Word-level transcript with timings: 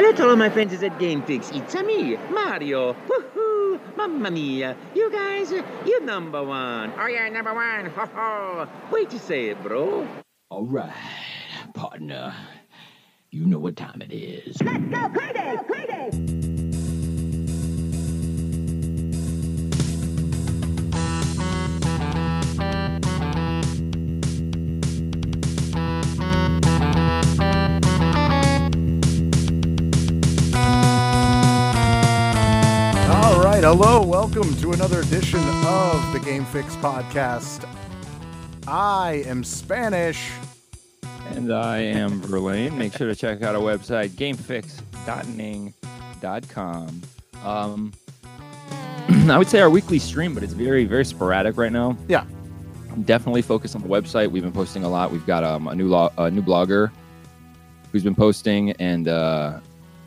Hello 0.00 0.12
to 0.12 0.30
all 0.30 0.36
my 0.36 0.48
friends 0.48 0.82
at 0.82 0.98
GameFix. 0.98 1.54
It's 1.54 1.74
a 1.74 1.82
me, 1.82 2.16
Mario. 2.30 2.94
Woohoo! 3.06 3.78
Mamma 3.98 4.30
mia! 4.30 4.74
You 4.94 5.12
guys, 5.12 5.52
you 5.52 6.00
number 6.00 6.42
one. 6.42 6.90
Oh 6.98 7.06
yeah, 7.06 7.28
number 7.28 7.52
one. 7.52 7.84
Ho 7.84 8.06
ho! 8.06 8.68
Wait 8.90 9.10
to 9.10 9.18
say 9.18 9.50
it, 9.50 9.62
bro. 9.62 10.08
All 10.48 10.64
right, 10.64 10.90
partner. 11.74 12.34
You 13.30 13.44
know 13.44 13.58
what 13.58 13.76
time 13.76 14.00
it 14.00 14.10
is. 14.10 14.56
Let's 14.62 14.78
go 14.86 15.10
crazy! 15.10 15.34
Go 15.34 15.64
crazy! 15.64 16.49
Right, 33.60 33.76
hello, 33.76 34.02
welcome 34.02 34.56
to 34.56 34.72
another 34.72 35.00
edition 35.00 35.38
of 35.66 36.12
the 36.14 36.20
Game 36.20 36.46
Fix 36.46 36.76
podcast. 36.76 37.68
I 38.66 39.22
am 39.26 39.44
Spanish. 39.44 40.30
And 41.32 41.52
I 41.52 41.80
am 41.80 42.22
Verlaine. 42.22 42.78
Make 42.78 42.96
sure 42.96 43.06
to 43.06 43.14
check 43.14 43.42
out 43.42 43.54
our 43.54 43.60
website, 43.60 44.08
gamefix.ning.com. 44.10 47.02
Um, 47.44 47.92
I 49.30 49.36
would 49.36 49.48
say 49.48 49.60
our 49.60 49.68
weekly 49.68 49.98
stream, 49.98 50.32
but 50.32 50.42
it's 50.42 50.54
very, 50.54 50.86
very 50.86 51.04
sporadic 51.04 51.58
right 51.58 51.72
now. 51.72 51.98
Yeah. 52.08 52.24
Definitely 53.04 53.42
focus 53.42 53.74
on 53.74 53.82
the 53.82 53.88
website. 53.88 54.30
We've 54.30 54.42
been 54.42 54.52
posting 54.52 54.84
a 54.84 54.88
lot. 54.88 55.12
We've 55.12 55.26
got 55.26 55.44
um, 55.44 55.68
a 55.68 55.74
new 55.74 55.88
lo- 55.88 56.12
a 56.16 56.30
new 56.30 56.42
blogger 56.42 56.90
who's 57.92 58.04
been 58.04 58.14
posting, 58.14 58.70
and 58.72 59.06
uh, 59.06 59.60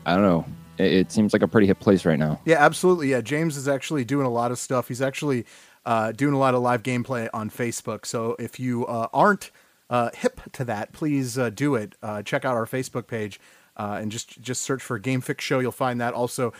I 0.06 0.14
don't 0.14 0.24
know. 0.24 0.44
It, 0.78 1.12
seems 1.12 1.32
like 1.32 1.42
a 1.42 1.48
pretty 1.48 1.66
hip 1.66 1.80
place 1.80 2.04
right 2.04 2.18
now. 2.18 2.40
Yeah, 2.44 2.64
absolutely. 2.64 3.10
Yeah, 3.10 3.20
James 3.20 3.56
is 3.56 3.68
actually 3.68 4.04
doing 4.04 4.26
a 4.26 4.30
lot 4.30 4.50
of 4.50 4.58
stuff. 4.58 4.88
He's 4.88 5.02
actually 5.02 5.46
uh, 5.86 6.12
doing 6.12 6.34
a 6.34 6.38
lot 6.38 6.54
of 6.54 6.62
live 6.62 6.82
gameplay 6.82 7.28
on 7.32 7.50
Facebook. 7.50 8.06
So 8.06 8.36
if 8.38 8.58
you 8.58 8.86
uh, 8.86 9.08
aren't 9.12 9.50
uh, 9.90 10.10
hip 10.14 10.40
to 10.52 10.64
that, 10.64 10.92
please 10.92 11.38
uh, 11.38 11.50
do 11.50 11.74
it. 11.74 11.94
Uh, 12.02 12.22
check 12.22 12.44
out 12.44 12.54
our 12.54 12.66
Facebook 12.66 13.06
page. 13.06 13.40
Uh, 13.76 13.98
and 14.00 14.12
just 14.12 14.40
just 14.40 14.62
search 14.62 14.80
for 14.80 15.00
Game 15.00 15.20
Fix 15.20 15.42
Show. 15.42 15.58
You'll 15.58 15.72
find 15.72 16.00
that. 16.00 16.14
Also, 16.14 16.52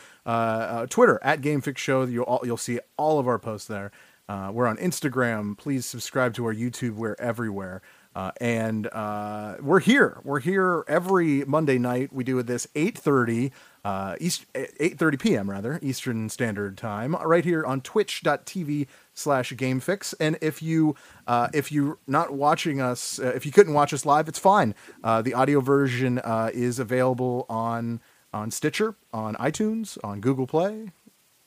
Twitter 0.91 1.21
at 1.23 1.43
Game 1.43 1.61
Fix 1.61 1.81
Show. 1.81 2.03
You'll 2.03 2.25
all, 2.25 2.41
you'll 2.45 2.57
see 2.57 2.81
all 2.97 3.21
of 3.21 3.29
our 3.29 3.39
posts 3.39 3.69
there. 3.69 3.93
We're 4.29 4.67
on 4.67 4.77
Instagram. 4.79 5.57
Please 5.57 5.87
subscribe 5.87 6.35
to 6.35 6.45
our 6.47 6.55
YouTube. 6.55 6.95
We're 6.97 7.15
everywhere. 7.21 7.83
Uh, 8.15 8.31
and 8.41 8.87
uh, 8.93 9.57
we're 9.61 9.81
here. 9.81 10.21
We're 10.23 10.41
here 10.41 10.85
every 10.87 11.45
Monday 11.45 11.79
night. 11.79 12.13
We 12.13 12.23
do 12.23 12.41
this 12.43 12.67
8:30 12.75 13.51
uh, 13.85 14.17
East 14.19 14.47
8:30 14.55 15.21
p.m. 15.21 15.51
rather 15.51 15.79
Eastern 15.83 16.29
Standard 16.29 16.79
Time, 16.79 17.15
right 17.17 17.45
here 17.45 17.65
on 17.65 17.83
Twitch.tv 17.83 18.87
slash 19.13 19.53
GameFix. 19.53 20.15
And 20.19 20.39
if 20.41 20.63
you 20.63 20.97
uh, 21.27 21.49
if 21.53 21.71
you're 21.71 21.99
not 22.07 22.33
watching 22.33 22.81
us, 22.81 23.19
uh, 23.19 23.33
if 23.35 23.45
you 23.45 23.53
couldn't 23.53 23.75
watch 23.75 23.93
us 23.93 24.07
live, 24.07 24.27
it's 24.29 24.39
fine. 24.39 24.75
Uh, 25.03 25.21
the 25.21 25.35
audio 25.35 25.61
version 25.61 26.19
uh, 26.19 26.51
is 26.53 26.79
available 26.79 27.45
on 27.49 28.01
on 28.33 28.51
Stitcher, 28.51 28.97
on 29.13 29.35
iTunes, 29.35 29.99
on 30.03 30.21
Google 30.21 30.47
Play, 30.47 30.91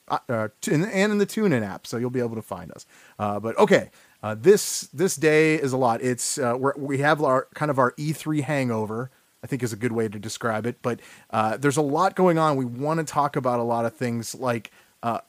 uh, 0.08 0.48
and 0.70 0.86
in 0.86 1.18
the 1.18 1.26
TuneIn 1.26 1.68
app, 1.68 1.86
so 1.86 1.98
you'll 1.98 2.10
be 2.10 2.22
able 2.22 2.36
to 2.36 2.42
find 2.42 2.72
us. 2.72 2.86
But 3.18 3.58
okay, 3.58 3.90
this 4.36 4.82
this 4.94 5.16
day 5.16 5.56
is 5.56 5.74
a 5.74 5.78
lot. 5.78 6.04
It's 6.04 6.38
we're, 6.38 6.74
we 6.78 7.00
have 7.00 7.22
our 7.24 7.48
kind 7.56 7.72
of 7.72 7.80
our 7.80 7.94
E3 7.94 8.42
hangover. 8.42 9.10
I 9.44 9.48
think 9.48 9.64
is 9.64 9.74
a 9.74 9.78
good 9.78 9.92
way 9.92 10.08
to 10.08 10.20
describe 10.20 10.66
it. 10.66 10.82
But 10.82 11.00
uh, 11.30 11.58
there's 11.58 11.78
a 11.78 11.82
lot 11.82 12.16
going 12.16 12.38
on. 12.38 12.56
We 12.56 12.66
want 12.66 13.00
to 13.00 13.04
talk 13.06 13.36
about 13.36 13.60
a 13.60 13.64
lot 13.64 13.86
of 13.86 13.96
things 13.96 14.34
like 14.36 14.72
uh, 15.04 15.20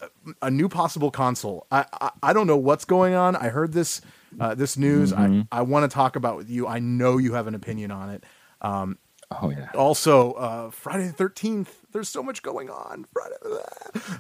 a 0.40 0.50
new 0.50 0.68
possible 0.68 1.10
console. 1.10 1.66
I, 1.70 1.84
I 2.00 2.10
I 2.22 2.32
don't 2.32 2.46
know 2.46 2.56
what's 2.56 2.84
going 2.84 3.14
on. 3.14 3.36
I 3.36 3.48
heard 3.48 3.72
this 3.72 4.00
uh, 4.40 4.54
this 4.54 4.76
news. 4.78 5.12
I 5.12 5.44
I 5.52 5.62
want 5.62 5.90
to 5.90 5.94
talk 5.94 6.16
about 6.16 6.36
with 6.36 6.48
you. 6.48 6.66
I 6.66 6.78
know 6.78 7.18
you 7.18 7.34
have 7.34 7.46
an 7.46 7.54
opinion 7.54 7.90
on 7.90 8.10
it. 8.10 8.24
Um, 8.62 8.98
Oh 9.30 9.50
yeah. 9.50 9.68
also 9.74 10.32
uh 10.32 10.70
friday 10.70 11.08
the 11.08 11.12
13th 11.22 11.68
there's 11.92 12.08
so 12.08 12.22
much 12.22 12.42
going 12.42 12.70
on 12.70 13.04
friday 13.12 13.36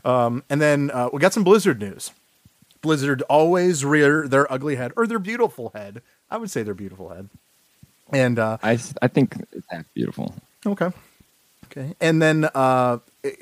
um 0.04 0.44
and 0.50 0.60
then 0.60 0.90
uh 0.92 1.08
we 1.10 1.18
got 1.18 1.32
some 1.32 1.44
blizzard 1.44 1.80
news 1.80 2.10
blizzard 2.82 3.22
always 3.22 3.86
rear 3.86 4.28
their 4.28 4.50
ugly 4.52 4.76
head 4.76 4.92
or 4.98 5.06
their 5.06 5.18
beautiful 5.18 5.70
head 5.74 6.02
i 6.30 6.36
would 6.36 6.50
say 6.50 6.62
their 6.62 6.74
beautiful 6.74 7.08
head 7.08 7.30
and 8.12 8.38
uh 8.38 8.58
I, 8.62 8.78
I 9.02 9.08
think 9.08 9.34
it's 9.52 9.66
that's 9.70 9.88
beautiful. 9.94 10.34
okay 10.66 10.90
okay 11.66 11.94
and 12.00 12.20
then 12.22 12.48
uh 12.54 12.98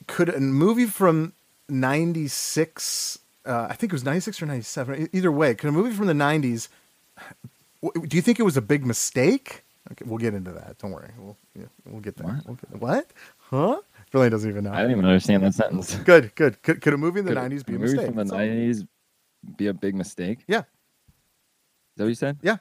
could 0.07 0.29
a 0.29 0.41
movie 0.41 0.87
from 0.87 1.33
96 1.69 3.19
uh 3.47 3.67
i 3.71 3.75
think 3.75 3.93
it 3.93 3.95
was 3.95 4.05
96 4.05 4.43
or 4.43 4.47
97 4.47 5.03
e- 5.03 5.09
either 5.13 5.31
way 5.33 5.55
could 5.55 5.69
a 5.69 5.73
movie 5.73 5.95
from 5.95 6.07
the 6.07 6.13
90s 6.13 6.69
do 8.09 8.17
you 8.17 8.23
think 8.23 8.39
it 8.41 8.43
was 8.43 8.57
a 8.57 8.63
big 8.63 8.85
mistake 8.87 9.63
okay 9.93 10.05
we'll 10.07 10.19
get 10.19 10.35
into 10.35 10.53
that 10.53 10.79
don't 10.79 10.91
worry 10.93 11.11
we'll 11.19 11.37
yeah, 11.55 11.65
we'll 11.87 12.01
get 12.01 12.17
there 12.17 12.27
What? 12.27 12.47
We'll 12.47 12.57
get- 12.57 12.81
what 12.81 13.07
huh 13.51 13.81
really 14.13 14.31
doesn't 14.31 14.49
even 14.51 14.65
know 14.65 14.73
I 14.73 14.83
don't 14.83 14.91
even 14.93 15.05
understand 15.05 15.43
that 15.43 15.53
sentence. 15.55 15.95
Good, 15.97 16.35
good. 16.37 16.63
Could, 16.63 16.81
could 16.81 16.95
a 16.95 16.97
movie 16.97 17.19
in 17.21 17.27
the 17.27 17.33
Could 17.33 17.39
nineties 17.43 17.63
be 17.65 17.75
a 17.75 17.79
movie 17.79 17.93
mistake? 17.93 18.07
from 18.07 18.17
the 18.17 18.23
That's 18.25 18.33
all. 18.33 18.39
nineties 18.39 18.85
be 19.59 19.67
a 19.67 19.75
big 19.75 19.95
mistake? 19.95 20.39
Yeah. 20.47 20.61
Is 20.61 20.65
that 21.97 22.05
what 22.05 22.09
you 22.09 22.15
said? 22.15 22.39
yeah. 22.41 22.57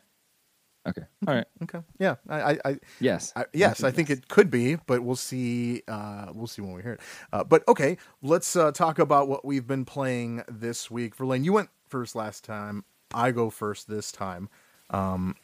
Okay. 0.87 1.01
All 1.27 1.33
right. 1.33 1.47
Okay. 1.63 1.79
Yeah. 1.99 2.15
I, 2.29 2.41
I, 2.53 2.59
I, 2.65 2.79
Yes. 2.99 3.33
I 3.35 3.45
yes, 3.53 3.83
I 3.83 3.89
think 3.91 4.09
yes. 4.09 4.19
it 4.19 4.27
could 4.27 4.51
be, 4.51 4.75
but 4.85 5.01
we'll 5.01 5.15
see. 5.15 5.81
Uh, 5.87 6.27
we'll 6.33 6.47
see 6.47 6.61
when 6.61 6.73
we 6.73 6.81
hear 6.83 6.93
it. 6.93 6.99
Uh, 7.33 7.43
but 7.43 7.67
okay, 7.67 7.97
let's 8.21 8.55
uh, 8.55 8.71
talk 8.71 8.99
about 8.99 9.27
what 9.27 9.43
we've 9.43 9.65
been 9.67 9.85
playing 9.85 10.43
this 10.47 10.91
week. 10.91 11.15
Verlaine, 11.15 11.43
you 11.43 11.53
went 11.53 11.69
first 11.89 12.15
last 12.15 12.43
time. 12.43 12.83
I 13.13 13.31
go 13.31 13.49
first 13.49 13.87
this 13.89 14.11
time. 14.11 14.49
Um, 14.91 15.35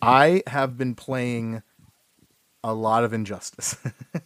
I 0.00 0.42
have 0.46 0.76
been 0.78 0.94
playing 0.94 1.62
a 2.62 2.72
lot 2.74 3.04
of 3.04 3.12
Injustice. 3.12 3.76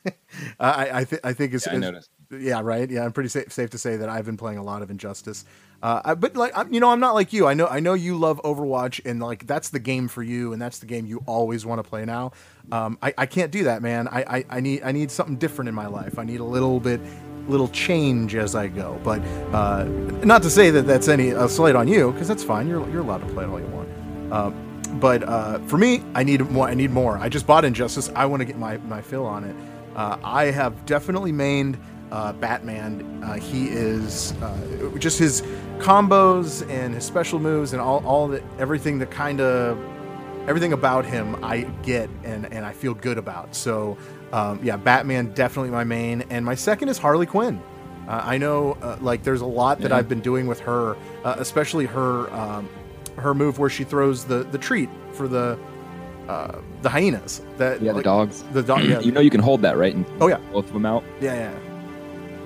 I, 0.60 1.00
I, 1.00 1.04
th- 1.04 1.20
I 1.24 1.32
think 1.32 1.54
it's, 1.54 1.66
Yeah, 1.66 1.72
I 1.72 1.76
it's- 1.76 1.90
noticed. 1.92 2.10
Yeah, 2.30 2.60
right. 2.62 2.90
Yeah, 2.90 3.04
I'm 3.06 3.12
pretty 3.12 3.30
safe, 3.30 3.50
safe 3.52 3.70
to 3.70 3.78
say 3.78 3.96
that 3.96 4.10
I've 4.10 4.26
been 4.26 4.36
playing 4.36 4.58
a 4.58 4.62
lot 4.62 4.82
of 4.82 4.90
Injustice. 4.90 5.46
Uh, 5.80 6.14
but 6.16 6.34
like, 6.34 6.52
you 6.70 6.80
know, 6.80 6.90
I'm 6.90 7.00
not 7.00 7.14
like 7.14 7.32
you. 7.32 7.46
I 7.46 7.54
know, 7.54 7.66
I 7.66 7.78
know 7.78 7.94
you 7.94 8.16
love 8.18 8.40
Overwatch, 8.42 9.00
and 9.04 9.20
like 9.20 9.46
that's 9.46 9.68
the 9.68 9.78
game 9.78 10.08
for 10.08 10.22
you, 10.22 10.52
and 10.52 10.60
that's 10.60 10.80
the 10.80 10.86
game 10.86 11.06
you 11.06 11.22
always 11.26 11.64
want 11.64 11.82
to 11.82 11.88
play 11.88 12.04
now. 12.04 12.32
Um, 12.72 12.98
I, 13.00 13.14
I 13.16 13.26
can't 13.26 13.52
do 13.52 13.64
that, 13.64 13.80
man. 13.80 14.08
I, 14.08 14.38
I, 14.38 14.44
I 14.50 14.60
need, 14.60 14.82
I 14.82 14.92
need 14.92 15.10
something 15.10 15.36
different 15.36 15.68
in 15.68 15.74
my 15.74 15.86
life. 15.86 16.18
I 16.18 16.24
need 16.24 16.40
a 16.40 16.44
little 16.44 16.80
bit, 16.80 17.00
little 17.46 17.68
change 17.68 18.34
as 18.34 18.54
I 18.56 18.66
go. 18.66 19.00
But 19.04 19.20
uh, 19.52 19.84
not 20.24 20.42
to 20.42 20.50
say 20.50 20.70
that 20.70 20.82
that's 20.86 21.06
any 21.06 21.30
a 21.30 21.48
slight 21.48 21.76
on 21.76 21.86
you, 21.86 22.10
because 22.12 22.26
that's 22.26 22.44
fine. 22.44 22.66
You're, 22.66 22.88
you're 22.90 23.02
allowed 23.02 23.26
to 23.26 23.32
play 23.32 23.44
it 23.44 23.48
all 23.48 23.60
you 23.60 23.66
want. 23.66 23.88
Uh, 24.32 24.50
but 24.94 25.22
uh, 25.22 25.60
for 25.60 25.78
me, 25.78 26.02
I 26.14 26.24
need 26.24 26.40
more. 26.50 26.68
I 26.68 26.74
need 26.74 26.90
more. 26.90 27.18
I 27.18 27.28
just 27.28 27.46
bought 27.46 27.64
Injustice. 27.64 28.10
I 28.16 28.26
want 28.26 28.40
to 28.40 28.44
get 28.44 28.58
my 28.58 28.78
my 28.78 29.00
fill 29.00 29.26
on 29.26 29.44
it. 29.44 29.54
Uh, 29.94 30.16
I 30.24 30.46
have 30.46 30.86
definitely 30.86 31.32
mained 31.32 31.76
uh, 32.12 32.32
Batman. 32.34 33.22
Uh, 33.24 33.34
he 33.34 33.68
is 33.68 34.32
uh, 34.42 34.90
just 34.98 35.18
his 35.18 35.42
combos 35.78 36.68
and 36.70 36.94
his 36.94 37.04
special 37.04 37.38
moves 37.38 37.72
and 37.72 37.80
all 37.82 38.04
all 38.06 38.28
the 38.28 38.42
everything 38.58 38.98
that 38.98 39.10
kind 39.10 39.40
of 39.40 39.78
everything 40.48 40.72
about 40.72 41.04
him 41.04 41.36
I 41.44 41.62
get 41.82 42.08
and 42.24 42.52
and 42.52 42.64
I 42.64 42.72
feel 42.72 42.94
good 42.94 43.18
about. 43.18 43.54
So 43.54 43.96
um, 44.32 44.60
yeah, 44.62 44.76
Batman 44.76 45.32
definitely 45.34 45.70
my 45.70 45.84
main, 45.84 46.22
and 46.30 46.44
my 46.44 46.54
second 46.54 46.88
is 46.88 46.98
Harley 46.98 47.26
Quinn. 47.26 47.60
Uh, 48.08 48.22
I 48.24 48.38
know 48.38 48.72
uh, 48.82 48.96
like 49.00 49.22
there's 49.22 49.42
a 49.42 49.46
lot 49.46 49.80
that 49.80 49.90
Yeah. 49.90 49.96
I've 49.98 50.08
been 50.08 50.20
doing 50.20 50.46
with 50.46 50.60
her, 50.60 50.96
uh, 51.24 51.34
especially 51.38 51.86
her 51.86 52.32
um, 52.32 52.68
her 53.16 53.34
move 53.34 53.58
where 53.58 53.70
she 53.70 53.84
throws 53.84 54.24
the 54.24 54.44
the 54.44 54.58
treat 54.58 54.88
for 55.12 55.28
the 55.28 55.58
uh, 56.28 56.58
the 56.82 56.88
hyenas. 56.88 57.42
That 57.58 57.80
Yeah, 57.82 57.92
the 57.92 58.02
dogs. 58.02 58.42
The 58.52 58.62
dog. 58.62 58.84
Yeah. 58.84 59.00
You 59.06 59.12
know 59.12 59.20
you 59.20 59.30
can 59.30 59.40
hold 59.40 59.62
that, 59.62 59.76
right? 59.78 59.94
And 59.94 60.04
Oh, 60.20 60.28
yeah. 60.28 60.38
both 60.52 60.66
of 60.66 60.72
them 60.72 60.84
out. 60.86 61.02
Yeah, 61.20 61.34
yeah. 61.34 61.58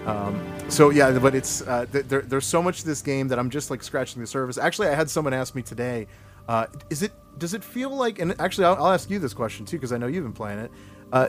Um, 0.06 0.42
so 0.68 0.90
yeah, 0.90 1.16
but 1.18 1.34
it's 1.34 1.62
uh, 1.62 1.86
th- 1.92 2.06
there, 2.06 2.22
there's 2.22 2.46
so 2.46 2.62
much 2.62 2.80
to 2.80 2.86
this 2.86 3.02
game 3.02 3.28
that 3.28 3.38
I'm 3.38 3.50
just 3.50 3.70
like 3.70 3.82
scratching 3.82 4.20
the 4.20 4.26
surface. 4.26 4.58
Actually, 4.58 4.88
I 4.88 4.94
had 4.94 5.08
someone 5.08 5.32
ask 5.32 5.54
me 5.54 5.62
today, 5.62 6.08
uh, 6.48 6.66
is 6.90 7.02
it 7.02 7.12
does 7.38 7.54
it 7.54 7.62
feel 7.62 7.94
like? 7.94 8.18
And 8.18 8.34
actually, 8.40 8.64
I'll, 8.66 8.74
I'll 8.76 8.92
ask 8.92 9.08
you 9.10 9.18
this 9.18 9.32
question 9.34 9.64
too 9.64 9.76
because 9.76 9.92
I 9.92 9.98
know 9.98 10.08
you've 10.08 10.24
been 10.24 10.32
playing 10.32 10.58
it. 10.58 10.70
Uh, 11.12 11.28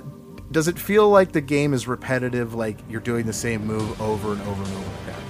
does 0.52 0.68
it 0.68 0.80
feel 0.80 1.10
like 1.10 1.32
the 1.32 1.42
game 1.42 1.74
is 1.74 1.88
repetitive, 1.88 2.54
like 2.56 2.78
you're 2.90 3.02
doing 3.02 3.26
the 3.26 3.34
same 3.34 3.66
move 3.66 4.02
over 4.02 4.32
and 4.32 4.42
over 4.42 4.64
and 4.64 4.74
over 4.74 4.92
again? 5.04 5.22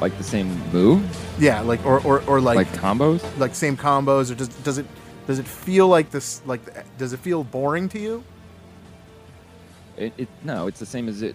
Like 0.00 0.16
the 0.16 0.24
same 0.24 0.48
move, 0.72 1.04
Yeah, 1.38 1.60
like 1.60 1.84
or 1.84 2.00
or, 2.04 2.22
or 2.24 2.40
like, 2.40 2.56
like, 2.56 2.68
combos. 2.72 3.22
like 3.38 3.54
same 3.54 3.76
combos, 3.76 4.30
or 4.30 4.34
does 4.36 4.48
does 4.48 4.78
it 4.78 4.86
does 5.26 5.38
it 5.38 5.46
feel 5.46 5.86
like 5.88 6.10
this? 6.10 6.40
Like 6.46 6.60
does 6.98 7.12
it 7.12 7.20
feel 7.20 7.44
boring 7.44 7.88
to 7.90 7.98
you? 8.00 8.24
It, 9.96 10.12
it 10.16 10.28
no, 10.44 10.68
it's 10.68 10.78
the 10.78 10.86
same 10.86 11.08
as 11.08 11.22
it 11.22 11.34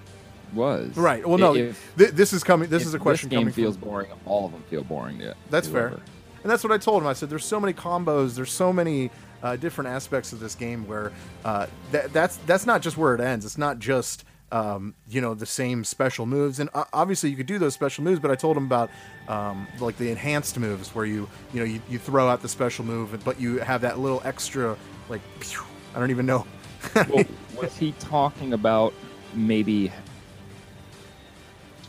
was. 0.53 0.95
Right. 0.97 1.27
Well, 1.27 1.38
no. 1.38 1.55
If- 1.55 1.94
th- 1.97 2.11
this 2.11 2.33
is 2.33 2.44
coming. 2.44 2.69
This 2.69 2.85
is 2.85 2.94
a 2.94 3.00
question 3.00 3.29
This 3.29 3.35
game 3.38 3.41
coming. 3.45 3.53
feels 3.53 3.75
from, 3.77 3.89
boring. 3.89 4.11
All 4.25 4.45
of 4.45 4.51
them 4.51 4.63
feel 4.69 4.83
boring. 4.83 5.19
Yeah, 5.19 5.33
That's 5.50 5.67
fair. 5.67 5.89
whoever. 5.89 6.03
And 6.44 6.51
that's 6.51 6.63
what 6.63 6.73
I 6.73 6.77
told 6.77 7.01
him. 7.03 7.07
I 7.07 7.13
said, 7.13 7.29
"There's 7.29 7.45
so 7.45 7.59
many 7.59 7.73
combos. 7.73 8.35
There's 8.35 8.51
so 8.51 8.73
many 8.73 9.11
uh, 9.41 9.55
different 9.55 9.89
aspects 9.89 10.33
of 10.33 10.39
this 10.39 10.55
game 10.55 10.85
where 10.88 11.11
uh, 11.45 11.67
that 11.91 12.11
that's 12.13 12.38
that's 12.45 12.65
not 12.65 12.81
just 12.81 12.97
where 12.97 13.15
it 13.15 13.21
ends. 13.21 13.45
It's 13.45 13.57
not 13.57 13.79
just 13.79 14.25
um, 14.51 14.94
you 15.09 15.21
know 15.21 15.33
the 15.35 15.45
same 15.45 15.85
special 15.85 16.25
moves, 16.25 16.59
and 16.59 16.69
uh, 16.73 16.83
obviously 16.91 17.29
you 17.29 17.38
could 17.38 17.45
do 17.45 17.59
those 17.59 17.73
special 17.73 18.03
moves. 18.03 18.19
But 18.19 18.29
I 18.29 18.35
told 18.35 18.57
him 18.57 18.65
about 18.65 18.89
um, 19.29 19.67
like 19.79 19.97
the 19.97 20.09
enhanced 20.11 20.59
moves 20.59 20.94
where 20.94 21.05
you 21.05 21.29
you 21.53 21.59
know 21.61 21.65
you, 21.65 21.81
you 21.89 21.97
throw 21.97 22.27
out 22.27 22.41
the 22.41 22.50
special 22.50 22.83
move, 22.83 23.17
but 23.23 23.39
you 23.39 23.59
have 23.59 23.79
that 23.81 24.00
little 24.00 24.21
extra 24.25 24.75
like 25.07 25.21
I 25.95 26.00
don't 26.00 26.11
even 26.11 26.25
know. 26.25 26.45
well, 26.94 27.23
was 27.61 27.77
he 27.77 27.94
talking 28.00 28.51
about 28.51 28.94
maybe 29.33 29.94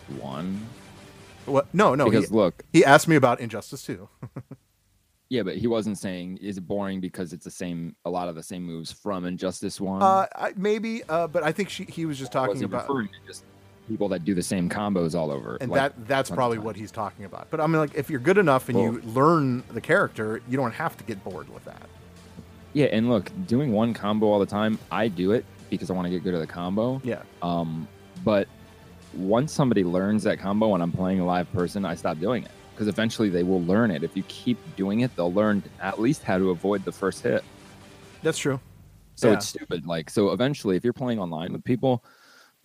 one? 0.09 0.67
What? 1.47 1.73
No, 1.75 1.95
no. 1.95 2.05
because 2.09 2.29
he, 2.29 2.35
look, 2.35 2.65
he 2.73 2.85
asked 2.85 3.09
me 3.09 3.17
about 3.17 3.41
Injustice 3.41 3.85
2. 3.85 4.09
yeah, 5.29 5.43
but 5.43 5.57
he 5.57 5.67
wasn't 5.67 5.99
saying 5.99 6.39
is 6.39 6.59
it 6.59 6.67
boring 6.67 7.01
because 7.01 7.33
it's 7.33 7.45
the 7.45 7.51
same, 7.51 7.97
a 8.05 8.11
lot 8.11 8.29
of 8.29 8.35
the 8.35 8.43
same 8.43 8.63
moves 8.63 8.93
from 8.93 9.25
Injustice 9.25 9.81
One. 9.81 10.03
Uh, 10.03 10.27
I, 10.35 10.53
maybe, 10.57 11.03
uh, 11.09 11.27
but 11.27 11.43
I 11.43 11.53
think 11.53 11.69
she, 11.69 11.85
he 11.85 12.07
was 12.07 12.19
just 12.19 12.33
talking 12.33 12.63
about, 12.65 12.89
referring 12.89 13.09
to 13.09 13.27
just 13.27 13.45
people 13.89 14.09
that 14.09 14.25
do 14.25 14.35
the 14.35 14.43
same 14.43 14.69
combos 14.69 15.15
all 15.15 15.31
over. 15.31 15.57
and 15.61 15.71
like, 15.71 15.95
that 15.95 16.09
that's 16.09 16.31
probably 16.31 16.59
what 16.59 16.77
he's 16.77 16.91
talking 16.91 17.25
about. 17.25 17.51
But 17.51 17.61
I 17.61 17.67
mean, 17.67 17.79
like, 17.79 17.95
if 17.95 18.09
you're 18.09 18.21
good 18.21 18.39
enough 18.39 18.69
and 18.69 18.79
you 18.79 19.01
learn 19.13 19.63
the 19.71 19.81
character, 19.81 20.41
you 20.49 20.57
don't 20.57 20.73
have 20.73 20.97
to 20.97 21.05
get 21.05 21.23
bored 21.23 21.53
with 21.53 21.65
that. 21.65 21.83
Yeah, 22.73 22.87
and 22.87 23.09
look, 23.09 23.31
doing 23.47 23.73
one 23.73 23.95
combo 23.95 24.27
all 24.27 24.41
the 24.41 24.47
time, 24.47 24.79
I 24.91 25.09
do 25.09 25.33
it 25.33 25.45
because 25.71 25.91
I 25.91 25.95
want 25.95 26.07
to 26.07 26.11
get 26.11 26.25
good 26.25 26.35
at 26.35 26.41
the 26.41 26.47
combo. 26.47 27.01
Yeah. 27.05 27.23
Um, 27.43 27.87
but 28.25 28.49
once 29.17 29.53
somebody 29.53 29.85
learns 29.85 30.23
that 30.25 30.39
combo 30.39 30.75
and 30.75 30.83
I'm 30.83 30.93
playing 30.93 31.21
a 31.21 31.27
live 31.27 31.51
person, 31.53 31.85
I 31.85 31.95
stop 31.95 32.19
doing 32.21 32.45
it 32.45 32.51
because 32.73 32.89
eventually 32.89 33.29
they 33.29 33.43
will 33.43 33.63
learn 33.63 33.91
it. 33.91 34.03
If 34.03 34.17
you 34.17 34.23
keep 34.25 34.59
doing 34.77 35.01
it, 35.01 35.15
they'll 35.17 35.33
learn 35.33 35.63
at 35.81 36.01
least 36.01 36.23
how 36.23 36.39
to 36.39 36.51
avoid 36.51 36.85
the 36.85 36.93
first 36.93 37.23
hit. 37.23 37.45
That's 38.23 38.39
true. 38.39 38.59
So 39.15 39.29
Yeah. 39.29 39.35
it's 39.35 39.47
stupid. 39.47 39.87
Like, 39.87 40.11
so 40.11 40.31
eventually, 40.31 40.77
if 40.77 40.83
you're 40.85 40.93
playing 40.93 41.19
online 41.21 41.53
with 41.53 41.63
people, 41.63 42.05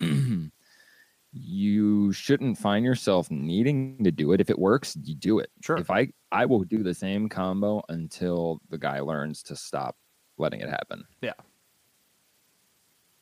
you 1.32 2.12
shouldn't 2.12 2.58
find 2.58 2.84
yourself 2.84 3.30
needing 3.30 4.02
to 4.02 4.10
do 4.10 4.32
it. 4.32 4.40
If 4.40 4.50
it 4.50 4.58
works, 4.58 4.96
you 5.04 5.14
do 5.14 5.38
it. 5.38 5.50
Sure. 5.62 5.76
If 5.76 5.90
I, 5.90 6.12
I 6.32 6.46
will 6.46 6.64
do 6.64 6.82
the 6.82 6.94
same 6.94 7.28
combo 7.28 7.82
until 7.88 8.60
the 8.68 8.78
guy 8.78 8.98
learns 9.00 9.42
to 9.44 9.54
stop 9.56 9.96
letting 10.38 10.60
it 10.60 10.68
happen. 10.68 11.04
Yeah. 11.20 11.34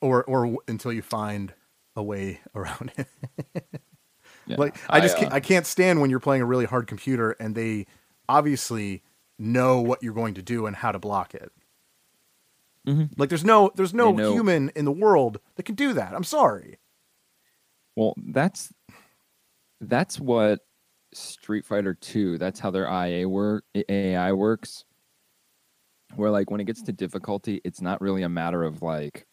Or 0.00 0.25
or 0.25 0.42
w- 0.42 0.58
until 0.69 0.92
you 0.92 1.02
find 1.02 1.52
a 1.98 2.02
way 2.02 2.40
around 2.54 2.92
it. 2.96 3.06
Yeah. 4.46 4.56
Like 4.56 4.76
I 4.88 5.00
just 5.00 5.16
uh, 5.16 5.20
can't, 5.20 5.32
I 5.32 5.40
can't 5.40 5.66
stand 5.66 6.00
when 6.00 6.08
you're 6.08 6.20
playing 6.20 6.42
a 6.42 6.46
really 6.46 6.64
hard 6.64 6.86
computer 6.86 7.32
and 7.32 7.54
they 7.54 7.86
obviously 8.28 9.02
know 9.38 9.80
what 9.80 10.02
you're 10.02 10.14
going 10.14 10.34
to 10.34 10.42
do 10.42 10.66
and 10.66 10.74
how 10.74 10.92
to 10.92 10.98
block 10.98 11.34
it. 11.34 11.52
Mhm. 12.86 13.10
Like 13.18 13.28
there's 13.28 13.44
no 13.44 13.70
there's 13.74 13.92
no 13.92 14.16
human 14.16 14.70
in 14.74 14.86
the 14.86 14.92
world 14.92 15.40
that 15.56 15.64
can 15.64 15.74
do 15.74 15.92
that. 15.92 16.14
I'm 16.14 16.24
sorry. 16.24 16.78
Well, 17.94 18.14
that's 18.16 18.72
that's 19.80 20.18
what 20.18 20.60
Street 21.12 21.64
Fighter 21.64 21.94
2, 21.94 22.38
that's 22.38 22.60
how 22.60 22.70
their 22.70 22.86
IA 22.86 23.28
work 23.28 23.64
AI 23.88 24.32
works. 24.32 24.84
Where 26.16 26.30
like 26.30 26.50
when 26.50 26.60
it 26.60 26.64
gets 26.64 26.82
to 26.82 26.92
difficulty, 26.92 27.60
it's 27.64 27.82
not 27.82 28.00
really 28.00 28.22
a 28.22 28.28
matter 28.28 28.62
of 28.64 28.80
like 28.80 29.26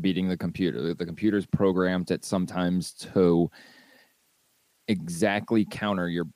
beating 0.00 0.28
the 0.28 0.36
computer. 0.36 0.94
The- 0.94 1.06
computer's 1.06 1.46
programmed 1.46 2.10
at 2.10 2.24
sometimes 2.24 2.92
to 2.94 3.50
exactly 4.88 5.64
counter 5.64 6.08
your 6.08 6.26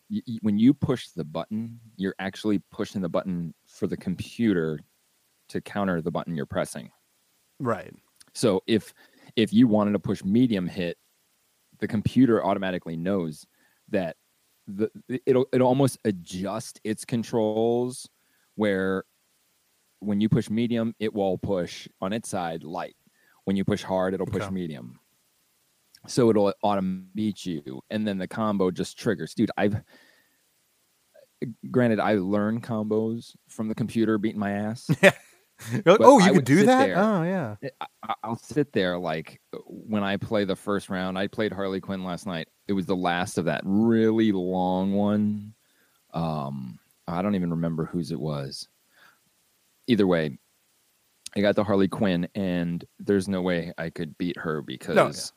when 0.42 0.58
you 0.58 0.72
push 0.72 1.08
the 1.08 1.24
button, 1.24 1.80
you're 1.96 2.14
actually 2.18 2.60
pushing 2.70 3.00
the 3.00 3.08
button 3.08 3.54
for 3.66 3.86
the 3.86 3.96
computer 3.96 4.80
to 5.48 5.60
counter 5.60 6.00
the 6.00 6.10
button 6.10 6.36
you're 6.36 6.46
pressing. 6.46 6.90
Right. 7.58 7.92
So 8.34 8.62
if 8.66 8.92
if 9.34 9.52
you 9.52 9.66
wanted 9.66 9.92
to 9.92 9.98
push 9.98 10.22
medium 10.22 10.66
hit, 10.66 10.96
the 11.80 11.88
computer 11.88 12.44
automatically 12.44 12.96
knows 12.96 13.46
that 13.88 14.16
the 14.66 14.90
it'll 15.24 15.46
it'll 15.52 15.68
almost 15.68 15.98
adjust 16.04 16.80
its 16.84 17.04
controls 17.04 18.08
where 18.56 19.04
when 20.00 20.20
you 20.20 20.28
push 20.28 20.50
medium, 20.50 20.94
it 20.98 21.12
will 21.12 21.38
push 21.38 21.88
on 22.00 22.12
its 22.12 22.28
side 22.28 22.62
light. 22.64 22.96
When 23.46 23.56
you 23.56 23.64
push 23.64 23.82
hard, 23.82 24.12
it'll 24.12 24.26
push 24.26 24.42
Okay. 24.42 24.52
medium. 24.54 25.00
So 26.06 26.30
it'll 26.30 26.52
automate 26.62 27.06
beat 27.14 27.46
you, 27.46 27.80
and 27.90 28.06
then 28.06 28.18
the 28.18 28.28
combo 28.28 28.70
just 28.70 28.98
triggers. 28.98 29.34
Dude, 29.34 29.50
I've 29.56 29.76
granted 31.70 32.00
I 32.00 32.14
learned 32.14 32.62
combos 32.62 33.34
from 33.48 33.68
the 33.68 33.74
computer 33.74 34.18
beating 34.18 34.40
my 34.40 34.52
ass. 34.52 34.88
Like, 35.86 36.00
oh, 36.02 36.20
I 36.20 36.24
you 36.24 36.26
could 36.32 36.36
would 36.36 36.44
do 36.44 36.66
that? 36.66 36.86
there. 36.86 36.98
Oh, 36.98 37.22
yeah. 37.22 37.56
I- 37.80 37.86
I- 38.10 38.14
I'll 38.24 38.36
sit 38.36 38.72
there 38.72 38.98
like 38.98 39.40
when 39.64 40.04
I 40.04 40.18
play 40.18 40.44
the 40.44 40.54
first 40.54 40.90
round. 40.90 41.16
I 41.18 41.28
played 41.28 41.50
Harley 41.50 41.80
Quinn 41.80 42.04
last 42.04 42.26
night. 42.26 42.48
It 42.68 42.74
was 42.74 42.84
the 42.84 42.94
last 42.94 43.38
of 43.38 43.46
that 43.46 43.62
really 43.64 44.32
long 44.32 44.92
one. 44.92 45.54
Um, 46.12 46.78
I 47.08 47.22
don't 47.22 47.36
even 47.36 47.50
remember 47.52 47.86
whose 47.86 48.12
it 48.12 48.20
was. 48.20 48.68
Either 49.86 50.06
way, 50.06 50.38
I 51.36 51.40
got 51.40 51.54
the 51.54 51.64
Harley 51.64 51.86
Quinn, 51.86 52.26
and 52.34 52.82
there's 52.98 53.28
no 53.28 53.42
way 53.42 53.72
I 53.76 53.90
could 53.90 54.16
beat 54.16 54.38
her 54.38 54.62
because 54.62 55.32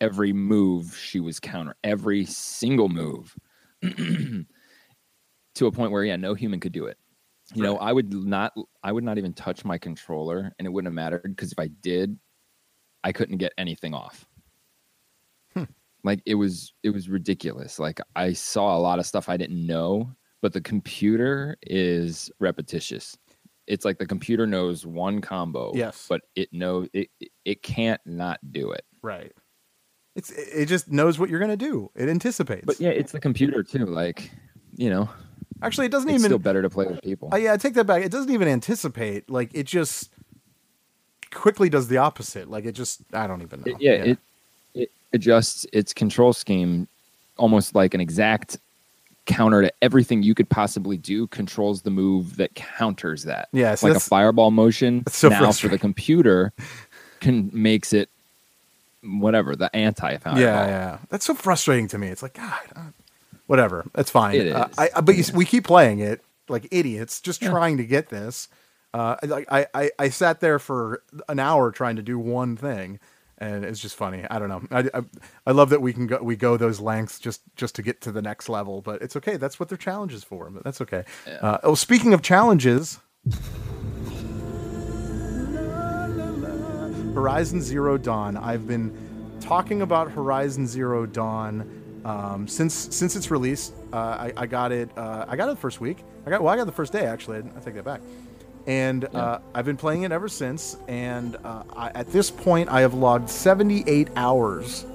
every 0.00 0.32
move 0.32 0.96
she 0.96 1.18
was 1.18 1.40
counter, 1.40 1.74
every 1.82 2.24
single 2.24 2.88
move, 2.88 3.36
to 3.82 4.46
a 5.66 5.72
point 5.72 5.90
where 5.90 6.04
yeah, 6.04 6.14
no 6.14 6.34
human 6.34 6.60
could 6.60 6.72
do 6.72 6.86
it. 6.86 6.98
You 7.52 7.64
know, 7.64 7.78
I 7.78 7.92
would 7.92 8.14
not, 8.14 8.54
I 8.84 8.92
would 8.92 9.02
not 9.02 9.18
even 9.18 9.32
touch 9.32 9.64
my 9.64 9.76
controller, 9.76 10.54
and 10.58 10.66
it 10.66 10.70
wouldn't 10.70 10.86
have 10.86 10.94
mattered 10.94 11.34
because 11.34 11.50
if 11.50 11.58
I 11.58 11.66
did, 11.82 12.16
I 13.02 13.10
couldn't 13.10 13.38
get 13.38 13.52
anything 13.58 13.94
off. 13.94 14.28
Hmm. 15.54 15.64
Like 16.04 16.22
it 16.26 16.36
was, 16.36 16.74
it 16.84 16.90
was 16.90 17.08
ridiculous. 17.08 17.80
Like 17.80 18.00
I 18.14 18.32
saw 18.32 18.76
a 18.76 18.78
lot 18.78 19.00
of 19.00 19.06
stuff 19.06 19.28
I 19.28 19.36
didn't 19.36 19.66
know, 19.66 20.12
but 20.40 20.52
the 20.52 20.60
computer 20.60 21.56
is 21.62 22.30
repetitious. 22.38 23.18
It's 23.66 23.84
like 23.84 23.98
the 23.98 24.06
computer 24.06 24.46
knows 24.46 24.84
one 24.84 25.20
combo, 25.20 25.72
Yes. 25.74 26.06
but 26.08 26.22
it 26.34 26.52
knows 26.52 26.88
it. 26.92 27.08
it- 27.44 27.62
can't 27.62 28.00
not 28.04 28.38
do 28.52 28.72
it. 28.72 28.84
Right. 29.02 29.32
It's 30.14 30.30
it 30.30 30.66
just 30.66 30.90
knows 30.90 31.18
what 31.18 31.30
you're 31.30 31.38
going 31.38 31.50
to 31.50 31.56
do. 31.56 31.90
It 31.94 32.08
anticipates. 32.08 32.64
But 32.66 32.80
yeah, 32.80 32.90
it's 32.90 33.12
the 33.12 33.20
computer 33.20 33.62
too. 33.62 33.86
Like, 33.86 34.30
you 34.76 34.90
know, 34.90 35.08
Actually, 35.62 35.86
it 35.86 35.92
doesn't 35.92 36.10
even 36.10 36.22
still 36.22 36.38
better 36.40 36.60
to 36.60 36.68
play 36.68 36.86
with 36.86 37.00
people. 37.02 37.28
Uh, 37.32 37.36
yeah, 37.36 37.52
I 37.52 37.56
take 37.56 37.74
that 37.74 37.84
back. 37.84 38.02
It 38.04 38.10
doesn't 38.10 38.32
even 38.32 38.48
anticipate. 38.48 39.30
Like 39.30 39.50
it 39.54 39.64
just 39.64 40.10
quickly 41.32 41.68
does 41.68 41.88
the 41.88 41.98
opposite. 41.98 42.50
Like 42.50 42.64
it 42.64 42.72
just 42.72 43.02
I 43.12 43.26
don't 43.26 43.42
even 43.42 43.60
know. 43.60 43.72
It- 43.72 43.80
yeah, 43.80 43.92
it 43.92 44.18
it 44.74 44.90
adjusts 45.12 45.66
its 45.72 45.92
control 45.94 46.32
scheme 46.32 46.88
almost 47.38 47.74
like 47.74 47.94
an 47.94 48.00
exact 48.00 48.58
counter 49.26 49.62
to 49.62 49.72
everything 49.82 50.22
you 50.22 50.34
could 50.34 50.48
possibly 50.48 50.96
do. 50.96 51.26
Controls 51.28 51.82
the 51.82 51.90
move 51.90 52.36
that 52.36 52.54
counters 52.54 53.24
that. 53.24 53.48
Yeah, 53.52 53.74
so 53.74 53.88
like 53.88 53.96
a 53.96 54.00
fireball 54.00 54.50
motion. 54.50 55.04
so 55.08 55.28
now 55.28 55.52
for 55.52 55.68
the 55.68 55.78
computer, 55.78 56.52
can 57.20 57.50
makes 57.52 57.92
it 57.92 58.08
whatever 59.02 59.56
the 59.56 59.74
anti 59.74 60.16
fireball. 60.18 60.40
yeah, 60.40 60.66
yeah. 60.66 60.98
That's 61.08 61.24
so 61.24 61.34
frustrating 61.34 61.88
to 61.88 61.98
me. 61.98 62.08
It's 62.08 62.22
like 62.22 62.34
God, 62.34 62.60
uh, 62.74 62.80
whatever. 63.46 63.84
That's 63.94 64.10
fine. 64.10 64.34
It 64.36 64.52
Uh. 64.52 64.68
I, 64.78 64.90
I, 64.96 65.00
but 65.00 65.16
you, 65.16 65.24
we 65.34 65.44
keep 65.44 65.64
playing 65.64 66.00
it 66.00 66.22
like 66.48 66.68
idiots, 66.70 67.20
just 67.20 67.42
trying 67.42 67.76
to 67.78 67.84
get 67.84 68.08
this. 68.08 68.48
Uh, 68.94 69.16
like 69.22 69.46
I, 69.50 69.66
I, 69.72 69.90
I 69.98 70.08
sat 70.10 70.40
there 70.40 70.58
for 70.58 71.02
an 71.28 71.38
hour 71.38 71.70
trying 71.70 71.96
to 71.96 72.02
do 72.02 72.18
one 72.18 72.56
thing, 72.56 73.00
and 73.42 73.64
it's 73.64 73.80
just 73.80 73.96
funny. 73.96 74.24
I 74.30 74.38
don't 74.38 74.48
know. 74.48 74.62
I, 74.70 74.88
I, 74.94 75.02
I 75.48 75.50
love 75.50 75.70
that 75.70 75.82
we 75.82 75.92
can 75.92 76.06
go 76.06 76.18
we 76.22 76.36
go 76.36 76.56
those 76.56 76.78
lengths 76.78 77.18
just 77.18 77.42
just 77.56 77.74
to 77.74 77.82
get 77.82 78.00
to 78.02 78.12
the 78.12 78.22
next 78.22 78.48
level. 78.48 78.80
But 78.82 79.02
it's 79.02 79.16
okay. 79.16 79.36
That's 79.36 79.58
what 79.58 79.68
their 79.68 79.78
challenge 79.78 80.14
is 80.14 80.22
for. 80.22 80.48
But 80.48 80.62
that's 80.62 80.80
okay. 80.80 81.04
Uh, 81.40 81.58
oh, 81.64 81.74
speaking 81.74 82.14
of 82.14 82.22
challenges. 82.22 83.00
Horizon 87.14 87.60
Zero 87.60 87.98
Dawn. 87.98 88.36
I've 88.36 88.66
been 88.66 89.36
talking 89.40 89.82
about 89.82 90.10
Horizon 90.10 90.66
Zero 90.66 91.04
Dawn 91.04 92.00
um, 92.04 92.46
since 92.46 92.74
since 92.94 93.16
its 93.16 93.30
release. 93.30 93.72
Uh, 93.92 93.96
I, 93.96 94.32
I 94.36 94.46
got 94.46 94.70
it. 94.72 94.88
Uh, 94.96 95.26
I 95.28 95.36
got 95.36 95.48
it 95.48 95.54
the 95.56 95.60
first 95.60 95.80
week. 95.80 95.98
I 96.26 96.30
got 96.30 96.42
well. 96.42 96.54
I 96.54 96.56
got 96.56 96.62
it 96.62 96.66
the 96.66 96.72
first 96.72 96.92
day 96.92 97.06
actually. 97.06 97.38
I, 97.38 97.40
I 97.40 97.60
take 97.60 97.74
that 97.74 97.84
back. 97.84 98.00
And 98.66 99.04
uh, 99.14 99.40
I've 99.54 99.64
been 99.64 99.76
playing 99.76 100.02
it 100.02 100.12
ever 100.12 100.28
since. 100.28 100.76
And 100.88 101.36
uh, 101.44 101.64
I, 101.74 101.90
at 101.90 102.12
this 102.12 102.30
point, 102.30 102.68
I 102.68 102.80
have 102.82 102.94
logged 102.94 103.28
78 103.28 104.08
hours 104.16 104.86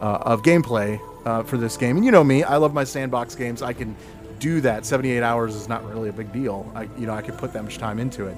uh, 0.00 0.18
of 0.22 0.42
gameplay 0.42 1.00
uh, 1.24 1.42
for 1.44 1.56
this 1.56 1.76
game. 1.76 1.96
And 1.96 2.04
you 2.04 2.10
know 2.10 2.24
me, 2.24 2.42
I 2.42 2.56
love 2.56 2.74
my 2.74 2.84
sandbox 2.84 3.34
games. 3.34 3.62
I 3.62 3.72
can 3.72 3.96
do 4.38 4.60
that. 4.62 4.84
78 4.84 5.22
hours 5.22 5.54
is 5.54 5.68
not 5.68 5.88
really 5.88 6.08
a 6.08 6.12
big 6.12 6.32
deal. 6.32 6.70
I, 6.74 6.82
you 6.98 7.06
know, 7.06 7.14
I 7.14 7.22
could 7.22 7.38
put 7.38 7.52
that 7.52 7.62
much 7.62 7.78
time 7.78 7.98
into 7.98 8.26
it. 8.26 8.36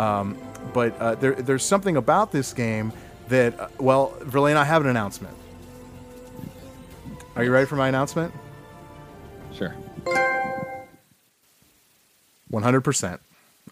Um, 0.00 0.36
but 0.72 0.98
uh, 1.00 1.14
there, 1.16 1.34
there's 1.34 1.64
something 1.64 1.96
about 1.96 2.30
this 2.30 2.52
game 2.52 2.92
that, 3.28 3.58
uh, 3.58 3.68
well, 3.78 4.14
Verlaine, 4.20 4.56
I 4.56 4.64
have 4.64 4.82
an 4.82 4.88
announcement. 4.88 5.34
Are 7.34 7.44
you 7.44 7.50
ready 7.50 7.66
for 7.66 7.76
my 7.76 7.88
announcement? 7.88 8.34
Sure. 9.52 9.74
100%. 12.52 13.18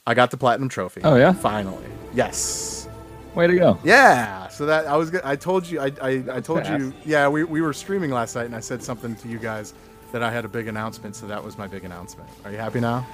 I 0.07 0.15
got 0.15 0.31
the 0.31 0.37
platinum 0.37 0.69
trophy. 0.69 1.01
Oh, 1.05 1.17
yeah? 1.17 1.33
finally. 1.33 1.87
Yes. 2.15 2.89
Way 3.35 3.49
to 3.49 3.57
go. 3.57 3.79
Yeah. 3.85 4.49
So 4.49 4.65
that 4.67 4.87
I 4.87 4.97
was. 4.97 5.15
I 5.17 5.37
told 5.37 5.69
you. 5.69 5.81
I. 5.81 5.93
I, 6.01 6.25
I 6.33 6.41
told 6.41 6.67
you. 6.67 6.95
Yeah. 7.05 7.29
We, 7.29 7.45
we 7.45 7.61
were 7.61 7.75
streaming 7.75 8.11
last 8.11 8.35
night, 8.35 8.47
and 8.47 8.57
I 8.57 8.61
said 8.61 8.83
something 8.83 9.15
to 9.17 9.29
you 9.29 9.39
guys 9.39 9.75
that 10.13 10.23
I 10.23 10.31
had 10.31 10.47
a 10.47 10.49
big 10.49 10.69
announcement. 10.69 11.17
So 11.17 11.27
that 11.27 11.45
was 11.45 11.59
my 11.59 11.67
big 11.67 11.85
announcement. 11.85 12.31
Are 12.45 12.51
you 12.51 12.57
happy 12.57 12.81
now? 12.81 13.07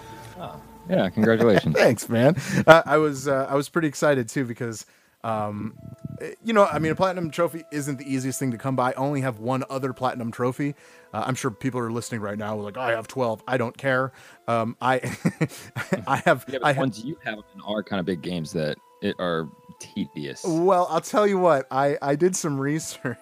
Yeah, 0.88 1.08
congratulations. 1.10 1.74
Thanks, 1.78 2.08
man. 2.08 2.36
Uh, 2.66 2.82
I 2.86 2.98
was 2.98 3.28
uh, 3.28 3.46
I 3.48 3.54
was 3.54 3.68
pretty 3.68 3.88
excited 3.88 4.28
too 4.28 4.44
because, 4.44 4.86
um, 5.24 5.78
eh, 6.20 6.34
you 6.44 6.52
know, 6.52 6.66
I 6.66 6.78
mean, 6.78 6.92
a 6.92 6.94
platinum 6.94 7.30
trophy 7.30 7.64
isn't 7.70 7.98
the 7.98 8.12
easiest 8.12 8.38
thing 8.38 8.50
to 8.50 8.58
come 8.58 8.76
by. 8.76 8.90
I 8.90 8.94
only 8.94 9.20
have 9.20 9.38
one 9.38 9.64
other 9.70 9.92
platinum 9.92 10.32
trophy. 10.32 10.74
Uh, 11.12 11.24
I'm 11.26 11.34
sure 11.34 11.50
people 11.50 11.80
are 11.80 11.92
listening 11.92 12.20
right 12.20 12.38
now 12.38 12.56
like, 12.56 12.76
I 12.76 12.92
have 12.92 13.06
12. 13.06 13.42
I 13.46 13.56
don't 13.56 13.76
care. 13.76 14.12
Um, 14.48 14.76
I 14.80 14.96
I 16.06 16.16
have 16.24 16.44
yeah, 16.48 16.58
but 16.60 16.64
I 16.64 16.72
ones 16.72 17.04
you 17.04 17.16
have 17.24 17.38
in 17.54 17.60
are 17.64 17.82
kind 17.82 18.00
of 18.00 18.06
big 18.06 18.22
games 18.22 18.52
that 18.52 18.78
it 19.00 19.16
are 19.18 19.48
tedious. 19.78 20.44
Well, 20.44 20.86
I'll 20.90 21.00
tell 21.00 21.26
you 21.26 21.38
what. 21.38 21.66
I 21.70 21.98
I 22.00 22.16
did 22.16 22.34
some 22.34 22.58
research, 22.58 23.18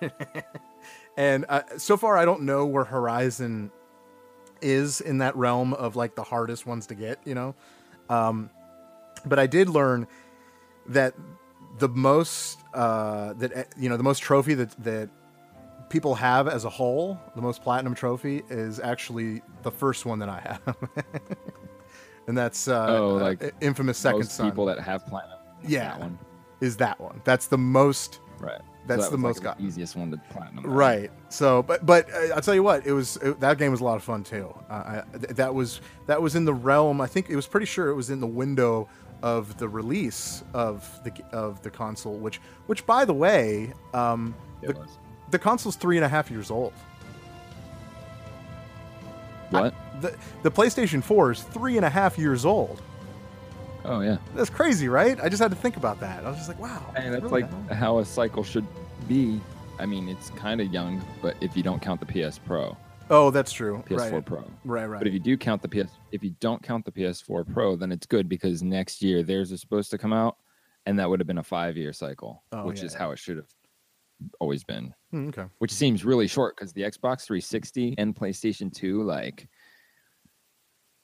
and 1.16 1.45
uh, 1.49 1.62
so 1.76 1.97
far 1.97 2.16
I 2.16 2.25
don't 2.25 2.42
know 2.42 2.66
where 2.66 2.85
Horizon 2.85 3.71
is 4.62 5.00
in 5.00 5.19
that 5.19 5.35
realm 5.37 5.73
of 5.75 5.97
like 5.97 6.14
the 6.14 6.23
hardest 6.23 6.66
ones 6.66 6.87
to 6.88 6.95
get. 6.95 7.19
You 7.25 7.35
know, 7.35 7.54
um, 8.09 8.50
but 9.26 9.38
I 9.38 9.47
did 9.47 9.69
learn 9.69 10.07
that 10.87 11.14
the 11.81 11.89
most 11.89 12.59
uh, 12.75 13.33
that 13.35 13.57
uh, 13.57 13.63
you 13.77 13.89
know 13.89 13.97
the 13.97 14.03
most 14.05 14.21
trophy 14.21 14.55
that 14.55 14.71
that 14.85 15.09
people 15.89 16.15
have 16.15 16.47
as 16.47 16.65
a 16.65 16.71
whole, 16.71 17.19
the 17.35 17.43
most 17.43 17.63
platinum 17.63 17.95
trophy 17.97 18.43
is 18.49 18.79
actually 18.79 19.43
the 19.63 19.71
first 19.73 20.07
one 20.07 20.19
that 20.21 20.29
I 20.29 20.41
have. 20.41 20.77
And 22.29 22.39
that's 22.39 22.69
uh, 22.69 22.87
Oh, 22.89 23.17
uh, 23.17 23.21
like 23.23 23.55
infamous 23.61 23.99
second 23.99 24.21
Most 24.21 24.33
son. 24.33 24.49
people 24.49 24.65
that 24.67 24.79
have 24.79 25.05
platinum. 25.07 25.39
Yeah. 25.67 25.91
That 25.91 26.01
one. 26.01 26.19
is 26.61 26.77
that 26.77 27.01
one? 27.01 27.21
That's 27.25 27.49
the 27.49 27.59
most 27.59 28.21
Right. 28.39 28.59
So 28.61 28.65
That's 28.87 29.05
that 29.07 29.11
the 29.11 29.19
most 29.19 29.39
like, 29.39 29.59
got- 29.59 29.61
easiest 29.61 29.97
one 29.97 30.11
to 30.13 30.17
platinum. 30.31 30.65
Right. 30.65 31.11
So, 31.29 31.63
but 31.65 31.85
but 31.85 32.09
uh, 32.15 32.35
I'll 32.37 32.41
tell 32.41 32.55
you 32.55 32.63
what, 32.63 32.87
it 32.87 32.93
was 32.93 33.17
it, 33.17 33.41
that 33.41 33.59
game 33.59 33.71
was 33.73 33.81
a 33.81 33.85
lot 33.85 33.97
of 33.97 34.05
fun 34.05 34.23
too. 34.23 34.55
Uh, 34.71 35.03
I, 35.13 35.19
th- 35.19 35.35
that 35.37 35.53
was 35.55 35.81
that 36.07 36.21
was 36.23 36.37
in 36.37 36.45
the 36.45 36.55
realm. 36.55 37.01
I 37.01 37.07
think 37.09 37.31
it 37.31 37.37
was 37.37 37.47
pretty 37.49 37.67
sure 37.67 37.89
it 37.89 37.95
was 37.95 38.11
in 38.11 38.21
the 38.21 38.27
window 38.27 38.89
of 39.23 39.59
the 39.59 39.69
release 39.69 40.43
of 40.55 40.89
the 41.05 41.12
of 41.33 41.62
the 41.62 41.71
console. 41.71 42.17
Which 42.17 42.41
which 42.67 42.87
by 42.87 43.05
the 43.05 43.15
way, 43.15 43.73
um, 43.95 44.35
the, 44.62 44.75
was. 44.75 44.89
the 45.31 45.39
console's 45.39 45.77
three 45.77 45.97
and 45.97 46.05
a 46.05 46.09
half 46.09 46.31
years 46.31 46.50
old. 46.50 46.73
What? 49.50 49.75
The 50.00 50.17
the 50.43 50.50
PlayStation 50.50 51.03
Four 51.03 51.33
is 51.33 51.43
three 51.43 51.77
and 51.77 51.85
a 51.85 51.91
half 51.91 52.19
years 52.19 52.45
old. 52.45 52.81
oh 53.85 54.00
yeah. 54.00 54.19
That's 54.35 54.50
crazy, 54.50 54.89
right? 54.89 55.19
I 55.21 55.29
just 55.29 55.43
had 55.43 55.50
to 55.50 55.57
think 55.57 55.77
about 55.77 56.00
that. 56.00 56.25
I 56.25 56.29
was 56.29 56.37
just 56.37 56.49
like, 56.49 56.61
wow. 56.61 56.93
And 56.95 57.12
that's 57.15 57.25
really 57.25 57.43
like 57.43 57.71
how 57.73 57.99
a 57.99 58.05
cycle 58.05 58.45
should 58.45 58.67
be. 59.09 59.41
I 59.79 59.87
mean, 59.87 60.09
it's 60.09 60.31
kind 60.31 60.61
of 60.61 60.73
young, 60.73 61.03
but 61.23 61.37
if 61.41 61.57
you 61.57 61.62
don't 61.62 61.81
count 61.81 62.00
the 62.00 62.07
PS 62.07 62.39
Pro. 62.39 62.77
Oh, 63.11 63.31
that's 63.31 63.52
true. 63.52 63.83
PS4 63.88 64.12
right. 64.12 64.25
Pro. 64.25 64.45
Right. 64.64 64.87
Right. 64.87 64.99
But 64.99 65.07
if 65.09 65.12
you 65.12 65.21
do 65.21 65.37
count 65.37 65.61
the 65.62 65.69
PS, 65.69 65.90
if 66.12 66.23
you 66.23 66.31
don't 66.40 66.62
count 66.62 66.85
the 66.85 66.93
PS4 66.93 67.52
Pro, 67.52 67.75
then 67.76 67.90
it's 67.93 68.07
good 68.07 68.29
because 68.29 68.62
next 68.62 69.02
year 69.02 69.23
theirs 69.23 69.50
is 69.52 69.61
supposed 69.61 69.90
to 69.90 69.99
come 69.99 70.12
out, 70.12 70.37
and 70.87 70.99
that 70.99 71.11
would 71.11 71.19
have 71.21 71.26
been 71.26 71.38
a 71.38 71.43
five-year 71.43 71.93
cycle, 71.93 72.45
Oh, 72.52 72.64
which 72.67 72.79
yeah, 72.79 72.85
is 72.87 72.93
yeah. 72.93 72.99
how 73.00 73.11
it 73.11 73.19
should 73.19 73.37
have 73.38 73.49
always 74.38 74.62
been. 74.64 74.95
Hmm, 75.11 75.29
okay. 75.29 75.47
Which 75.59 75.73
seems 75.73 76.05
really 76.05 76.29
short 76.29 76.55
because 76.57 76.73
the 76.73 76.83
Xbox 76.83 77.25
360 77.25 77.97
and 77.99 78.14
PlayStation 78.14 78.73
2, 78.73 79.02
like 79.02 79.49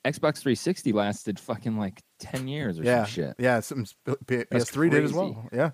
Xbox 0.07 0.39
360 0.39 0.93
lasted 0.93 1.41
fucking 1.41 1.77
like 1.77 2.01
10 2.21 2.47
years 2.47 2.79
or 2.79 2.85
Yeah. 2.85 3.03
some 3.05 3.11
shit. 3.11 3.35
Yeah. 3.39 3.59
Some 3.61 3.85
P- 4.05 4.15
P- 4.27 4.45
PS3 4.53 4.91
did 4.91 5.03
as 5.05 5.13
well. 5.13 5.49
Yeah. 5.53 5.71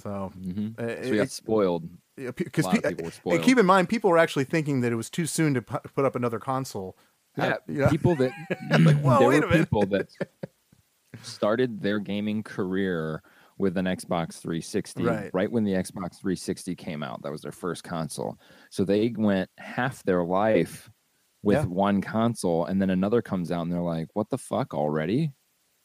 So 0.00 0.32
hmm 0.34 0.68
uh, 0.76 0.86
So 1.04 1.10
we 1.10 1.16
got 1.18 1.22
it- 1.26 1.30
spoiled. 1.30 1.88
Because 2.16 2.64
A 2.64 2.68
lot 2.68 2.84
of 2.84 2.96
people 2.96 3.10
were 3.24 3.38
keep 3.38 3.58
in 3.58 3.66
mind, 3.66 3.88
people 3.88 4.10
were 4.10 4.18
actually 4.18 4.44
thinking 4.44 4.80
that 4.82 4.92
it 4.92 4.96
was 4.96 5.10
too 5.10 5.26
soon 5.26 5.54
to 5.54 5.62
pu- 5.62 5.80
put 5.94 6.04
up 6.04 6.14
another 6.16 6.38
console. 6.38 6.96
Yeah, 7.36 7.56
people 7.90 8.14
that 8.16 8.30
whoa, 9.02 9.18
there 9.18 9.28
wait 9.28 9.42
were 9.44 9.50
people 9.50 9.86
that 9.86 10.08
started 11.22 11.80
their 11.82 11.98
gaming 11.98 12.42
career 12.42 13.22
with 13.58 13.76
an 13.76 13.86
Xbox 13.86 14.40
360 14.40 15.04
Right. 15.32 15.50
when 15.50 15.64
the 15.64 15.72
Xbox 15.72 16.18
360 16.20 16.74
came 16.74 17.02
out. 17.02 17.22
That 17.22 17.30
was 17.32 17.42
their 17.42 17.52
first 17.52 17.84
console. 17.84 18.38
So 18.70 18.84
they 18.84 19.14
went 19.16 19.48
half 19.58 20.02
their 20.02 20.24
life 20.24 20.90
with 21.42 21.56
Yeah. 21.58 21.64
one 21.66 22.00
console 22.00 22.64
and 22.66 22.80
then 22.82 22.90
another 22.90 23.22
comes 23.22 23.52
out 23.52 23.62
and 23.62 23.72
they're 23.72 23.80
like, 23.80 24.08
"What 24.14 24.30
the 24.30 24.38
fuck 24.38 24.74
already?" 24.74 25.32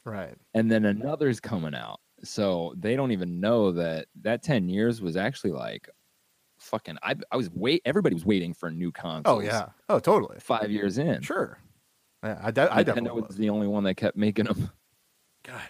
Right. 0.06 0.36
And 0.54 0.72
then 0.72 0.86
another's 0.86 1.40
coming 1.40 1.76
out. 1.76 2.00
So 2.24 2.74
they 2.78 2.96
don't 2.96 3.12
even 3.12 3.40
know 3.40 3.72
that 3.74 4.08
that 4.22 4.42
10 4.44 4.68
years 4.70 5.02
was 5.02 5.16
actually 5.16 5.52
like 5.52 5.90
fucking 6.60 6.98
I 7.02 7.16
I 7.32 7.38
was 7.38 7.50
wait 7.52 7.82
everybody 7.86 8.14
was 8.14 8.26
waiting 8.26 8.54
for 8.54 8.68
a 8.68 8.72
new 8.72 8.92
consoles. 8.92 9.38
Oh 9.38 9.40
yeah. 9.46 9.70
Oh 9.88 10.00
totally. 10.00 10.38
5 10.40 10.72
years 10.72 10.98
in. 10.98 11.22
Sure. 11.22 11.58
Yeah, 12.24 12.40
I, 12.44 12.52
de- 12.52 12.62
I 12.74 12.84
Nintendo 12.84 12.86
definitely 12.86 13.22
was 13.22 13.28
was. 13.30 13.38
the 13.38 13.50
only 13.50 13.68
one 13.68 13.84
that 13.86 13.96
kept 13.96 14.18
making 14.18 14.46
them. 14.46 14.70
God. 15.44 15.62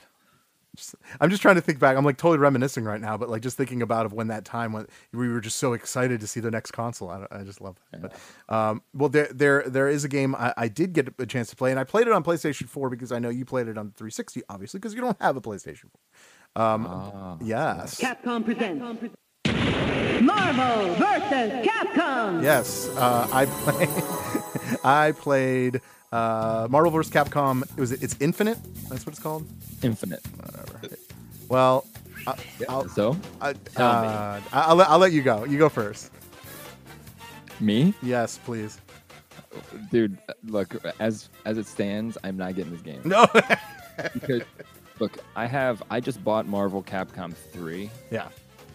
Just, 0.76 0.96
I'm 1.20 1.30
just 1.30 1.42
trying 1.42 1.56
to 1.56 1.62
think 1.62 1.78
back. 1.80 1.98
I'm 1.98 2.06
like 2.06 2.18
totally 2.18 2.38
reminiscing 2.38 2.84
right 2.86 3.02
now, 3.02 3.18
but 3.18 3.28
like 3.30 3.42
just 3.42 3.58
thinking 3.58 3.82
about 3.82 4.06
of 4.06 4.14
when 4.14 4.28
that 4.28 4.46
time 4.46 4.72
when 4.72 4.88
we 5.12 5.28
were 5.28 5.42
just 5.42 5.58
so 5.58 5.74
excited 5.74 6.22
to 6.22 6.28
see 6.28 6.40
the 6.40 6.52
next 6.52 6.72
console. 6.72 7.10
I, 7.10 7.26
I 7.32 7.44
just 7.44 7.60
love 7.60 7.78
that. 7.92 8.02
But 8.02 8.56
um, 8.56 8.82
well, 8.94 9.10
there 9.10 9.28
there 9.34 9.64
there 9.68 9.90
is 9.90 10.04
a 10.06 10.08
game 10.08 10.36
I, 10.36 10.54
I 10.58 10.68
did 10.70 10.94
get 10.94 11.14
a 11.20 11.26
chance 11.26 11.50
to 11.50 11.56
play, 11.56 11.72
and 11.72 11.80
I 11.80 11.84
played 11.84 12.08
it 12.08 12.14
on 12.14 12.24
PlayStation 12.24 12.68
4 12.70 12.90
because 12.90 13.12
I 13.12 13.20
know 13.20 13.30
you 13.30 13.46
played 13.46 13.68
it 13.68 13.78
on 13.78 13.92
360, 13.92 14.44
obviously, 14.48 14.80
because 14.80 14.94
you 14.94 15.02
don't 15.02 15.22
have 15.22 15.36
a 15.36 15.42
PlayStation 15.42 15.86
4. 16.56 16.64
Um, 16.66 16.86
Ah, 16.88 17.38
yes, 17.42 18.00
Capcom 18.00 18.46
presents 18.46 18.84
Marvel 20.22 20.94
vs. 20.96 21.66
Capcom. 21.66 22.44
yes. 22.44 22.90
Uh, 22.96 23.28
I 23.32 23.46
played. 23.46 23.90
I 24.84 25.12
played 25.14 25.82
uh, 26.12 26.68
Marvel 26.70 26.92
vs. 26.92 27.12
Capcom. 27.12 27.64
It 27.78 27.80
was 27.80 27.92
it's 27.92 28.16
Infinite. 28.20 28.58
That's 28.90 29.06
what 29.06 29.14
it's 29.14 29.20
called. 29.22 29.48
Infinite. 29.82 30.22
Whatever. 30.38 30.96
Well, 31.48 31.86
I, 32.28 32.36
I'll, 32.68 32.88
so 32.90 33.18
I, 33.42 33.52
uh, 33.78 34.42
I'll, 34.52 34.76
let- 34.76 34.90
I'll 34.90 35.00
let 35.00 35.12
you 35.14 35.22
go. 35.22 35.46
You 35.46 35.58
go 35.58 35.70
first. 35.70 36.12
me, 37.60 37.94
Yes, 38.04 38.38
please. 38.46 38.80
dude. 39.92 40.18
Look, 40.44 40.76
as 41.00 41.30
as 41.46 41.58
it 41.58 41.66
stands, 41.66 42.18
I'm 42.24 42.38
not 42.38 42.56
getting 42.56 42.72
this 42.72 42.82
game 42.82 43.02
No. 43.04 43.26
because 44.14 44.44
look, 45.00 45.18
I 45.36 45.46
have 45.48 45.82
I 45.90 46.00
just 46.00 46.24
bought 46.24 46.46
Marvel 46.48 46.84
Capcom 46.84 47.34
three 47.34 47.90
yeah. 48.12 48.28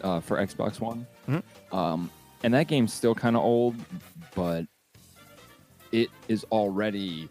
Uh, 0.05 0.19
for 0.21 0.37
Xbox 0.37 0.79
One, 0.79 1.05
Mhm. 1.27 1.43
um, 1.73 2.09
and 2.43 2.53
that 2.53 2.67
game's 2.67 2.93
still 2.93 3.15
kind 3.15 3.35
of 3.35 3.41
old, 3.43 3.75
but 4.35 4.65
it 5.91 6.09
is 6.27 6.45
already 6.51 7.27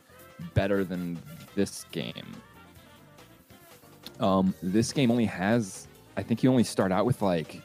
better 0.54 0.84
than 0.84 1.18
this 1.54 1.84
game. 1.92 2.34
Um, 4.20 4.54
this 4.62 4.92
game 4.92 5.10
only 5.10 5.24
has, 5.26 5.86
I 6.16 6.22
think 6.22 6.42
you 6.42 6.50
only 6.50 6.64
start 6.64 6.92
out 6.92 7.06
with 7.06 7.22
like 7.22 7.60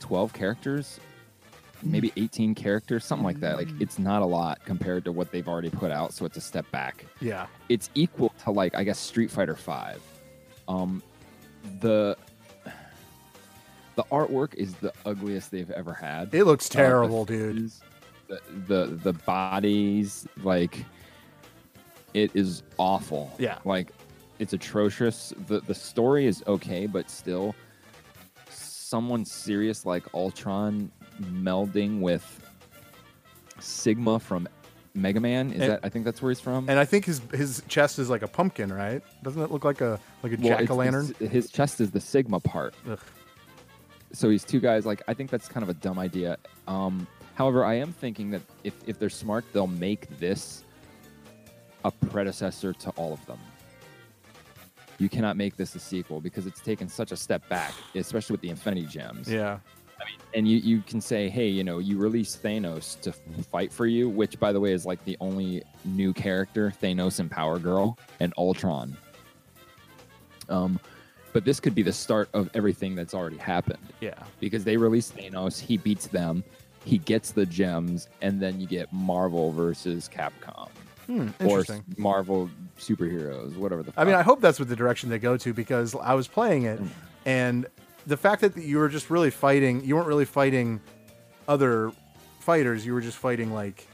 12 0.00 0.32
characters, 0.32 1.00
maybe 1.82 2.12
18 2.16 2.54
characters, 2.54 3.04
something 3.04 3.24
like 3.24 3.40
that. 3.40 3.56
Like 3.56 3.68
it's 3.80 3.98
not 3.98 4.22
a 4.22 4.26
lot 4.26 4.64
compared 4.64 5.04
to 5.04 5.12
what 5.12 5.30
they've 5.32 5.46
already 5.48 5.70
put 5.70 5.90
out, 5.92 6.12
so 6.12 6.24
it's 6.24 6.36
a 6.36 6.40
step 6.40 6.68
back. 6.70 7.04
Yeah. 7.20 7.46
It's 7.68 7.90
equal 7.94 8.32
to 8.44 8.50
like 8.50 8.74
I 8.74 8.84
guess 8.84 8.98
Street 8.98 9.30
Fighter 9.30 9.56
5. 9.56 10.00
Um, 10.68 11.02
the 11.80 12.16
the 13.98 14.04
artwork 14.12 14.54
is 14.54 14.74
the 14.74 14.92
ugliest 15.04 15.50
they've 15.50 15.72
ever 15.72 15.92
had. 15.92 16.32
It 16.32 16.44
looks 16.44 16.66
Uh, 16.66 16.68
the 16.68 16.74
terrible, 16.76 17.24
dude. 17.24 17.56
faces, 17.56 17.80
The, 18.28 18.40
the 18.68 18.86
the 19.02 19.12
bodies, 19.12 20.24
like 20.44 20.84
it 22.14 22.30
is 22.34 22.62
awful. 22.78 23.34
Yeah. 23.40 23.58
like 23.64 23.90
it's 24.38 24.52
atrocious. 24.52 25.32
the 25.48 25.60
The 25.62 25.74
story 25.74 26.26
is 26.26 26.44
okay, 26.46 26.86
but 26.86 27.10
still, 27.10 27.56
someone 28.50 29.24
serious 29.24 29.84
like 29.84 30.04
Ultron 30.14 30.92
melding 31.20 31.98
with 32.00 32.24
Sigma 33.58 34.20
from 34.20 34.48
Mega 34.94 35.18
Man. 35.20 35.50
Is 35.52 35.60
And- 35.62 35.70
that? 35.72 35.80
I 35.82 35.88
think 35.88 36.04
that's 36.04 36.22
where 36.22 36.30
he's 36.30 36.40
from. 36.40 36.68
And 36.70 36.78
I 36.78 36.84
think 36.84 37.04
his 37.04 37.20
his 37.32 37.62
chest 37.66 37.98
is 37.98 38.08
like 38.08 38.22
a 38.22 38.28
pumpkin, 38.28 38.72
right? 38.72 39.02
Doesn't 39.24 39.42
it 39.42 39.50
look 39.50 39.64
like 39.64 39.80
a 39.80 39.98
like 40.22 40.32
a 40.32 40.36
Well, 40.40 40.56
jack 40.58 40.70
o' 40.70 40.76
lantern? 40.76 41.06
it's- 41.18 41.32
His 41.32 41.50
chest 41.50 41.80
is 41.80 41.90
the 41.90 42.00
Sigma 42.00 42.38
part. 42.40 42.74
Ugh. 42.88 43.00
So 44.12 44.30
he's 44.30 44.44
two 44.44 44.60
guys. 44.60 44.86
Like 44.86 45.02
I 45.08 45.14
think 45.14 45.30
that's 45.30 45.48
kind 45.48 45.62
of 45.62 45.68
a 45.68 45.74
dumb 45.74 45.98
idea. 45.98 46.38
Um, 46.66 47.06
however, 47.34 47.64
I 47.64 47.74
am 47.74 47.92
thinking 47.92 48.30
that 48.30 48.42
if 48.64 48.74
if 48.86 48.98
they're 48.98 49.10
smart, 49.10 49.44
they'll 49.52 49.66
make 49.66 50.08
this 50.18 50.64
a 51.84 51.90
predecessor 51.90 52.72
to 52.72 52.90
all 52.90 53.12
of 53.12 53.24
them. 53.26 53.38
You 54.98 55.08
cannot 55.08 55.36
make 55.36 55.56
this 55.56 55.74
a 55.76 55.78
sequel 55.78 56.20
because 56.20 56.46
it's 56.46 56.60
taken 56.60 56.88
such 56.88 57.12
a 57.12 57.16
step 57.16 57.48
back, 57.48 57.72
especially 57.94 58.34
with 58.34 58.40
the 58.40 58.50
Infinity 58.50 58.86
Gems. 58.86 59.30
Yeah. 59.30 59.58
I 60.00 60.04
mean, 60.04 60.18
and 60.34 60.48
you, 60.48 60.58
you 60.58 60.82
can 60.82 61.00
say, 61.00 61.28
hey, 61.28 61.48
you 61.48 61.64
know, 61.64 61.78
you 61.78 61.98
release 61.98 62.36
Thanos 62.36 63.00
to 63.00 63.12
fight 63.44 63.72
for 63.72 63.86
you, 63.86 64.08
which, 64.08 64.38
by 64.38 64.52
the 64.52 64.60
way, 64.60 64.72
is 64.72 64.86
like 64.86 65.04
the 65.04 65.16
only 65.20 65.62
new 65.84 66.12
character 66.12 66.72
Thanos 66.82 67.20
and 67.20 67.30
Power 67.30 67.58
Girl 67.58 67.98
and 68.20 68.32
Ultron. 68.36 68.96
Um, 70.48 70.80
but 71.38 71.44
this 71.44 71.60
could 71.60 71.72
be 71.72 71.82
the 71.82 71.92
start 71.92 72.28
of 72.32 72.50
everything 72.52 72.96
that's 72.96 73.14
already 73.14 73.36
happened 73.36 73.78
Yeah. 74.00 74.14
because 74.40 74.64
they 74.64 74.76
release 74.76 75.12
Thanos, 75.12 75.60
he 75.60 75.76
beats 75.76 76.08
them, 76.08 76.42
he 76.84 76.98
gets 76.98 77.30
the 77.30 77.46
gems, 77.46 78.08
and 78.22 78.40
then 78.40 78.60
you 78.60 78.66
get 78.66 78.92
Marvel 78.92 79.52
versus 79.52 80.10
Capcom 80.12 80.68
Hmm, 81.06 81.28
or. 81.46 81.62
Marvel 81.96 82.50
superheroes, 82.76 83.56
whatever 83.56 83.84
the. 83.84 83.92
I 83.96 84.02
mean, 84.04 84.16
I 84.16 84.22
hope 84.22 84.40
that's 84.40 84.58
what 84.58 84.68
the 84.68 84.74
direction 84.74 85.10
they 85.10 85.20
go 85.20 85.36
to 85.36 85.54
because 85.54 85.94
I 85.94 86.14
was 86.14 86.26
playing 86.26 86.64
it, 86.64 86.82
Mm. 86.82 86.88
and 87.24 87.66
the 88.08 88.16
fact 88.16 88.40
that 88.40 88.56
you 88.56 88.78
were 88.78 88.88
just 88.88 89.10
really 89.10 89.30
fighting, 89.30 89.84
you 89.84 89.94
weren't 89.94 90.08
really 90.08 90.24
fighting 90.24 90.80
other 91.46 91.92
fighters. 92.40 92.84
You 92.84 92.94
were 92.94 93.00
just 93.00 93.16
fighting 93.16 93.52
like 93.54 93.86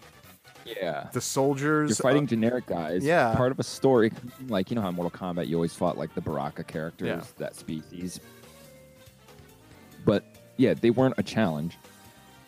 yeah. 0.64 1.09
the 1.12 1.21
soldiers. 1.21 1.90
You're 1.90 1.97
fighting 1.97 2.25
uh, 2.25 2.28
generic 2.28 2.66
guys. 2.66 3.04
yeah. 3.04 3.35
Part 3.35 3.52
of 3.52 3.59
a 3.59 3.62
story. 3.62 4.12
Like, 4.49 4.71
you 4.71 4.76
know 4.76 4.83
how 4.83 4.88
in 4.88 4.94
Mortal 4.94 5.16
Kombat 5.18 5.49
you 5.49 5.56
always 5.56 5.75
fought 5.75 5.97
like 5.99 6.14
the 6.14 6.21
Baraka 6.21 6.64
characters, 6.64 7.09
Yeah. 7.09 7.25
that 7.38 7.56
species. 7.56 8.21
But 10.04 10.25
yeah, 10.56 10.75
they 10.75 10.90
weren't 10.90 11.14
a 11.18 11.23
challenge. 11.23 11.78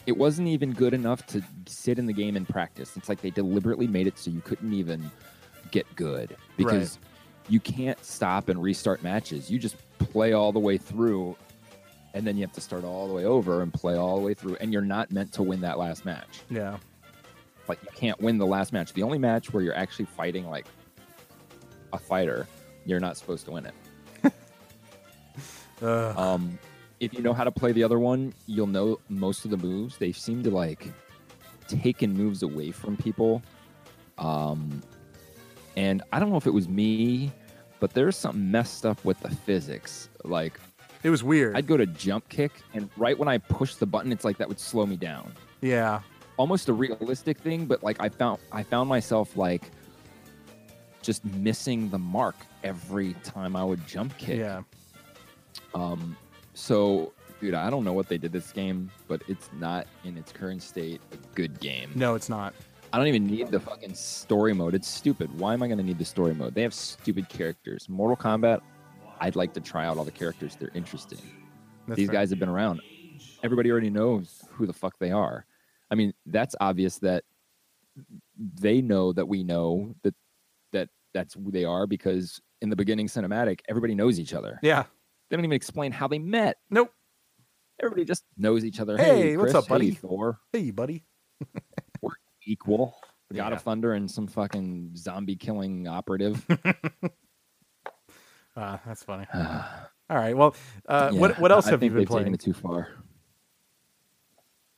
It 0.07 0.17
wasn't 0.17 0.49
even 0.49 0.73
good 0.73 0.95
enough 0.95 1.27
to 1.29 1.43
sit 1.67 1.99
in 1.99 2.07
the 2.07 2.13
game 2.13 2.37
and 2.37 2.49
practice. 2.49 2.97
It's 2.97 3.09
like 3.09 3.21
they 3.21 3.31
deliberately 3.31 3.87
made 3.89 4.07
it 4.07 4.19
so 4.19 4.31
you 4.31 4.41
couldn't 4.41 4.73
even 4.73 5.11
get 5.73 5.87
good 5.97 6.37
because 6.57 6.99
you 7.49 7.59
can't 7.59 8.03
stop 8.05 8.49
and 8.49 8.63
restart 8.63 9.03
matches. 9.03 9.51
You 9.51 9.59
just 9.59 9.77
play 9.99 10.33
all 10.33 10.53
the 10.53 10.61
way 10.61 10.79
through 10.79 11.37
and 12.17 12.27
then 12.27 12.37
you 12.37 12.43
have 12.43 12.53
to 12.53 12.61
start 12.63 12.83
all 12.83 13.07
the 13.07 13.13
way 13.13 13.27
over 13.27 13.63
and 13.63 13.73
play 13.73 13.95
all 13.95 14.17
the 14.17 14.23
way 14.23 14.33
through 14.33 14.57
and 14.57 14.73
you're 14.73 14.81
not 14.83 15.13
meant 15.13 15.33
to 15.33 15.43
win 15.43 15.61
that 15.61 15.79
last 15.79 16.05
match 16.07 16.41
yeah, 16.49 16.79
like 17.69 17.83
you 17.83 17.89
can't 17.95 18.21
win 18.21 18.39
the 18.39 18.47
last 18.47 18.73
match. 18.73 18.93
The 18.93 19.03
only 19.03 19.19
match 19.19 19.53
where 19.53 19.63
you're 19.63 19.77
actually 19.77 20.07
fighting 20.07 20.49
like 20.49 20.67
a 21.93 21.99
fighter, 21.99 22.47
you're 22.85 23.01
not 23.01 23.17
supposed 23.17 23.45
to 23.47 23.53
win 23.53 23.67
it. 23.67 23.75
Ugh. 25.83 26.19
Um, 26.19 26.59
if 27.01 27.13
you 27.13 27.21
know 27.21 27.33
how 27.33 27.45
to 27.45 27.51
play 27.51 27.73
the 27.73 27.85
other 27.85 27.99
one, 27.99 28.33
you'll 28.47 28.67
know 28.67 28.99
most 29.09 29.45
of 29.45 29.51
the 29.51 29.57
moves. 29.57 29.99
They 29.99 30.13
seem 30.13 30.43
to 30.45 30.51
like 30.51 30.89
taken 31.69 32.13
moves 32.15 32.43
away 32.43 32.71
from 32.71 32.97
people. 32.97 33.43
Um, 34.19 34.83
and 35.77 36.03
I 36.13 36.19
don't 36.19 36.31
know 36.31 36.37
if 36.37 36.47
it 36.47 36.55
was 36.55 36.69
me, 36.69 37.31
but 37.81 37.93
there's 37.93 38.17
something 38.17 38.51
messed 38.51 38.87
up 38.87 39.05
with 39.05 39.21
the 39.21 39.29
physics. 39.31 40.09
Like 40.25 40.59
it 41.03 41.11
was 41.11 41.23
weird. 41.23 41.57
I'd 41.57 41.67
go 41.67 41.77
to 41.77 41.87
jump 41.87 42.29
kick, 42.29 42.53
and 42.73 42.89
right 42.97 43.19
when 43.19 43.29
I 43.29 43.39
push 43.39 43.75
the 43.75 43.87
button, 43.87 44.11
it's 44.11 44.25
like 44.25 44.39
that 44.39 44.49
would 44.49 44.59
slow 44.59 44.87
me 44.87 44.97
down. 44.97 45.33
yeah, 45.61 46.01
almost 46.37 46.69
a 46.69 46.73
realistic 46.73 47.39
thing, 47.39 47.67
but 47.67 47.83
like 47.83 47.97
I 48.01 48.09
found 48.09 48.41
I 48.53 48.63
found 48.63 48.89
myself 48.89 49.37
like 49.37 49.71
just 51.03 51.25
missing 51.25 51.89
the 51.91 51.99
mark 51.99 52.37
every 52.65 53.15
time 53.25 53.55
I 53.57 53.65
would 53.65 53.87
jump 53.87 54.17
kick. 54.19 54.39
yeah. 54.39 54.63
Um 55.75 56.17
so 56.55 57.13
dude, 57.41 57.55
I 57.55 57.71
don't 57.71 57.85
know 57.85 57.93
what 57.93 58.09
they 58.09 58.19
did 58.19 58.33
this 58.33 58.51
game, 58.53 58.91
but 59.09 59.23
it's 59.29 59.51
not 59.59 59.87
in 60.05 60.17
its 60.17 60.33
current 60.33 60.63
state 60.63 61.01
a 61.13 61.17
good 61.35 61.61
game. 61.61 61.91
No, 61.95 62.15
it's 62.15 62.29
not. 62.29 62.55
I 62.93 62.99
don't 62.99 63.09
even 63.09 63.27
need 63.27 63.49
the 63.49 63.61
fucking 63.61 63.95
story 63.95 64.55
mode. 64.55 64.75
It's 64.75 64.89
stupid. 64.89 65.39
Why 65.39 65.53
am 65.53 65.63
I 65.63 65.67
going 65.67 65.77
to 65.79 65.85
need 65.85 65.99
the 65.99 66.05
story 66.05 66.33
mode? 66.35 66.55
They 66.55 66.63
have 66.63 66.73
stupid 66.73 67.29
characters. 67.29 67.89
Mortal 67.91 68.17
Kombat, 68.17 68.61
I'd 69.21 69.37
like 69.37 69.53
to 69.55 69.61
try 69.61 69.85
out 69.85 69.99
all 69.99 70.05
the 70.05 70.11
characters. 70.13 70.57
They're 70.57 70.71
interesting. 70.73 71.19
That's 71.87 71.99
These 71.99 72.07
fair. 72.09 72.15
guys 72.15 72.31
have 72.31 72.39
been 72.39 72.49
around. 72.49 72.81
Everybody 73.43 73.71
already 73.71 73.91
knows 73.91 74.45
who 74.51 74.67
the 74.67 74.73
fuck 74.73 74.99
they 74.99 75.11
are. 75.11 75.45
I 75.91 75.95
mean, 75.95 76.13
that's 76.27 76.55
obvious 76.61 76.99
that 76.99 77.25
they 78.61 78.83
know 78.83 79.13
that 79.13 79.27
we 79.27 79.43
know 79.45 79.95
that 80.03 80.15
that 80.73 80.89
that's 81.15 81.35
who 81.35 81.51
they 81.51 81.65
are 81.65 81.87
because 81.87 82.41
in 82.61 82.69
the 82.71 82.77
beginning 82.77 83.07
cinematic, 83.07 83.61
everybody 83.69 83.95
knows 83.95 84.19
each 84.21 84.35
other. 84.35 84.59
Yeah. 84.63 84.85
They 85.31 85.37
don't 85.37 85.45
even 85.45 85.55
explain 85.55 85.93
how 85.93 86.07
they 86.09 86.19
met. 86.19 86.57
Nope. 86.71 86.93
Everybody 87.83 88.05
just 88.05 88.25
knows 88.37 88.65
each 88.65 88.81
other. 88.81 88.97
Hey, 88.97 89.05
Hey, 89.31 89.37
what's 89.37 89.53
Chris. 89.53 89.65
up, 89.65 89.69
buddy? 89.69 89.91
Hey, 89.91 89.95
Thor. 89.97 90.41
Hey, 90.53 90.71
buddy. 90.71 91.05
We're 92.03 92.13
equal. 92.47 92.97
The 93.29 93.37
God 93.37 93.49
Yeah. 93.49 93.57
of 93.57 93.63
Thunder 93.63 93.93
and 93.95 94.11
some 94.11 94.27
fucking 94.27 94.93
zombie 94.97 95.37
killing 95.37 95.87
operative. 95.89 96.45
Uh, 98.57 98.79
that's 98.87 99.03
funny. 99.03 99.27
All 99.35 100.17
right. 100.17 100.37
Well, 100.37 100.55
uh, 100.89 101.11
what 101.13 101.31
Yeah, 101.33 101.41
what 101.41 101.53
else 101.53 101.67
I 101.67 101.71
have 101.71 101.83
you 101.83 101.91
been 101.91 102.07
playing? 102.07 102.37
Too 102.37 102.53
far. 102.53 102.89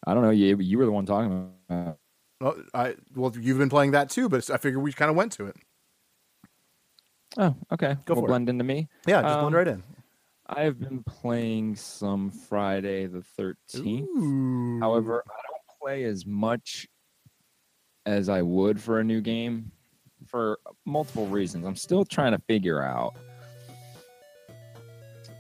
I 0.08 0.14
don't 0.14 0.22
know. 0.22 0.30
You 0.30 0.56
you 0.56 0.78
were 0.78 0.86
the 0.86 0.92
one 0.92 1.04
talking 1.04 1.52
about. 1.68 1.98
Well, 2.40 2.56
I 2.72 2.94
well, 3.14 3.30
you've 3.38 3.58
been 3.58 3.68
playing 3.68 3.90
that 3.90 4.08
too, 4.08 4.30
but 4.30 4.48
I 4.48 4.56
figured 4.56 4.82
we 4.82 4.92
kind 4.92 5.10
of 5.10 5.16
went 5.16 5.32
to 5.32 5.46
it. 5.46 5.56
Oh, 7.36 7.54
okay. 7.70 7.96
Go 8.06 8.14
Will 8.14 8.22
for 8.22 8.26
it. 8.26 8.28
blend 8.28 8.48
into 8.48 8.64
me. 8.64 8.88
Yeah, 9.06 9.20
just 9.20 9.34
blend 9.34 9.46
Um, 9.48 9.54
right 9.54 9.68
in. 9.68 9.82
I've 10.46 10.80
been 10.80 11.02
playing 11.04 11.76
some 11.76 12.30
Friday 12.30 13.04
the 13.06 13.20
Thirteenth. 13.22 14.80
However, 14.80 15.22
I 15.26 15.40
don't 15.50 15.78
play 15.78 16.04
as 16.04 16.24
much 16.24 16.88
as 18.06 18.30
I 18.30 18.40
would 18.40 18.80
for 18.80 19.00
a 19.00 19.04
new 19.04 19.20
game 19.20 19.70
for 20.26 20.58
multiple 20.86 21.26
reasons. 21.26 21.66
I'm 21.66 21.76
still 21.76 22.06
trying 22.06 22.32
to 22.32 22.38
figure 22.48 22.82
out 22.82 23.14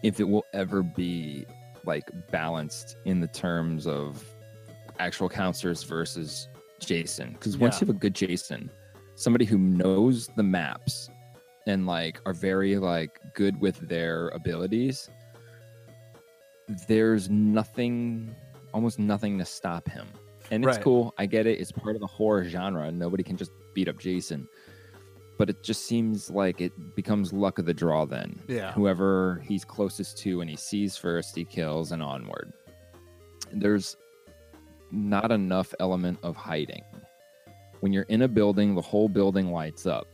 if 0.02 0.20
it 0.20 0.24
will 0.28 0.44
ever 0.52 0.82
be 0.82 1.46
like 1.84 2.10
balanced 2.30 2.98
in 3.06 3.20
the 3.20 3.28
terms 3.28 3.86
of 3.86 4.22
actual 4.98 5.28
counselors 5.28 5.82
versus 5.82 6.48
Jason. 6.80 7.32
Because 7.32 7.56
once 7.56 7.76
Yeah. 7.76 7.80
you 7.82 7.86
have 7.88 7.96
a 7.96 7.98
good 7.98 8.14
Jason, 8.14 8.70
somebody 9.14 9.44
who 9.44 9.58
knows 9.58 10.28
the 10.36 10.42
maps 10.42 11.08
and 11.66 11.86
like 11.86 12.20
are 12.26 12.32
very 12.32 12.78
like 12.78 13.18
good 13.34 13.60
with 13.60 13.76
their 13.88 14.28
abilities, 14.28 15.08
there's 16.86 17.30
nothing, 17.30 18.34
almost 18.74 18.98
nothing 18.98 19.38
to 19.38 19.44
stop 19.44 19.88
him. 19.88 20.06
And 20.50 20.64
it's 20.64 20.76
Right. 20.76 20.84
cool. 20.84 21.14
I 21.18 21.26
get 21.26 21.46
it. 21.46 21.60
It's 21.60 21.72
part 21.72 21.94
of 21.94 22.00
the 22.00 22.06
horror 22.06 22.44
genre. 22.44 22.90
Nobody 22.90 23.22
can 23.22 23.36
just 23.36 23.50
beat 23.74 23.88
up 23.88 23.98
Jason. 23.98 24.48
But 25.36 25.50
it 25.50 25.62
just 25.62 25.86
seems 25.86 26.30
like 26.30 26.60
it 26.60 26.72
becomes 26.96 27.32
luck 27.32 27.58
of 27.58 27.64
the 27.66 27.74
draw 27.74 28.04
then. 28.06 28.40
Yeah. 28.48 28.72
Whoever 28.72 29.40
he's 29.46 29.64
closest 29.64 30.18
to 30.18 30.40
and 30.40 30.50
he 30.50 30.56
sees 30.56 30.96
first, 30.96 31.36
he 31.36 31.44
kills 31.44 31.92
and 31.92 32.02
onward. 32.02 32.52
There's 33.52 33.96
not 34.90 35.30
enough 35.30 35.74
element 35.80 36.18
of 36.22 36.36
hiding. 36.36 36.82
When 37.80 37.92
you're 37.92 38.04
in 38.04 38.22
a 38.22 38.28
building, 38.28 38.74
the 38.74 38.82
whole 38.82 39.08
building 39.08 39.52
lights 39.52 39.86
up. 39.86 40.08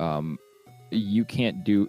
Um, 0.00 0.38
you 0.90 1.24
can't 1.24 1.64
do 1.64 1.88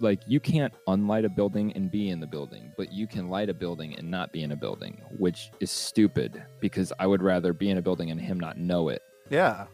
like 0.00 0.20
you 0.26 0.40
can't 0.40 0.72
unlight 0.86 1.24
a 1.24 1.28
building 1.28 1.72
and 1.74 1.90
be 1.90 2.08
in 2.08 2.20
the 2.20 2.26
building, 2.26 2.72
but 2.76 2.92
you 2.92 3.06
can 3.06 3.28
light 3.28 3.48
a 3.48 3.54
building 3.54 3.94
and 3.96 4.10
not 4.10 4.32
be 4.32 4.42
in 4.42 4.52
a 4.52 4.56
building, 4.56 5.00
which 5.18 5.50
is 5.60 5.70
stupid 5.70 6.42
because 6.60 6.92
I 6.98 7.06
would 7.06 7.22
rather 7.22 7.52
be 7.52 7.70
in 7.70 7.78
a 7.78 7.82
building 7.82 8.10
and 8.10 8.20
him 8.20 8.40
not 8.40 8.58
know 8.58 8.88
it. 8.88 9.02
Yeah. 9.30 9.66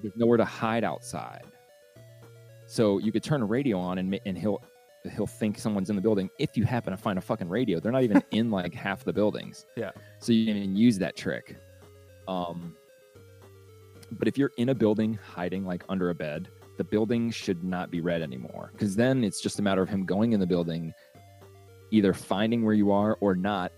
There's 0.00 0.16
nowhere 0.16 0.36
to 0.36 0.44
hide 0.44 0.84
outside. 0.84 1.44
So 2.66 2.98
you 2.98 3.10
could 3.10 3.24
turn 3.24 3.42
a 3.42 3.46
radio 3.46 3.78
on 3.78 3.98
and 3.98 4.20
and 4.24 4.38
he'll 4.38 4.62
he'll 5.14 5.26
think 5.26 5.58
someone's 5.58 5.90
in 5.90 5.96
the 5.96 6.02
building 6.02 6.28
if 6.38 6.56
you 6.56 6.64
happen 6.64 6.90
to 6.90 6.96
find 6.96 7.18
a 7.18 7.22
fucking 7.22 7.48
radio. 7.48 7.80
They're 7.80 7.92
not 7.92 8.02
even 8.02 8.22
in 8.30 8.50
like 8.50 8.74
half 8.74 9.04
the 9.04 9.12
buildings. 9.12 9.66
Yeah. 9.76 9.90
So 10.18 10.32
you 10.32 10.52
can 10.52 10.76
use 10.76 10.98
that 10.98 11.16
trick. 11.16 11.56
Um 12.26 12.76
but 14.12 14.26
if 14.26 14.38
you're 14.38 14.52
in 14.56 14.70
a 14.70 14.74
building 14.74 15.18
hiding 15.22 15.66
like 15.66 15.84
under 15.88 16.10
a 16.10 16.14
bed, 16.14 16.48
the 16.78 16.84
building 16.84 17.30
should 17.30 17.62
not 17.64 17.90
be 17.90 18.00
read 18.00 18.22
anymore 18.22 18.70
because 18.72 18.96
then 18.96 19.24
it's 19.24 19.40
just 19.40 19.58
a 19.58 19.62
matter 19.62 19.82
of 19.82 19.88
him 19.88 20.06
going 20.06 20.32
in 20.32 20.40
the 20.40 20.46
building 20.46 20.94
either 21.90 22.14
finding 22.14 22.64
where 22.64 22.74
you 22.74 22.90
are 22.92 23.18
or 23.20 23.34
not 23.34 23.72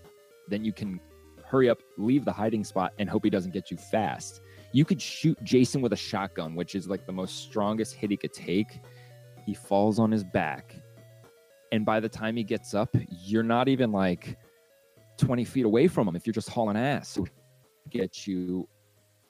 then 0.47 0.63
you 0.63 0.71
can 0.71 0.99
hurry 1.43 1.67
up 1.67 1.79
leave 1.97 2.23
the 2.23 2.31
hiding 2.31 2.63
spot 2.63 2.93
and 2.99 3.09
hope 3.09 3.23
he 3.23 3.29
doesn't 3.29 3.51
get 3.51 3.71
you 3.71 3.77
fast 3.77 4.41
you 4.71 4.85
could 4.85 5.01
shoot 5.01 5.37
jason 5.43 5.81
with 5.81 5.93
a 5.93 5.97
shotgun 5.97 6.55
which 6.55 6.75
is 6.75 6.87
like 6.87 7.05
the 7.07 7.11
most 7.11 7.39
strongest 7.39 7.95
hit 7.95 8.11
he 8.11 8.17
could 8.17 8.33
take 8.33 8.79
he 9.45 9.53
falls 9.53 9.97
on 9.97 10.11
his 10.11 10.23
back 10.23 10.75
and 11.71 11.85
by 11.85 11.99
the 11.99 12.09
time 12.09 12.35
he 12.35 12.43
gets 12.43 12.73
up 12.73 12.95
you're 13.09 13.43
not 13.43 13.67
even 13.67 13.91
like 13.91 14.37
20 15.17 15.45
feet 15.45 15.65
away 15.65 15.87
from 15.87 16.07
him 16.07 16.15
if 16.15 16.25
you're 16.25 16.33
just 16.33 16.49
hauling 16.49 16.75
ass. 16.77 17.17
Get 17.89 18.27
you. 18.27 18.67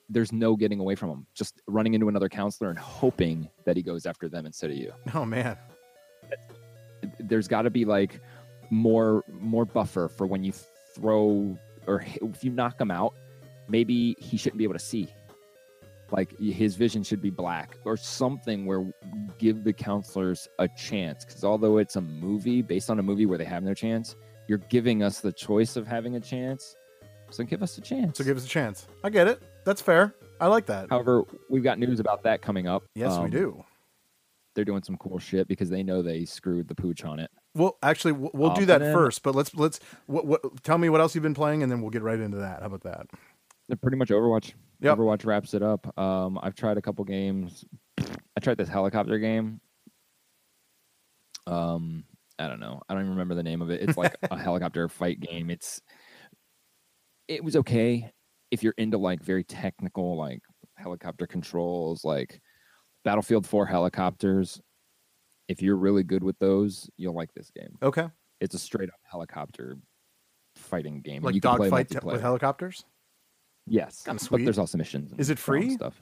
There's 0.08 0.32
no 0.32 0.56
getting 0.56 0.80
away 0.80 0.94
from 0.94 1.10
him. 1.10 1.26
Just 1.34 1.60
running 1.66 1.94
into 1.94 2.08
another 2.08 2.28
counselor 2.28 2.70
and 2.70 2.78
hoping 2.78 3.48
that 3.64 3.76
he 3.76 3.82
goes 3.82 4.06
after 4.06 4.28
them 4.28 4.46
instead 4.46 4.70
of 4.70 4.76
you. 4.76 4.92
Oh 5.14 5.24
man. 5.24 5.56
there's 7.18 7.48
got 7.48 7.62
to 7.62 7.70
be 7.70 7.84
like 7.84 8.20
more 8.70 9.22
more 9.40 9.64
buffer 9.64 10.08
for 10.08 10.26
when 10.26 10.42
you 10.42 10.52
throw 10.94 11.56
or 11.86 12.04
if 12.22 12.42
you 12.42 12.50
knock 12.50 12.80
him 12.80 12.90
out 12.90 13.14
maybe 13.68 14.16
he 14.18 14.36
shouldn't 14.36 14.56
be 14.56 14.64
able 14.64 14.74
to 14.74 14.78
see 14.78 15.08
like 16.12 16.38
his 16.38 16.76
vision 16.76 17.02
should 17.02 17.20
be 17.22 17.30
black 17.30 17.78
or 17.84 17.96
something 17.96 18.66
where 18.66 18.84
give 19.38 19.64
the 19.64 19.72
counselors 19.72 20.46
a 20.58 20.68
chance 20.68 21.24
because 21.24 21.42
although 21.42 21.78
it's 21.78 21.96
a 21.96 22.00
movie 22.00 22.62
based 22.62 22.90
on 22.90 22.98
a 22.98 23.02
movie 23.02 23.26
where 23.26 23.38
they 23.38 23.44
have 23.44 23.62
no 23.62 23.74
chance 23.74 24.14
you're 24.46 24.58
giving 24.58 25.02
us 25.02 25.20
the 25.20 25.32
choice 25.32 25.74
of 25.76 25.86
having 25.86 26.16
a 26.16 26.20
chance 26.20 26.76
so 27.30 27.42
give 27.44 27.62
us 27.62 27.78
a 27.78 27.80
chance 27.80 28.18
So 28.18 28.24
give 28.24 28.36
us 28.36 28.44
a 28.44 28.48
chance. 28.48 28.86
I 29.02 29.08
get 29.08 29.26
it. 29.26 29.42
That's 29.64 29.80
fair. 29.80 30.14
I 30.38 30.48
like 30.48 30.66
that. 30.66 30.90
however 30.90 31.22
we've 31.48 31.62
got 31.64 31.78
news 31.78 31.98
about 31.98 32.22
that 32.24 32.42
coming 32.42 32.66
up 32.68 32.84
yes, 32.94 33.16
we 33.18 33.24
Um, 33.24 33.30
do. 33.30 33.64
they're 34.54 34.64
doing 34.66 34.82
some 34.82 34.96
cool 34.98 35.18
shit 35.18 35.48
because 35.48 35.70
they 35.70 35.82
know 35.82 36.02
they 36.02 36.24
screwed 36.26 36.68
the 36.68 36.74
pooch 36.74 37.04
on 37.04 37.18
it. 37.20 37.30
Well, 37.54 37.76
actually, 37.82 38.12
we'll, 38.12 38.30
we'll 38.34 38.54
do 38.54 38.64
that 38.66 38.80
first. 38.80 39.22
But 39.22 39.34
let's 39.34 39.54
let's 39.54 39.78
what, 40.06 40.24
what 40.26 40.40
tell 40.64 40.78
me 40.78 40.88
what 40.88 41.02
else 41.02 41.14
you've 41.14 41.22
been 41.22 41.34
playing, 41.34 41.62
and 41.62 41.70
then 41.70 41.82
we'll 41.82 41.90
get 41.90 42.00
right 42.02 42.18
into 42.18 42.38
that. 42.38 42.60
How 42.60 42.66
about 42.66 42.82
that? 42.84 43.06
They're 43.68 43.76
pretty 43.76 43.98
much 43.98 44.08
Overwatch. 44.08 44.54
Yep. 44.82 44.98
Overwatch 44.98 45.24
wraps 45.24 45.54
it 45.54 45.62
up. 45.62 45.96
Um, 45.98 46.38
I've 46.42 46.54
tried 46.54 46.76
a 46.76 46.82
couple 46.82 47.04
games. 47.04 47.64
I 47.98 48.40
tried 48.40 48.58
this 48.58 48.68
helicopter 48.68 49.18
game. 49.18 49.60
Um, 51.46 52.04
I 52.38 52.48
don't 52.48 52.60
know. 52.60 52.80
I 52.88 52.94
don't 52.94 53.02
even 53.02 53.12
remember 53.12 53.34
the 53.34 53.42
name 53.42 53.62
of 53.62 53.70
it. 53.70 53.80
It's 53.82 53.96
like 53.96 54.16
a 54.30 54.36
helicopter 54.38 54.88
fight 54.88 55.20
game. 55.20 55.50
It's 55.50 55.80
it 57.28 57.42
was 57.44 57.56
okay 57.56 58.10
if 58.50 58.62
you're 58.62 58.74
into 58.76 58.98
like 58.98 59.22
very 59.22 59.44
technical 59.44 60.16
like 60.16 60.40
helicopter 60.76 61.26
controls, 61.26 62.04
like 62.04 62.40
Battlefield 63.04 63.46
4 63.46 63.66
helicopters. 63.66 64.60
If 65.48 65.62
you're 65.62 65.76
really 65.76 66.02
good 66.02 66.24
with 66.24 66.38
those, 66.38 66.88
you'll 66.96 67.14
like 67.14 67.32
this 67.34 67.50
game. 67.50 67.76
Okay, 67.82 68.08
It's 68.40 68.54
a 68.54 68.58
straight 68.58 68.88
up 68.88 69.00
helicopter 69.04 69.76
fighting 70.56 71.00
game. 71.00 71.22
like 71.22 71.34
you 71.34 71.40
can 71.40 71.56
play 71.56 71.68
dogfight 71.68 72.04
with 72.04 72.20
helicopters. 72.20 72.84
Yes, 73.66 74.02
Kinda 74.02 74.24
but 74.30 74.44
there's 74.44 74.58
also 74.58 74.76
missions. 74.78 75.12
and 75.12 75.20
Is 75.20 75.30
it 75.30 75.38
free? 75.38 75.70
Stuff. 75.70 76.00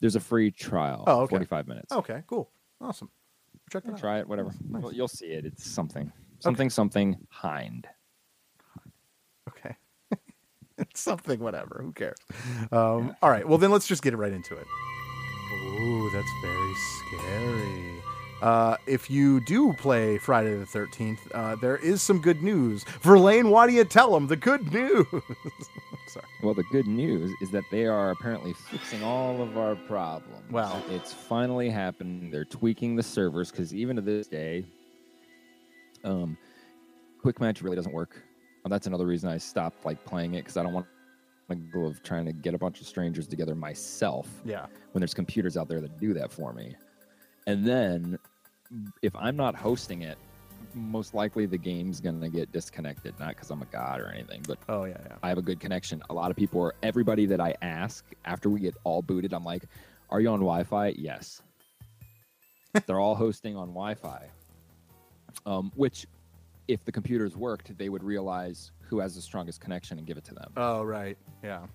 There's 0.00 0.16
a 0.16 0.20
free 0.20 0.50
trial. 0.50 1.04
Oh, 1.06 1.20
okay. 1.22 1.30
45 1.30 1.68
minutes. 1.68 1.92
Okay, 1.92 2.22
cool, 2.26 2.50
awesome. 2.80 3.10
Check 3.70 3.84
that 3.84 3.92
out. 3.92 3.98
Try 3.98 4.18
it, 4.20 4.28
whatever. 4.28 4.54
Nice. 4.68 4.82
Well, 4.82 4.92
you'll 4.92 5.08
see 5.08 5.26
it. 5.26 5.44
It's 5.44 5.68
something, 5.68 6.10
something, 6.40 6.70
something. 6.70 7.16
Hind. 7.28 7.86
Okay. 9.48 9.76
it's 10.78 11.00
something, 11.00 11.40
whatever. 11.40 11.80
Who 11.82 11.92
cares? 11.92 12.16
Um, 12.72 13.14
all 13.22 13.30
right. 13.30 13.46
Well, 13.48 13.58
then 13.58 13.70
let's 13.70 13.86
just 13.86 14.02
get 14.02 14.16
right 14.16 14.32
into 14.32 14.54
it. 14.54 14.66
Ooh, 15.52 16.10
that's 16.12 16.28
very 16.42 16.74
scary. 16.98 18.02
Uh, 18.42 18.76
if 18.86 19.10
you 19.10 19.40
do 19.46 19.72
play 19.74 20.18
Friday 20.18 20.54
the 20.54 20.64
13th, 20.64 21.18
uh, 21.34 21.56
there 21.56 21.76
is 21.76 22.02
some 22.02 22.20
good 22.20 22.42
news. 22.42 22.84
Verlaine, 23.02 23.48
why 23.50 23.66
do 23.66 23.72
you 23.72 23.84
tell 23.84 24.12
them 24.12 24.26
the 24.28 24.36
good 24.36 24.72
news? 24.72 25.06
Well, 26.42 26.54
the 26.54 26.64
good 26.64 26.86
news 26.86 27.32
is 27.40 27.50
that 27.50 27.64
they 27.70 27.86
are 27.86 28.10
apparently 28.10 28.52
fixing 28.52 29.02
all 29.02 29.42
of 29.42 29.56
our 29.58 29.74
problems. 29.76 30.50
Well, 30.50 30.82
it's 30.90 31.12
finally 31.12 31.68
happened. 31.70 32.32
They're 32.32 32.44
tweaking 32.44 32.96
the 32.96 33.02
servers 33.02 33.50
because 33.50 33.74
even 33.74 33.96
to 33.96 34.02
this 34.02 34.26
day, 34.28 34.64
um, 36.04 36.36
quick 37.20 37.40
match 37.40 37.62
really 37.62 37.76
doesn't 37.76 37.94
work. 37.94 38.22
And 38.64 38.72
that's 38.72 38.86
another 38.86 39.06
reason 39.06 39.30
I 39.30 39.38
stopped 39.38 39.84
like 39.84 40.04
playing 40.04 40.34
it 40.34 40.38
because 40.38 40.56
I 40.56 40.62
don't 40.62 40.72
want 40.72 40.86
the 41.48 41.56
go 41.56 41.86
of 41.86 42.02
trying 42.02 42.26
to 42.26 42.32
get 42.32 42.54
a 42.54 42.58
bunch 42.58 42.80
of 42.80 42.86
strangers 42.86 43.26
together 43.26 43.54
myself. 43.54 44.28
Yeah. 44.44 44.66
when 44.92 45.00
there's 45.00 45.14
computers 45.14 45.56
out 45.56 45.68
there 45.68 45.80
that 45.80 45.98
do 45.98 46.12
that 46.14 46.32
for 46.32 46.52
me. 46.52 46.76
And 47.46 47.66
then 47.66 48.18
if 49.02 49.14
I'm 49.16 49.36
not 49.36 49.54
hosting 49.54 50.02
it, 50.02 50.18
most 50.78 51.14
likely 51.14 51.46
the 51.46 51.58
game's 51.58 52.00
gonna 52.00 52.28
get 52.28 52.50
disconnected. 52.52 53.14
Not 53.18 53.30
because 53.30 53.50
I'm 53.50 53.62
a 53.62 53.66
god 53.66 54.00
or 54.00 54.08
anything, 54.08 54.42
but 54.46 54.58
Oh, 54.68 54.84
yeah, 54.84 54.96
yeah. 55.06 55.16
I 55.22 55.28
have 55.28 55.38
a 55.38 55.42
good 55.42 55.60
connection. 55.60 56.02
A 56.10 56.14
lot 56.14 56.30
of 56.30 56.36
people 56.36 56.60
are 56.62 56.74
everybody 56.82 57.26
that 57.26 57.40
I 57.40 57.54
ask 57.62 58.04
after 58.24 58.48
we 58.50 58.60
get 58.60 58.74
all 58.84 59.02
booted, 59.02 59.32
I'm 59.32 59.44
like, 59.44 59.64
Are 60.10 60.20
you 60.20 60.28
on 60.28 60.40
Wi 60.40 60.62
Fi? 60.64 60.88
Yes. 60.96 61.42
They're 62.86 63.00
all 63.00 63.14
hosting 63.14 63.56
on 63.56 63.68
Wi 63.68 63.94
Fi. 63.94 64.28
Um, 65.46 65.70
which 65.74 66.06
if 66.68 66.84
the 66.84 66.92
computers 66.92 67.36
worked, 67.36 67.76
they 67.78 67.88
would 67.88 68.02
realize 68.02 68.72
who 68.80 68.98
has 69.00 69.14
the 69.14 69.20
strongest 69.22 69.60
connection 69.60 69.98
and 69.98 70.06
give 70.06 70.16
it 70.18 70.24
to 70.24 70.34
them. 70.34 70.52
Oh, 70.56 70.82
right. 70.82 71.16
Yeah. 71.42 71.66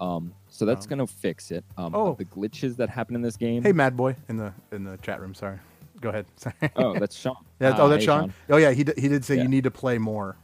Um, 0.00 0.34
so 0.48 0.66
that's 0.66 0.86
Um, 0.86 0.90
gonna 0.90 1.06
fix 1.06 1.50
it. 1.50 1.64
Um, 1.78 1.94
oh. 1.94 2.14
the 2.14 2.24
glitches 2.24 2.76
that 2.76 2.90
happen 2.90 3.14
in 3.14 3.22
this 3.22 3.36
game. 3.36 3.62
Hey, 3.62 3.72
Mad 3.72 3.96
Boy 3.96 4.16
in 4.28 4.36
the 4.36 4.52
in 4.72 4.84
the 4.84 4.96
chat 4.98 5.20
room. 5.20 5.34
Sorry. 5.34 5.58
Go 6.00 6.08
ahead. 6.10 6.26
Sorry. 6.36 6.54
Oh, 6.76 6.98
that's 6.98 7.16
Sean. 7.16 7.36
Yeah, 7.60 7.70
Ah, 7.70 7.76
oh, 7.82 7.88
that's 7.88 8.02
hey, 8.02 8.06
Sean? 8.06 8.34
Oh, 8.50 8.56
yeah. 8.56 8.72
He, 8.72 8.84
d- 8.84 8.92
he 8.96 9.08
did 9.08 9.24
say 9.24 9.36
Yeah. 9.36 9.42
you 9.42 9.48
need 9.48 9.64
to 9.64 9.70
play 9.70 9.96
more 9.98 10.36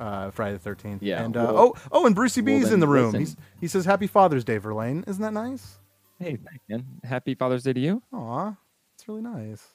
uh, 0.00 0.30
Friday 0.30 0.58
the 0.58 0.70
13th. 0.70 0.98
Yeah, 1.00 1.24
And, 1.24 1.36
uh, 1.36 1.40
well- 1.52 1.58
oh, 1.58 1.74
oh, 1.90 2.06
and 2.06 2.14
Brucey 2.14 2.40
well, 2.42 2.58
B's 2.60 2.70
in 2.72 2.80
the 2.80 2.86
room. 2.88 3.14
He's, 3.14 3.36
he 3.60 3.66
says, 3.68 3.84
Happy 3.84 4.06
Father's 4.06 4.44
Day, 4.44 4.58
Verlaine. 4.58 5.04
Isn't 5.06 5.22
that 5.22 5.32
nice? 5.32 5.78
Hey, 6.20 6.36
thanks, 6.36 6.64
man. 6.68 6.84
Happy 7.04 7.34
Father's 7.34 7.62
Day 7.62 7.72
to 7.72 7.80
you. 7.80 8.02
Aw, 8.12 8.54
it's 8.94 9.08
really 9.08 9.22
nice. 9.22 9.66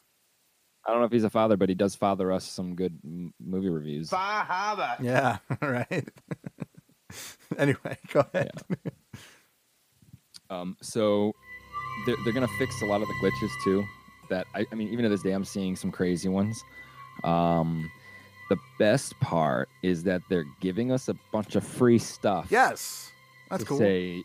I 0.85 0.91
don't 0.91 0.99
know 0.99 1.05
if 1.05 1.11
he's 1.13 1.23
a 1.23 1.29
father, 1.29 1.55
but 1.57 1.69
he 1.69 1.75
does 1.75 1.95
father 1.95 2.31
us 2.31 2.43
some 2.45 2.75
good 2.75 2.97
m- 3.05 3.33
movie 3.41 3.69
reviews. 3.69 4.09
Yeah, 5.01 5.37
right. 5.61 6.07
anyway, 7.57 7.97
go 8.11 8.25
ahead. 8.33 8.51
Um, 10.49 10.75
so 10.81 11.31
they're, 12.05 12.15
they're 12.23 12.33
gonna 12.33 12.47
fix 12.59 12.81
a 12.81 12.85
lot 12.85 13.01
of 13.01 13.07
the 13.07 13.13
glitches 13.23 13.49
too. 13.63 13.83
That 14.29 14.47
I, 14.55 14.65
I 14.71 14.75
mean, 14.75 14.89
even 14.89 15.03
to 15.03 15.09
this 15.09 15.21
day, 15.21 15.31
I'm 15.31 15.45
seeing 15.45 15.75
some 15.75 15.91
crazy 15.91 16.29
ones. 16.29 16.63
Um, 17.23 17.91
the 18.49 18.57
best 18.79 19.19
part 19.19 19.69
is 19.81 20.03
that 20.03 20.21
they're 20.29 20.45
giving 20.59 20.91
us 20.91 21.07
a 21.07 21.15
bunch 21.31 21.55
of 21.55 21.63
free 21.63 21.97
stuff. 21.99 22.47
Yes, 22.49 23.11
that's 23.49 23.63
to 23.63 23.69
cool. 23.69 23.77
Say 23.77 24.23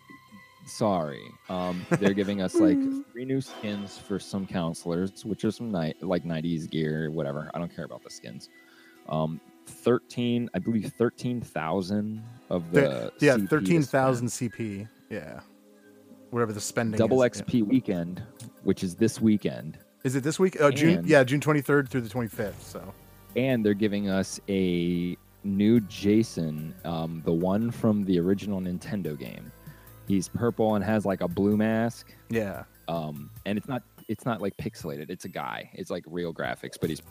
sorry. 0.66 1.22
Um, 1.48 1.86
they're 2.00 2.14
giving 2.14 2.42
us 2.42 2.54
like 2.54 2.76
three 3.12 3.24
new 3.24 3.40
skins 3.40 3.96
for 3.98 4.18
some 4.18 4.46
counselors, 4.46 5.24
which 5.24 5.44
are 5.44 5.50
some 5.50 5.70
night 5.70 5.96
like 6.02 6.24
'90s 6.24 6.68
gear, 6.70 7.10
whatever. 7.10 7.50
I 7.54 7.58
don't 7.58 7.74
care 7.74 7.84
about 7.84 8.02
the 8.02 8.10
skins. 8.10 8.48
Um, 9.08 9.40
thirteen, 9.66 10.50
I 10.54 10.58
believe, 10.58 10.92
thirteen 10.98 11.40
thousand 11.40 12.22
of 12.50 12.70
the 12.72 12.80
The- 12.80 13.12
yeah, 13.26 13.36
CP 13.36 13.40
to 13.42 13.46
thirteen 13.48 13.82
spend. 13.82 14.14
CP. 14.28 14.88
Yeah, 15.10 15.40
whatever 16.30 16.52
the 16.52 16.60
spending. 16.60 16.98
double 16.98 17.22
is. 17.22 17.36
Yeah. 17.38 17.44
XP 17.44 17.62
weekend, 17.66 18.22
which 18.64 18.82
is 18.84 18.94
this 18.96 19.20
weekend, 19.22 19.78
Is 20.04 20.14
it 20.16 20.22
this 20.22 20.38
week? 20.38 20.60
Uh, 20.60 20.70
June. 20.70 21.04
Yeah, 21.06 21.24
June 21.24 21.40
twenty 21.40 21.60
third 21.60 21.88
through 21.88 22.02
the 22.02 22.08
twenty 22.08 22.28
fifth. 22.28 22.62
So 22.62 22.94
and 23.36 23.64
they're 23.64 23.74
giving 23.74 24.08
us 24.08 24.40
a 24.48 25.16
new 25.44 25.80
Jason, 25.80 26.74
um, 26.84 27.22
the 27.24 27.32
one 27.32 27.70
from 27.70 28.04
the 28.04 28.18
original 28.18 28.60
Nintendo 28.60 29.18
game. 29.18 29.52
He's 30.06 30.28
purple 30.28 30.74
and 30.74 30.84
has 30.84 31.04
like 31.04 31.20
a 31.20 31.28
blue 31.28 31.56
mask. 31.56 32.14
yeah, 32.30 32.64
um, 32.88 33.30
and 33.44 33.58
it's 33.58 33.68
not 33.68 33.82
it's 34.08 34.24
not 34.24 34.40
like 34.40 34.56
pixelated. 34.56 35.10
It's 35.10 35.26
a 35.26 35.28
guy. 35.28 35.68
It's 35.74 35.90
like 35.90 36.04
real 36.06 36.32
graphics, 36.32 36.76
but 36.80 36.88
he's 36.88 37.02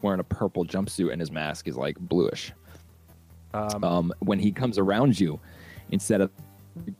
wearing 0.00 0.20
a 0.20 0.24
purple 0.24 0.64
jumpsuit 0.64 1.12
and 1.12 1.20
his 1.20 1.30
mask 1.30 1.68
is 1.68 1.76
like 1.76 1.98
bluish. 1.98 2.52
um, 3.52 3.84
Um, 3.84 4.12
when 4.20 4.38
he 4.38 4.50
comes 4.50 4.78
around 4.78 5.20
you, 5.20 5.38
instead 5.90 6.22
of 6.22 6.30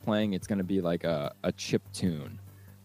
playing, 0.05 0.33
it's 0.33 0.45
going 0.45 0.59
to 0.59 0.63
be 0.63 0.79
like 0.81 1.03
a, 1.03 1.33
a 1.43 1.51
chip 1.53 1.81
tune, 1.93 2.37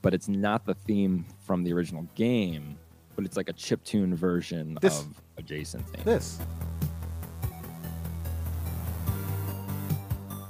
but 0.02 0.14
it's 0.14 0.28
not 0.28 0.64
the 0.66 0.74
theme 0.74 1.24
from 1.44 1.64
the 1.64 1.72
original 1.72 2.06
game, 2.14 2.76
but 3.14 3.24
it's 3.24 3.36
like 3.36 3.48
a 3.48 3.52
chip 3.52 3.82
tune 3.84 4.14
version 4.14 4.78
This- 4.80 5.00
of 5.00 5.22
a 5.38 5.42
Jason 5.42 5.82
theme. 5.82 6.02
this. 6.04 6.38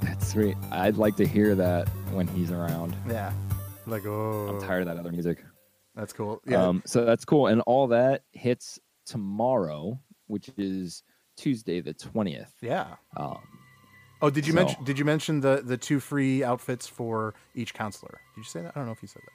That's 0.02 0.28
sweet. 0.28 0.56
I'd 0.70 0.96
like 0.96 1.16
to 1.16 1.26
hear 1.26 1.54
that 1.54 1.88
when 2.12 2.26
he's 2.28 2.50
around. 2.50 2.94
Yeah, 3.08 3.32
like 3.86 4.06
oh, 4.06 4.48
I'm 4.48 4.60
tired 4.60 4.82
of 4.82 4.88
that 4.88 4.98
other 4.98 5.10
music. 5.12 5.44
That's 5.94 6.12
cool. 6.12 6.40
Yeah, 6.46 6.62
Um, 6.66 6.82
so 6.84 7.04
that's 7.04 7.24
cool. 7.24 7.46
And 7.46 7.62
all 7.62 7.86
that 7.88 8.22
hits 8.32 8.78
tomorrow, 9.06 9.98
which 10.26 10.50
is 10.58 11.02
Tuesday 11.36 11.80
the 11.80 11.94
20th. 11.94 12.52
yeah. 12.60 12.96
Um, 13.16 13.38
Oh, 14.22 14.30
did 14.30 14.46
you 14.46 14.52
so- 14.54 14.56
mention? 14.60 14.84
Did 14.84 14.98
you 14.98 15.04
mention 15.04 15.40
the 15.40 15.62
the 15.64 15.76
two 15.76 16.00
free 16.00 16.42
outfits 16.42 16.86
for 16.86 17.34
each 17.54 17.74
counselor? 17.74 18.18
Did 18.34 18.40
you 18.40 18.44
say 18.44 18.62
that? 18.62 18.72
I 18.74 18.80
don't 18.80 18.86
know 18.86 18.92
if 18.92 19.02
you 19.02 19.08
said 19.08 19.22
that. 19.24 19.32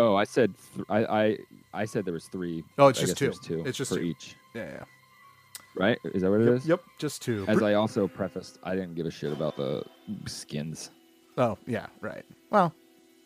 Oh, 0.00 0.16
I 0.16 0.24
said 0.24 0.52
th- 0.74 0.86
I, 0.88 1.04
I 1.22 1.38
I 1.72 1.84
said 1.84 2.04
there 2.04 2.14
was 2.14 2.26
three. 2.26 2.64
Oh, 2.78 2.88
it's 2.88 2.98
I 3.00 3.04
just 3.06 3.16
two. 3.16 3.32
two. 3.42 3.62
It's 3.66 3.78
just 3.78 3.90
for 3.92 3.98
two. 3.98 4.02
each, 4.04 4.34
Yeah, 4.54 4.64
yeah. 4.72 4.84
right? 5.76 5.98
Is 6.14 6.22
that 6.22 6.30
what 6.30 6.40
it 6.40 6.46
Yep, 6.46 6.54
is? 6.56 6.66
yep, 6.66 6.80
just 6.98 7.22
two. 7.22 7.44
As 7.48 7.62
I 7.62 7.74
also 7.74 8.08
prefaced, 8.08 8.58
I 8.64 8.74
didn't 8.74 8.94
give 8.94 9.06
a 9.06 9.10
shit 9.10 9.32
about 9.32 9.56
the 9.56 9.84
skins. 10.26 10.90
oh, 11.38 11.56
yeah, 11.66 11.86
right. 12.00 12.24
Well, 12.50 12.74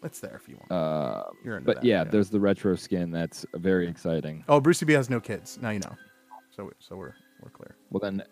it's 0.02 0.20
there 0.20 0.36
if 0.36 0.48
you 0.48 0.56
want. 0.58 0.70
Uh, 0.70 1.24
You're 1.44 1.56
into 1.56 1.66
but 1.66 1.76
that, 1.76 1.84
yeah, 1.84 2.02
yeah. 2.02 2.10
there's 2.10 2.28
the 2.30 2.38
retro 2.40 2.76
skin. 2.76 3.10
That's 3.10 3.46
very 3.54 3.88
exciting. 3.88 4.44
Oh, 4.48 4.60
Brucey 4.60 4.84
B 4.84 4.92
has 4.92 5.08
no 5.08 5.20
kids. 5.20 5.58
Now 5.62 5.70
you 5.70 5.80
know. 5.80 5.96
So 6.54 6.70
so 6.78 6.96
we're 6.96 7.14
we're 7.42 7.50
clear. 7.50 7.74
Well, 7.90 8.00
then, 8.00 8.22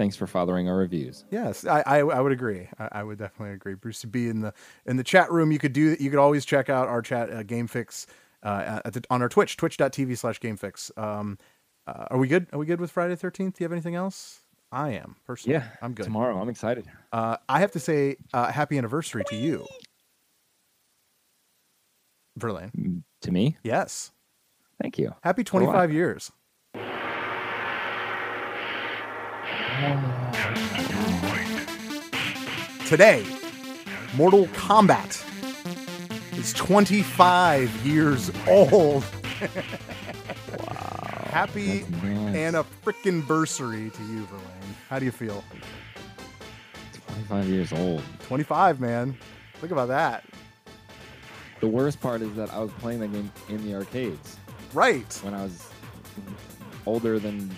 thanks 0.00 0.16
for 0.16 0.26
fathering 0.26 0.66
our 0.66 0.76
reviews. 0.78 1.26
Yes, 1.30 1.66
I 1.66 1.82
I, 1.84 1.98
I 1.98 2.20
would 2.20 2.32
agree. 2.32 2.68
I, 2.78 2.88
I 2.92 3.02
would 3.02 3.18
definitely 3.18 3.54
agree. 3.54 3.74
Brucey 3.74 4.08
B 4.08 4.28
in 4.28 4.40
the 4.40 4.54
in 4.86 4.96
the 4.96 5.04
chat 5.04 5.30
room. 5.30 5.52
You 5.52 5.58
could 5.58 5.74
do. 5.74 5.94
You 6.00 6.08
could 6.08 6.18
always 6.18 6.46
check 6.46 6.70
out 6.70 6.88
our 6.88 7.02
chat 7.02 7.30
uh, 7.30 7.42
Game 7.42 7.66
Fix 7.66 8.06
uh, 8.42 8.80
at 8.84 8.94
the, 8.94 9.04
on 9.10 9.20
our 9.20 9.28
Twitch 9.28 9.58
twitch.tv 9.58 10.16
slash 10.16 10.40
Game 10.40 10.56
Fix. 10.56 10.90
Um, 10.96 11.36
uh, 11.86 12.06
are 12.10 12.16
we 12.18 12.28
good? 12.28 12.46
Are 12.54 12.58
we 12.58 12.64
good 12.64 12.80
with 12.80 12.90
Friday 12.90 13.14
Thirteenth? 13.14 13.58
Do 13.58 13.62
you 13.62 13.66
have 13.66 13.72
anything 13.72 13.94
else? 13.94 14.40
I 14.72 14.90
am 14.92 15.16
personally. 15.26 15.58
Yeah, 15.58 15.68
I'm 15.82 15.92
good. 15.92 16.04
Tomorrow, 16.04 16.40
I'm 16.40 16.48
excited. 16.48 16.86
Uh, 17.12 17.36
I 17.48 17.60
have 17.60 17.72
to 17.72 17.80
say, 17.80 18.16
uh, 18.32 18.50
happy 18.52 18.78
anniversary 18.78 19.24
to 19.26 19.36
you, 19.36 19.66
Verlaine. 22.36 22.70
Mm, 22.78 23.02
To 23.22 23.32
me, 23.32 23.56
Yes, 23.64 24.12
thank 24.80 24.96
you. 24.96 25.12
happy 25.22 25.42
25 25.44 25.92
years. 25.92 26.30
Today, 32.86 33.24
Mortal 34.16 34.46
Kombat 34.48 35.24
is 36.38 36.52
25 36.54 37.86
years 37.86 38.30
old. 38.48 39.04
Wow. 40.58 41.46
Happy 41.46 41.84
and 42.02 42.56
a 42.56 42.64
frickin' 42.84 43.26
bursary 43.26 43.88
to 43.90 44.02
you, 44.02 44.24
Verlaine. 44.26 44.74
How 44.90 44.98
do 44.98 45.04
you 45.06 45.12
feel? 45.12 45.42
25 47.06 47.46
years 47.46 47.72
old. 47.72 48.02
25, 48.24 48.80
man. 48.80 49.16
Think 49.60 49.72
about 49.72 49.88
that. 49.88 50.24
The 51.60 51.68
worst 51.68 52.00
part 52.00 52.20
is 52.20 52.34
that 52.34 52.52
I 52.52 52.58
was 52.58 52.70
playing 52.72 53.00
that 53.00 53.12
game 53.12 53.30
in 53.48 53.64
the 53.64 53.74
arcades 53.76 54.36
Right. 54.74 55.10
when 55.22 55.32
I 55.32 55.44
was 55.44 55.68
older 56.84 57.18
than 57.20 57.48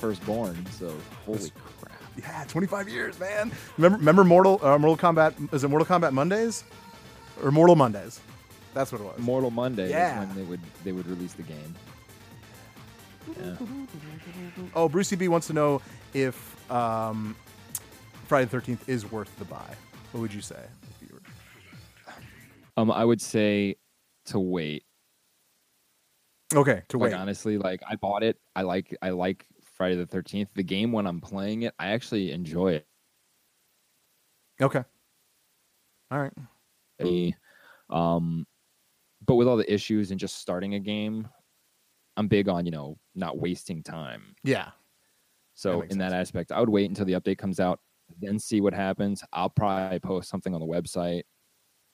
firstborn. 0.00 0.66
So 0.72 0.92
holy 1.26 1.50
crap! 1.78 1.92
Yeah, 2.16 2.44
25 2.48 2.88
years, 2.88 3.18
man. 3.20 3.52
Remember, 3.76 3.98
remember 3.98 4.24
Mortal 4.24 4.58
uh, 4.64 4.78
Mortal 4.78 4.96
Kombat? 5.12 5.52
Is 5.54 5.64
it 5.64 5.68
Mortal 5.68 5.86
Kombat 5.86 6.12
Mondays 6.12 6.64
or 7.42 7.50
Mortal 7.50 7.76
Mondays? 7.76 8.20
That's 8.74 8.92
what 8.92 9.00
it 9.00 9.04
was. 9.04 9.18
Mortal 9.18 9.50
Monday 9.50 9.90
Yeah. 9.90 10.20
when 10.20 10.34
they 10.34 10.42
would 10.42 10.60
they 10.84 10.92
would 10.92 11.06
release 11.06 11.32
the 11.34 11.42
game. 11.42 11.74
Yeah. 13.40 13.56
Oh, 14.74 14.88
Brucey 14.88 15.14
B 15.16 15.28
wants 15.28 15.46
to 15.48 15.52
know 15.52 15.80
if 16.14 16.70
um, 16.70 17.36
Friday 18.26 18.46
the 18.46 18.56
13th 18.56 18.88
is 18.88 19.10
worth 19.10 19.34
the 19.38 19.44
buy. 19.44 19.74
What 20.12 20.20
would 20.20 20.34
you 20.34 20.40
say? 20.40 20.56
If 21.00 21.08
you 21.08 21.14
were... 21.14 22.12
Um, 22.76 22.90
I 22.90 23.04
would 23.04 23.20
say 23.20 23.76
to 24.26 24.40
wait. 24.40 24.84
Okay, 26.54 26.82
to 26.88 26.98
Like 26.98 27.12
wait. 27.12 27.18
honestly, 27.18 27.58
like 27.58 27.80
I 27.88 27.94
bought 27.96 28.22
it. 28.24 28.36
I 28.56 28.62
like 28.62 28.96
I 29.02 29.10
like 29.10 29.46
Friday 29.80 29.96
the 29.96 30.04
Thirteenth. 30.04 30.50
The 30.54 30.62
game 30.62 30.92
when 30.92 31.06
I'm 31.06 31.22
playing 31.22 31.62
it, 31.62 31.72
I 31.78 31.92
actually 31.92 32.32
enjoy 32.32 32.72
it. 32.74 32.86
Okay. 34.60 34.84
All 36.10 36.18
right. 36.20 37.34
Um, 37.88 38.46
but 39.26 39.36
with 39.36 39.48
all 39.48 39.56
the 39.56 39.72
issues 39.72 40.10
and 40.10 40.20
just 40.20 40.36
starting 40.36 40.74
a 40.74 40.78
game, 40.78 41.26
I'm 42.18 42.28
big 42.28 42.46
on 42.46 42.66
you 42.66 42.72
know 42.72 42.98
not 43.14 43.38
wasting 43.38 43.82
time. 43.82 44.34
Yeah. 44.44 44.68
So 45.54 45.80
makes 45.80 45.94
in 45.94 45.98
that 46.00 46.10
sense. 46.10 46.28
aspect, 46.28 46.52
I 46.52 46.60
would 46.60 46.68
wait 46.68 46.90
until 46.90 47.06
the 47.06 47.14
update 47.14 47.38
comes 47.38 47.58
out, 47.58 47.80
then 48.20 48.38
see 48.38 48.60
what 48.60 48.74
happens. 48.74 49.24
I'll 49.32 49.48
probably 49.48 49.98
post 49.98 50.28
something 50.28 50.52
on 50.52 50.60
the 50.60 50.66
website 50.66 51.22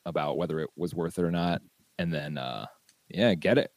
about 0.07 0.39
whether 0.39 0.59
it 0.59 0.71
was 0.75 0.93
worth 0.93 1.21
it 1.21 1.25
or 1.25 1.31
not, 1.31 1.63
and 2.01 2.13
then 2.13 2.37
uh, 2.37 2.67
yeah, 3.11 3.35
get 3.35 3.59
it. 3.59 3.71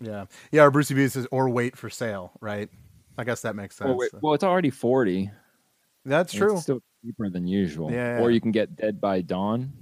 Yeah. 0.00 0.24
Yeah. 0.52 0.62
Or 0.62 0.70
Brucey 0.70 0.94
B 0.94 1.06
says, 1.06 1.26
or 1.30 1.50
wait 1.50 1.76
for 1.76 1.90
sale, 1.90 2.32
right? 2.40 2.70
I 3.18 3.24
guess 3.24 3.42
that 3.42 3.54
makes 3.56 3.76
sense. 3.76 3.88
Well, 3.88 3.96
wait, 3.98 4.10
well, 4.22 4.34
it's 4.34 4.44
already 4.44 4.70
forty. 4.70 5.30
That's 6.04 6.32
and 6.32 6.38
true. 6.40 6.52
It's 6.54 6.62
still 6.62 6.80
cheaper 7.04 7.30
than 7.30 7.46
usual. 7.46 7.90
Yeah, 7.92 8.20
Or 8.20 8.30
you 8.30 8.40
can 8.40 8.50
get 8.52 8.74
Dead 8.76 9.00
by 9.00 9.20
Dawn, 9.20 9.72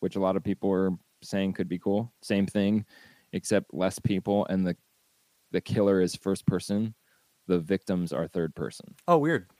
which 0.00 0.16
a 0.16 0.20
lot 0.20 0.36
of 0.36 0.42
people 0.42 0.70
are 0.72 0.90
saying 1.22 1.52
could 1.52 1.68
be 1.68 1.78
cool. 1.78 2.12
Same 2.22 2.46
thing, 2.46 2.84
except 3.32 3.72
less 3.74 3.98
people, 3.98 4.46
and 4.46 4.66
the 4.66 4.76
the 5.52 5.60
killer 5.60 6.00
is 6.00 6.14
first 6.16 6.46
person. 6.46 6.94
The 7.46 7.58
victims 7.58 8.12
are 8.12 8.26
third 8.28 8.54
person. 8.54 8.94
Oh, 9.08 9.18
weird. 9.18 9.50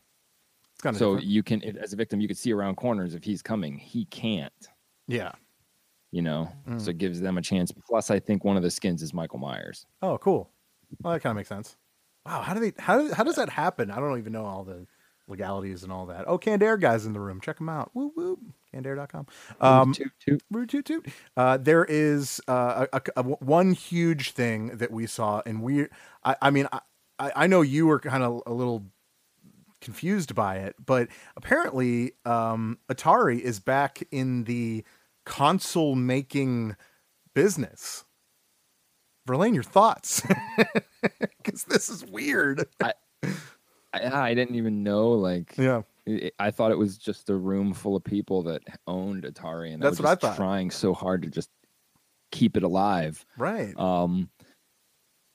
It's 0.72 0.80
kind 0.82 0.94
of 0.94 0.98
So 0.98 1.18
you 1.18 1.42
can, 1.42 1.62
as 1.78 1.92
a 1.92 1.96
victim, 1.96 2.20
you 2.20 2.28
could 2.28 2.38
see 2.38 2.52
around 2.52 2.76
corners 2.76 3.14
if 3.14 3.24
he's 3.24 3.42
coming. 3.42 3.76
He 3.76 4.04
can't. 4.06 4.68
yeah. 5.08 5.32
You 6.12 6.22
know, 6.22 6.48
Mm. 6.66 6.80
so 6.80 6.90
it 6.90 6.98
gives 6.98 7.20
them 7.20 7.38
a 7.38 7.42
chance. 7.42 7.70
Plus, 7.70 8.10
I 8.10 8.18
think 8.18 8.42
one 8.44 8.56
of 8.56 8.64
the 8.64 8.70
skins 8.70 9.00
is 9.02 9.14
Michael 9.14 9.38
Myers. 9.38 9.86
Oh, 10.02 10.18
cool. 10.18 10.50
Well, 11.02 11.12
that 11.12 11.20
kind 11.20 11.30
of 11.30 11.36
makes 11.36 11.48
sense. 11.48 11.76
Wow. 12.30 12.42
How 12.42 12.54
do 12.54 12.60
they? 12.60 12.72
How 12.78 13.12
how 13.14 13.24
does 13.24 13.36
that 13.36 13.50
happen? 13.50 13.90
I 13.90 13.96
don't 13.96 14.18
even 14.18 14.32
know 14.32 14.46
all 14.46 14.64
the 14.64 14.86
legalities 15.28 15.82
and 15.84 15.92
all 15.92 16.06
that. 16.06 16.26
Oh, 16.28 16.38
Candair 16.38 16.80
guys 16.80 17.06
in 17.06 17.12
the 17.14 17.20
room. 17.20 17.40
Check 17.40 17.58
them 17.58 17.68
out. 17.68 17.90
Woo 17.94 18.12
woo. 18.16 18.38
Candair.com. 18.72 19.26
Um, 19.60 19.94
toot, 19.94 20.12
toot. 20.20 20.42
Root 20.50 20.70
toot 20.70 20.84
toot. 20.86 21.06
Uh, 21.36 21.56
there 21.58 21.84
is 21.88 22.40
uh, 22.48 22.86
a, 22.92 22.98
a- 22.98 23.20
a- 23.20 23.24
one 23.24 23.72
huge 23.72 24.32
thing 24.32 24.76
that 24.78 24.92
we 24.92 25.06
saw, 25.08 25.42
and 25.46 25.62
we, 25.62 25.88
I, 26.24 26.36
I 26.42 26.50
mean, 26.50 26.68
I, 26.72 26.80
I 27.18 27.32
I 27.36 27.46
know 27.48 27.62
you 27.62 27.86
were 27.88 28.00
kind 28.00 28.22
of 28.22 28.42
a 28.46 28.52
little 28.54 28.86
confused 29.80 30.34
by 30.34 30.56
it, 30.58 30.76
but 30.84 31.08
apparently, 31.36 32.12
um, 32.26 32.78
Atari 32.88 33.40
is 33.40 33.60
back 33.60 34.02
in 34.12 34.44
the 34.44 34.84
console 35.26 35.96
making 35.96 36.76
business. 37.34 38.04
Verlaine, 39.30 39.54
your 39.54 39.62
thoughts? 39.62 40.22
Because 41.42 41.64
this 41.64 41.88
is 41.88 42.04
weird. 42.04 42.66
I, 42.82 42.92
I 43.94 44.34
didn't 44.34 44.56
even 44.56 44.82
know. 44.82 45.12
Like, 45.12 45.56
Yeah. 45.56 45.82
I- 46.06 46.30
I 46.38 46.50
thought 46.50 46.70
it 46.70 46.76
was 46.78 46.98
just 46.98 47.30
a 47.30 47.34
room 47.34 47.72
full 47.72 47.96
of 47.96 48.04
people 48.04 48.42
that 48.44 48.62
owned 48.86 49.22
Atari, 49.24 49.72
and 49.72 49.82
That's 49.82 49.96
that 49.96 50.02
what 50.02 50.10
I 50.10 50.14
thought. 50.16 50.36
trying 50.36 50.70
so 50.70 50.92
hard 50.92 51.22
to 51.22 51.30
just 51.30 51.48
keep 52.30 52.56
it 52.58 52.62
alive. 52.62 53.24
Right. 53.38 53.74
Um, 53.78 54.28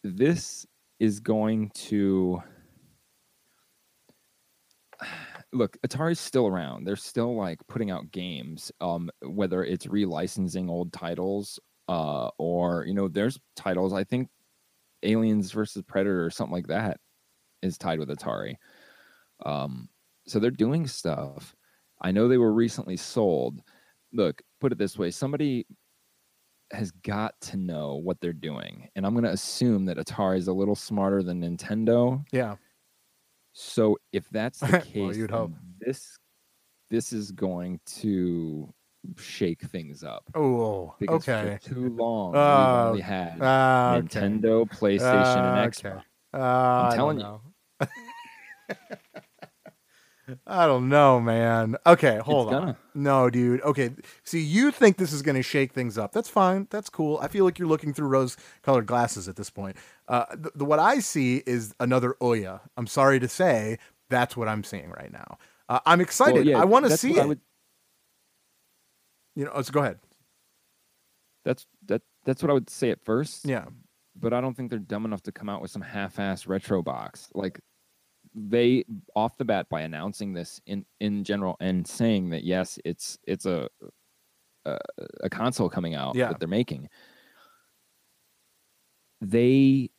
this 0.03 0.65
is 0.99 1.19
going 1.21 1.71
to 1.87 2.41
look. 5.53 5.77
Atari's 5.87 6.19
still 6.19 6.45
around. 6.47 6.85
They're 6.85 6.95
still 6.95 7.35
like 7.35 7.59
putting 7.67 7.89
out 7.89 8.11
games. 8.11 8.71
Um, 8.79 9.09
whether 9.23 9.63
it's 9.63 9.87
relicensing 9.87 10.69
old 10.69 10.93
titles, 10.93 11.59
uh, 11.87 12.29
or 12.37 12.85
you 12.85 12.93
know, 12.93 13.07
there's 13.07 13.39
titles. 13.55 13.93
I 13.93 14.03
think 14.03 14.29
Aliens 15.03 15.51
versus 15.51 15.83
Predator 15.87 16.25
or 16.25 16.29
something 16.29 16.53
like 16.53 16.67
that 16.67 16.97
is 17.61 17.77
tied 17.77 17.99
with 17.99 18.09
Atari. 18.09 18.55
Um, 19.45 19.89
so 20.27 20.39
they're 20.39 20.51
doing 20.51 20.87
stuff. 20.87 21.55
I 22.01 22.11
know 22.11 22.27
they 22.27 22.37
were 22.37 22.53
recently 22.53 22.97
sold. 22.97 23.61
Look, 24.13 24.41
put 24.59 24.71
it 24.71 24.77
this 24.77 24.97
way: 24.97 25.11
somebody 25.11 25.67
has 26.71 26.91
got 26.91 27.39
to 27.41 27.57
know 27.57 27.95
what 27.95 28.19
they're 28.21 28.33
doing, 28.33 28.89
and 28.95 29.05
I'm 29.05 29.13
going 29.13 29.23
to 29.25 29.31
assume 29.31 29.85
that 29.85 29.97
Atari 29.97 30.37
is 30.37 30.47
a 30.47 30.53
little 30.53 30.75
smarter 30.75 31.21
than 31.23 31.41
Nintendo. 31.41 32.23
yeah. 32.31 32.55
So 33.53 33.97
if 34.11 34.27
that's 34.29 34.59
the 34.59 34.67
Well, 34.95 35.13
case, 35.13 35.29
hope. 35.29 35.51
this 35.79 36.17
this 36.89 37.13
is 37.13 37.31
going 37.31 37.79
to 38.01 38.73
shake 39.17 39.61
things 39.61 40.03
up. 40.03 40.23
Oh, 40.35 40.95
Because 40.99 41.27
okay. 41.27 41.57
for 41.61 41.69
too 41.73 41.89
long 41.89 42.35
Oh, 42.35 42.91
we've 42.91 42.91
only 42.91 43.01
had 43.01 43.33
okay. 43.35 43.41
Nintendo, 44.07 44.69
PlayStation, 44.69 45.23
Ah, 45.25 45.55
and 45.61 45.67
okay. 45.75 45.89
Xbox. 45.89 46.03
Uh, 46.33 46.37
I 46.39 46.89
don't 46.89 46.95
telling 46.97 47.17
you. 47.19 47.23
know. 47.23 47.41
I 50.47 50.65
don't 50.65 50.89
know, 50.89 51.19
man. 51.21 51.75
Okay, 51.85 52.17
hold 52.17 52.47
It's 52.47 52.55
on. 52.55 52.61
gonna. 52.61 52.77
No, 52.95 53.29
dude. 53.29 53.61
Okay, 53.61 53.91
see, 54.23 54.39
you 54.41 54.71
think 54.71 54.97
this 54.97 55.13
is 55.13 55.21
going 55.21 55.35
to 55.35 55.43
shake 55.43 55.71
things 55.73 55.99
up? 55.99 56.13
That's 56.13 56.29
fine. 56.29 56.65
That's 56.71 56.89
cool. 56.89 57.19
I 57.21 57.27
feel 57.27 57.45
like 57.45 57.59
you're 57.59 57.67
looking 57.67 57.93
through 57.93 58.07
rose-colored 58.07 58.87
glasses 58.87 59.27
at 59.29 59.35
this 59.35 59.51
point. 59.51 59.77
Uh, 60.07 60.25
the, 60.31 60.51
the 60.55 60.65
what 60.65 60.79
I 60.79 60.97
see 60.97 61.43
is 61.45 61.75
another 61.79 62.15
Ouya. 62.21 62.61
I'm 62.75 62.87
sorry 62.87 63.19
to 63.19 63.27
say, 63.27 63.77
that's 64.09 64.35
what 64.35 64.47
I'm 64.47 64.63
seeing 64.63 64.89
right 64.89 65.11
now. 65.11 65.37
Uh, 65.69 65.79
I'm 65.85 66.01
excited. 66.01 66.33
Well, 66.33 66.45
yeah, 66.47 66.59
I 66.59 66.65
want 66.65 66.85
to 66.87 66.97
see 66.97 67.17
it. 67.17 67.21
I 67.21 67.25
would- 67.27 67.41
you 69.35 69.45
know, 69.45 69.51
let's 69.55 69.69
go 69.71 69.81
ahead. 69.81 69.99
that's 71.43 71.65
that. 71.87 72.01
That's 72.25 72.41
what 72.41 72.49
I 72.49 72.53
would 72.53 72.69
say 72.69 72.89
at 72.89 73.03
first. 73.03 73.45
Yeah. 73.45 73.65
but 74.15 74.33
I 74.33 74.41
don't 74.41 74.55
think 74.55 74.69
they're 74.69 74.79
dumb 74.79 75.05
enough 75.05 75.21
to 75.23 75.31
come 75.31 75.47
out 75.49 75.61
with 75.61 75.69
some 75.71 75.81
half-ass 75.83 76.47
retro 76.47 76.81
box. 76.81 77.29
Like 77.35 77.59
they 78.33 78.83
off 79.15 79.37
the 79.37 79.45
bat 79.45 79.67
by 79.69 79.81
announcing 79.81 80.33
this 80.33 80.59
in 80.65 80.85
in 80.99 81.23
general 81.23 81.55
and 81.59 81.85
saying 81.87 82.29
that 82.31 82.43
yes, 82.43 82.79
it's 82.85 83.17
it's 83.27 83.45
a 83.45 83.67
a, 84.65 84.77
a 85.21 85.29
console 85.29 85.69
coming 85.69 85.93
out 85.95 86.15
Yeah. 86.15 86.29
that 86.29 86.39
they're 86.39 86.47
making. 86.47 86.89
They 89.21 89.89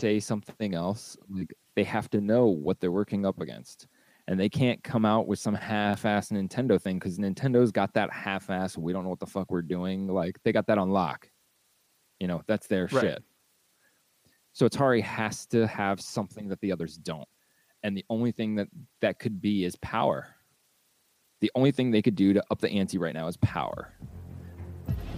say 0.00 0.20
something 0.20 0.74
else 0.74 1.16
like 1.28 1.52
they 1.76 1.84
have 1.84 2.10
to 2.10 2.20
know 2.20 2.46
what 2.46 2.80
they're 2.80 2.90
working 2.92 3.24
up 3.26 3.40
against. 3.40 3.86
And 4.26 4.40
they 4.40 4.48
can't 4.48 4.82
come 4.82 5.04
out 5.04 5.26
with 5.26 5.38
some 5.38 5.54
half-ass 5.54 6.30
Nintendo 6.30 6.80
thing 6.80 6.98
because 6.98 7.18
Nintendo's 7.18 7.70
got 7.70 7.92
that 7.94 8.10
half-ass. 8.10 8.78
We 8.78 8.92
don't 8.92 9.04
know 9.04 9.10
what 9.10 9.20
the 9.20 9.26
fuck 9.26 9.50
we're 9.50 9.60
doing. 9.62 10.06
Like 10.06 10.38
they 10.44 10.52
got 10.52 10.66
that 10.68 10.78
on 10.78 10.90
lock. 10.90 11.28
You 12.20 12.28
know, 12.28 12.42
that's 12.46 12.66
their 12.66 12.88
Right. 12.90 13.00
shit. 13.02 13.24
So 14.52 14.66
Atari 14.68 15.02
has 15.02 15.46
to 15.46 15.66
have 15.66 16.00
something 16.00 16.48
that 16.48 16.60
the 16.60 16.72
others 16.72 16.96
don't. 16.96 17.28
And 17.82 17.94
the 17.94 18.04
only 18.08 18.32
thing 18.32 18.54
that 18.54 18.68
that 19.02 19.18
could 19.18 19.42
be 19.42 19.64
is 19.64 19.76
power. 19.76 20.28
The 21.40 21.50
only 21.54 21.70
thing 21.72 21.90
they 21.90 22.00
could 22.00 22.14
do 22.14 22.32
to 22.32 22.42
up 22.50 22.60
the 22.60 22.70
ante 22.70 22.96
right 22.96 23.12
now 23.12 23.26
is 23.26 23.36
power. 23.38 23.92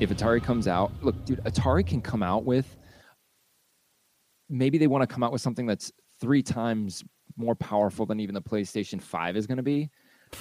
If 0.01 0.11
Atari 0.11 0.43
comes 0.43 0.67
out, 0.67 0.91
look, 1.03 1.25
dude, 1.25 1.45
Atari 1.45 1.87
can 1.87 2.01
come 2.01 2.23
out 2.23 2.45
with 2.45 2.77
maybe 4.49 4.79
they 4.79 4.87
want 4.87 5.03
to 5.03 5.13
come 5.13 5.23
out 5.23 5.33
with 5.33 5.41
something 5.41 5.67
that's 5.67 5.93
three 6.21 6.43
times 6.43 7.05
more 7.37 7.55
powerful 7.55 8.07
than 8.07 8.21
even 8.21 8.35
the 8.35 8.43
PlayStation 8.43 9.01
5 9.01 9.37
is 9.37 9.47
going 9.47 9.57
to 9.59 9.63
be 9.63 9.91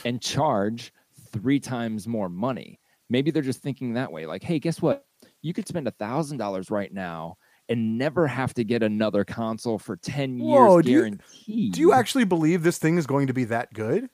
and 0.05 0.21
charge 0.21 0.93
three 1.31 1.59
times 1.59 2.07
more 2.07 2.29
money. 2.29 2.79
Maybe 3.09 3.31
they're 3.31 3.43
just 3.43 3.61
thinking 3.61 3.93
that 3.93 4.11
way. 4.11 4.25
Like, 4.25 4.43
hey, 4.43 4.59
guess 4.59 4.81
what? 4.81 5.05
You 5.41 5.53
could 5.53 5.67
spend 5.67 5.87
a 5.87 5.91
thousand 5.91 6.37
dollars 6.37 6.71
right 6.71 6.91
now 6.93 7.37
and 7.69 7.97
never 7.97 8.27
have 8.27 8.53
to 8.55 8.63
get 8.63 8.83
another 8.83 9.23
console 9.23 9.77
for 9.79 9.95
10 9.95 10.37
years 10.39 10.47
Whoa, 10.47 10.81
do 10.81 10.91
you- 10.91 11.69
Do 11.71 11.79
you 11.81 11.93
actually 11.93 12.23
believe 12.25 12.63
this 12.63 12.77
thing 12.77 12.97
is 12.97 13.05
going 13.07 13.27
to 13.27 13.33
be 13.33 13.43
that 13.45 13.73
good? 13.73 14.09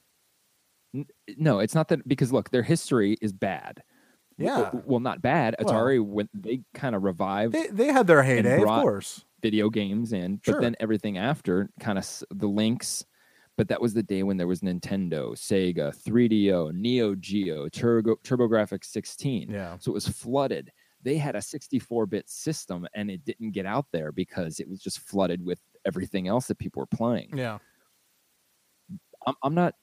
no, 1.37 1.59
it's 1.59 1.73
not 1.75 1.87
that 1.89 2.05
because 2.07 2.33
look, 2.33 2.49
their 2.49 2.63
history 2.63 3.17
is 3.21 3.31
bad. 3.31 3.81
Yeah. 4.37 4.57
Well, 4.73 4.83
well, 4.85 4.99
not 4.99 5.21
bad. 5.21 5.55
Well- 5.61 5.73
Atari 5.73 6.03
when 6.03 6.27
they 6.33 6.63
kind 6.73 6.95
of 6.95 7.03
revived 7.03 7.53
They 7.53 7.67
they 7.67 7.87
had 7.87 8.07
their 8.07 8.23
heyday, 8.23 8.59
brought- 8.59 8.79
of 8.79 8.83
course. 8.83 9.25
Video 9.41 9.69
games 9.69 10.13
in, 10.13 10.37
but 10.37 10.51
Sure. 10.53 10.61
then 10.61 10.75
everything 10.79 11.17
after 11.17 11.69
kind 11.79 11.97
of 11.97 12.23
the 12.31 12.47
links. 12.47 13.05
But 13.57 13.67
that 13.67 13.81
was 13.81 13.93
the 13.93 14.01
day 14.03 14.23
when 14.23 14.37
there 14.37 14.47
was 14.47 14.61
Nintendo, 14.61 15.33
Sega, 15.33 15.93
3DO, 15.93 16.73
Neo 16.73 17.15
Geo, 17.15 17.67
Turbo 17.69 18.15
TurboGrafx 18.23 18.85
16. 18.85 19.51
Yeah. 19.51 19.77
So 19.79 19.91
it 19.91 19.93
was 19.93 20.07
flooded. 20.07 20.71
They 21.03 21.17
had 21.17 21.35
a 21.35 21.41
64 21.41 22.05
bit 22.05 22.29
system 22.29 22.87
and 22.95 23.11
it 23.11 23.25
didn't 23.25 23.51
get 23.51 23.65
out 23.65 23.85
there 23.91 24.11
because 24.11 24.59
it 24.59 24.69
was 24.69 24.79
just 24.81 24.99
flooded 24.99 25.43
with 25.43 25.59
everything 25.85 26.27
else 26.27 26.47
that 26.47 26.59
people 26.59 26.79
were 26.79 26.97
playing. 26.97 27.35
Yeah. 27.35 27.57
I'm, 29.27 29.35
I'm 29.43 29.53
not 29.55 29.75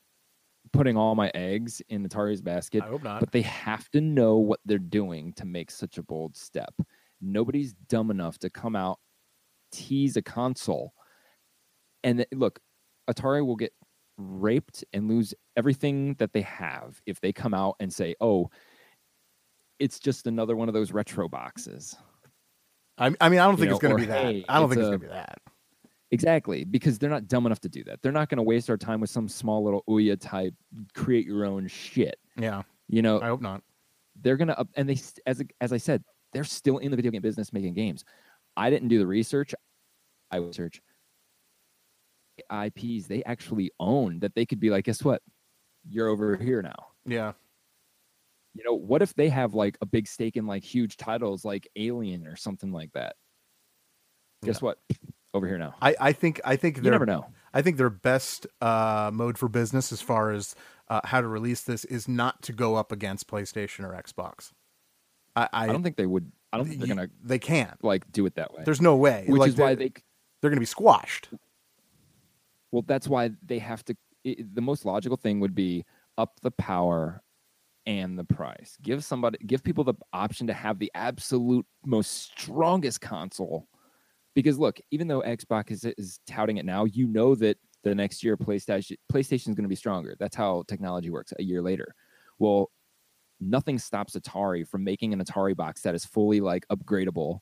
putting 0.72 0.96
all 0.96 1.14
my 1.14 1.30
eggs 1.34 1.80
in 1.88 2.06
Atari's 2.08 2.42
basket, 2.42 2.82
I 2.82 2.88
hope 2.88 3.02
not. 3.02 3.20
but 3.20 3.32
they 3.32 3.42
have 3.42 3.88
to 3.90 4.00
know 4.00 4.36
what 4.38 4.60
they're 4.64 4.78
doing 4.78 5.32
to 5.34 5.44
make 5.46 5.70
such 5.70 5.98
a 5.98 6.02
bold 6.02 6.36
step. 6.36 6.74
Nobody's 7.20 7.72
dumb 7.88 8.10
enough 8.10 8.38
to 8.40 8.50
come 8.50 8.76
out, 8.76 8.98
tease 9.72 10.16
a 10.16 10.22
console, 10.22 10.92
and 12.04 12.18
th- 12.18 12.28
look, 12.32 12.58
Atari 13.10 13.44
will 13.44 13.56
get 13.56 13.72
raped 14.16 14.84
and 14.92 15.08
lose 15.08 15.34
everything 15.56 16.14
that 16.14 16.32
they 16.32 16.42
have 16.42 17.00
if 17.06 17.20
they 17.20 17.32
come 17.32 17.54
out 17.54 17.76
and 17.80 17.92
say, 17.92 18.14
"Oh, 18.20 18.50
it's 19.78 19.98
just 19.98 20.26
another 20.26 20.56
one 20.56 20.68
of 20.68 20.74
those 20.74 20.92
retro 20.92 21.28
boxes." 21.28 21.96
I, 22.98 23.14
I 23.20 23.28
mean, 23.28 23.38
I 23.38 23.44
don't 23.44 23.52
You 23.58 23.58
think 23.58 23.70
know, 23.70 23.76
it's 23.76 23.82
going 23.82 23.96
to 23.96 24.00
be 24.00 24.06
that. 24.06 24.24
hey, 24.24 24.44
I 24.48 24.58
don't 24.58 24.64
it's 24.64 24.74
think 24.74 24.80
it's 24.80 24.86
a- 24.86 24.90
going 24.90 25.00
to 25.00 25.06
be 25.06 25.12
that. 25.12 25.38
Exactly, 26.10 26.64
because 26.64 26.98
they're 26.98 27.10
not 27.10 27.28
dumb 27.28 27.44
enough 27.44 27.60
to 27.60 27.68
do 27.68 27.84
that. 27.84 28.00
They're 28.02 28.12
not 28.12 28.30
going 28.30 28.38
to 28.38 28.42
waste 28.42 28.70
our 28.70 28.78
time 28.78 28.98
with 29.00 29.10
some 29.10 29.28
small 29.28 29.62
little 29.62 29.84
Ouya 29.88 30.18
type 30.18 30.54
create 30.94 31.26
your 31.26 31.44
own 31.44 31.68
shit. 31.68 32.16
Yeah. 32.38 32.62
You 32.88 33.02
know, 33.02 33.20
I 33.20 33.26
hope 33.26 33.42
not. 33.42 33.62
they're 34.22 34.38
gonna 34.38 34.54
up 34.54 34.68
and 34.74 34.88
they 34.88 34.98
as 35.26 35.42
as 35.60 35.70
I 35.72 35.76
said, 35.76 36.02
they're 36.32 36.44
still 36.44 36.78
in 36.78 36.90
the 36.90 36.96
video 36.96 37.10
game 37.10 37.20
business 37.20 37.52
making 37.52 37.74
games. 37.74 38.04
I 38.58 38.70
didn't 38.70 38.88
do 38.88 38.98
the 38.98 39.06
research. 39.06 39.54
I 40.30 40.40
would 40.40 40.54
search 40.54 40.82
IPs 42.52 43.06
they 43.06 43.22
actually 43.24 43.70
own 43.80 44.20
that 44.20 44.34
they 44.34 44.46
could 44.46 44.60
be 44.60 44.70
like, 44.70 44.84
guess 44.84 45.02
what? 45.02 45.22
You're 45.88 46.08
over 46.08 46.36
here 46.36 46.62
now. 46.62 46.88
Yeah. 47.06 47.32
You 48.54 48.64
know, 48.64 48.74
what 48.74 49.02
if 49.02 49.14
they 49.14 49.28
have 49.28 49.54
like 49.54 49.78
a 49.80 49.86
big 49.86 50.06
stake 50.06 50.36
in 50.36 50.46
like 50.46 50.64
huge 50.64 50.96
titles 50.96 51.44
like 51.44 51.68
Alien 51.76 52.26
or 52.26 52.36
something 52.36 52.72
like 52.72 52.92
that? 52.92 53.16
Guess 54.44 54.62
what? 54.62 54.78
Over 55.34 55.46
here 55.46 55.58
now. 55.58 55.74
I, 55.80 55.94
I 56.00 56.12
think 56.12 56.40
I 56.44 56.56
think 56.56 56.76
You 56.76 56.82
their 56.82 56.92
never 56.92 57.06
know. 57.06 57.26
I 57.52 57.62
think 57.62 57.76
their 57.76 57.90
best 57.90 58.46
uh, 58.60 59.10
mode 59.12 59.38
for 59.38 59.48
business 59.48 59.92
as 59.92 60.00
far 60.00 60.30
as 60.30 60.54
uh, 60.88 61.00
how 61.04 61.20
to 61.20 61.28
release 61.28 61.62
this 61.62 61.84
is 61.84 62.08
not 62.08 62.42
to 62.42 62.52
go 62.52 62.76
up 62.76 62.92
against 62.92 63.28
PlayStation 63.28 63.84
or 63.84 63.92
Xbox. 63.92 64.52
I, 65.36 65.48
I, 65.52 65.64
I 65.64 65.66
don't 65.66 65.82
think 65.82 65.96
they 65.96 66.06
would. 66.06 66.32
I 66.52 66.56
don't 66.56 66.66
think 66.66 66.78
they're 66.80 66.88
you- 66.88 66.94
gonna 66.94 67.08
they 67.22 67.38
can't. 67.38 67.82
like 67.84 68.10
do 68.12 68.24
it 68.26 68.34
that 68.36 68.52
way. 68.54 68.62
There's 68.64 68.80
no 68.80 68.96
way. 68.96 69.24
Which 69.28 69.38
Like, 69.40 69.48
is 69.50 69.56
why 69.56 69.74
they're, 69.74 69.88
they 69.88 69.92
they're 70.40 70.50
going 70.50 70.56
to 70.56 70.60
be 70.60 70.66
squashed. 70.66 71.28
Well, 72.70 72.82
that's 72.86 73.08
why 73.08 73.30
they 73.44 73.58
have 73.58 73.84
to. 73.86 73.96
i 74.26 74.36
the 74.54 74.60
most 74.60 74.84
logical 74.84 75.16
thing 75.16 75.40
would 75.40 75.54
be 75.54 75.84
up 76.16 76.38
the 76.42 76.50
power 76.52 77.22
and 77.86 78.18
the 78.18 78.24
price. 78.24 78.76
Give 78.82 79.02
somebody, 79.04 79.38
give 79.46 79.62
people 79.62 79.84
the 79.84 79.94
option 80.12 80.46
to 80.48 80.52
have 80.52 80.78
the 80.78 80.90
absolute 80.94 81.64
most 81.84 82.10
strongest 82.38 83.00
console. 83.00 83.66
Because 84.34 84.58
look, 84.58 84.78
even 84.90 85.08
though 85.08 85.22
Xbox 85.22 85.70
is, 85.70 85.84
is 85.84 86.20
touting 86.26 86.58
it 86.58 86.66
now, 86.66 86.84
you 86.84 87.06
know 87.06 87.34
that 87.36 87.56
the 87.82 87.94
next 87.94 88.22
year 88.22 88.36
PlayStation 88.36 88.96
PlayStation 89.12 89.48
is 89.48 89.54
going 89.54 89.62
to 89.64 89.68
be 89.68 89.74
stronger. 89.76 90.14
That's 90.18 90.36
how 90.36 90.64
technology 90.68 91.10
works. 91.10 91.32
A 91.38 91.42
year 91.42 91.62
later, 91.62 91.94
well, 92.38 92.70
nothing 93.40 93.78
stops 93.78 94.14
Atari 94.16 94.66
from 94.66 94.84
making 94.84 95.12
an 95.12 95.22
Atari 95.24 95.56
box 95.56 95.82
that 95.82 95.94
is 95.94 96.04
fully 96.04 96.40
like 96.40 96.66
upgradable, 96.72 97.40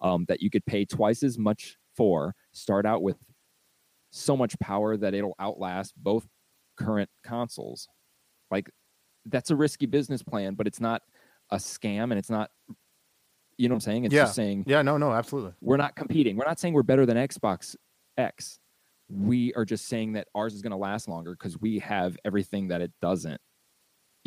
um, 0.00 0.24
that 0.28 0.40
you 0.42 0.50
could 0.50 0.64
pay 0.66 0.84
twice 0.84 1.22
as 1.22 1.38
much 1.38 1.76
for. 1.96 2.34
Start 2.52 2.86
out 2.86 3.02
with 3.02 3.16
so 4.10 4.36
much 4.36 4.58
power 4.58 4.96
that 4.96 5.14
it'll 5.14 5.34
outlast 5.40 5.94
both 5.96 6.26
current 6.76 7.10
consoles. 7.24 7.88
Like 8.50 8.70
that's 9.24 9.50
a 9.50 9.56
risky 9.56 9.86
business 9.86 10.22
plan, 10.22 10.54
but 10.54 10.66
it's 10.66 10.80
not 10.80 11.02
a 11.50 11.56
scam 11.56 12.04
and 12.04 12.14
it's 12.14 12.30
not 12.30 12.50
you 13.58 13.68
know 13.68 13.72
what 13.72 13.76
I'm 13.76 13.80
saying? 13.80 14.04
It's 14.04 14.14
Yeah. 14.14 14.24
just 14.24 14.34
saying 14.34 14.64
Yeah, 14.66 14.82
no, 14.82 14.98
no, 14.98 15.12
absolutely. 15.12 15.52
we're 15.62 15.78
not 15.78 15.96
competing. 15.96 16.36
We're 16.36 16.44
not 16.44 16.58
saying 16.60 16.74
we're 16.74 16.82
better 16.82 17.06
than 17.06 17.16
Xbox 17.16 17.74
X. 18.18 18.58
We 19.08 19.54
are 19.54 19.64
just 19.64 19.86
saying 19.86 20.12
that 20.14 20.28
ours 20.34 20.52
is 20.52 20.60
going 20.62 20.72
to 20.72 20.76
last 20.76 21.08
longer 21.08 21.30
because 21.32 21.58
we 21.58 21.78
have 21.78 22.16
everything 22.24 22.68
that 22.68 22.80
it 22.82 22.92
doesn't. 23.00 23.40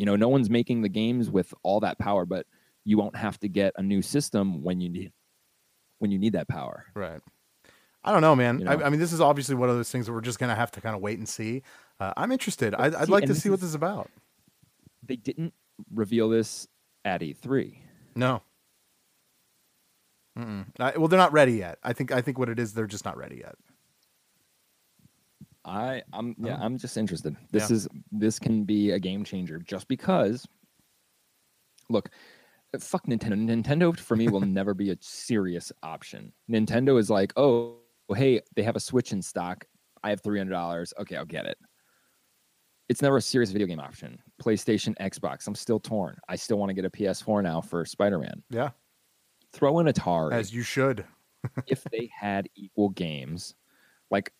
You 0.00 0.06
know, 0.06 0.16
no 0.16 0.28
one's 0.30 0.48
making 0.48 0.80
the 0.80 0.88
games 0.88 1.28
with 1.28 1.52
all 1.62 1.80
that 1.80 1.98
power, 1.98 2.24
but 2.24 2.46
you 2.86 2.96
won't 2.96 3.16
have 3.16 3.38
to 3.40 3.48
get 3.48 3.74
a 3.76 3.82
new 3.82 4.00
system 4.00 4.62
when 4.62 4.80
you 4.80 4.88
need 4.88 5.12
when 5.98 6.10
you 6.10 6.18
need 6.18 6.32
that 6.32 6.48
power. 6.48 6.86
Right. 6.94 7.20
I 8.02 8.10
don't 8.10 8.22
know, 8.22 8.34
man. 8.34 8.60
You 8.60 8.66
I, 8.66 8.76
know? 8.76 8.84
I 8.86 8.88
mean, 8.88 8.98
this 8.98 9.12
is 9.12 9.20
obviously 9.20 9.56
one 9.56 9.68
of 9.68 9.76
those 9.76 9.90
things 9.90 10.06
that 10.06 10.14
we're 10.14 10.22
just 10.22 10.38
going 10.38 10.48
to 10.48 10.56
have 10.56 10.70
to 10.70 10.80
kind 10.80 10.96
of 10.96 11.02
wait 11.02 11.18
and 11.18 11.28
see. 11.28 11.60
Uh, 12.00 12.14
I'm 12.16 12.32
interested. 12.32 12.74
I'd, 12.74 12.94
I'd 12.94 13.10
like 13.10 13.26
to 13.26 13.34
see 13.34 13.50
what 13.50 13.56
is- 13.56 13.60
this 13.60 13.68
is 13.68 13.74
about. 13.74 14.10
They 15.06 15.16
didn't 15.16 15.52
reveal 15.94 16.30
this 16.30 16.66
at 17.04 17.22
E 17.22 17.34
E3. 17.34 17.76
No. 18.14 18.40
I, 20.78 20.96
well, 20.96 21.08
they're 21.08 21.18
not 21.18 21.34
ready 21.34 21.52
yet. 21.58 21.78
I 21.82 21.92
think. 21.92 22.10
I 22.10 22.22
think 22.22 22.38
what 22.38 22.48
it 22.48 22.58
is, 22.58 22.72
they're 22.72 22.86
just 22.86 23.04
not 23.04 23.18
ready 23.18 23.36
yet. 23.36 23.56
I 25.64 26.02
I'm 26.12 26.34
yeah. 26.38 26.58
I'm 26.60 26.78
just 26.78 26.96
interested. 26.96 27.36
This 27.50 27.70
Yeah. 27.70 27.76
is 27.76 27.88
this 28.12 28.38
can 28.38 28.64
be 28.64 28.90
a 28.92 28.98
game 28.98 29.24
changer 29.24 29.58
just 29.58 29.88
because 29.88 30.46
look, 31.88 32.08
fuck 32.78 33.06
Nintendo. 33.06 33.34
Nintendo 33.34 33.98
for 33.98 34.16
me 34.16 34.28
will 34.28 34.40
never 34.40 34.74
be 34.74 34.90
a 34.90 34.96
serious 35.00 35.72
option. 35.82 36.32
Nintendo 36.50 36.98
is 36.98 37.10
like, 37.10 37.32
"Oh, 37.36 37.76
hey, 38.14 38.40
they 38.56 38.62
have 38.62 38.76
a 38.76 38.80
Switch 38.80 39.12
in 39.12 39.20
stock. 39.22 39.66
I 40.02 40.10
have 40.10 40.22
$300. 40.22 40.92
Okay, 41.00 41.16
I'll 41.16 41.24
get 41.26 41.46
it." 41.46 41.58
It's 42.88 43.02
never 43.02 43.18
a 43.18 43.22
serious 43.22 43.50
video 43.52 43.66
game 43.68 43.78
option. 43.80 44.18
PlayStation, 44.42 44.96
Xbox, 44.98 45.46
I'm 45.46 45.54
still 45.54 45.78
torn. 45.78 46.16
I 46.28 46.34
still 46.36 46.58
want 46.58 46.70
to 46.70 46.74
get 46.74 46.84
a 46.84 46.90
PS4 46.90 47.40
now 47.42 47.60
for 47.60 47.84
Spider-Man. 47.84 48.42
Yeah, 48.50 48.70
Throw 49.52 49.78
in 49.80 49.86
Atari 49.86 50.32
as 50.32 50.52
you 50.52 50.62
should. 50.62 51.04
if 51.66 51.84
they 51.84 52.10
had 52.18 52.48
equal 52.56 52.88
games, 52.90 53.54
like 54.10 54.32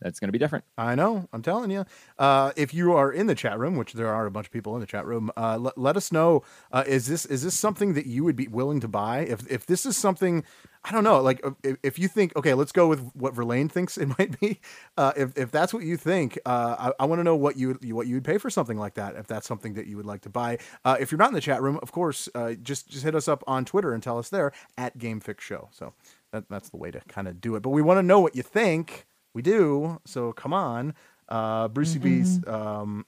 that's 0.00 0.20
going 0.20 0.28
to 0.28 0.32
be 0.32 0.38
different. 0.38 0.64
I 0.76 0.94
know. 0.94 1.28
I'm 1.32 1.42
telling 1.42 1.70
you. 1.70 1.84
Uh, 2.18 2.52
if 2.56 2.72
you 2.72 2.92
are 2.92 3.10
in 3.12 3.26
the 3.26 3.34
chat 3.34 3.58
room, 3.58 3.76
which 3.76 3.94
there 3.94 4.08
are 4.08 4.26
a 4.26 4.30
bunch 4.30 4.46
of 4.46 4.52
people 4.52 4.74
in 4.74 4.80
the 4.80 4.86
chat 4.86 5.04
room, 5.06 5.30
uh, 5.36 5.58
let, 5.58 5.76
let 5.76 5.96
us 5.96 6.12
know. 6.12 6.42
Uh, 6.70 6.84
is 6.86 7.06
this 7.06 7.26
is 7.26 7.42
this 7.42 7.58
something 7.58 7.94
that 7.94 8.06
you 8.06 8.24
would 8.24 8.36
be 8.36 8.46
willing 8.46 8.80
to 8.80 8.88
buy? 8.88 9.20
If 9.20 9.50
if 9.50 9.66
this 9.66 9.84
is 9.84 9.96
something, 9.96 10.44
I 10.84 10.92
don't 10.92 11.04
know. 11.04 11.20
Like 11.20 11.44
if, 11.64 11.76
if 11.82 11.98
you 11.98 12.06
think, 12.06 12.36
okay, 12.36 12.54
let's 12.54 12.70
go 12.70 12.86
with 12.86 13.10
what 13.14 13.34
Verlaine 13.34 13.68
thinks 13.68 13.98
it 13.98 14.06
might 14.18 14.38
be. 14.40 14.60
Uh, 14.96 15.12
if 15.16 15.36
if 15.36 15.50
that's 15.50 15.74
what 15.74 15.82
you 15.82 15.96
think, 15.96 16.38
uh, 16.46 16.92
I, 16.98 17.02
I 17.02 17.06
want 17.06 17.18
to 17.18 17.24
know 17.24 17.36
what 17.36 17.56
you 17.56 17.78
what 17.92 18.06
you 18.06 18.14
would 18.14 18.24
pay 18.24 18.38
for 18.38 18.50
something 18.50 18.78
like 18.78 18.94
that. 18.94 19.16
If 19.16 19.26
that's 19.26 19.48
something 19.48 19.74
that 19.74 19.86
you 19.86 19.96
would 19.96 20.06
like 20.06 20.20
to 20.22 20.30
buy. 20.30 20.58
Uh, 20.84 20.96
if 21.00 21.10
you're 21.10 21.18
not 21.18 21.28
in 21.28 21.34
the 21.34 21.40
chat 21.40 21.60
room, 21.60 21.78
of 21.82 21.90
course, 21.90 22.28
just 22.62 22.88
just 22.88 23.02
hit 23.02 23.16
us 23.16 23.26
up 23.26 23.42
on 23.48 23.64
Twitter 23.64 23.92
and 23.92 24.02
tell 24.02 24.18
us 24.18 24.28
there 24.28 24.52
at 24.76 24.96
Game 24.98 25.18
Fix 25.18 25.44
Show. 25.44 25.68
So 25.72 25.92
that, 26.32 26.48
that's 26.48 26.70
the 26.70 26.76
way 26.76 26.90
to 26.90 27.00
kind 27.08 27.26
of 27.26 27.40
do 27.40 27.56
it. 27.56 27.60
But 27.60 27.70
we 27.70 27.82
want 27.82 27.98
to 27.98 28.02
know 28.02 28.20
what 28.20 28.36
you 28.36 28.42
think. 28.42 29.06
We 29.34 29.42
do. 29.42 29.98
So 30.06 30.32
come 30.32 30.52
on. 30.52 30.94
Uh, 31.28 31.68
Brucey 31.68 31.98
B's. 31.98 32.40
Um, 32.46 33.04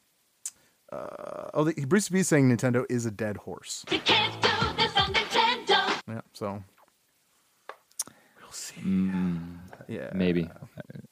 uh, 0.92 1.50
oh, 1.54 1.64
the, 1.64 1.84
Brucey 1.86 2.12
B's 2.12 2.28
saying 2.28 2.48
Nintendo 2.54 2.84
is 2.90 3.06
a 3.06 3.10
dead 3.10 3.36
horse. 3.36 3.84
You 3.90 3.98
can't 4.00 4.32
do 4.42 4.48
this 4.76 4.96
on 4.96 5.12
Nintendo. 5.14 6.00
Yeah. 6.08 6.20
So 6.34 6.62
we'll 8.40 8.50
see. 8.52 8.80
Mm, 8.82 9.58
Yeah. 9.88 10.10
maybe 10.14 10.48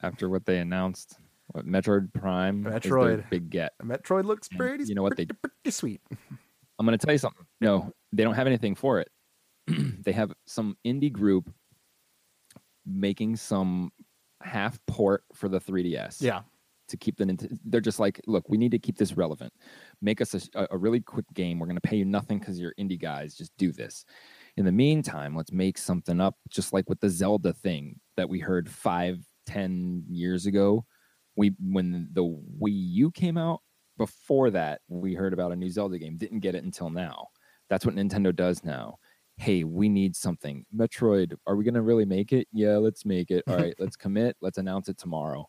after 0.03 0.29
what 0.29 0.45
they 0.47 0.59
announced, 0.59 1.19
what 1.49 1.67
Metroid 1.67 2.13
Prime, 2.13 2.67
is 2.67 2.73
their 2.73 2.81
Metroid. 2.93 3.31
big 3.31 3.51
get. 3.51 3.73
Metroid 3.83 4.25
looks 4.25 4.49
And 4.49 4.59
pretty. 4.59 4.85
you 4.85 4.95
know 4.95 5.03
what 5.03 5.17
they- 5.17 5.27
pretty, 5.27 5.55
pretty 5.63 5.71
sweet. 5.75 6.01
I'm 6.79 6.87
going 6.87 6.97
to 6.97 7.05
tell 7.05 7.15
you 7.15 7.19
something. 7.19 7.45
No, 7.61 7.93
they 8.13 8.23
don't 8.23 8.35
have 8.35 8.47
anything 8.47 8.75
for 8.75 9.01
it. 9.01 9.11
they 10.05 10.13
have 10.13 10.33
some 10.47 10.77
indie 10.87 11.11
group 11.13 11.51
making 12.87 13.37
some 13.37 13.91
half 14.43 14.79
port 14.87 15.25
for 15.35 15.49
the 15.49 15.61
3DS. 15.61 16.23
Yeah. 16.23 16.43
To 16.89 16.97
keep 16.97 17.19
the 17.19 17.25
Nint- 17.25 17.59
they're 17.67 17.83
just 17.83 18.01
like, 18.01 18.21
look, 18.27 18.49
we 18.49 18.57
need 18.57 18.71
to 18.71 18.79
keep 18.79 18.97
this 18.97 19.15
relevant. 19.15 19.53
Make 20.01 20.23
us 20.23 20.49
a, 20.55 20.69
a 20.71 20.77
really 20.77 21.01
quick 21.01 21.27
game. 21.35 21.59
We're 21.59 21.67
going 21.67 21.77
to 21.77 21.87
pay 21.87 21.97
you 21.97 22.07
nothing 22.07 22.39
because 22.39 22.59
you're 22.59 22.73
indie 22.81 23.01
guys. 23.01 23.35
Just 23.35 23.55
do 23.59 23.73
this. 23.73 24.07
In 24.57 24.65
the 24.65 24.73
meantime, 24.73 25.37
let's 25.37 25.53
make 25.53 25.77
something 25.77 26.19
up, 26.21 26.37
just 26.49 26.73
like 26.73 26.89
with 26.89 26.99
the 27.01 27.11
Zelda 27.11 27.53
thing 27.53 28.01
that 28.17 28.29
we 28.29 28.39
heard 28.39 28.71
five, 28.71 29.19
ten 29.45 30.03
years 30.09 30.47
ago. 30.47 30.87
We 31.37 31.55
when 31.61 32.09
the 32.13 32.25
Wii 32.25 32.73
U 32.73 33.11
came 33.11 33.37
out, 33.37 33.61
before 33.99 34.51
that, 34.51 34.81
we 34.89 35.13
heard 35.13 35.35
about 35.35 35.53
a 35.53 35.57
new 35.57 35.69
Zelda 35.69 35.99
game. 35.99 36.17
Didn't 36.17 36.41
get 36.41 36.55
it 36.55 36.65
until 36.65 36.89
now. 36.89 37.29
That's 37.69 37.85
what 37.85 37.97
Nintendo 37.97 38.35
does 38.35 38.65
now. 38.65 38.99
Hey, 39.39 39.63
we 39.65 39.89
need 39.89 40.17
something. 40.17 40.67
Metroid, 40.77 41.35
are 41.47 41.55
we 41.57 41.65
going 41.65 41.75
to 41.75 41.83
really 41.83 42.05
make 42.05 42.33
it? 42.33 42.49
Yeah, 42.53 42.77
let's 42.77 43.05
make 43.05 43.31
it. 43.31 43.45
All 43.47 43.57
right, 43.57 43.75
let's 43.79 43.97
commit. 43.97 44.37
Let's 44.41 44.59
announce 44.59 44.89
it 44.89 44.99
tomorrow. 44.99 45.49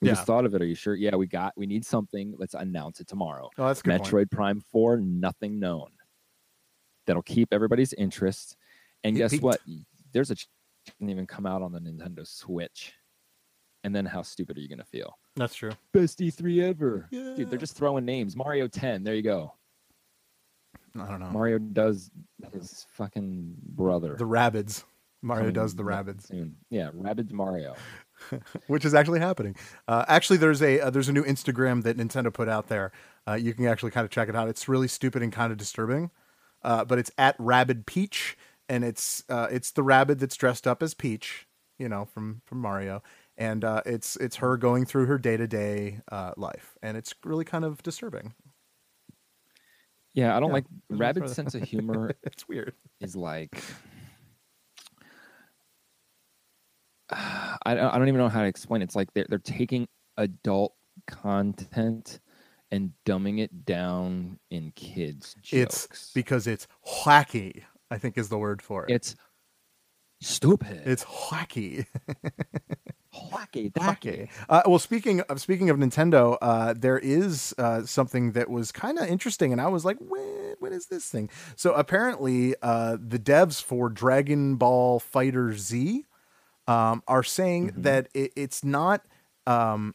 We 0.00 0.08
Yeah. 0.08 0.14
just 0.14 0.26
thought 0.26 0.44
of 0.44 0.54
it. 0.54 0.62
Are 0.62 0.66
you 0.66 0.74
sure? 0.76 0.94
Yeah, 0.94 1.16
we 1.16 1.26
got. 1.26 1.52
We 1.56 1.66
need 1.66 1.84
something. 1.84 2.34
Let's 2.38 2.54
announce 2.54 3.00
it 3.00 3.08
tomorrow. 3.08 3.50
Oh, 3.58 3.66
that's 3.66 3.82
good. 3.82 4.00
Metroid 4.00 4.12
Point. 4.12 4.30
Prime 4.30 4.60
Four, 4.60 4.96
nothing 4.98 5.58
known. 5.58 5.90
That'll 7.06 7.22
keep 7.22 7.48
everybody's 7.52 7.92
interest. 7.94 8.56
And 9.04 9.16
It 9.16 9.18
guess 9.18 9.30
peaked. 9.32 9.42
what? 9.42 9.60
there's 10.12 10.30
a 10.30 10.36
can 10.98 11.08
even 11.10 11.26
come 11.26 11.46
out 11.46 11.62
on 11.62 11.72
the 11.72 11.78
Nintendo 11.80 12.26
Switch, 12.26 12.92
and 13.84 13.94
then 13.94 14.04
how 14.04 14.22
stupid 14.22 14.56
are 14.58 14.60
you 14.60 14.68
gonna 14.68 14.84
feel? 14.84 15.16
That's 15.36 15.54
true. 15.54 15.70
Best 15.92 16.18
E3 16.20 16.60
ever, 16.62 17.08
Yeah. 17.10 17.34
dude. 17.36 17.50
They're 17.50 17.58
just 17.58 17.76
throwing 17.76 18.04
names. 18.04 18.36
Mario 18.36 18.66
10. 18.68 19.02
There 19.04 19.14
you 19.14 19.22
go. 19.22 19.54
I 20.98 21.06
don't 21.08 21.20
know. 21.20 21.30
Mario 21.30 21.58
does 21.58 22.10
his 22.52 22.86
fucking 22.92 23.54
brother. 23.64 24.16
the 24.18 24.24
Rabbids. 24.26 24.84
Mario 25.22 25.42
coming 25.44 25.54
does 25.54 25.74
the 25.76 25.84
up 25.84 26.06
Rabbids, 26.06 26.26
soon. 26.26 26.56
Yeah, 26.68 26.90
Rabbids 26.90 27.32
Mario. 27.32 27.76
which 28.66 28.84
is 28.84 28.94
actually 28.94 29.20
happening. 29.20 29.56
Uh, 29.88 30.04
actually, 30.08 30.36
there's 30.36 30.62
a 30.62 30.80
uh, 30.80 30.90
there's 30.90 31.08
a 31.08 31.12
new 31.12 31.24
Instagram 31.24 31.82
that 31.84 31.96
Nintendo 31.96 32.32
put 32.32 32.48
out 32.48 32.68
there. 32.68 32.92
Uh, 33.26 33.34
you 33.34 33.54
can 33.54 33.66
actually 33.66 33.90
kind 33.90 34.04
of 34.04 34.10
check 34.10 34.28
it 34.28 34.36
out. 34.36 34.48
It's 34.48 34.68
really 34.68 34.88
stupid 34.88 35.22
and 35.22 35.32
kind 35.32 35.52
of 35.52 35.58
disturbing, 35.58 36.10
uh, 36.62 36.84
but 36.84 36.98
it's 36.98 37.10
at 37.18 37.36
Rabbid 37.38 37.86
Peach, 37.86 38.36
and 38.68 38.84
it's 38.84 39.24
uh, 39.28 39.48
it's 39.50 39.70
the 39.70 39.82
rabbit 39.82 40.18
that's 40.18 40.36
dressed 40.36 40.66
up 40.66 40.82
as 40.82 40.94
Peach, 40.94 41.46
you 41.78 41.88
know, 41.88 42.04
from 42.04 42.42
from 42.44 42.58
Mario, 42.58 43.02
and 43.36 43.64
uh, 43.64 43.82
it's 43.86 44.16
it's 44.16 44.36
her 44.36 44.56
going 44.56 44.84
through 44.84 45.06
her 45.06 45.18
day 45.18 45.36
to 45.36 45.46
day 45.46 46.00
life, 46.36 46.76
and 46.82 46.96
it's 46.96 47.14
really 47.24 47.44
kind 47.44 47.64
of 47.64 47.82
disturbing. 47.82 48.34
Yeah, 50.14 50.36
I 50.36 50.40
don't 50.40 50.48
Yeah, 50.50 50.54
like 50.54 50.64
there's 50.88 51.00
no 51.00 51.06
Rabbids' 51.06 51.14
further- 51.20 51.34
sense 51.34 51.54
of 51.54 51.62
humor 51.62 52.12
It's 52.22 52.46
weird. 52.48 52.74
is 53.00 53.16
like 53.16 53.56
I, 57.10 57.56
I 57.66 57.98
don't 57.98 58.08
even 58.08 58.18
know 58.18 58.28
how 58.28 58.40
to 58.42 58.46
explain. 58.46 58.80
it. 58.82 58.86
It's 58.86 58.96
like 58.96 59.12
they're 59.14 59.26
they're 59.28 59.38
taking 59.38 59.88
adult 60.16 60.74
content 61.06 62.20
and 62.70 62.92
dumbing 63.04 63.38
it 63.40 63.66
down 63.66 64.38
in 64.50 64.72
kids 64.74 65.34
jokes. 65.42 65.86
It's 65.90 66.10
because 66.14 66.46
it's 66.46 66.66
wacky. 67.04 67.64
I 67.90 67.98
think 67.98 68.16
is 68.16 68.30
the 68.30 68.38
word 68.38 68.62
for 68.62 68.86
it. 68.86 68.94
it's 68.94 69.14
stupid. 70.22 70.80
It's 70.86 71.04
wacky. 71.04 71.84
wacky, 73.14 73.72
Wacky. 73.72 74.28
Uh, 74.48 74.62
well, 74.66 74.78
speaking 74.78 75.20
of 75.22 75.40
speaking 75.40 75.70
of 75.70 75.76
Nintendo, 75.76 76.36
uh, 76.42 76.74
there 76.76 76.98
is 76.98 77.54
uh, 77.58 77.84
something 77.84 78.32
that 78.32 78.48
was 78.50 78.72
kind 78.72 78.98
of 78.98 79.06
interesting, 79.08 79.52
and 79.52 79.60
I 79.60 79.68
was 79.68 79.84
like, 79.84 79.98
"What? 79.98 80.56
What 80.60 80.72
is 80.72 80.86
this 80.86 81.08
thing?" 81.08 81.30
So 81.56 81.72
apparently, 81.74 82.54
uh, 82.62 82.96
the 83.00 83.18
devs 83.18 83.62
for 83.62 83.88
Dragon 83.88 84.56
Ball 84.56 84.98
Fighter 85.00 85.52
Z 85.54 86.04
um, 86.66 87.02
are 87.08 87.22
saying 87.22 87.72
that 87.76 88.08
it, 88.14 88.32
it's 88.36 88.64
not. 88.64 89.04
Um, 89.46 89.94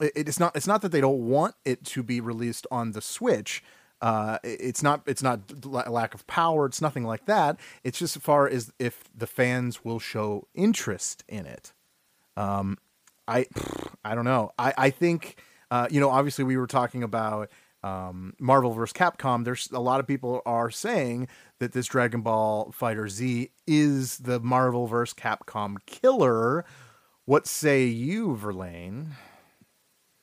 it- 0.00 0.12
it's 0.14 0.40
not. 0.40 0.54
It's 0.56 0.66
not 0.66 0.82
that 0.82 0.90
they 0.92 1.00
don't 1.00 1.28
want 1.28 1.54
it 1.64 1.84
to 1.86 2.02
be 2.02 2.20
released 2.20 2.66
on 2.70 2.92
the 2.92 3.00
Switch. 3.00 3.62
Uh, 4.00 4.38
it's 4.42 4.82
not. 4.82 5.02
It's 5.06 5.22
not 5.22 5.64
la- 5.64 5.88
lack 5.88 6.14
of 6.14 6.26
power. 6.26 6.66
It's 6.66 6.82
nothing 6.82 7.04
like 7.04 7.24
that. 7.26 7.58
It's 7.84 7.98
just 7.98 8.16
as 8.16 8.22
far 8.22 8.46
as 8.48 8.72
if 8.78 9.04
the 9.16 9.26
fans 9.26 9.84
will 9.84 9.98
show 10.00 10.46
interest 10.54 11.24
in 11.28 11.46
it. 11.46 11.72
Um, 12.36 12.78
I 13.26 13.46
I 14.04 14.14
don't 14.14 14.24
know. 14.24 14.50
I 14.58 14.74
I 14.76 14.90
think 14.90 15.40
uh, 15.70 15.88
you 15.90 16.00
know. 16.00 16.10
Obviously, 16.10 16.44
we 16.44 16.56
were 16.56 16.66
talking 16.66 17.02
about 17.02 17.50
um, 17.82 18.34
Marvel 18.38 18.72
vs. 18.72 18.92
Capcom. 18.92 19.44
There's 19.44 19.70
a 19.70 19.80
lot 19.80 20.00
of 20.00 20.06
people 20.06 20.42
are 20.46 20.70
saying 20.70 21.28
that 21.58 21.72
this 21.72 21.86
Dragon 21.86 22.22
Ball 22.22 22.72
Fighter 22.72 23.08
Z 23.08 23.50
is 23.66 24.18
the 24.18 24.40
Marvel 24.40 24.86
vs. 24.86 25.14
Capcom 25.14 25.76
killer. 25.86 26.64
What 27.26 27.46
say 27.46 27.84
you, 27.84 28.36
Verlaine? 28.36 29.12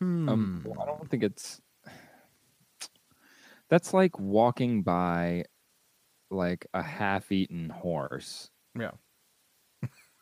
Um, 0.02 0.64
well, 0.66 0.82
I 0.82 0.86
don't 0.86 1.10
think 1.10 1.24
it's. 1.24 1.62
That's 3.70 3.94
like 3.94 4.20
walking 4.20 4.82
by, 4.82 5.46
like 6.30 6.68
a 6.74 6.82
half-eaten 6.82 7.70
horse 7.70 8.50
Yeah. 8.78 8.92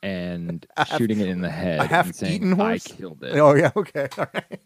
And 0.04 0.66
half- 0.78 0.98
shooting 0.98 1.20
it 1.20 1.28
in 1.28 1.42
the 1.42 1.50
head. 1.50 1.80
and 1.80 1.90
half-eaten 1.90 2.14
saying, 2.14 2.52
horse? 2.52 2.88
I 2.88 2.96
killed 2.96 3.24
it. 3.24 3.36
Oh 3.38 3.54
yeah. 3.56 3.72
Okay. 3.76 4.08
All 4.18 4.28
right. 4.34 4.60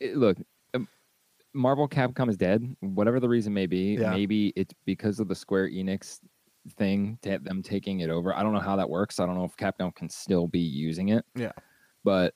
it- 0.00 0.16
look, 0.16 0.36
um, 0.74 0.88
Marvel 1.52 1.88
Capcom 1.88 2.28
is 2.28 2.36
dead. 2.36 2.76
Whatever 2.80 3.20
the 3.20 3.28
reason 3.28 3.52
may 3.54 3.66
be, 3.66 3.94
Yeah. 4.00 4.10
maybe 4.10 4.52
it's 4.56 4.74
because 4.84 5.20
of 5.20 5.28
the 5.28 5.34
Square 5.34 5.70
Enix 5.70 6.18
thing, 6.76 7.18
to 7.22 7.38
them 7.38 7.62
taking 7.62 8.00
it 8.00 8.10
over. 8.10 8.34
I 8.34 8.42
don't 8.42 8.52
know 8.52 8.60
how 8.60 8.76
that 8.76 8.88
works. 8.88 9.20
I 9.20 9.26
don't 9.26 9.36
know 9.36 9.44
if 9.44 9.56
Capcom 9.56 9.94
can 9.94 10.08
still 10.08 10.46
be 10.46 10.60
using 10.60 11.10
it. 11.10 11.24
Yeah. 11.34 11.52
But 12.04 12.34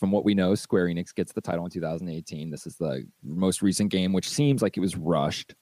from 0.00 0.10
what 0.10 0.24
we 0.24 0.34
know, 0.34 0.54
Square 0.54 0.86
Enix 0.88 1.14
gets 1.14 1.32
the 1.32 1.40
title 1.40 1.64
in 1.64 1.70
2018. 1.70 2.50
This 2.50 2.66
is 2.66 2.76
the 2.76 3.06
most 3.22 3.62
recent 3.62 3.90
game, 3.90 4.12
which 4.12 4.28
seems 4.28 4.62
like 4.62 4.76
it 4.76 4.80
was 4.80 4.96
rushed. 4.96 5.54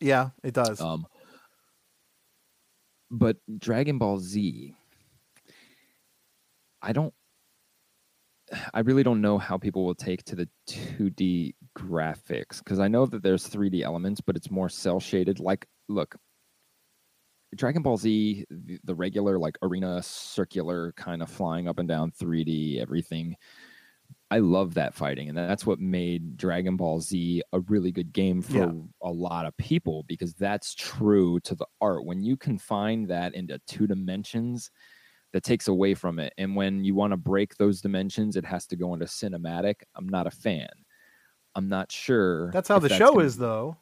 Yeah, 0.00 0.30
it 0.44 0.52
does. 0.54 0.80
Um, 0.80 1.06
but 3.10 3.36
Dragon 3.58 3.98
Ball 3.98 4.18
Z, 4.18 4.74
I 6.82 6.92
don't, 6.92 7.14
I 8.72 8.80
really 8.80 9.02
don't 9.02 9.20
know 9.20 9.38
how 9.38 9.58
people 9.58 9.84
will 9.84 9.94
take 9.94 10.24
to 10.24 10.36
the 10.36 10.48
2D 10.68 11.54
graphics 11.76 12.58
because 12.58 12.78
I 12.78 12.88
know 12.88 13.06
that 13.06 13.22
there's 13.22 13.48
3D 13.48 13.82
elements, 13.82 14.20
but 14.20 14.36
it's 14.36 14.50
more 14.50 14.68
cel 14.68 15.00
shaded. 15.00 15.38
Like, 15.40 15.66
look, 15.88 16.16
Dragon 17.54 17.82
Ball 17.82 17.96
Z, 17.96 18.44
the, 18.50 18.78
the 18.84 18.94
regular 18.94 19.38
like 19.38 19.56
arena 19.62 20.02
circular 20.02 20.92
kind 20.96 21.22
of 21.22 21.30
flying 21.30 21.68
up 21.68 21.78
and 21.78 21.88
down 21.88 22.12
3D 22.12 22.80
everything. 22.80 23.36
I 24.30 24.38
love 24.40 24.74
that 24.74 24.94
fighting, 24.94 25.28
and 25.30 25.38
that's 25.38 25.64
what 25.64 25.80
made 25.80 26.36
Dragon 26.36 26.76
Ball 26.76 27.00
Z 27.00 27.42
a 27.52 27.60
really 27.60 27.90
good 27.90 28.12
game 28.12 28.42
for 28.42 28.52
Yeah. 28.58 28.72
a 29.02 29.10
lot 29.10 29.46
of 29.46 29.56
people 29.56 30.04
because 30.06 30.34
that's 30.34 30.74
true 30.74 31.40
to 31.40 31.54
the 31.54 31.66
art. 31.80 32.04
When 32.04 32.22
you 32.22 32.36
confine 32.36 33.06
that 33.06 33.34
into 33.34 33.58
two 33.66 33.86
dimensions, 33.86 34.70
that 35.32 35.42
takes 35.44 35.68
away 35.68 35.94
from 35.94 36.18
it. 36.18 36.32
And 36.38 36.56
when 36.56 36.84
you 36.84 36.94
want 36.94 37.12
to 37.12 37.16
break 37.18 37.56
those 37.56 37.80
dimensions, 37.82 38.36
it 38.36 38.44
has 38.46 38.66
to 38.68 38.76
go 38.76 38.92
into 38.94 39.06
cinematic. 39.06 39.76
I'm 39.94 40.08
not 40.08 40.26
a 40.26 40.30
fan. 40.30 40.68
I'm 41.54 41.68
not 41.68 41.90
sure. 41.90 42.50
that's 42.52 42.68
how 42.68 42.78
the 42.78 42.88
show 42.90 43.12
gonna- 43.14 43.24
is, 43.24 43.36
though. 43.36 43.76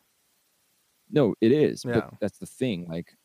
No, 1.11 1.34
it 1.40 1.53
is. 1.53 1.84
Yeah. 1.84 1.94
But 1.94 2.14
that's 2.20 2.38
the 2.38 2.47
thing. 2.47 2.86
Like 2.88 3.16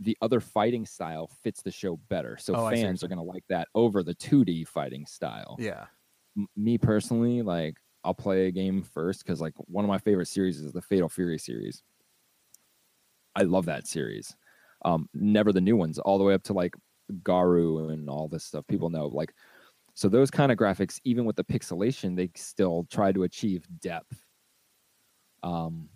the 0.00 0.16
other 0.22 0.40
fighting 0.40 0.86
style 0.86 1.26
fits 1.42 1.60
the 1.62 1.70
show 1.70 1.96
better. 2.08 2.38
So 2.38 2.54
Oh, 2.54 2.56
I 2.56 2.58
see 2.58 2.62
what 2.64 2.78
you're 2.78 2.86
fans 2.88 3.04
are 3.04 3.08
going 3.08 3.18
to 3.18 3.22
like 3.24 3.44
that 3.48 3.68
over 3.74 4.02
the 4.02 4.14
2D 4.14 4.64
fighting 4.66 5.04
style 5.06 5.56
Yeah. 5.58 5.86
Me 6.56 6.78
personally, 6.78 7.42
like 7.42 7.76
I'll 8.04 8.14
play 8.14 8.46
a 8.46 8.52
game 8.52 8.82
first 8.82 9.24
because 9.24 9.40
like 9.40 9.54
one 9.56 9.84
of 9.84 9.88
my 9.88 9.98
favorite 9.98 10.26
series 10.26 10.58
is 10.60 10.72
the 10.72 10.82
Fatal 10.82 11.08
Fury 11.08 11.38
series. 11.38 11.82
I 13.34 13.42
love 13.42 13.66
that 13.66 13.86
series. 13.86 14.36
Um, 14.84 15.08
never 15.14 15.52
the 15.52 15.60
new 15.60 15.76
ones, 15.76 15.98
all 15.98 16.18
the 16.18 16.24
way 16.24 16.34
up 16.34 16.42
to 16.44 16.52
like 16.52 16.74
Garou 17.22 17.88
and 17.88 18.08
all 18.08 18.28
this 18.28 18.44
stuff. 18.44 18.66
People 18.68 18.90
know 18.90 19.06
like 19.06 19.34
so 19.94 20.08
those 20.08 20.30
kind 20.30 20.52
of 20.52 20.58
graphics, 20.58 21.00
even 21.04 21.24
with 21.24 21.34
the 21.34 21.42
pixelation, 21.42 22.14
they 22.14 22.30
still 22.36 22.86
try 22.90 23.10
to 23.10 23.24
achieve 23.24 23.66
depth. 23.80 24.22
Um, 25.42 25.88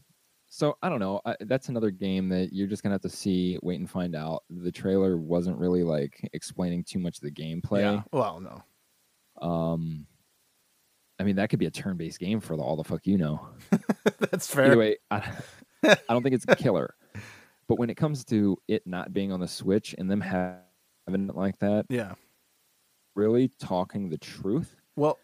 so 0.48 0.76
I 0.82 0.88
don't 0.88 0.98
know. 0.98 1.20
I, 1.24 1.36
that's 1.42 1.68
another 1.68 1.90
game 1.90 2.28
that 2.30 2.52
you're 2.52 2.66
just 2.66 2.82
gonna 2.82 2.94
have 2.94 3.02
to 3.02 3.08
see, 3.08 3.58
wait 3.62 3.78
and 3.78 3.88
find 3.88 4.16
out. 4.16 4.42
The 4.50 4.72
trailer 4.72 5.16
wasn't 5.16 5.56
really 5.56 5.84
like 5.84 6.28
explaining 6.32 6.84
too 6.84 6.98
much 6.98 7.18
of 7.18 7.22
the 7.22 7.30
gameplay. 7.30 7.80
Yeah. 7.82 8.02
Well, 8.12 8.40
no. 8.40 9.46
Um, 9.46 10.06
I 11.18 11.24
mean, 11.24 11.36
that 11.36 11.50
could 11.50 11.58
be 11.58 11.66
a 11.66 11.70
turn-based 11.70 12.18
game 12.18 12.40
for 12.40 12.56
the, 12.56 12.62
all 12.62 12.76
the 12.76 12.84
fuck 12.84 13.06
you 13.06 13.16
know. 13.18 13.46
That's 14.30 14.46
fair. 14.52 14.64
Anyway, 14.64 14.96
I, 15.10 15.30
I 15.84 15.96
don't 16.08 16.22
think 16.22 16.34
it's 16.34 16.44
a 16.48 16.56
killer. 16.56 16.94
But 17.68 17.78
when 17.78 17.90
it 17.90 17.96
comes 17.96 18.24
to 18.26 18.58
it 18.68 18.86
not 18.86 19.12
being 19.12 19.30
on 19.32 19.40
the 19.40 19.48
Switch 19.48 19.94
and 19.96 20.10
them 20.10 20.20
having 20.20 21.28
it 21.28 21.36
like 21.36 21.58
that, 21.60 21.86
Yeah. 21.88 22.14
really 23.14 23.48
talking 23.60 24.08
the 24.08 24.18
truth, 24.18 24.76
Well, 24.96 25.18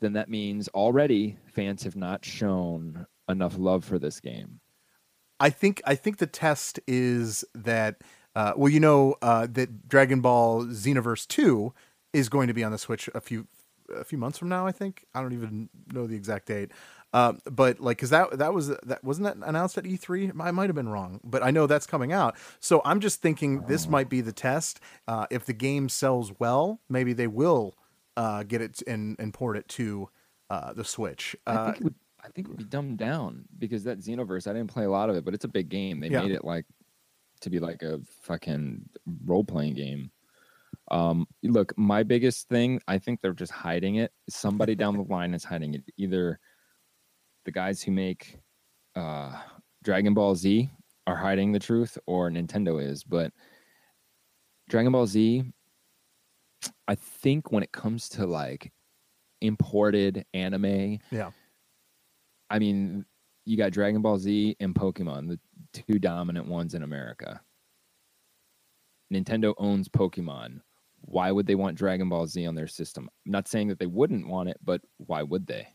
then 0.00 0.14
that 0.14 0.28
means 0.28 0.68
already 0.68 1.36
fans 1.46 1.82
have 1.84 1.94
not 1.96 2.24
shown 2.24 3.06
enough 3.28 3.56
love 3.58 3.84
for 3.84 3.98
this 3.98 4.18
game. 4.20 4.60
I 5.38 5.50
think 5.50 5.82
I 5.84 5.94
think 5.94 6.18
the 6.18 6.26
test 6.26 6.80
is 6.86 7.44
that 7.54 8.02
uh, 8.34 8.52
well, 8.56 8.68
you 8.70 8.80
know 8.80 9.16
uh, 9.22 9.46
that 9.50 9.88
Dragon 9.88 10.20
Ball 10.20 10.64
Xenoverse 10.66 11.26
Two 11.26 11.74
is 12.12 12.28
going 12.28 12.48
to 12.48 12.54
be 12.54 12.64
on 12.64 12.72
the 12.72 12.78
Switch 12.78 13.08
a 13.14 13.20
few 13.20 13.46
a 13.94 14.04
few 14.04 14.18
months 14.18 14.38
from 14.38 14.48
now. 14.48 14.66
I 14.66 14.72
think 14.72 15.04
I 15.14 15.20
don't 15.22 15.32
even 15.32 15.68
know 15.92 16.06
the 16.06 16.16
exact 16.16 16.46
date, 16.46 16.70
um, 17.12 17.40
but 17.50 17.80
like 17.80 17.96
because 17.98 18.10
that 18.10 18.38
that 18.38 18.54
was 18.54 18.68
that 18.68 19.02
wasn't 19.02 19.24
that 19.26 19.46
announced 19.48 19.78
at 19.78 19.86
E 19.86 19.96
three. 19.96 20.30
I 20.40 20.50
might 20.50 20.68
have 20.68 20.76
been 20.76 20.88
wrong, 20.88 21.20
but 21.24 21.42
I 21.42 21.50
know 21.50 21.66
that's 21.66 21.86
coming 21.86 22.12
out. 22.12 22.36
So 22.60 22.82
I'm 22.84 23.00
just 23.00 23.20
thinking 23.20 23.62
this 23.66 23.88
might 23.88 24.08
be 24.08 24.20
the 24.20 24.32
test. 24.32 24.80
Uh, 25.06 25.26
if 25.30 25.46
the 25.46 25.52
game 25.52 25.88
sells 25.88 26.32
well, 26.38 26.80
maybe 26.88 27.12
they 27.12 27.26
will 27.26 27.74
uh, 28.16 28.42
get 28.42 28.60
it 28.60 28.82
and 28.86 29.16
and 29.18 29.32
port 29.34 29.56
it 29.56 29.68
to 29.68 30.08
uh, 30.50 30.72
the 30.72 30.84
Switch. 30.84 31.36
I 31.46 31.54
Uh, 31.54 31.64
think 31.66 31.76
it 31.78 31.84
would. 31.84 31.94
I 32.24 32.28
think 32.28 32.46
it 32.46 32.50
would 32.50 32.58
be 32.58 32.64
dumbed 32.64 32.98
down 32.98 33.46
because 33.58 33.82
that 33.84 33.98
Xenoverse. 33.98 34.46
I 34.46 34.52
didn't 34.52 34.70
play 34.70 34.84
a 34.84 34.90
lot 34.90 35.10
of 35.10 35.16
it, 35.16 35.24
but 35.24 35.34
it's 35.34 35.44
a 35.44 35.48
big 35.48 35.68
game. 35.68 35.98
They 36.00 36.08
Yeah. 36.08 36.22
made 36.22 36.30
it 36.32 36.44
like 36.44 36.66
to 37.40 37.50
be 37.50 37.58
like 37.58 37.82
a 37.82 38.00
fucking 38.22 38.88
role 39.24 39.42
playing 39.42 39.74
game. 39.74 40.12
Um, 40.90 41.26
look, 41.42 41.72
my 41.78 42.02
biggest 42.02 42.48
thing, 42.48 42.80
I 42.86 42.98
think 42.98 43.20
they're 43.20 43.32
just 43.32 43.52
hiding 43.52 43.96
it. 43.96 44.12
Somebody 44.28 44.74
down 44.74 44.96
the 44.96 45.04
line 45.04 45.34
is 45.34 45.44
hiding 45.44 45.74
it. 45.74 45.82
Either 45.96 46.38
the 47.44 47.52
guys 47.52 47.82
who 47.82 47.92
make 47.92 48.38
uh, 48.94 49.32
Dragon 49.82 50.14
Ball 50.14 50.34
Z 50.34 50.68
are 51.06 51.16
hiding 51.16 51.52
the 51.52 51.58
truth, 51.58 51.98
or 52.06 52.30
Nintendo 52.30 52.82
is. 52.82 53.04
But 53.04 53.32
Dragon 54.68 54.92
Ball 54.92 55.06
Z, 55.06 55.44
I 56.86 56.94
think 56.94 57.50
when 57.50 57.62
it 57.62 57.72
comes 57.72 58.08
to 58.10 58.26
like 58.26 58.72
imported 59.40 60.24
anime, 60.34 60.98
Yeah. 61.10 61.30
I 62.50 62.58
mean, 62.58 63.06
you 63.46 63.56
got 63.56 63.72
Dragon 63.72 64.02
Ball 64.02 64.18
Z 64.18 64.56
and 64.60 64.74
Pokemon, 64.74 65.28
the 65.28 65.40
two 65.72 65.98
dominant 65.98 66.46
ones 66.46 66.74
in 66.74 66.82
America. 66.82 67.40
Nintendo 69.12 69.54
owns 69.58 69.88
Pokemon. 69.88 70.60
Why 71.02 71.30
would 71.32 71.46
they 71.46 71.54
want 71.56 71.76
Dragon 71.76 72.08
Ball 72.08 72.26
Z 72.26 72.46
on 72.46 72.54
their 72.54 72.66
system? 72.68 73.08
I'm 73.26 73.32
not 73.32 73.48
saying 73.48 73.68
that 73.68 73.78
they 73.78 73.86
wouldn't 73.86 74.26
want 74.28 74.48
it, 74.48 74.56
but 74.64 74.80
why 74.98 75.22
would 75.22 75.46
they? 75.46 75.66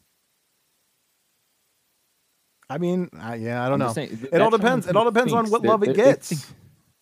I 2.69 2.77
mean, 2.77 3.09
I, 3.17 3.35
yeah, 3.35 3.63
I 3.65 3.69
don't 3.69 3.81
I'm 3.81 3.87
know. 3.87 3.93
saying, 3.93 4.27
It 4.31 4.41
all 4.41 4.49
depends. 4.49 4.87
It 4.87 4.95
all 4.95 5.05
depends 5.05 5.33
on 5.33 5.49
what 5.49 5.63
love 5.63 5.83
it 5.83 5.95
gets. 5.95 6.51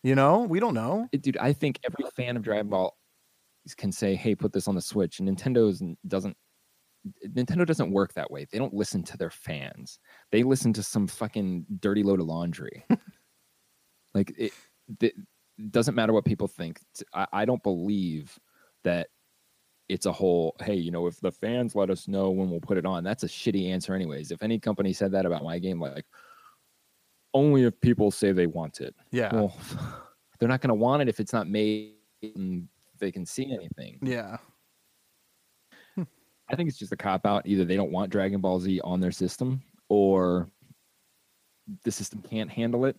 You 0.04 0.14
know, 0.14 0.42
we 0.42 0.60
don't 0.60 0.76
know. 0.76 1.08
it- 1.12 1.24
dude, 1.24 1.38
I 1.38 1.54
think 1.54 1.80
every 1.84 2.10
fan 2.16 2.38
of 2.38 2.44
Dragon 2.44 2.70
Ball 2.70 2.96
can 3.78 3.92
say, 3.92 4.14
"Hey, 4.14 4.36
put 4.36 4.54
this 4.54 4.68
on 4.68 4.76
the 4.76 4.82
Switch." 4.82 5.20
And 5.20 5.28
Nintendo's 5.28 5.82
doesn't. 6.08 6.38
Nintendo 7.28 7.66
doesn't 7.66 7.92
work 7.92 8.14
that 8.14 8.30
way. 8.30 8.46
They 8.52 8.58
don't 8.60 8.74
listen 8.74 9.04
to 9.04 9.18
their 9.18 9.30
fans. 9.32 10.00
They 10.32 10.44
listen 10.44 10.74
to 10.74 10.84
some 10.84 11.08
fucking 11.08 11.66
dirty 11.80 12.04
load 12.04 12.20
of 12.20 12.28
laundry. 12.28 12.84
like 14.14 14.32
it, 14.38 14.52
it 15.02 15.14
doesn't 15.70 15.96
matter 15.96 16.14
what 16.14 16.26
people 16.26 16.48
think. 16.48 16.80
I 17.14 17.46
don't 17.46 17.64
believe 17.64 18.38
that 18.84 19.08
it's 19.88 20.06
a 20.06 20.12
whole. 20.12 20.56
Hey, 20.62 20.76
you 20.76 20.92
know, 20.92 21.08
if 21.08 21.20
the 21.20 21.32
fans 21.32 21.76
let 21.76 21.90
us 21.90 22.08
know 22.08 22.32
when 22.32 22.50
we'll 22.50 22.60
put 22.60 22.78
it 22.78 22.86
on, 22.86 23.04
that's 23.04 23.24
a 23.24 23.28
shitty 23.28 23.70
answer, 23.70 23.94
anyways. 23.94 24.32
If 24.32 24.44
any 24.44 24.60
company 24.60 24.94
said 24.94 25.12
that 25.14 25.26
about 25.26 25.44
my 25.44 25.60
game, 25.60 25.80
like 25.80 26.06
only 27.34 27.64
if 27.64 27.80
people 27.82 28.12
say 28.12 28.32
they 28.32 28.48
want 28.48 28.82
it. 28.82 28.96
Yeah. 29.12 29.34
Well, 29.34 29.56
they're 30.40 30.50
not 30.50 30.62
going 30.62 30.70
to 30.70 30.76
want 30.76 31.02
it 31.04 31.10
if 31.10 31.20
it's 31.20 31.34
not 31.34 31.48
made 31.48 31.94
and 32.24 32.68
they 33.00 33.12
can 33.12 33.26
see 33.26 33.52
anything. 33.54 34.00
yeah. 34.02 34.38
Hmm. 35.96 36.04
I 36.50 36.56
think 36.56 36.70
it's 36.70 36.80
just 36.80 36.94
a 36.94 36.98
cop 36.98 37.26
out. 37.26 37.46
Either 37.46 37.66
they 37.66 37.76
don't 37.76 37.92
want 37.92 38.12
Dragon 38.12 38.42
Ball 38.42 38.60
Z 38.60 38.82
on 38.84 39.00
their 39.00 39.12
system 39.12 39.62
or 39.90 40.50
the 41.84 41.92
system 41.92 42.22
can't 42.22 42.50
handle 42.50 42.86
it. 42.86 42.98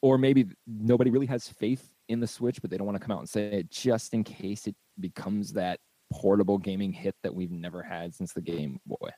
Or 0.00 0.16
maybe 0.18 0.46
nobody 0.66 1.10
really 1.10 1.26
has 1.26 1.48
faith 1.48 1.90
in 2.08 2.20
the 2.20 2.26
Switch, 2.26 2.60
but 2.62 2.70
they 2.70 2.76
don't 2.76 2.86
want 2.86 2.98
to 3.00 3.04
come 3.04 3.14
out 3.14 3.20
and 3.20 3.28
say 3.28 3.46
it 3.52 3.70
just 3.70 4.14
in 4.14 4.22
case 4.24 4.66
it 4.66 4.76
becomes 5.00 5.52
that 5.54 5.80
portable 6.12 6.56
gaming 6.58 6.92
hit 6.92 7.14
that 7.22 7.34
we've 7.34 7.50
never 7.50 7.82
had 7.82 8.14
since 8.14 8.32
the 8.32 8.40
Game 8.40 8.80
Boy. 8.86 9.10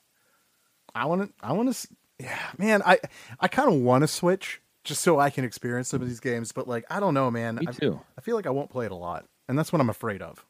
I 0.94 1.06
want 1.06 1.22
to. 1.22 1.32
I 1.44 1.52
want 1.52 1.72
to. 1.74 1.88
Yeah, 2.18 2.38
man. 2.58 2.82
I 2.84 2.98
I 3.38 3.48
kind 3.48 3.72
of 3.72 3.80
want 3.80 4.02
to 4.02 4.08
switch 4.08 4.60
just 4.84 5.02
so 5.02 5.18
I 5.20 5.30
can 5.30 5.44
experience 5.44 5.88
some 5.88 6.02
of 6.02 6.08
these 6.08 6.20
games. 6.20 6.52
But 6.52 6.66
like, 6.66 6.84
I 6.90 6.98
don't 7.00 7.14
know, 7.14 7.30
man. 7.30 7.56
Me 7.56 7.66
I, 7.68 7.72
too. 7.72 8.00
I 8.18 8.20
feel 8.22 8.34
like 8.36 8.46
I 8.46 8.50
won't 8.50 8.70
play 8.70 8.86
it 8.86 8.92
a 8.92 8.96
lot, 8.96 9.26
and 9.48 9.58
that's 9.58 9.72
what 9.72 9.80
I'm 9.80 9.90
afraid 9.90 10.20
of. 10.22 10.44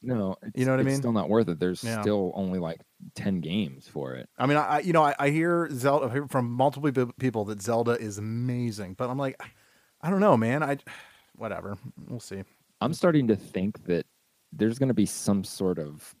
No, 0.00 0.36
it's, 0.42 0.56
You 0.56 0.64
know 0.64 0.72
what 0.72 0.80
I 0.80 0.84
mean? 0.84 0.96
Still 0.96 1.12
not 1.12 1.28
worth 1.28 1.48
it. 1.48 1.58
There's 1.58 1.82
Yeah. 1.82 2.00
still 2.02 2.30
only 2.36 2.60
like 2.60 2.82
ten 3.16 3.40
games 3.40 3.88
for 3.88 4.14
it. 4.14 4.28
I 4.38 4.46
mean, 4.46 4.56
I 4.56 4.76
I- 4.76 4.80
you 4.80 4.92
know 4.92 5.02
I, 5.02 5.14
I 5.18 5.30
hear 5.30 5.68
Zelda 5.72 6.06
I 6.06 6.12
hear 6.12 6.28
from 6.28 6.50
multiple 6.50 6.92
people 7.18 7.44
that 7.46 7.60
Zelda 7.62 7.92
is 7.92 8.18
amazing, 8.18 8.94
but 8.94 9.10
I'm 9.10 9.18
like, 9.18 9.40
I 10.00 10.10
don't 10.10 10.20
know, 10.20 10.36
man. 10.36 10.62
I 10.62 10.78
whatever. 11.36 11.76
We'll 12.08 12.20
see. 12.20 12.42
I'm 12.80 12.94
starting 12.94 13.26
to 13.28 13.36
think 13.36 13.84
that 13.84 14.06
there's 14.52 14.78
going 14.78 14.88
to 14.88 14.94
be 14.94 15.06
some 15.06 15.44
sort 15.44 15.78
of 15.78 16.14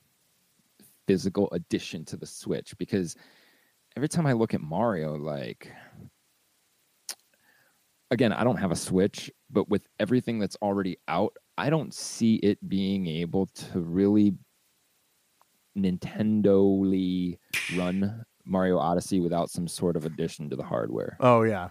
physical 1.06 1.48
addition 1.52 2.04
to 2.04 2.16
the 2.16 2.26
Switch 2.26 2.76
because 2.78 3.16
every 3.96 4.08
time 4.08 4.26
I 4.26 4.32
look 4.32 4.54
at 4.54 4.60
Mario, 4.60 5.16
like, 5.16 5.72
again, 8.10 8.32
I 8.32 8.44
don't 8.44 8.56
have 8.56 8.70
a 8.70 8.76
Switch, 8.76 9.30
but 9.50 9.68
with 9.68 9.88
everything 9.98 10.38
that's 10.38 10.56
already 10.56 10.98
out, 11.08 11.34
I 11.56 11.70
don't 11.70 11.94
see 11.94 12.36
it 12.36 12.58
being 12.68 13.06
able 13.06 13.46
to 13.46 13.80
really 13.80 14.34
Nintendo-ly 15.76 17.38
run 17.76 18.24
Mario 18.44 18.78
Odyssey 18.78 19.20
without 19.20 19.50
some 19.50 19.68
sort 19.68 19.96
of 19.96 20.04
addition 20.06 20.50
to 20.50 20.56
the 20.56 20.62
hardware. 20.62 21.16
Oh 21.20 21.42
yeah, 21.42 21.68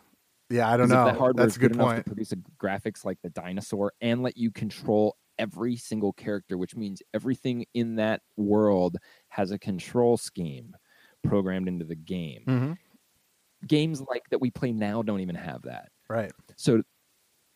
yeah. 0.50 0.70
I 0.70 0.78
don't 0.78 0.90
know. 0.90 1.08
If 1.08 1.14
the 1.14 1.20
hardware 1.20 1.46
That's 1.46 1.56
is 1.56 1.58
a 1.58 1.60
good 1.62 1.74
enough 1.74 1.88
point. 1.88 1.98
to 1.98 2.04
produce 2.04 2.32
a 2.32 2.38
graphics 2.62 3.06
like 3.06 3.18
the 3.22 3.30
dinosaur 3.30 3.94
and 4.02 4.24
let 4.24 4.38
you 4.38 4.52
control 4.52 5.18
every 5.40 5.76
single 5.76 6.14
character, 6.14 6.58
which 6.58 6.76
means 6.76 7.02
everything 7.14 7.66
in 7.74 7.96
that 7.96 8.22
world 8.38 8.98
has 9.30 9.52
a 9.52 9.60
control 9.60 10.18
scheme 10.18 10.76
programmed 11.24 11.68
into 11.68 11.86
the 11.86 11.96
game. 11.96 12.44
hmm 12.46 12.74
Games 13.68 14.02
like 14.02 14.24
that 14.30 14.40
we 14.40 14.52
play 14.52 14.72
now 14.72 15.02
don't 15.02 15.20
even 15.20 15.36
have 15.36 15.64
that. 15.64 15.90
Right. 16.08 16.32
So 16.58 16.84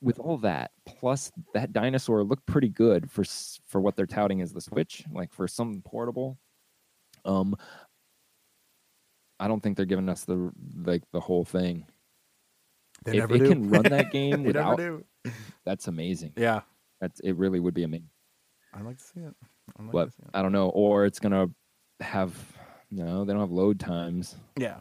with 0.02 0.20
all 0.20 0.38
that, 0.39 0.72
plus 0.88 1.32
that 1.54 1.74
dinosaur 1.74 2.24
looked 2.24 2.46
pretty 2.48 2.70
good 2.70 3.10
for 3.12 3.24
for 3.68 3.80
what 3.80 3.96
they're 3.96 4.08
touting 4.08 4.42
as 4.42 4.52
the 4.52 4.62
Switch, 4.62 5.04
like 5.12 5.32
for 5.32 5.48
some 5.48 5.82
portable. 5.86 6.39
Um, 7.24 7.56
I 9.39 9.48
don't 9.48 9.62
think 9.62 9.78
they're 9.78 9.86
giving 9.86 10.10
us 10.10 10.24
the 10.24 10.52
like 10.84 11.04
the 11.12 11.20
whole 11.20 11.46
thing. 11.46 11.86
They 13.06 13.14
if 13.14 13.18
never 13.18 13.36
it 13.36 13.39
do. 13.39 13.47
can 13.49 13.70
run 13.70 13.84
that 13.84 14.12
game 14.12 14.43
without, 14.43 14.78
do. 14.78 15.04
that's 15.66 15.88
amazing. 15.88 16.34
Yeah, 16.36 16.62
That's 16.99 17.20
it. 17.22 17.36
Really 17.36 17.60
would 17.60 17.74
be 17.74 17.84
amazing. 17.84 18.10
I'd 18.74 18.84
like 18.86 18.97
to 18.99 19.04
see 19.04 19.20
it. 19.22 19.34
I'd 19.78 19.84
like 19.86 19.91
But 19.91 20.06
to 20.06 20.12
see 20.12 20.24
it. 20.24 20.30
I 20.34 20.41
don't 20.41 20.52
know, 20.52 20.70
or 20.70 21.06
it's 21.06 21.20
gonna 21.20 21.47
have 21.99 22.34
no, 22.91 23.26
they 23.26 23.34
don't 23.34 23.41
have 23.41 23.52
load 23.52 23.80
times. 23.80 24.36
Yeah, 24.58 24.80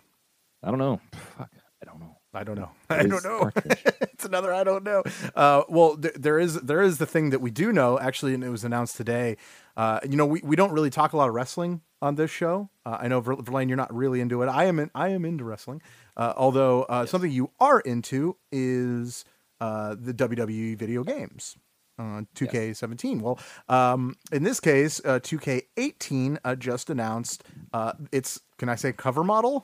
I 0.62 0.68
don't 0.70 0.78
know. 0.78 1.00
Fuck, 1.38 1.50
I 1.82 1.86
don't 1.86 2.00
know. 2.00 2.16
I 2.32 2.44
don't 2.44 2.56
know. 2.56 2.70
I 2.90 3.06
don't 3.06 3.24
know. 3.24 3.50
it's 4.02 4.24
another 4.24 4.52
I 4.52 4.62
don't 4.64 4.84
know. 4.84 5.02
Uh, 5.34 5.62
well, 5.68 5.96
th- 5.96 6.14
there 6.14 6.38
is 6.38 6.54
there 6.60 6.82
is 6.82 6.98
the 6.98 7.06
thing 7.06 7.30
that 7.30 7.40
we 7.40 7.50
do 7.50 7.72
know 7.72 7.98
actually, 7.98 8.34
and 8.34 8.44
it 8.44 8.50
was 8.50 8.64
announced 8.64 8.96
today. 8.96 9.36
Uh, 9.76 9.98
you 10.08 10.16
know, 10.16 10.26
we, 10.26 10.40
we 10.44 10.56
don't 10.56 10.72
really 10.72 10.90
talk 10.90 11.12
a 11.12 11.16
lot 11.16 11.28
of 11.28 11.34
wrestling 11.34 11.80
on 12.02 12.14
this 12.16 12.30
show. 12.30 12.68
Uh, 12.84 12.98
I 13.00 13.08
know 13.08 13.20
Ver- 13.20 13.36
Verlaine, 13.36 13.68
you're 13.68 13.76
not 13.76 13.92
really 13.94 14.20
into 14.20 14.42
it. 14.42 14.46
I 14.48 14.64
am 14.66 14.78
in, 14.78 14.90
I 14.94 15.08
am 15.08 15.24
into 15.24 15.42
wrestling. 15.44 15.80
Uh, 16.20 16.34
although 16.36 16.82
uh, 16.82 17.06
something 17.06 17.32
you 17.32 17.50
are 17.58 17.80
into 17.80 18.36
is 18.52 19.24
uh, 19.58 19.96
the 19.98 20.12
WWE 20.12 20.76
video 20.76 21.02
games. 21.02 21.56
Uh, 21.98 22.22
2K17. 22.34 23.22
Well, 23.22 23.38
um, 23.68 24.16
in 24.30 24.42
this 24.42 24.60
case, 24.60 25.00
uh, 25.04 25.18
2K18 25.20 26.38
uh, 26.44 26.56
just 26.56 26.90
announced 26.90 27.44
uh, 27.72 27.92
its, 28.12 28.40
can 28.58 28.68
I 28.68 28.74
say, 28.74 28.92
cover 28.92 29.24
model? 29.24 29.62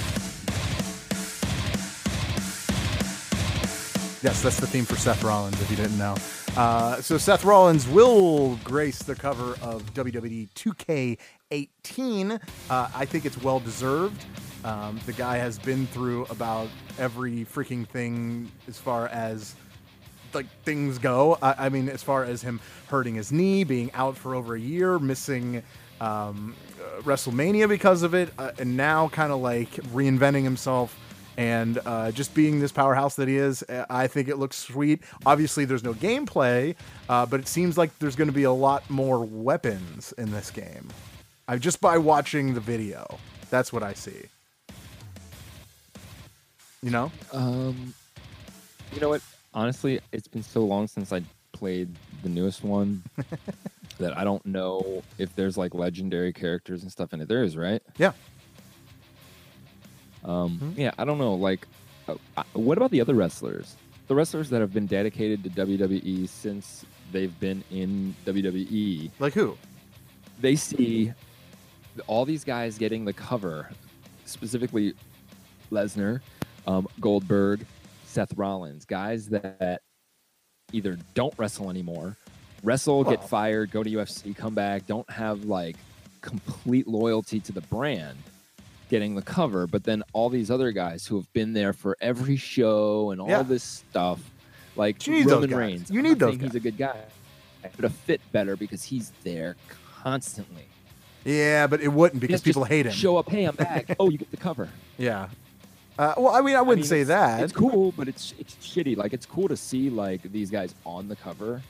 Yes, 4.23 4.43
that's 4.43 4.59
the 4.59 4.67
theme 4.67 4.87
for 4.87 4.97
Seth 4.97 5.23
Rollins, 5.23 5.61
if 5.61 5.71
you 5.71 5.77
didn't 5.77 5.99
know. 5.99 6.17
Uh, 6.57 7.03
so 7.03 7.19
Seth 7.19 7.45
Rollins 7.45 7.87
will 7.87 8.57
grace 8.65 9.01
the 9.01 9.15
cover 9.15 9.57
of 9.61 9.93
WWE 9.93 10.49
2K18. 10.55 12.41
Uh, 12.71 12.89
I 12.95 13.05
think 13.05 13.27
it's 13.27 13.41
well 13.43 13.61
deserved. 13.61 14.25
Um, 14.65 14.99
the 15.05 15.13
guy 15.13 15.37
has 15.37 15.59
been 15.59 15.87
through 15.89 16.25
about 16.25 16.69
every 16.99 17.45
freaking 17.45 17.87
thing 17.87 18.51
as 18.69 18.79
far 18.79 19.09
as 19.09 19.55
like 20.33 20.47
things 20.65 20.97
go. 20.97 21.37
I, 21.43 21.67
I 21.67 21.69
mean, 21.69 21.91
as 21.91 22.03
far 22.03 22.25
as 22.25 22.41
him 22.41 22.61
hurting 22.89 23.17
his 23.17 23.31
knee, 23.31 23.65
being 23.65 23.93
out 23.93 24.17
for 24.17 24.35
over 24.35 24.55
a 24.55 24.61
year, 24.61 24.99
missing 24.99 25.63
um, 26.01 26.57
uh, 26.81 27.03
WrestleMania 27.03 27.69
because 27.69 28.03
of 28.03 28.15
it, 28.15 28.33
uh, 28.39 28.53
and 28.59 28.79
now 28.79 29.09
kind 29.09 29.31
of 29.31 29.41
like 29.41 29.71
reinventing 29.93 30.45
himself 30.45 30.99
and 31.37 31.79
uh, 31.85 32.11
just 32.13 32.35
being 32.35 32.61
this 32.61 32.73
powerhouse 32.73 33.17
that 33.17 33.29
he 33.29 33.37
is. 33.37 33.63
I 33.91 34.07
think 34.07 34.29
it 34.29 34.37
looks 34.37 34.57
sweet. 34.57 35.03
Obviously, 35.25 35.65
there's 35.65 35.85
no 35.85 35.95
gameplay, 35.95 36.75
uh, 37.09 37.27
but 37.27 37.41
it 37.41 37.49
seems 37.49 37.77
like 37.77 37.97
there's 37.99 38.17
going 38.17 38.29
to 38.29 38.35
be 38.35 38.45
a 38.45 38.53
lot 38.53 38.89
more 38.89 39.25
weapons 39.25 40.13
in 40.19 40.31
this 40.31 40.51
game. 40.51 40.89
I 41.49 41.59
just 41.59 41.81
by 41.81 41.99
watching 41.99 42.55
the 42.55 42.61
video, 42.61 43.19
that's 43.51 43.73
what 43.73 43.83
I 43.83 43.93
see. 43.93 44.23
You 46.83 46.91
know? 46.91 47.13
Um, 47.33 47.95
you 48.93 49.01
know 49.01 49.09
what? 49.09 49.23
Honestly, 49.55 50.01
it's 50.13 50.29
been 50.29 50.43
so 50.43 50.61
long 50.61 50.87
since 50.87 51.13
I 51.13 51.23
played 51.53 51.89
the 52.23 52.29
newest 52.29 52.63
one 52.63 53.03
that 53.99 54.17
I 54.17 54.25
don't 54.25 54.45
know 54.45 55.03
if 55.19 55.35
there's 55.35 55.57
like 55.57 55.75
legendary 55.75 56.33
characters 56.33 56.83
and 56.83 56.93
stuff 56.93 57.13
in 57.13 57.21
it. 57.21 57.29
There 57.29 57.43
is, 57.43 57.57
right? 57.57 57.83
Yeah. 57.97 58.13
Um, 60.27 60.75
yeah, 60.77 60.91
I 60.99 61.05
don't 61.05 61.19
know. 61.19 61.35
Like, 61.35 61.67
uh, 62.09 62.17
what 62.53 62.77
about 62.77 62.91
the 62.91 63.01
other 63.01 63.15
wrestlers? 63.15 63.77
The 64.09 64.15
wrestlers 64.15 64.51
that 64.51 64.61
have 64.61 64.73
been 64.73 64.87
dedicated 64.87 65.43
to 65.45 65.51
WWE 65.51 66.29
since 66.29 66.85
they've 67.13 67.39
been 67.41 67.65
in 67.71 68.15
WWE. 68.25 69.11
Like 69.19 69.33
who? 69.33 69.57
They 70.41 70.57
see 70.57 71.13
all 72.07 72.25
these 72.25 72.45
guys 72.45 72.77
getting 72.77 73.05
the 73.05 73.13
cover, 73.13 73.71
specifically 74.25 74.95
Lesnar, 75.71 76.21
um, 76.67 76.87
Goldberg, 77.01 77.65
Seth 78.05 78.37
Rollins, 78.37 78.85
guys 78.85 79.29
that 79.29 79.83
either 80.73 80.99
don't 81.15 81.35
wrestle 81.39 81.71
anymore, 81.71 82.17
wrestle, 82.63 83.03
get 83.05 83.27
fired, 83.29 83.71
go 83.71 83.83
to 83.83 83.91
UFC, 83.91 84.37
come 84.37 84.55
back, 84.55 84.87
don't 84.87 85.09
have 85.11 85.45
like 85.45 85.77
complete 86.21 86.87
loyalty 86.87 87.41
to 87.41 87.53
the 87.53 87.61
brand 87.63 88.19
getting 88.89 89.15
the 89.15 89.23
cover, 89.23 89.67
but 89.67 89.85
then 89.85 90.03
all 90.13 90.29
these 90.29 90.51
other 90.51 90.71
guys 90.73 91.07
who 91.07 91.17
have 91.17 91.33
been 91.33 91.53
there 91.53 91.73
for 91.73 91.97
every 92.01 92.37
show 92.37 93.11
and 93.11 93.21
all 93.21 93.29
Yeah. 93.29 93.43
this 93.43 93.63
stuff, 93.63 94.21
like 94.77 94.99
those 95.01 95.25
Roman. 95.25 95.51
Reigns. 95.55 95.91
You 95.91 96.01
I'm 96.01 96.05
need 96.07 96.19
those 96.19 96.37
He's 96.39 96.55
a 96.55 96.61
good 96.61 96.77
guy. 96.77 96.97
would 97.63 97.83
have 97.85 97.95
fit 97.95 98.21
better 98.33 98.57
because 98.57 98.85
he's 98.85 99.13
there 99.25 99.57
constantly. 100.03 100.67
Yeah, 101.25 101.67
but 101.67 101.81
it 101.81 101.89
wouldn't 101.89 102.21
because 102.21 102.41
people 102.43 102.63
hate 102.65 102.87
him. 102.87 102.93
Show 102.93 103.17
up, 103.17 103.29
hey, 103.29 103.45
I'm 103.45 103.57
back. 103.57 103.97
oh, 103.99 104.09
you 104.11 104.19
get 104.19 104.31
the 104.31 104.37
cover. 104.37 104.69
Yeah. 104.99 105.29
Uh, 105.99 106.15
well, 106.17 106.29
I 106.29 106.43
mean, 106.43 106.55
I 106.55 106.61
wouldn't 106.61 106.85
mean, 106.85 106.89
say 106.89 107.01
it's- 107.01 107.09
that. 107.09 107.43
It's 107.43 107.53
cool, 107.53 107.93
but 107.97 108.07
it's 108.07 108.35
it's 108.39 108.55
shitty. 108.57 108.97
Like 108.97 109.13
it's 109.13 109.27
cool 109.27 109.49
to 109.49 109.57
see 109.57 109.91
like 109.91 110.23
these 110.31 110.51
guys 110.51 110.75
on 110.85 111.09
the 111.09 111.17
cover. 111.17 111.63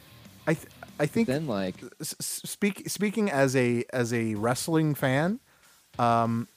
I 0.46 0.54
th- 0.54 0.66
I 0.98 1.06
think 1.06 1.28
Then 1.28 1.46
like 1.46 1.76
speak 2.02 2.88
speaking 2.90 3.30
as 3.30 3.54
a 3.56 3.84
as 3.92 4.12
a 4.12 4.34
wrestling 4.34 4.94
fan, 4.94 5.40
um, 5.98 6.48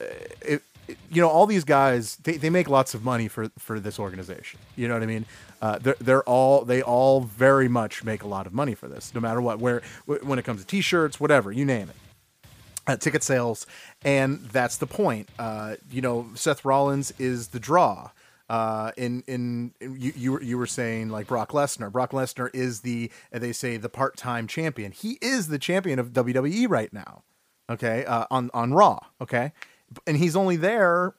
it, 0.00 0.36
it- 0.42 0.62
you 1.10 1.20
know 1.20 1.28
all 1.28 1.44
these 1.44 1.64
guys 1.64 2.16
they, 2.16 2.38
they 2.38 2.48
make 2.48 2.66
lots 2.66 2.94
of 2.94 3.04
money 3.04 3.28
for 3.28 3.50
for 3.58 3.78
this 3.78 3.98
organization. 3.98 4.58
You 4.74 4.88
know 4.88 4.94
what 4.94 5.02
I 5.02 5.06
mean? 5.06 5.26
Uh, 5.60 5.78
they're 5.78 5.96
they're 6.00 6.22
all 6.22 6.64
they 6.64 6.80
all 6.80 7.20
very 7.20 7.68
much 7.68 8.02
make 8.04 8.22
a 8.22 8.26
lot 8.26 8.46
of 8.46 8.54
money 8.54 8.74
for 8.74 8.88
this, 8.88 9.14
no 9.14 9.20
matter 9.20 9.42
what. 9.42 9.58
Where 9.58 9.82
when 10.06 10.38
it 10.38 10.46
comes 10.46 10.62
to 10.62 10.66
t-shirts, 10.66 11.20
whatever 11.20 11.52
you 11.52 11.66
name 11.66 11.90
it. 11.90 11.96
Uh, 12.86 12.96
ticket 12.96 13.22
sales, 13.22 13.66
and 14.02 14.40
that's 14.44 14.78
the 14.78 14.86
point. 14.86 15.28
Uh, 15.38 15.74
you 15.90 16.00
know, 16.00 16.30
Seth 16.34 16.64
Rollins 16.64 17.12
is 17.18 17.48
the 17.48 17.60
draw. 17.60 18.10
Uh, 18.48 18.92
in, 18.96 19.22
in 19.26 19.72
you 19.82 20.14
you 20.16 20.32
were 20.32 20.42
you 20.42 20.56
were 20.56 20.66
saying 20.66 21.10
like 21.10 21.26
Brock 21.26 21.50
Lesnar. 21.50 21.92
Brock 21.92 22.12
Lesnar 22.12 22.48
is 22.54 22.80
the 22.80 23.10
uh, 23.30 23.38
they 23.38 23.52
say 23.52 23.76
the 23.76 23.90
part 23.90 24.16
time 24.16 24.46
champion. 24.46 24.92
He 24.92 25.18
is 25.20 25.48
the 25.48 25.58
champion 25.58 25.98
of 25.98 26.14
WWE 26.14 26.66
right 26.66 26.90
now. 26.94 27.24
Okay, 27.68 28.06
uh, 28.06 28.24
on 28.30 28.50
on 28.54 28.72
Raw. 28.72 29.00
Okay, 29.20 29.52
and 30.06 30.16
he's 30.16 30.36
only 30.36 30.56
there, 30.56 31.14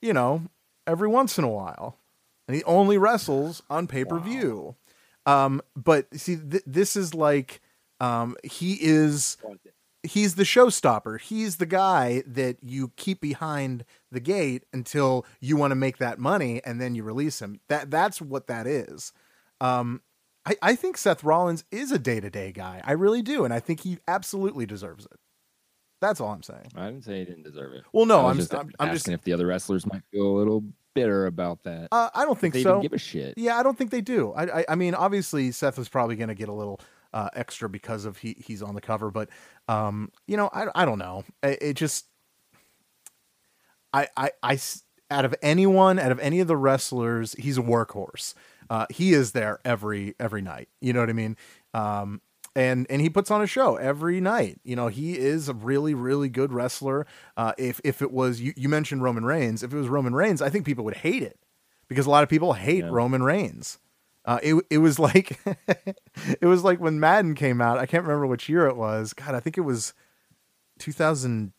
you 0.00 0.12
know, 0.12 0.42
every 0.86 1.08
once 1.08 1.38
in 1.38 1.44
a 1.44 1.48
while, 1.48 1.98
and 2.46 2.56
he 2.56 2.64
only 2.64 2.98
wrestles 2.98 3.62
on 3.70 3.86
pay 3.86 4.04
per 4.04 4.18
view. 4.18 4.76
Um, 5.26 5.62
but 5.74 6.06
see, 6.18 6.36
th- 6.36 6.64
this 6.66 6.96
is 6.96 7.14
like 7.14 7.60
um, 8.00 8.36
he 8.42 8.78
is 8.80 9.36
he's 10.02 10.34
the 10.34 10.42
showstopper. 10.42 11.20
He's 11.20 11.56
the 11.56 11.66
guy 11.66 12.22
that 12.26 12.58
you 12.62 12.92
keep 12.96 13.20
behind 13.20 13.84
the 14.10 14.20
gate 14.20 14.64
until 14.72 15.24
you 15.40 15.56
want 15.56 15.70
to 15.70 15.76
make 15.76 15.98
that 15.98 16.18
money 16.18 16.60
and 16.64 16.80
then 16.80 16.94
you 16.94 17.02
release 17.02 17.40
him. 17.40 17.60
That 17.68 17.90
that's 17.90 18.20
what 18.20 18.46
that 18.46 18.66
is. 18.66 19.12
Um, 19.60 20.02
I, 20.46 20.56
I 20.60 20.76
think 20.76 20.98
Seth 20.98 21.24
Rollins 21.24 21.64
is 21.70 21.90
a 21.90 21.98
day 21.98 22.20
to 22.20 22.30
day 22.30 22.52
guy. 22.52 22.82
I 22.84 22.92
really 22.92 23.22
do, 23.22 23.44
and 23.44 23.54
I 23.54 23.60
think 23.60 23.80
he 23.80 23.98
absolutely 24.06 24.66
deserves 24.66 25.06
it. 25.06 25.18
That's 26.04 26.20
all 26.20 26.28
I'm 26.28 26.42
saying. 26.42 26.72
I 26.76 26.86
didn't 26.90 27.04
say 27.04 27.20
he 27.20 27.24
didn't 27.24 27.44
deserve 27.44 27.72
it. 27.72 27.84
Well, 27.92 28.06
no, 28.06 28.26
I 28.26 28.30
I'm 28.30 28.36
just 28.36 28.54
I'm, 28.54 28.70
I'm 28.78 28.90
just 28.92 29.04
asking 29.04 29.14
if 29.14 29.22
the 29.22 29.32
other 29.32 29.46
wrestlers 29.46 29.86
might 29.86 30.02
feel 30.12 30.26
a 30.26 30.36
little 30.36 30.64
bitter 30.94 31.26
about 31.26 31.62
that. 31.64 31.88
uh, 31.90 32.10
I 32.14 32.24
don't 32.24 32.38
think 32.38 32.54
they 32.54 32.62
so. 32.62 32.72
didn't 32.72 32.82
give 32.82 32.92
a 32.92 32.98
shit. 32.98 33.34
Yeah, 33.36 33.56
I 33.58 33.62
don't 33.62 33.76
think 33.76 33.90
they 33.90 34.00
do. 34.00 34.32
I, 34.32 34.60
I, 34.60 34.64
I 34.70 34.74
mean, 34.74 34.94
obviously, 34.94 35.50
Seth 35.50 35.78
is 35.78 35.88
probably 35.88 36.16
going 36.16 36.28
to 36.28 36.34
get 36.34 36.48
a 36.48 36.52
little 36.52 36.80
uh, 37.12 37.30
extra 37.34 37.68
because 37.68 38.04
of 38.04 38.18
he 38.18 38.36
he's 38.38 38.62
on 38.62 38.74
the 38.74 38.80
cover, 38.80 39.10
but 39.10 39.28
um, 39.66 40.12
you 40.26 40.36
know, 40.36 40.50
I, 40.52 40.66
I 40.74 40.84
don't 40.84 40.98
know. 40.98 41.24
It, 41.42 41.58
it 41.62 41.74
just, 41.74 42.06
I, 43.92 44.08
out 45.10 45.24
of 45.24 45.34
anyone, 45.42 45.98
out 45.98 46.12
of 46.12 46.18
any 46.20 46.40
of 46.40 46.48
the 46.48 46.56
wrestlers, 46.56 47.34
he's 47.38 47.58
a 47.58 47.62
workhorse. 47.62 48.34
Uh, 48.68 48.86
he 48.90 49.12
is 49.12 49.32
there 49.32 49.60
every 49.64 50.14
every 50.18 50.42
night. 50.42 50.68
You 50.80 50.92
know 50.92 51.00
what 51.00 51.10
I 51.10 51.12
mean? 51.14 51.36
Um, 51.72 52.20
and 52.56 52.86
and 52.90 53.00
he 53.00 53.10
puts 53.10 53.30
on 53.30 53.40
a 53.42 53.46
show 53.46 53.76
every 53.76 54.20
night. 54.20 54.60
You 54.64 54.76
know, 54.76 54.88
he 54.88 55.18
is 55.18 55.48
a 55.48 55.54
really 55.54 55.94
really 55.94 56.28
good 56.28 56.52
wrestler. 56.52 57.06
Uh, 57.36 57.52
if 57.58 57.80
if 57.84 58.00
it 58.02 58.10
was 58.12 58.40
you, 58.40 58.52
you 58.56 58.68
mentioned 58.68 59.02
Roman 59.02 59.24
Reigns, 59.24 59.62
if 59.62 59.72
it 59.72 59.76
was 59.76 59.88
Roman 59.88 60.14
Reigns, 60.14 60.40
I 60.42 60.50
think 60.50 60.64
people 60.66 60.84
would 60.84 60.96
hate 60.98 61.22
it 61.22 61.38
because 61.88 62.06
a 62.06 62.10
lot 62.10 62.22
of 62.22 62.28
people 62.28 62.52
hate 62.54 62.84
Yeah. 62.84 62.90
Roman 62.90 63.22
Reigns. 63.22 63.78
Uh, 64.24 64.38
it 64.42 64.54
it 64.70 64.78
was 64.78 64.98
like 64.98 65.38
it 66.40 66.46
was 66.46 66.64
like 66.64 66.80
when 66.80 66.98
Madden 67.00 67.34
came 67.34 67.60
out. 67.60 67.78
I 67.78 67.86
can't 67.86 68.04
remember 68.04 68.26
which 68.26 68.48
year 68.48 68.66
it 68.66 68.76
was. 68.76 69.12
God, 69.12 69.34
I 69.34 69.40
think 69.40 69.58
it 69.58 69.62
was 69.62 69.92
2000. 70.78 71.52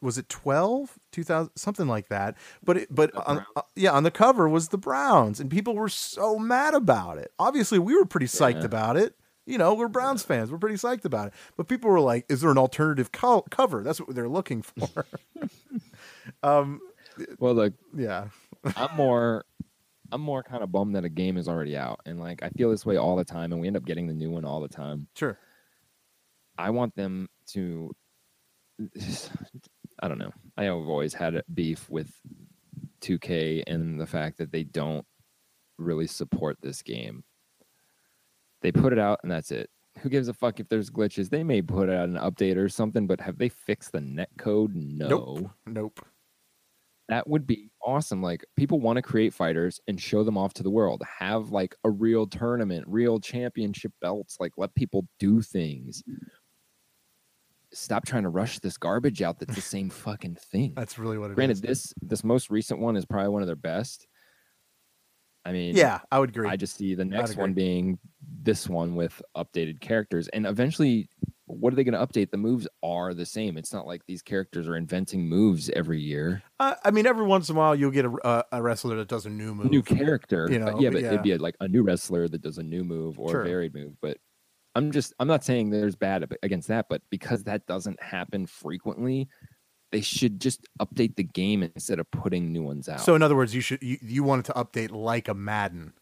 Was 0.00 0.18
it 0.18 0.28
12? 0.28 0.98
2000 1.12 1.50
something 1.56 1.86
like 1.88 2.08
that. 2.08 2.36
But 2.62 2.76
it, 2.76 2.88
but 2.94 3.14
on, 3.26 3.46
uh, 3.56 3.62
yeah, 3.74 3.92
on 3.92 4.02
the 4.02 4.10
cover 4.10 4.46
was 4.48 4.68
the 4.68 4.76
Browns, 4.76 5.40
and 5.40 5.50
people 5.50 5.74
were 5.74 5.88
so 5.88 6.38
mad 6.38 6.74
about 6.74 7.16
it. 7.16 7.32
Obviously, 7.38 7.78
we 7.78 7.94
were 7.96 8.04
pretty 8.04 8.26
psyched 8.26 8.60
Yeah. 8.60 8.64
about 8.66 8.96
it. 8.98 9.14
You 9.46 9.58
know, 9.58 9.74
we're 9.74 9.88
Browns 9.88 10.22
fans. 10.22 10.50
We're 10.50 10.58
pretty 10.58 10.76
psyched 10.76 11.04
about 11.04 11.28
it. 11.28 11.34
But 11.56 11.68
people 11.68 11.90
were 11.90 12.00
like, 12.00 12.24
"Is 12.28 12.40
there 12.40 12.50
an 12.50 12.58
alternative 12.58 13.12
co- 13.12 13.42
cover?" 13.50 13.82
That's 13.82 14.00
what 14.00 14.14
they're 14.14 14.28
looking 14.28 14.62
for. 14.62 15.06
um, 16.42 16.80
Well, 17.38 17.54
look, 17.54 17.74
yeah, 17.94 18.28
I'm 18.76 18.96
more 18.96 19.44
I'm 20.12 20.20
more 20.20 20.42
kind 20.42 20.62
of 20.62 20.70
bummed 20.70 20.94
that 20.96 21.04
a 21.04 21.08
game 21.08 21.36
is 21.36 21.48
already 21.48 21.76
out 21.76 22.00
and 22.06 22.20
like 22.20 22.42
I 22.42 22.48
feel 22.50 22.70
this 22.70 22.86
way 22.86 22.96
all 22.96 23.16
the 23.16 23.24
time 23.24 23.52
and 23.52 23.60
we 23.60 23.66
end 23.66 23.76
up 23.76 23.84
getting 23.84 24.06
the 24.06 24.14
new 24.14 24.30
one 24.30 24.44
all 24.44 24.60
the 24.60 24.68
time. 24.68 25.08
sure. 25.16 25.38
I 26.56 26.70
want 26.70 26.94
them 26.94 27.28
to 27.48 27.90
I 30.00 30.08
don't 30.08 30.18
know. 30.18 30.32
I 30.56 30.64
have 30.64 30.74
always 30.74 31.14
had 31.14 31.34
a 31.34 31.44
beef 31.52 31.88
with 31.88 32.12
2K 33.00 33.64
and 33.66 34.00
the 34.00 34.06
fact 34.06 34.38
that 34.38 34.52
they 34.52 34.64
don't 34.64 35.06
really 35.78 36.06
support 36.06 36.58
this 36.62 36.82
game. 36.82 37.24
They 38.64 38.72
put 38.72 38.94
it 38.94 38.98
out 38.98 39.20
and 39.22 39.30
that's 39.30 39.50
it. 39.50 39.68
Who 39.98 40.08
gives 40.08 40.28
a 40.28 40.32
fuck 40.32 40.58
if 40.58 40.70
there's 40.70 40.88
glitches? 40.88 41.28
They 41.28 41.44
may 41.44 41.60
put 41.60 41.90
out 41.90 42.08
an 42.08 42.16
update 42.16 42.56
or 42.56 42.70
something, 42.70 43.06
but 43.06 43.20
have 43.20 43.36
they 43.36 43.50
fixed 43.50 43.92
the 43.92 44.00
net 44.00 44.30
code? 44.38 44.74
No. 44.74 45.08
Nope. 45.08 45.50
Nope. 45.66 46.06
That 47.10 47.28
would 47.28 47.46
be 47.46 47.68
awesome. 47.82 48.22
Like 48.22 48.42
people 48.56 48.80
want 48.80 48.96
to 48.96 49.02
create 49.02 49.34
fighters 49.34 49.80
and 49.86 50.00
show 50.00 50.24
them 50.24 50.38
off 50.38 50.54
to 50.54 50.62
the 50.62 50.70
world. 50.70 51.02
Have 51.18 51.50
like 51.50 51.76
a 51.84 51.90
real 51.90 52.26
tournament, 52.26 52.86
real 52.88 53.20
championship 53.20 53.92
belts. 54.00 54.38
Like 54.40 54.52
let 54.56 54.74
people 54.74 55.06
do 55.18 55.42
things. 55.42 56.02
Stop 57.70 58.06
trying 58.06 58.22
to 58.22 58.30
rush 58.30 58.60
this 58.60 58.78
garbage 58.78 59.20
out 59.20 59.40
that's 59.40 59.54
the 59.54 59.60
same 59.60 59.90
fucking 59.90 60.36
thing. 60.36 60.72
That's 60.74 60.98
really 60.98 61.18
what 61.18 61.26
it 61.26 61.32
is. 61.32 61.34
Granted, 61.34 61.60
this 61.60 61.92
this 62.00 62.24
most 62.24 62.48
recent 62.48 62.80
one 62.80 62.96
is 62.96 63.04
probably 63.04 63.28
one 63.28 63.42
of 63.42 63.46
their 63.46 63.56
best. 63.56 64.06
I 65.44 65.52
mean, 65.52 65.76
Yeah, 65.76 66.00
I 66.10 66.18
would 66.18 66.30
agree. 66.30 66.48
I 66.48 66.56
just 66.56 66.76
see 66.76 66.94
the 66.94 67.04
next 67.04 67.36
one 67.36 67.52
being 67.52 67.98
this 68.42 68.68
one 68.68 68.94
with 68.94 69.20
updated 69.36 69.80
characters, 69.80 70.28
and 70.28 70.46
eventually, 70.46 71.08
what 71.46 71.72
are 71.72 71.76
they 71.76 71.84
going 71.84 71.98
to 71.98 72.06
update? 72.06 72.30
The 72.30 72.38
moves 72.38 72.66
are 72.82 73.12
the 73.12 73.26
same. 73.26 73.58
It's 73.58 73.72
not 73.72 73.86
like 73.86 74.02
these 74.06 74.22
characters 74.22 74.66
are 74.66 74.76
inventing 74.76 75.28
moves 75.28 75.68
every 75.70 76.00
year. 76.00 76.42
Uh, 76.58 76.74
I 76.84 76.90
mean, 76.90 77.06
every 77.06 77.26
once 77.26 77.50
in 77.50 77.56
a 77.56 77.58
while 77.58 77.74
you'll 77.74 77.90
get 77.90 78.06
a, 78.06 78.28
a, 78.28 78.44
a 78.52 78.62
wrestler 78.62 78.96
that 78.96 79.08
does 79.08 79.26
a 79.26 79.30
new 79.30 79.54
move. 79.54 79.70
new 79.70 79.82
character. 79.82 80.48
you 80.50 80.58
know, 80.58 80.80
yeah, 80.80 80.88
but 80.88 80.94
but 80.94 81.02
yeah. 81.02 81.08
it'd 81.08 81.22
be 81.22 81.32
a, 81.32 81.38
like 81.38 81.56
a 81.60 81.68
new 81.68 81.82
wrestler 81.82 82.28
that 82.28 82.40
does 82.40 82.58
a 82.58 82.62
new 82.62 82.82
move 82.84 83.18
or 83.20 83.30
Sure. 83.30 83.42
a 83.42 83.44
varied 83.44 83.74
move. 83.74 83.92
But 84.00 84.16
I'm 84.74 84.90
just 84.90 85.12
I'm 85.20 85.28
not 85.28 85.44
saying 85.44 85.70
there's 85.70 85.96
bad 85.96 86.26
against 86.42 86.68
that, 86.68 86.86
but 86.88 87.02
because 87.10 87.44
that 87.44 87.66
doesn't 87.66 88.02
happen 88.02 88.46
frequently, 88.46 89.28
they 89.94 90.00
should 90.00 90.40
just 90.40 90.66
update 90.80 91.14
the 91.14 91.22
game 91.22 91.62
instead 91.62 91.98
of 92.00 92.10
putting 92.10 92.52
new 92.52 92.62
ones 92.64 92.88
out. 92.88 93.00
So 93.00 93.14
in 93.14 93.22
other 93.22 93.36
words, 93.36 93.54
you 93.54 93.60
should 93.60 93.80
you, 93.82 93.96
you 94.02 94.24
want 94.24 94.40
it 94.46 94.52
to 94.52 94.58
update 94.58 94.90
like 94.90 95.28
a 95.28 95.34
Madden. 95.34 95.92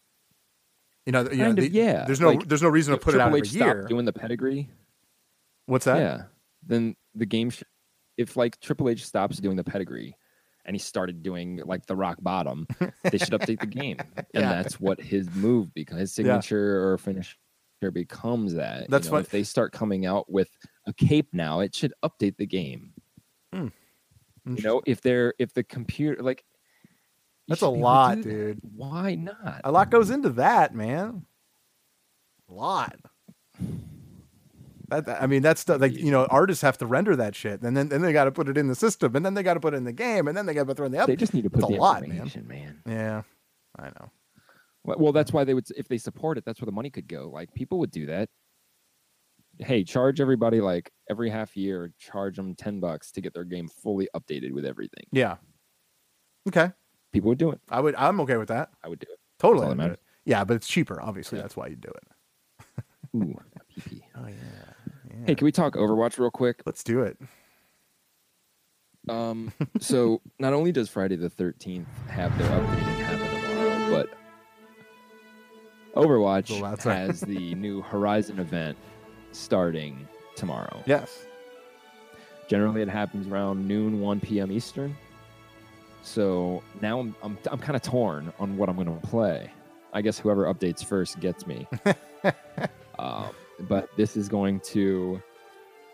You 1.05 1.11
know, 1.11 1.29
you 1.29 1.37
know, 1.37 1.49
of, 1.51 1.55
the- 1.57 1.69
yeah. 1.69 2.05
There's 2.05 2.19
no 2.19 2.29
Like, 2.31 2.47
there's 2.47 2.61
no 2.63 2.69
reason 2.69 2.93
to 2.93 2.99
put 2.99 3.13
it 3.13 3.21
out 3.21 3.25
Triple 3.31 3.37
every 3.37 3.47
H 3.49 3.53
year. 3.53 3.85
doing 3.87 4.05
the 4.05 4.13
pedigree. 4.13 4.69
What's 5.67 5.85
that? 5.85 5.97
Yeah, 5.97 6.23
then 6.65 6.95
the 7.13 7.25
game. 7.25 7.49
Sh- 7.51 7.63
if 8.17 8.35
like 8.35 8.59
Triple 8.59 8.89
H 8.89 9.05
stops 9.05 9.37
doing 9.37 9.55
the 9.57 9.63
pedigree, 9.63 10.15
and 10.65 10.75
he 10.75 10.79
started 10.79 11.21
doing 11.23 11.61
like 11.65 11.85
the 11.85 11.95
rock 11.95 12.17
bottom, 12.21 12.67
they 13.03 13.17
should 13.17 13.31
update 13.33 13.59
the 13.59 13.67
game, 13.67 13.97
and 14.17 14.25
Yeah. 14.33 14.49
that's 14.61 14.79
what 14.79 14.99
his 14.99 15.29
move 15.35 15.73
because 15.73 15.99
his 15.99 16.13
signature 16.13 16.87
or 16.91 16.97
finisher 16.97 17.35
becomes 17.91 18.53
that. 18.53 18.81
You 18.81 18.87
That's 18.89 19.07
know, 19.07 19.13
what- 19.13 19.25
if 19.25 19.29
they 19.29 19.43
start 19.43 19.71
coming 19.73 20.05
out 20.05 20.31
with 20.31 20.49
a 20.87 20.93
cape 20.93 21.27
now, 21.33 21.59
it 21.59 21.75
should 21.75 21.93
update 22.03 22.37
the 22.37 22.45
game. 22.47 22.93
Hmm. 23.53 23.67
You 24.45 24.61
know, 24.61 24.81
if 24.85 25.01
they're 25.01 25.33
if 25.39 25.53
the 25.53 25.63
computer 25.63 26.21
like. 26.21 26.43
That's 27.47 27.61
a 27.61 27.65
be 27.65 27.67
able 27.71 27.75
to 27.77 27.83
lot, 27.83 28.15
do 28.15 28.23
that. 28.23 28.29
dude. 28.29 28.59
Why 28.75 29.15
not? 29.15 29.61
A 29.65 29.71
lot 29.71 29.91
goes 29.91 30.09
into 30.09 30.29
that, 30.29 30.73
man. 30.73 31.25
A 32.49 32.53
lot. 32.53 32.95
That, 34.89 35.21
I 35.21 35.27
mean, 35.27 35.41
that's 35.41 35.61
stuff 35.61 35.81
like 35.81 35.93
you 35.93 36.11
know, 36.11 36.25
artists 36.25 36.61
have 36.61 36.77
to 36.77 36.85
render 36.85 37.15
that 37.15 37.35
shit, 37.35 37.61
and 37.61 37.75
then 37.75 37.89
then 37.89 38.01
they 38.01 38.13
got 38.13 38.25
to 38.25 38.31
put 38.31 38.47
it 38.47 38.57
in 38.57 38.67
the 38.67 38.75
system, 38.75 39.15
and 39.15 39.25
then 39.25 39.33
they 39.33 39.43
got 39.43 39.55
to 39.55 39.59
put 39.59 39.73
it 39.73 39.77
in 39.77 39.83
the 39.83 39.93
game, 39.93 40.27
and 40.27 40.37
then 40.37 40.45
they 40.45 40.53
got 40.53 40.67
to 40.67 40.75
throw 40.75 40.85
in 40.85 40.91
the 40.91 40.99
up. 40.99 41.07
They 41.07 41.15
just 41.15 41.33
need 41.33 41.43
to 41.43 41.49
put 41.49 41.63
It's 41.63 41.71
a 41.73 41.75
lot, 41.75 42.07
man. 42.07 42.31
man. 42.45 42.81
Yeah, 42.87 43.23
I 43.77 43.85
know. 43.85 44.11
Well, 44.83 44.97
well, 44.99 45.11
that's 45.11 45.33
why 45.33 45.43
they 45.43 45.53
would. 45.53 45.67
If 45.75 45.87
they 45.87 45.97
support 45.97 46.37
it, 46.37 46.45
that's 46.45 46.61
where 46.61 46.65
the 46.67 46.71
money 46.71 46.89
could 46.89 47.07
go. 47.07 47.29
Like 47.29 47.53
people 47.53 47.79
would 47.79 47.91
do 47.91 48.05
that. 48.05 48.29
Hey, 49.59 49.83
charge 49.83 50.19
everybody 50.19 50.59
like 50.61 50.91
every 51.09 51.29
half 51.29 51.55
year, 51.55 51.91
charge 51.99 52.35
them 52.37 52.55
ten 52.55 52.79
bucks 52.79 53.11
to 53.11 53.21
get 53.21 53.33
their 53.33 53.43
game 53.43 53.67
fully 53.67 54.07
updated 54.15 54.51
with 54.51 54.65
everything. 54.65 55.05
Yeah. 55.11 55.35
Okay, 56.47 56.71
People 57.13 57.29
would 57.29 57.37
do 57.37 57.51
it. 57.51 57.61
I 57.69 57.79
would. 57.79 57.95
I'm 57.95 58.19
okay 58.21 58.37
with 58.37 58.49
that. 58.49 58.69
I 58.83 58.89
would 58.89 58.99
do 58.99 59.07
it. 59.09 59.19
Totally. 59.39 59.65
all 59.65 59.69
that 59.69 59.73
I'd 59.73 59.77
do 59.77 59.81
matters. 59.83 59.93
it. 59.97 60.29
Yeah, 60.29 60.43
but 60.43 60.55
it's 60.55 60.67
cheaper. 60.67 61.01
Obviously, 61.01 61.37
Yeah. 61.37 61.43
that's 61.43 61.55
why 61.55 61.67
you 61.67 61.75
do 61.75 61.89
it. 61.89 62.83
Ooh. 63.15 63.39
Oh 64.17 64.27
yeah. 64.27 65.23
Hey, 65.25 65.35
can 65.35 65.45
we 65.45 65.51
talk 65.51 65.75
Overwatch 65.75 66.17
real 66.17 66.31
quick? 66.31 66.61
Let's 66.65 66.83
do 66.83 67.01
it. 67.01 67.17
Um, 69.09 69.53
so 69.79 70.21
not 70.39 70.53
only 70.53 70.71
does 70.71 70.89
Friday 70.89 71.15
the 71.15 71.29
Thirteenth 71.29 71.87
have 72.09 72.35
their 72.37 72.49
updating 72.49 72.97
happen 73.05 73.41
tomorrow, 73.41 73.89
but 73.91 74.09
Overwatch 75.95 76.83
has 76.83 77.21
the 77.21 77.53
new 77.55 77.81
Horizon 77.81 78.39
event 78.39 78.77
starting 79.35 80.07
tomorrow. 80.35 80.81
Yes. 80.85 81.25
Generally, 82.47 82.81
it 82.83 82.89
happens 82.89 83.27
around 83.27 83.67
noon, 83.67 83.99
1 84.01 84.19
p.m. 84.19 84.51
Eastern. 84.51 84.95
So 86.01 86.61
now 86.81 86.99
I'm 86.99 87.15
I'm, 87.23 87.37
I'm 87.49 87.59
kind 87.59 87.75
of 87.75 87.81
torn 87.81 88.33
on 88.39 88.57
what 88.57 88.67
I'm 88.69 88.75
going 88.75 88.87
to 88.99 89.07
play. 89.07 89.49
I 89.93 90.01
guess 90.01 90.19
whoever 90.19 90.45
updates 90.53 90.83
first 90.83 91.19
gets 91.19 91.47
me. 91.47 91.67
um, 92.99 93.29
but 93.61 93.89
this 93.95 94.17
is 94.17 94.27
going 94.27 94.59
to 94.61 95.21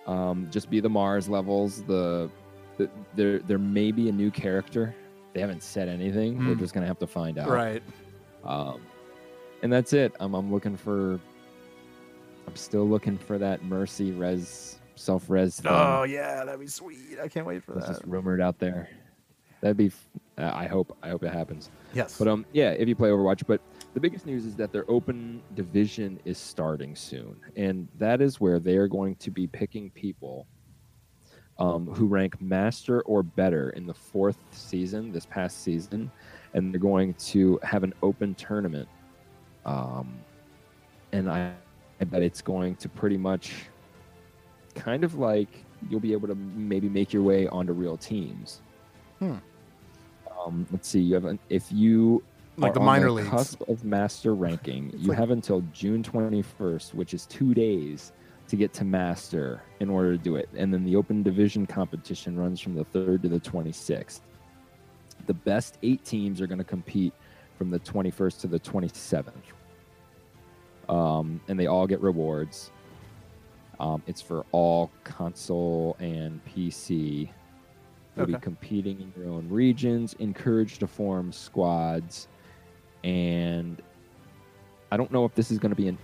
um, 0.08 0.48
just 0.50 0.70
be 0.70 0.80
the 0.80 0.90
Mars 0.90 1.30
levels. 1.30 1.84
The, 1.84 2.30
the 2.78 2.90
there 3.16 3.40
there 3.40 3.60
may 3.60 3.92
be 3.92 4.10
a 4.10 4.12
new 4.12 4.32
character. 4.32 4.96
They 5.34 5.42
haven't 5.42 5.62
said 5.62 5.88
anything. 5.88 6.38
We're 6.40 6.56
Hmm. 6.56 6.60
just 6.60 6.74
going 6.74 6.82
to 6.82 6.88
have 6.88 7.00
to 7.00 7.08
find 7.08 7.38
out. 7.38 7.50
Right. 7.50 7.84
Um, 8.44 8.82
and 9.62 9.72
that's 9.72 9.94
it. 9.94 10.14
I'm, 10.20 10.34
I'm 10.34 10.52
looking 10.52 10.76
for. 10.76 11.20
I'm 12.50 12.56
still 12.56 12.88
looking 12.88 13.16
for 13.16 13.38
that 13.38 13.64
Mercy 13.64 14.12
res 14.12 14.80
self 14.96 15.30
res. 15.30 15.62
Oh 15.66 16.02
yeah, 16.04 16.44
that'd 16.44 16.60
be 16.60 16.66
sweet. 16.66 17.20
I 17.22 17.28
can't 17.28 17.46
wait 17.46 17.64
for 17.64 17.78
It's 17.78 17.86
that. 17.86 17.94
just 17.94 18.06
rumored 18.06 18.42
out 18.42 18.58
there. 18.58 18.90
That'd 19.62 19.78
be. 19.78 19.92
uh, 20.40 20.52
I 20.52 20.66
hope. 20.66 20.98
I 21.04 21.10
hope 21.10 21.22
it 21.24 21.32
happens. 21.32 21.70
Yes. 21.94 22.18
But 22.18 22.28
um, 22.28 22.46
yeah, 22.52 22.72
if 22.72 22.88
you 22.88 22.96
play 22.96 23.10
Overwatch. 23.10 23.44
But 23.46 23.62
the 23.94 24.00
biggest 24.00 24.26
news 24.26 24.46
is 24.46 24.56
that 24.56 24.72
their 24.72 24.90
open 24.90 25.44
division 25.54 26.20
is 26.26 26.40
starting 26.40 26.96
soon, 26.96 27.36
and 27.56 27.88
that 28.00 28.20
is 28.20 28.40
where 28.42 28.60
they 28.60 28.78
are 28.78 28.88
going 28.88 29.16
to 29.18 29.30
be 29.30 29.46
picking 29.46 29.92
people 29.92 30.48
um, 31.60 31.86
who 31.86 32.08
rank 32.08 32.42
master 32.42 33.02
or 33.02 33.22
better 33.22 33.70
in 33.72 33.86
the 33.86 33.94
fourth 33.94 34.38
season, 34.50 35.12
this 35.12 35.28
past 35.28 35.62
season, 35.62 36.10
and 36.56 36.74
they're 36.74 36.80
going 36.80 37.14
to 37.16 37.60
have 37.62 37.84
an 37.84 37.94
open 38.02 38.34
tournament. 38.34 38.90
Um, 39.66 40.18
and 41.12 41.30
I, 41.30 41.52
Bet 42.06 42.22
it's 42.24 42.42
going 42.42 42.76
to 42.78 42.90
pretty 42.90 43.18
much, 43.18 43.54
kind 44.76 45.04
of 45.04 45.16
like 45.16 45.66
you'll 45.90 46.00
be 46.00 46.14
able 46.14 46.28
to 46.28 46.36
maybe 46.36 46.90
make 46.90 47.12
your 47.14 47.24
way 47.24 47.48
onto 47.48 47.74
real 47.74 47.98
teams. 47.98 48.62
Hmm. 49.20 49.36
Um, 50.46 50.66
let's 50.72 50.88
see. 50.88 51.00
You 51.02 51.14
have 51.16 51.26
an, 51.26 51.40
if 51.50 51.72
you 51.72 52.24
Like 52.58 52.72
are 52.72 52.74
the 52.76 52.80
on 52.80 52.86
minor 52.86 53.12
leagues. 53.12 53.30
cusp 53.30 53.62
of 53.68 53.84
master 53.84 54.34
ranking, 54.36 54.92
you 54.98 55.10
like- 55.10 55.18
have 55.18 55.32
until 55.32 55.62
June 55.74 56.02
21st, 56.04 56.94
which 56.94 57.14
is 57.14 57.26
two 57.26 57.54
days, 57.54 58.14
to 58.48 58.56
get 58.56 58.74
to 58.74 58.84
master 58.86 59.62
in 59.80 59.90
order 59.90 60.14
to 60.14 60.18
do 60.18 60.36
it. 60.36 60.50
And 60.58 60.74
then 60.74 60.84
the 60.84 60.96
open 60.96 61.22
division 61.22 61.68
competition 61.68 62.36
runs 62.40 62.60
from 62.60 62.74
the 62.74 62.86
3rd 62.86 63.22
to 63.24 63.30
the 63.30 63.40
26th. 63.40 64.22
The 65.28 65.34
best 65.36 65.78
eight 65.84 66.04
teams 66.04 66.42
are 66.42 66.48
going 66.48 66.58
to 66.58 66.64
compete 66.64 67.14
from 67.58 67.70
the 67.70 67.80
21st 67.82 68.40
to 68.42 68.48
the 68.48 68.60
27th. 68.60 69.34
Um, 70.90 71.40
and 71.48 71.58
they 71.58 71.68
all 71.68 71.88
get 71.88 72.02
rewards. 72.02 72.72
Um, 73.80 74.04
it's 74.08 74.22
for 74.22 74.46
all 74.52 74.92
console 75.06 75.96
and 76.00 76.42
PC. 76.46 77.30
You'll 78.18 78.26
be 78.26 78.34
competing 78.34 79.00
in 79.00 79.14
your 79.16 79.32
own 79.32 79.48
regions, 79.48 80.14
encouraged 80.20 80.82
to 80.82 80.88
form 80.88 81.32
squads, 81.32 82.28
and 83.06 83.82
I 84.92 84.98
don't 84.98 85.12
know 85.12 85.24
if 85.24 85.34
this 85.36 85.52
is 85.52 85.58
going 85.58 85.70
to 85.70 85.76
be 85.76 85.88
an 85.88 85.98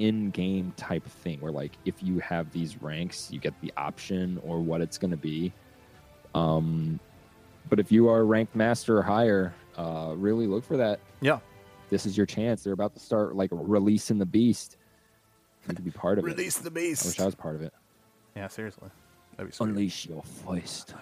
in-game 0.00 0.72
type 0.76 1.04
thing 1.04 1.40
where, 1.40 1.52
like, 1.52 1.72
if 1.84 2.02
you 2.02 2.18
have 2.20 2.50
these 2.50 2.82
ranks, 2.82 3.30
you 3.30 3.38
get 3.38 3.54
the 3.60 3.72
option 3.76 4.40
or 4.44 4.58
what 4.58 4.80
it's 4.80 4.98
going 4.98 5.10
to 5.10 5.16
be. 5.16 5.52
Um, 6.34 6.98
but 7.68 7.78
if 7.78 7.92
you 7.92 8.08
are 8.08 8.24
ranked 8.24 8.56
master 8.56 8.98
or 8.98 9.02
higher, 9.02 9.54
uh, 9.76 10.14
really 10.16 10.46
look 10.46 10.64
for 10.64 10.76
that. 10.78 10.98
Yeah. 11.20 11.38
This 11.90 12.06
is 12.06 12.16
your 12.16 12.26
chance. 12.26 12.62
They're 12.62 12.72
about 12.72 12.94
to 12.94 13.00
start 13.00 13.34
like 13.36 13.50
releasing 13.52 14.18
the 14.18 14.26
beast. 14.26 14.76
You 15.68 15.74
could 15.74 15.84
be 15.84 15.90
part 15.90 16.18
of 16.18 16.24
Release 16.24 16.58
the 16.58 16.70
beast. 16.70 17.04
I 17.04 17.08
wish 17.08 17.20
I 17.20 17.24
was 17.26 17.34
part 17.34 17.54
of 17.54 17.62
it. 17.62 17.72
Yeah, 18.34 18.48
seriously. 18.48 18.88
That'd 19.36 19.52
be. 19.52 19.64
Unleash 19.64 20.06
your 20.06 20.22
feist. 20.46 20.94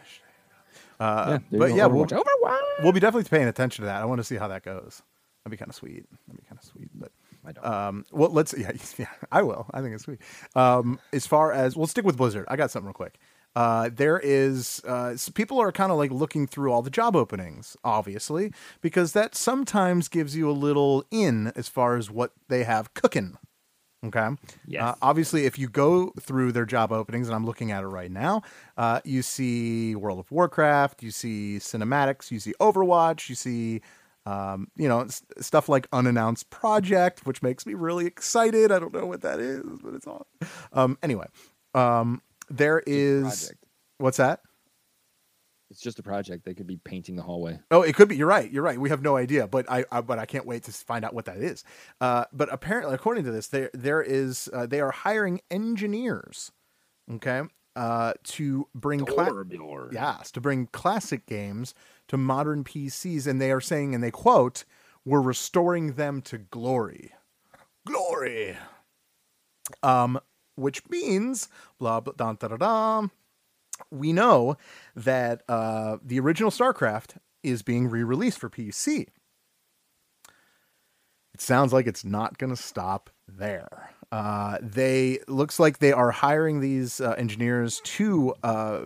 Uh, 1.00 1.38
Yeah, 1.50 1.58
but 1.58 1.74
yeah, 1.74 1.86
we'll, 1.86 2.06
Overwatch. 2.06 2.22
Overwatch. 2.42 2.82
we'll 2.82 2.92
be 2.92 3.00
definitely 3.00 3.28
paying 3.28 3.46
attention 3.48 3.82
to 3.82 3.86
that. 3.86 4.02
I 4.02 4.04
want 4.04 4.18
to 4.18 4.24
see 4.24 4.36
how 4.36 4.48
that 4.48 4.64
goes. 4.64 5.02
That'd 5.44 5.52
be 5.52 5.56
kind 5.56 5.68
of 5.68 5.74
sweet. 5.76 6.04
That'd 6.26 6.40
be 6.42 6.46
kind 6.48 6.58
of 6.58 6.64
sweet. 6.64 6.88
But 6.94 7.12
I 7.46 7.52
don't. 7.52 7.64
um, 7.66 8.04
well, 8.10 8.30
let's 8.30 8.54
yeah, 8.58 8.72
yeah, 8.98 9.06
I 9.30 9.42
will. 9.42 9.66
I 9.72 9.80
think 9.80 9.94
it's 9.94 10.04
sweet. 10.04 10.18
Um, 10.56 10.98
as 11.12 11.26
far 11.26 11.52
as 11.52 11.76
we'll 11.76 11.86
stick 11.86 12.04
with 12.04 12.16
Blizzard. 12.16 12.46
I 12.48 12.56
got 12.56 12.70
something 12.70 12.86
real 12.86 12.94
quick. 12.94 13.18
Uh, 13.58 13.90
there 13.92 14.20
is 14.22 14.80
uh, 14.86 15.06
s- 15.14 15.28
people 15.30 15.58
are 15.60 15.72
kind 15.72 15.90
of 15.90 15.98
like 15.98 16.12
looking 16.12 16.46
through 16.46 16.70
all 16.72 16.80
the 16.82 16.90
job 17.00 17.16
openings, 17.16 17.76
obviously, 17.82 18.52
because 18.80 19.14
that 19.14 19.34
sometimes 19.34 20.06
gives 20.08 20.36
you 20.36 20.48
a 20.48 20.52
little 20.66 21.04
in 21.10 21.48
as 21.56 21.66
far 21.66 21.96
as 21.96 22.08
what 22.08 22.30
they 22.48 22.62
have 22.62 22.94
cooking. 22.94 23.36
Okay. 24.06 24.28
Yes. 24.64 24.82
Uh, 24.84 24.94
obviously, 25.02 25.44
if 25.44 25.58
you 25.58 25.68
go 25.68 26.12
through 26.20 26.52
their 26.52 26.66
job 26.66 26.92
openings, 26.92 27.26
and 27.26 27.34
I'm 27.34 27.44
looking 27.44 27.72
at 27.72 27.82
it 27.82 27.88
right 27.88 28.12
now, 28.12 28.42
uh, 28.76 29.00
you 29.04 29.22
see 29.22 29.96
World 29.96 30.20
of 30.20 30.30
Warcraft, 30.30 31.02
you 31.02 31.10
see 31.10 31.56
cinematics, 31.58 32.30
you 32.30 32.38
see 32.38 32.54
Overwatch, 32.60 33.28
you 33.28 33.34
see, 33.34 33.80
um, 34.24 34.68
you 34.76 34.88
know, 34.88 35.00
s- 35.00 35.24
stuff 35.40 35.68
like 35.68 35.88
unannounced 35.92 36.48
project, 36.50 37.26
which 37.26 37.42
makes 37.42 37.66
me 37.66 37.74
really 37.74 38.06
excited. 38.06 38.70
I 38.70 38.78
don't 38.78 38.92
know 38.94 39.06
what 39.06 39.22
that 39.22 39.40
is, 39.40 39.64
but 39.82 39.94
it's 39.94 40.06
on. 40.06 40.22
Um, 40.72 40.96
anyway, 41.02 41.26
um, 41.74 42.22
there 42.50 42.82
is 42.86 43.52
what's 43.98 44.18
that? 44.18 44.40
It's 45.70 45.80
just 45.80 45.98
a 45.98 46.02
project. 46.02 46.44
They 46.46 46.54
could 46.54 46.66
be 46.66 46.78
painting 46.78 47.14
the 47.16 47.22
hallway. 47.22 47.58
Oh, 47.70 47.82
it 47.82 47.94
could 47.94 48.08
be. 48.08 48.16
You're 48.16 48.26
right. 48.26 48.50
You're 48.50 48.62
right. 48.62 48.78
We 48.80 48.88
have 48.88 49.02
no 49.02 49.16
idea, 49.18 49.46
but 49.46 49.70
I, 49.70 49.84
I 49.92 50.00
but 50.00 50.18
I 50.18 50.24
can't 50.24 50.46
wait 50.46 50.62
to 50.64 50.72
find 50.72 51.04
out 51.04 51.12
what 51.12 51.26
that 51.26 51.36
is. 51.38 51.62
Uh, 52.00 52.24
but 52.32 52.50
apparently, 52.50 52.94
according 52.94 53.24
to 53.24 53.30
this, 53.30 53.48
there 53.48 53.70
there 53.74 54.00
is 54.00 54.48
uh, 54.54 54.66
they 54.66 54.80
are 54.80 54.90
hiring 54.90 55.42
engineers, 55.50 56.52
okay, 57.12 57.42
uh, 57.76 58.14
to 58.24 58.66
bring 58.74 59.04
cla- 59.04 59.24
yes 59.92 60.30
to 60.30 60.40
bring 60.40 60.68
classic 60.68 61.26
games 61.26 61.74
to 62.08 62.16
modern 62.16 62.64
PCs, 62.64 63.26
and 63.26 63.38
they 63.38 63.52
are 63.52 63.60
saying, 63.60 63.94
and 63.94 64.02
they 64.02 64.10
quote, 64.10 64.64
"We're 65.04 65.20
restoring 65.20 65.94
them 65.94 66.22
to 66.22 66.38
glory, 66.38 67.12
glory." 67.86 68.56
Um, 69.82 70.18
which 70.58 70.82
means 70.88 71.48
blah 71.78 72.00
blah 72.00 72.14
dun, 72.16 72.36
da 72.40 72.48
da 72.48 72.56
da. 72.56 73.08
We 73.90 74.12
know 74.12 74.56
that 74.96 75.42
uh, 75.48 75.98
the 76.04 76.18
original 76.20 76.50
StarCraft 76.50 77.16
is 77.42 77.62
being 77.62 77.88
re-released 77.88 78.38
for 78.38 78.50
PC. 78.50 79.06
It 81.32 81.40
sounds 81.40 81.72
like 81.72 81.86
it's 81.86 82.04
not 82.04 82.38
going 82.38 82.50
to 82.50 82.60
stop 82.60 83.10
there. 83.28 83.90
Uh, 84.10 84.58
they 84.60 85.20
looks 85.28 85.60
like 85.60 85.78
they 85.78 85.92
are 85.92 86.10
hiring 86.10 86.60
these 86.60 87.00
uh, 87.00 87.14
engineers 87.18 87.80
to 87.84 88.34
uh, 88.42 88.80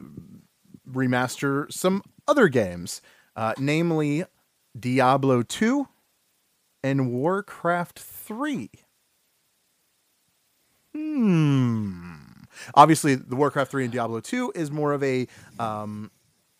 remaster 0.90 1.72
some 1.72 2.02
other 2.28 2.48
games, 2.48 3.00
uh, 3.36 3.54
namely 3.58 4.24
Diablo 4.78 5.42
2 5.42 5.88
and 6.82 7.12
Warcraft 7.12 7.98
3. 7.98 8.70
Hmm. 11.02 12.12
Obviously, 12.74 13.16
the 13.16 13.36
Warcraft 13.36 13.70
3 13.70 13.84
and 13.84 13.92
Diablo 13.92 14.20
2 14.20 14.52
is 14.54 14.70
more 14.70 14.92
of 14.92 15.02
a 15.02 15.26
um, 15.58 16.10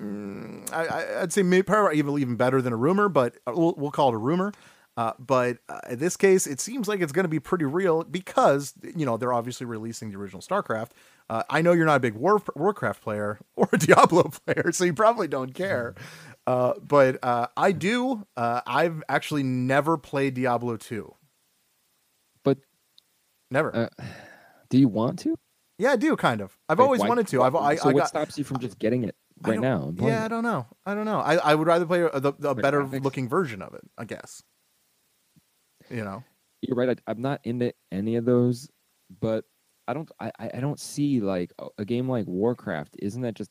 mm, 0.00 0.70
I, 0.72 1.22
I'd 1.22 1.32
say 1.32 1.42
maybe 1.42 1.62
probably 1.62 1.98
even 1.98 2.18
even 2.18 2.36
better 2.36 2.60
than 2.60 2.72
a 2.72 2.76
rumor, 2.76 3.08
but 3.08 3.36
uh, 3.46 3.52
we'll, 3.54 3.74
we'll 3.76 3.90
call 3.90 4.08
it 4.08 4.14
a 4.14 4.18
rumor. 4.18 4.52
Uh, 4.96 5.12
but 5.18 5.58
uh, 5.70 5.80
in 5.88 5.98
this 5.98 6.16
case, 6.16 6.46
it 6.46 6.60
seems 6.60 6.86
like 6.86 7.00
it's 7.00 7.12
going 7.12 7.24
to 7.24 7.28
be 7.28 7.40
pretty 7.40 7.64
real 7.64 8.04
because 8.04 8.74
you 8.96 9.06
know 9.06 9.16
they're 9.16 9.32
obviously 9.32 9.64
releasing 9.64 10.10
the 10.10 10.18
original 10.18 10.42
StarCraft. 10.42 10.90
Uh, 11.30 11.44
I 11.48 11.62
know 11.62 11.72
you're 11.72 11.86
not 11.86 11.96
a 11.96 12.00
big 12.00 12.14
War, 12.14 12.42
Warcraft 12.54 13.00
player 13.02 13.38
or 13.56 13.68
a 13.72 13.78
Diablo 13.78 14.24
player, 14.24 14.72
so 14.72 14.84
you 14.84 14.92
probably 14.92 15.28
don't 15.28 15.54
care. 15.54 15.94
Uh, 16.46 16.74
but 16.82 17.18
uh, 17.22 17.46
I 17.56 17.72
do. 17.72 18.26
Uh, 18.36 18.60
I've 18.66 19.02
actually 19.08 19.44
never 19.44 19.96
played 19.96 20.34
Diablo 20.34 20.76
2. 20.76 21.14
But 22.42 22.58
Never. 23.50 23.90
Do 24.72 24.78
you 24.78 24.88
want 24.88 25.18
to? 25.20 25.36
yeah, 25.78 25.92
I 25.92 25.96
do 25.96 26.16
kind 26.16 26.40
of. 26.40 26.56
I've 26.68 26.78
Like, 26.78 26.84
always 26.84 27.00
why- 27.02 27.08
wanted 27.08 27.26
to. 27.28 27.42
I've 27.42 27.54
I, 27.54 27.76
so 27.76 27.90
I 27.90 27.92
what 27.92 28.00
got 28.00 28.08
stops 28.08 28.38
you 28.38 28.44
from 28.44 28.58
just 28.58 28.78
getting 28.78 29.04
it 29.04 29.14
right 29.42 29.60
now? 29.60 29.92
Yeah, 29.98 30.24
I 30.24 30.28
don't 30.28 30.42
know. 30.44 30.66
I 30.86 30.94
don't 30.94 31.04
know. 31.06 31.20
I, 31.20 31.34
I 31.36 31.54
would 31.54 31.66
rather 31.66 31.86
play 31.86 32.02
a, 32.02 32.18
the, 32.20 32.32
the 32.38 32.54
better 32.54 32.82
graphics. 32.82 33.04
looking 33.04 33.28
version 33.28 33.62
of 33.62 33.74
it. 33.74 33.82
I 33.98 34.04
guess. 34.04 34.42
You 35.90 36.04
know. 36.04 36.24
You're 36.62 36.76
right. 36.76 36.90
I, 36.90 37.10
I'm 37.10 37.20
not 37.20 37.40
into 37.44 37.72
any 37.90 38.16
of 38.16 38.24
those, 38.24 38.68
but 39.20 39.44
I 39.88 39.94
don't. 39.94 40.10
I, 40.20 40.30
I 40.38 40.60
don't 40.60 40.78
see 40.80 41.20
like 41.20 41.52
a, 41.58 41.66
a 41.78 41.84
game 41.84 42.08
like 42.08 42.26
Warcraft. 42.26 42.96
Isn't 43.00 43.22
that 43.22 43.34
just? 43.34 43.50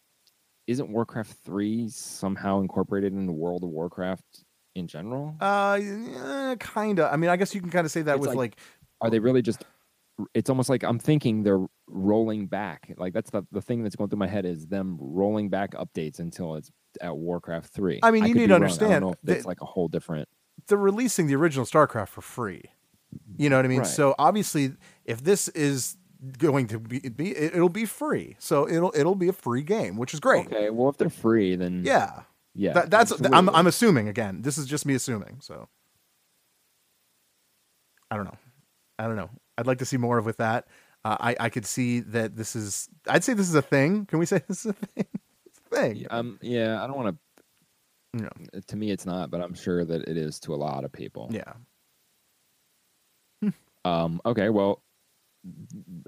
Isn't 0.68 0.90
Warcraft 0.90 1.34
three 1.44 1.90
somehow 1.90 2.62
incorporated 2.62 3.14
into 3.14 3.34
World 3.34 3.64
of 3.64 3.70
Warcraft 3.70 4.24
in 4.76 4.88
general? 4.88 5.36
Uh, 5.42 5.78
yeah, 5.82 6.56
kind 6.60 7.00
of. 7.00 7.12
I 7.12 7.18
mean, 7.18 7.30
I 7.30 7.36
guess 7.36 7.54
you 7.54 7.60
can 7.62 7.70
kind 7.72 7.86
of 7.86 7.92
say 7.92 8.02
that 8.04 8.16
It's 8.16 8.22
with 8.22 8.30
like- 8.30 8.38
like, 8.38 8.58
Are 9.02 9.10
they 9.10 9.20
really 9.20 9.42
just? 9.42 9.64
It's 10.34 10.50
almost 10.50 10.70
like 10.70 10.84
I'm 10.84 11.00
thinking 11.00 11.44
they're 11.44 11.66
rolling 11.88 12.48
back. 12.48 12.94
Like 12.98 13.14
that's 13.14 13.30
the 13.32 13.44
the 13.52 13.62
thing 13.62 13.84
that's 13.84 13.96
going 13.96 14.10
through 14.10 14.20
my 14.20 14.28
head 14.28 14.46
is 14.46 14.68
them 14.68 14.98
rolling 15.00 15.50
back 15.50 15.72
updates 15.76 16.20
until 16.20 16.56
it's 16.56 16.72
at 17.02 17.16
Warcraft 17.16 17.74
three. 17.74 18.00
I 18.04 18.12
mean, 18.12 18.26
you 18.26 18.34
need 18.34 18.48
to 18.48 18.54
wrong. 18.54 18.64
Understand 18.64 18.92
don't 18.92 19.02
know 19.02 19.12
if 19.14 19.20
that- 19.24 19.38
it's 19.38 19.46
like 19.46 19.62
a 19.62 19.66
whole 19.66 19.88
different. 19.88 20.28
they're 20.68 20.78
releasing 20.78 21.28
the 21.28 21.36
original 21.36 21.66
StarCraft 21.66 22.10
for 22.10 22.22
free. 22.22 22.64
You 23.38 23.50
know 23.50 23.56
what 23.58 23.66
I 23.66 23.68
mean? 23.68 23.80
Right. 23.80 23.88
So 23.88 24.16
obviously, 24.20 24.74
if 25.06 25.22
this 25.24 25.48
is 25.50 25.98
going 26.38 26.68
to 26.68 26.80
be, 26.80 27.00
be 27.10 27.32
it- 27.32 27.56
it'll 27.56 27.68
be 27.70 27.86
free. 27.86 28.36
So 28.40 28.68
it'll 28.70 28.94
it'll 28.96 29.16
be 29.16 29.28
a 29.28 29.34
free 29.34 29.64
game, 29.64 29.98
which 29.98 30.14
is 30.14 30.20
great. 30.20 30.46
Okay, 30.48 30.70
well 30.70 30.90
if 30.90 30.98
they're 30.98 31.10
free, 31.10 31.56
then 31.56 31.84
Yeah. 31.86 32.22
yeah. 32.54 32.74
That, 32.74 32.90
that's 32.92 33.12
I'm. 33.34 33.50
I'm 33.50 33.68
assuming 33.68 34.08
again. 34.08 34.42
This 34.44 34.58
is 34.58 34.66
just 34.66 34.86
me 34.86 34.94
assuming. 34.94 35.40
So 35.42 35.68
I 38.10 38.16
don't 38.16 38.26
know. 38.26 38.38
I 39.00 39.08
don't 39.08 39.16
know. 39.16 39.30
I'd 39.62 39.68
like 39.68 39.78
to 39.78 39.86
see 39.86 39.98
more 39.98 40.18
of 40.18 40.26
with 40.26 40.38
that. 40.38 40.66
Uh, 41.06 41.16
I 41.20 41.36
I 41.40 41.50
could 41.50 41.66
see 41.68 42.00
that 42.00 42.36
this 42.36 42.56
is. 42.56 42.90
I'd 43.08 43.24
say 43.24 43.34
this 43.36 43.48
is 43.48 43.54
a 43.56 43.62
thing. 43.62 44.08
Can 44.08 44.18
we 44.18 44.26
say 44.26 44.42
this 44.48 44.66
is 44.66 44.72
a 44.72 44.74
thing? 44.74 45.06
It's 45.46 45.60
a 45.72 45.76
thing. 45.76 45.96
Yeah, 45.98 46.08
um, 46.10 46.40
yeah, 46.42 46.84
I 46.84 46.88
don't 46.88 46.98
want 46.98 47.18
No. 48.14 48.30
to. 48.54 48.62
To 48.62 48.76
me, 48.76 48.90
it's 48.90 49.06
not, 49.06 49.30
but 49.30 49.40
I'm 49.40 49.54
sure 49.54 49.86
that 49.86 50.08
it 50.10 50.18
is 50.18 50.40
to 50.42 50.54
a 50.54 50.58
lot 50.58 50.84
of 50.84 50.92
people. 50.92 51.30
Yeah. 51.32 51.54
Um. 53.86 54.20
Okay. 54.26 54.50
Well, 54.50 54.82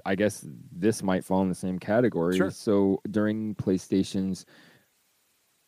I 0.04 0.14
guess 0.14 0.44
this 0.72 1.02
might 1.02 1.24
fall 1.24 1.42
in 1.42 1.48
the 1.48 1.54
same 1.54 1.78
category. 1.78 2.36
Sure. 2.36 2.50
So 2.50 3.00
during 3.10 3.54
PlayStation's 3.56 4.46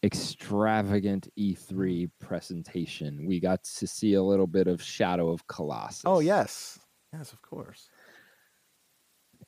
extravagant 0.04 1.28
E3 1.36 2.08
presentation, 2.20 3.26
we 3.26 3.40
got 3.40 3.64
to 3.64 3.86
see 3.88 4.14
a 4.14 4.22
little 4.22 4.46
bit 4.46 4.68
of 4.68 4.80
Shadow 4.80 5.30
of 5.30 5.44
Colossus. 5.48 6.02
Oh 6.04 6.20
yes. 6.20 6.78
Yes, 7.16 7.32
of 7.32 7.40
course. 7.42 7.88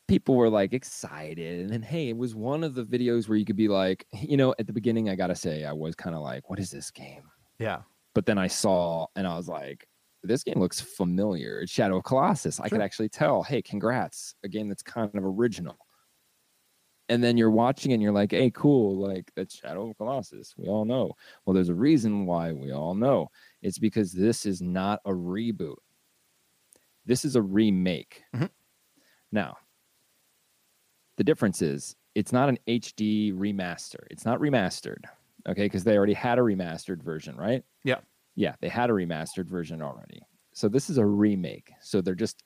people 0.07 0.35
were 0.37 0.49
like 0.51 0.73
excited 0.73 1.61
and 1.61 1.71
then 1.71 1.83
hey 1.83 2.09
it 2.09 2.17
was 2.17 2.35
one 2.35 2.63
of 2.65 2.75
the 2.75 2.85
videos 2.85 3.29
where 3.29 3.37
you 3.37 3.45
could 3.45 3.57
be 3.57 3.69
like 3.69 4.07
you 4.13 4.37
know 4.37 4.55
at 4.59 4.67
the 4.67 4.73
beginning 4.73 5.09
i 5.09 5.15
gotta 5.15 5.35
say 5.35 5.65
i 5.65 5.73
was 5.73 5.95
kind 5.95 6.15
of 6.17 6.23
like 6.23 6.49
what 6.49 6.59
is 6.59 6.71
this 6.71 6.91
game? 6.91 7.23
Yeah. 7.59 7.81
but 8.15 8.25
then 8.27 8.39
i 8.39 8.47
saw 8.47 9.07
and 9.17 9.27
i 9.27 9.37
was 9.37 9.49
like 9.49 9.87
this 10.25 10.43
game 10.43 10.59
looks 10.59 10.81
familiar. 10.81 11.61
It's 11.61 11.71
shadow 11.73 11.99
of 11.99 12.05
colossus. 12.05 12.59
I 12.59 12.69
could 12.69 12.81
actually 12.81 13.09
tell 13.09 13.43
hey 13.43 13.63
congrats 13.63 14.35
a 14.45 14.49
game 14.49 14.69
that's 14.69 14.83
kind 14.83 15.11
of 15.15 15.25
original. 15.25 15.79
And 17.09 17.23
then 17.23 17.39
you're 17.39 17.51
watching 17.53 17.93
and 17.93 18.03
you're 18.03 18.13
like 18.13 18.33
hey 18.33 18.51
cool 18.51 18.97
like 18.99 19.31
that's 19.37 19.57
shadow 19.57 19.91
of 19.91 19.97
colossus. 19.97 20.55
We 20.57 20.67
all 20.69 20.85
know. 20.85 21.13
Well 21.45 21.55
there's 21.55 21.69
a 21.69 21.75
reason 21.75 22.27
why 22.27 22.53
we 22.53 22.73
all 22.73 22.95
know. 22.95 23.29
It's 23.63 23.79
because 23.79 24.13
this 24.13 24.45
is 24.45 24.61
not 24.61 25.01
a 25.05 25.11
reboot 25.11 25.77
this 27.09 27.25
is 27.25 27.35
a 27.37 27.43
remake. 27.43 28.23
Mhm. 28.35 28.51
now 29.33 29.57
the 31.17 31.25
difference 31.25 31.63
is 31.63 31.97
it's 32.15 32.33
not 32.33 32.49
an 32.49 32.59
hd 32.69 33.33
remaster. 33.35 34.07
It's 34.11 34.25
not 34.25 34.39
remastered 34.39 35.05
okay? 35.49 35.65
Because 35.65 35.85
they 35.85 35.97
already 35.97 36.15
had 36.15 36.39
a 36.39 36.43
remastered 36.43 37.03
version 37.03 37.37
right? 37.37 37.65
Yeah. 37.85 38.01
yeah 38.37 38.55
they 38.61 38.69
had 38.69 38.91
a 38.91 38.93
remastered 38.93 39.49
version 39.49 39.83
already. 39.83 40.23
So 40.53 40.69
this 40.69 40.91
is 40.91 40.99
a 40.99 41.07
remake. 41.07 41.73
So 41.81 42.01
they're 42.01 42.15
just 42.15 42.43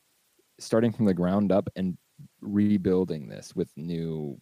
starting 0.58 0.92
from 0.92 1.06
the 1.06 1.14
ground 1.14 1.50
up 1.52 1.68
and 1.76 1.96
rebuilding 2.40 3.28
this 3.28 3.54
with 3.56 3.70
new 3.76 4.40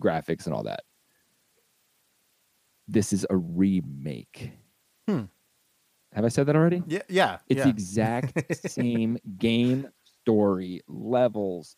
graphics 0.00 0.46
and 0.46 0.54
all 0.54 0.62
that. 0.64 0.80
This 2.86 3.12
is 3.12 3.26
a 3.30 3.36
remake. 3.36 4.52
Hmm. 5.08 5.24
Have 6.12 6.24
i 6.24 6.28
said 6.28 6.46
that 6.46 6.56
already 6.56 6.82
Yeah. 6.86 7.02
Yeah. 7.08 7.38
it's 7.48 7.58
yeah. 7.58 7.64
the 7.64 7.70
exact 7.70 8.54
same 8.70 9.18
game, 9.38 9.88
story, 10.22 10.80
levels, 10.88 11.76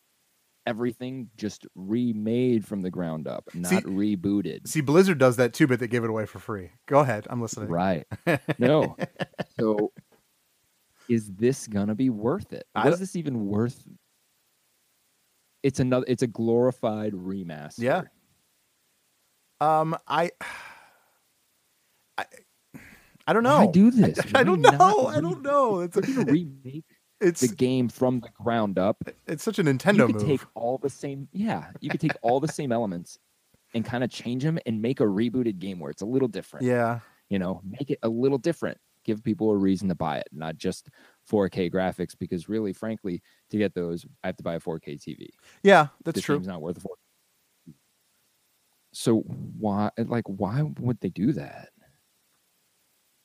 everything 0.67 1.29
just 1.37 1.67
remade 1.75 2.67
from 2.67 2.83
the 2.83 2.91
ground 2.91 3.27
up, 3.29 3.49
not 3.55 3.69
See- 3.71 3.77
rebooted. 3.81 4.67
See, 4.67 4.81
Blizzard 4.81 5.19
does 5.19 5.37
that 5.37 5.53
too, 5.55 5.67
but 5.67 5.81
they 5.81 5.89
give 5.89 6.05
it 6.05 6.11
away 6.11 6.27
for 6.27 6.39
free. 6.39 6.71
Go 6.87 7.01
ahead. 7.01 7.27
I'm 7.31 7.41
listening. 7.41 7.69
Right. 7.69 8.07
No. 8.59 8.97
So 9.59 9.93
is 11.09 11.31
this 11.33 11.67
gonna 11.67 11.95
be 11.95 12.11
worth 12.11 12.53
it? 12.53 12.65
Was 12.75 12.99
this 13.01 13.17
even 13.17 13.47
worth 13.47 13.87
it's 15.63 15.79
another 15.81 16.05
it's 16.09 16.23
a 16.23 16.27
glorified 16.27 17.13
remaster. 17.13 17.79
Yeah. 17.79 18.03
Um, 19.61 19.97
I, 20.09 20.31
I 23.27 23.33
don't 23.33 23.43
know. 23.43 23.59
Why 23.59 23.67
do 23.67 23.91
this? 23.91 24.19
I, 24.35 24.39
Why 24.39 24.45
don't 24.45 24.61
know. 24.61 25.07
I 25.07 25.21
don't 25.21 25.43
know. 25.43 25.81
It's 25.81 25.97
gonna 25.99 26.31
remake 26.31 26.85
it's 27.23 27.41
the 27.41 27.49
game 27.55 27.89
from 27.89 28.21
the 28.21 28.29
ground 28.31 28.79
up. 28.79 29.03
it's 29.27 29.43
such 29.43 29.59
a 29.59 29.65
Nintendo. 29.65 29.99
you 29.99 30.07
could 30.07 30.17
move. 30.17 30.27
take 30.27 30.41
all 30.55 30.79
the 30.79 30.91
same 30.91 31.29
yeah 31.33 31.71
you 31.81 31.89
could 31.89 32.01
take 32.01 32.17
all 32.23 32.41
the 32.41 32.49
same 32.49 32.73
elements 32.73 33.19
and 33.75 33.85
kind 33.85 34.05
of 34.05 34.11
change 34.11 34.43
them 34.43 34.59
and 34.67 34.83
make 34.83 35.01
a 35.01 35.05
rebooted 35.05 35.59
game 35.59 35.79
where 35.79 35.91
it's 35.91 36.03
a 36.03 36.07
little 36.07 36.29
different 36.29 36.67
yeah. 36.67 37.01
you 37.31 37.39
know 37.39 37.63
make 37.65 37.91
it 37.91 37.99
a 38.03 38.09
little 38.09 38.39
different 38.39 38.77
give 39.05 39.23
people 39.25 39.51
a 39.51 39.57
reason 39.57 39.89
to 39.89 39.95
buy 39.95 40.19
it 40.19 40.29
not 40.33 40.57
just 40.57 40.89
4k 41.31 41.73
graphics 41.73 42.17
because 42.19 42.49
really 42.49 42.73
frankly 42.73 43.23
to 43.51 43.57
get 43.57 43.75
those 43.75 44.05
i 44.23 44.29
have 44.29 44.37
to 44.37 44.43
buy 44.43 44.55
a 44.55 44.61
4k 44.61 45.01
tv 45.01 45.29
Yeah, 45.63 45.89
that's 46.05 46.17
this 46.17 46.25
true. 46.25 46.37
game's 46.37 46.49
not 46.49 46.61
worth 46.61 46.79
a 46.79 46.81
4 46.81 46.95
so 48.93 49.21
why 49.21 49.91
like 49.97 50.25
why 50.27 50.63
would 50.81 51.01
they 51.01 51.09
do 51.09 51.33
that 51.33 51.71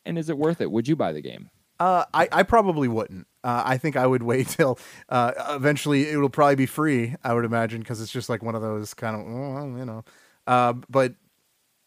and 0.08 0.18
is 0.18 0.30
it 0.30 0.38
worth 0.38 0.62
it 0.62 0.72
would 0.72 0.88
you 0.88 0.96
buy 0.96 1.12
the 1.14 1.22
game 1.22 1.50
Uh, 1.80 2.06
I, 2.12 2.28
I 2.32 2.44
probably 2.44 2.88
wouldn't. 2.88 3.28
Uh, 3.44 3.62
I 3.64 3.78
think 3.78 3.96
I 3.96 4.08
would 4.08 4.24
wait 4.24 4.48
till 4.58 4.80
uh, 5.10 5.32
eventually 5.54 6.10
it 6.10 6.18
will 6.18 6.34
probably 6.34 6.56
be 6.56 6.66
free. 6.66 7.14
I 7.24 7.36
would 7.36 7.46
imagine 7.46 7.82
because 7.82 8.02
it's 8.02 8.12
just 8.12 8.30
like 8.30 8.42
one 8.42 8.56
of 8.56 8.64
those 8.64 8.96
kind 8.96 9.16
of 9.16 9.78
you 9.78 9.86
know. 9.86 10.02
Uh, 10.48 10.74
but 10.90 11.14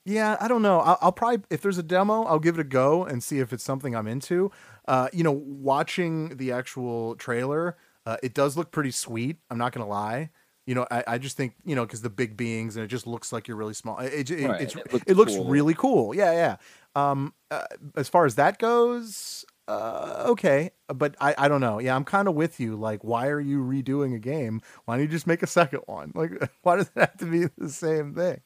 yeah, 0.04 0.36
I 0.40 0.46
don't 0.48 0.62
know. 0.62 0.80
I'll, 0.80 0.98
I'll 1.02 1.12
probably 1.12 1.42
if 1.50 1.60
there's 1.60 1.78
a 1.78 1.82
demo, 1.82 2.22
I'll 2.22 2.38
give 2.38 2.54
it 2.54 2.60
a 2.60 2.64
go 2.64 3.04
and 3.04 3.22
see 3.22 3.40
if 3.40 3.52
it's 3.52 3.64
something 3.64 3.96
I'm 3.96 4.06
into. 4.06 4.52
Uh, 4.86 5.08
you 5.12 5.24
know, 5.24 5.32
watching 5.32 6.36
the 6.36 6.52
actual 6.52 7.16
trailer, 7.16 7.76
uh, 8.06 8.16
it 8.22 8.32
does 8.32 8.56
look 8.56 8.70
pretty 8.70 8.92
sweet. 8.92 9.38
I'm 9.50 9.58
not 9.58 9.72
gonna 9.72 9.88
lie. 9.88 10.30
You 10.66 10.74
know, 10.74 10.86
I, 10.90 11.02
I 11.06 11.18
just 11.18 11.36
think 11.36 11.54
you 11.64 11.74
know 11.74 11.84
because 11.84 12.02
the 12.02 12.10
big 12.10 12.36
beings 12.36 12.76
and 12.76 12.84
it 12.84 12.88
just 12.88 13.06
looks 13.06 13.32
like 13.32 13.48
you're 13.48 13.56
really 13.56 13.74
small. 13.74 13.98
It, 13.98 14.30
it, 14.30 14.46
Right, 14.48 14.60
it's, 14.60 14.76
it 14.76 14.82
it 14.86 14.92
looks 14.92 15.06
looks, 15.16 15.34
cool. 15.34 15.44
really 15.46 15.74
cool. 15.74 16.14
Yeah, 16.14 16.32
yeah. 16.32 16.56
Um, 16.94 17.34
uh, 17.50 17.64
as 17.96 18.08
far 18.08 18.26
as 18.26 18.34
that 18.36 18.58
goes, 18.58 19.44
uh, 19.68 20.24
okay, 20.28 20.70
but 20.88 21.14
I, 21.20 21.34
I 21.38 21.48
don't 21.48 21.60
know. 21.60 21.78
Yeah, 21.80 21.96
I'm 21.96 22.04
kind 22.04 22.28
of 22.28 22.34
with 22.34 22.60
you. 22.60 22.76
Like, 22.76 23.02
why 23.04 23.28
are 23.28 23.40
you 23.40 23.62
redoing 23.64 24.14
a 24.14 24.18
game? 24.18 24.60
Why 24.84 24.94
don't 24.96 25.02
you 25.02 25.08
just 25.08 25.26
make 25.26 25.42
a 25.42 25.46
second 25.46 25.80
one? 25.86 26.12
Like, 26.14 26.32
why 26.62 26.76
does 26.76 26.90
it 26.94 27.00
have 27.00 27.16
to 27.18 27.24
be 27.26 27.46
the 27.58 27.68
same 27.68 28.14
thing? 28.14 28.40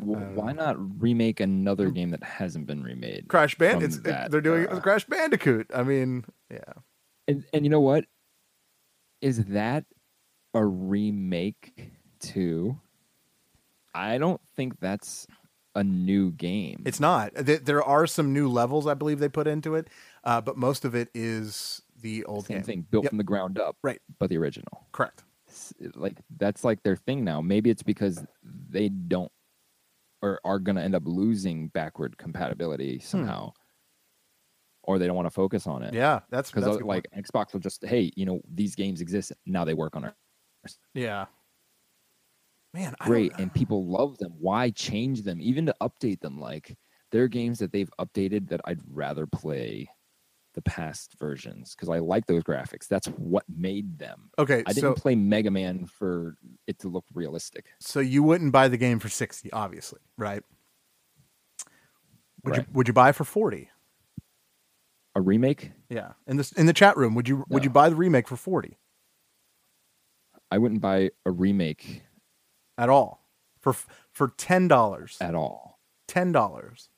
well, 0.00 0.20
why 0.34 0.52
not 0.52 0.76
remake 1.00 1.38
another 1.38 1.88
game 1.90 2.10
that 2.10 2.22
hasn't 2.24 2.66
been 2.66 2.82
remade 2.82 3.26
Crash 3.28 3.56
Band. 3.56 3.74
from 3.76 3.84
It's 3.84 3.96
it- 3.96 4.04
that 4.04 4.30
they're 4.32 4.40
doing 4.40 4.64
it 4.64 4.70
with 4.70 4.82
Crash 4.82 5.04
Bandicoot. 5.06 5.70
I 5.74 5.82
mean, 5.84 6.24
yeah, 6.50 6.58
And 7.28 7.44
and 7.52 7.64
you 7.64 7.70
know 7.70 7.80
what? 7.80 8.04
Is 9.20 9.44
that 9.46 9.84
a 10.54 10.64
remake 10.64 11.90
too? 12.20 12.78
I 13.94 14.18
don't 14.18 14.40
think 14.56 14.80
that's 14.80 15.26
a 15.76 15.82
new 15.84 16.30
game. 16.32 16.82
it's 16.86 17.00
not. 17.00 17.32
There 17.34 17.82
are 17.82 18.06
some 18.06 18.32
new 18.32 18.48
levels 18.48 18.86
I 18.86 18.94
believe 18.94 19.18
they 19.18 19.28
put 19.28 19.46
into 19.48 19.74
it, 19.74 19.88
uh, 20.22 20.40
but 20.40 20.56
most 20.56 20.84
of 20.84 20.94
it 20.94 21.08
is 21.14 21.82
the 22.00 22.24
old 22.26 22.46
same 22.46 22.58
game. 22.58 22.64
thing 22.64 22.86
built 22.90 23.04
Yep. 23.04 23.10
from 23.10 23.18
the 23.18 23.24
ground 23.24 23.58
up, 23.58 23.76
Right. 23.82 24.00
But 24.18 24.30
the 24.30 24.36
original, 24.38 24.86
Correct. 24.92 25.24
Like 25.94 26.18
that's 26.36 26.64
like 26.64 26.82
their 26.82 26.96
thing 26.96 27.24
now. 27.24 27.40
Maybe 27.40 27.70
it's 27.70 27.82
because 27.82 28.24
they 28.42 28.88
don't 28.88 29.30
or 30.22 30.40
are 30.44 30.58
going 30.58 30.76
to 30.76 30.82
end 30.82 30.94
up 30.94 31.02
losing 31.06 31.68
backward 31.68 32.16
compatibility 32.18 32.98
somehow, 32.98 33.52
or 34.82 34.98
they 34.98 35.06
don't 35.06 35.14
want 35.16 35.26
to 35.26 35.30
focus 35.30 35.66
on 35.66 35.82
it. 35.82 35.90
Hmm. 35.90 35.96
Yeah, 35.96 36.20
that's 36.30 36.50
because 36.50 36.64
good 36.78 36.84
like 36.84 37.08
point. 37.12 37.26
Xbox 37.26 37.52
will 37.52 37.60
just 37.60 37.84
hey, 37.84 38.10
you 38.16 38.26
know, 38.26 38.40
these 38.52 38.74
games 38.74 39.00
exist 39.00 39.32
now. 39.46 39.64
They 39.64 39.74
work 39.74 39.94
on 39.96 40.04
our 40.04 40.14
yeah. 40.94 41.26
Man, 42.72 42.94
I 43.00 43.06
great 43.06 43.32
and 43.38 43.54
people 43.54 43.86
love 43.86 44.18
them. 44.18 44.34
Why 44.38 44.70
change 44.70 45.22
them? 45.22 45.40
Even 45.40 45.66
to 45.66 45.74
update 45.80 46.20
them 46.20 46.40
like 46.40 46.76
there 47.12 47.22
are 47.22 47.28
games 47.28 47.60
that 47.60 47.70
they've 47.70 47.90
updated 48.00 48.48
that 48.48 48.60
i'd 48.64 48.80
rather 48.90 49.24
play 49.24 49.88
the 50.54 50.62
past 50.62 51.14
versions 51.18 51.74
because 51.74 51.88
i 51.88 51.98
like 51.98 52.26
those 52.26 52.42
graphics. 52.42 52.88
That's 52.88 53.06
what 53.06 53.44
made 53.48 53.98
them. 53.98 54.30
Okay, 54.38 54.62
i 54.66 54.72
didn't 54.72 54.94
play 54.94 55.14
mega 55.14 55.50
man 55.50 55.86
for 55.86 56.36
it 56.66 56.78
to 56.80 56.88
look 56.88 57.04
realistic. 57.12 57.66
So 57.80 58.00
you 58.00 58.22
wouldn't 58.22 58.52
buy 58.52 58.68
the 58.68 58.76
game 58.76 58.98
for 58.98 59.08
sixty, 59.08 59.52
obviously, 59.52 60.00
right? 60.16 60.42
Would 62.44 62.56
you 62.56 62.66
would 62.72 62.88
you 62.88 62.94
buy 62.94 63.10
it 63.10 63.14
for 63.14 63.24
forty? 63.24 63.70
a 65.16 65.20
remake? 65.20 65.70
Yeah. 65.88 66.12
In 66.26 66.36
this 66.36 66.52
in 66.52 66.66
the 66.66 66.72
chat 66.72 66.96
room, 66.96 67.14
would 67.14 67.28
you 67.28 67.44
would 67.48 67.64
you 67.64 67.70
buy 67.70 67.88
the 67.88 67.96
remake 67.96 68.28
for 68.28 68.36
forty 68.36 68.78
i 70.54 70.58
wouldn't 70.58 70.80
buy 70.80 71.10
a 71.26 71.30
remake 71.30 72.02
at 72.78 72.88
all? 72.88 73.24
For 73.60 73.72
for 74.12 74.28
ten 74.36 74.68
dollars. 74.68 75.16
at 75.20 75.34
all 75.34 75.80
Ten 76.06 76.32
dollars. 76.32 76.88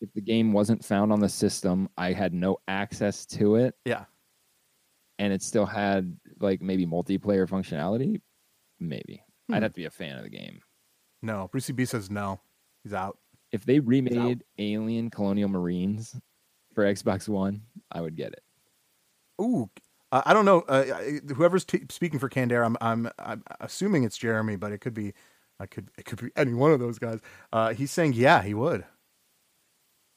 if 0.00 0.12
the 0.14 0.20
game 0.20 0.52
wasn't 0.52 0.84
found 0.84 1.12
on 1.12 1.20
the 1.20 1.28
system 1.28 1.88
i 1.96 2.12
had 2.12 2.34
no 2.34 2.58
access 2.68 3.24
to 3.26 3.56
it 3.56 3.74
Yeah. 3.84 4.04
and 5.18 5.32
it 5.32 5.42
still 5.42 5.66
had 5.66 6.16
like 6.40 6.60
maybe 6.60 6.86
multiplayer 6.86 7.48
functionality 7.48 8.20
maybe 8.80 9.22
Hmm. 9.48 9.54
i'd 9.54 9.62
have 9.62 9.72
to 9.72 9.80
be 9.80 9.84
a 9.86 9.90
fan 9.90 10.16
of 10.18 10.24
the 10.24 10.30
game 10.30 10.60
No. 11.22 11.48
Brucey 11.50 11.72
B 11.72 11.84
says 11.86 12.10
no. 12.10 12.40
He's 12.82 12.92
out. 12.92 13.18
if 13.52 13.64
they 13.64 13.80
remade 13.80 14.44
Alien 14.58 15.08
Colonial 15.10 15.48
Marines 15.48 16.14
for 16.74 16.84
Xbox 16.84 17.28
One, 17.28 17.62
I 17.90 18.00
would 18.00 18.16
get 18.16 18.32
it. 18.32 18.42
Ooh. 19.40 19.70
Uh, 20.12 20.22
I 20.24 20.32
don't 20.32 20.44
know. 20.44 20.60
Uh, 20.62 20.84
whoever's 21.34 21.64
t- 21.64 21.82
speaking 21.90 22.18
for 22.18 22.28
Candair, 22.28 22.64
I'm, 22.64 22.76
I'm 22.80 23.10
I'm 23.18 23.42
assuming 23.60 24.04
it's 24.04 24.16
Jeremy, 24.16 24.56
but 24.56 24.72
it 24.72 24.78
could 24.80 24.94
be, 24.94 25.12
I 25.58 25.66
could 25.66 25.90
it 25.98 26.04
could 26.04 26.20
be 26.20 26.30
any 26.36 26.54
one 26.54 26.70
of 26.72 26.78
those 26.80 26.98
guys. 26.98 27.20
Uh, 27.52 27.74
he's 27.74 27.90
saying 27.90 28.12
yeah, 28.14 28.42
he 28.42 28.54
would. 28.54 28.84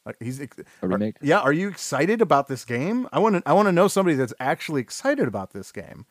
Uh, 0.05 0.13
he's 0.19 0.39
ex- 0.39 0.57
A 0.81 0.87
remake? 0.87 1.15
Are, 1.21 1.25
yeah, 1.25 1.39
are 1.39 1.51
you 1.51 1.67
excited 1.69 2.21
about 2.21 2.47
this 2.47 2.63
game? 2.65 3.07
I 3.11 3.19
want 3.19 3.35
to 3.37 3.43
I 3.45 3.53
want 3.53 3.67
to 3.67 3.71
know 3.71 3.87
somebody 3.87 4.15
that's 4.15 4.33
actually 4.39 4.81
excited 4.81 5.27
about 5.27 5.51
this 5.53 5.71
game. 5.71 6.05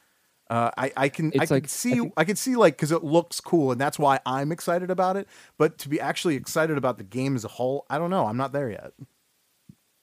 Uh, 0.50 0.70
I 0.76 0.92
I 0.96 1.08
can 1.08 1.26
I 1.38 1.42
It's 1.42 1.48
can 1.48 1.56
like- 1.56 1.64
I 1.64 1.66
see 1.68 1.94
think- 1.94 2.12
I 2.16 2.24
can 2.24 2.36
see 2.36 2.56
like 2.56 2.76
because 2.76 2.90
it 2.92 3.04
looks 3.04 3.40
cool 3.40 3.70
and 3.72 3.80
that's 3.80 3.98
why 3.98 4.18
I'm 4.26 4.50
excited 4.50 4.90
about 4.90 5.16
it. 5.16 5.28
But 5.56 5.78
to 5.78 5.88
be 5.88 6.00
actually 6.00 6.34
excited 6.36 6.76
about 6.76 6.98
the 6.98 7.04
game 7.04 7.36
as 7.36 7.44
a 7.44 7.48
whole, 7.48 7.86
I 7.88 7.98
don't 7.98 8.10
know. 8.10 8.26
I'm 8.26 8.36
not 8.36 8.52
there 8.52 8.70
yet. 8.70 8.92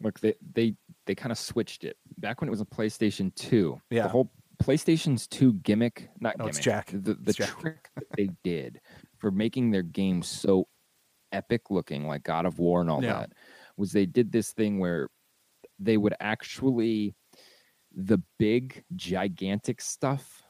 Look, 0.01 0.19
they 0.19 0.35
they 0.53 0.75
they 1.05 1.15
kind 1.15 1.31
of 1.31 1.37
switched 1.37 1.83
it 1.83 1.97
back 2.17 2.41
when 2.41 2.47
it 2.47 2.51
was 2.51 2.61
a 2.61 2.65
PlayStation 2.65 3.33
Two. 3.35 3.81
Yeah. 3.89 4.03
the 4.03 4.09
whole 4.09 4.31
PlayStation's 4.61 5.27
Two 5.27 5.53
gimmick, 5.53 6.09
not 6.19 6.37
No, 6.37 6.45
gimmick. 6.45 6.55
it's 6.57 6.63
Jack. 6.65 6.87
The 6.91 7.13
the 7.13 7.29
It's 7.31 7.35
trick 7.37 7.89
that 7.95 8.05
they 8.15 8.29
did 8.43 8.81
for 9.17 9.31
making 9.31 9.71
their 9.71 9.83
game 9.83 10.21
so 10.21 10.67
epic 11.31 11.69
looking, 11.69 12.07
like 12.07 12.23
God 12.23 12.45
of 12.45 12.59
War 12.59 12.81
and 12.81 12.89
all 12.89 13.01
Yeah. 13.03 13.13
that, 13.19 13.33
was 13.77 13.91
they 13.91 14.05
did 14.05 14.31
this 14.31 14.53
thing 14.53 14.79
where 14.79 15.09
they 15.79 15.97
would 15.97 16.13
actually 16.19 17.15
the 17.97 18.21
big 18.39 18.83
gigantic 18.95 19.79
stuff, 19.81 20.43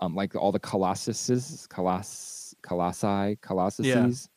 um, 0.00 0.14
like 0.14 0.34
all 0.34 0.52
the 0.52 0.60
colossuses, 0.60 1.68
coloss, 1.68 2.54
colossi, 2.62 3.36
colossuses, 3.42 4.28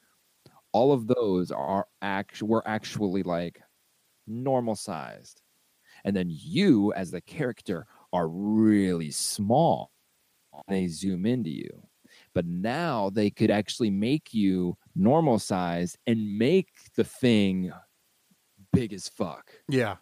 all 0.74 0.92
of 0.92 1.08
those 1.08 1.52
are 1.52 1.88
act 2.02 2.42
were 2.44 2.66
actually 2.68 3.24
like 3.24 3.62
normal 4.28 4.76
sized. 4.76 5.42
And 6.04 6.16
then 6.16 6.28
you 6.30 6.94
as 6.94 7.12
the 7.12 7.22
character 7.22 7.88
are 8.14 8.28
really 8.28 9.12
small. 9.12 9.92
They 10.68 10.88
zoom 10.88 11.26
into 11.26 11.50
you. 11.50 11.88
But 12.34 12.46
now 12.46 13.10
they 13.10 13.30
could 13.30 13.52
actually 13.52 13.90
make 13.92 14.34
you 14.34 14.78
normal 14.96 15.40
sized 15.40 15.98
and 16.08 16.38
make 16.38 16.70
the 16.96 17.04
thing 17.04 17.72
big 18.74 18.94
as 18.94 19.08
fuck. 19.08 19.52
Yeah, 19.68 19.98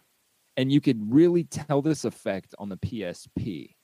and 0.56 0.72
you 0.72 0.80
could 0.80 1.12
really 1.12 1.44
tell 1.44 1.82
this 1.82 2.04
effect 2.04 2.54
on 2.58 2.68
the 2.68 2.78
PSP 2.78 3.74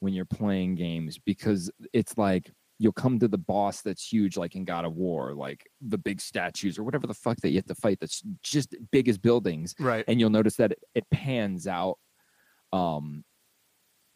when 0.00 0.14
you're 0.14 0.24
playing 0.24 0.74
games 0.74 1.18
because 1.18 1.70
it's 1.92 2.16
like 2.16 2.50
you'll 2.82 2.92
come 2.92 3.16
to 3.20 3.28
the 3.28 3.38
boss 3.38 3.80
that's 3.80 4.04
huge, 4.04 4.36
like 4.36 4.56
in 4.56 4.64
God 4.64 4.84
of 4.84 4.96
War, 4.96 5.34
like 5.34 5.70
the 5.80 5.98
big 5.98 6.20
statues 6.20 6.78
or 6.78 6.82
whatever 6.82 7.06
the 7.06 7.14
fuck 7.14 7.36
that 7.38 7.50
you 7.50 7.58
have 7.58 7.66
to 7.66 7.76
fight 7.76 7.98
that's 8.00 8.22
just 8.42 8.74
big 8.90 9.08
as 9.08 9.18
buildings, 9.18 9.72
right. 9.78 10.04
and 10.08 10.18
you'll 10.18 10.30
notice 10.30 10.56
that 10.56 10.72
it, 10.72 10.78
it 10.96 11.06
pans 11.10 11.68
out. 11.68 11.98
Um, 12.72 13.24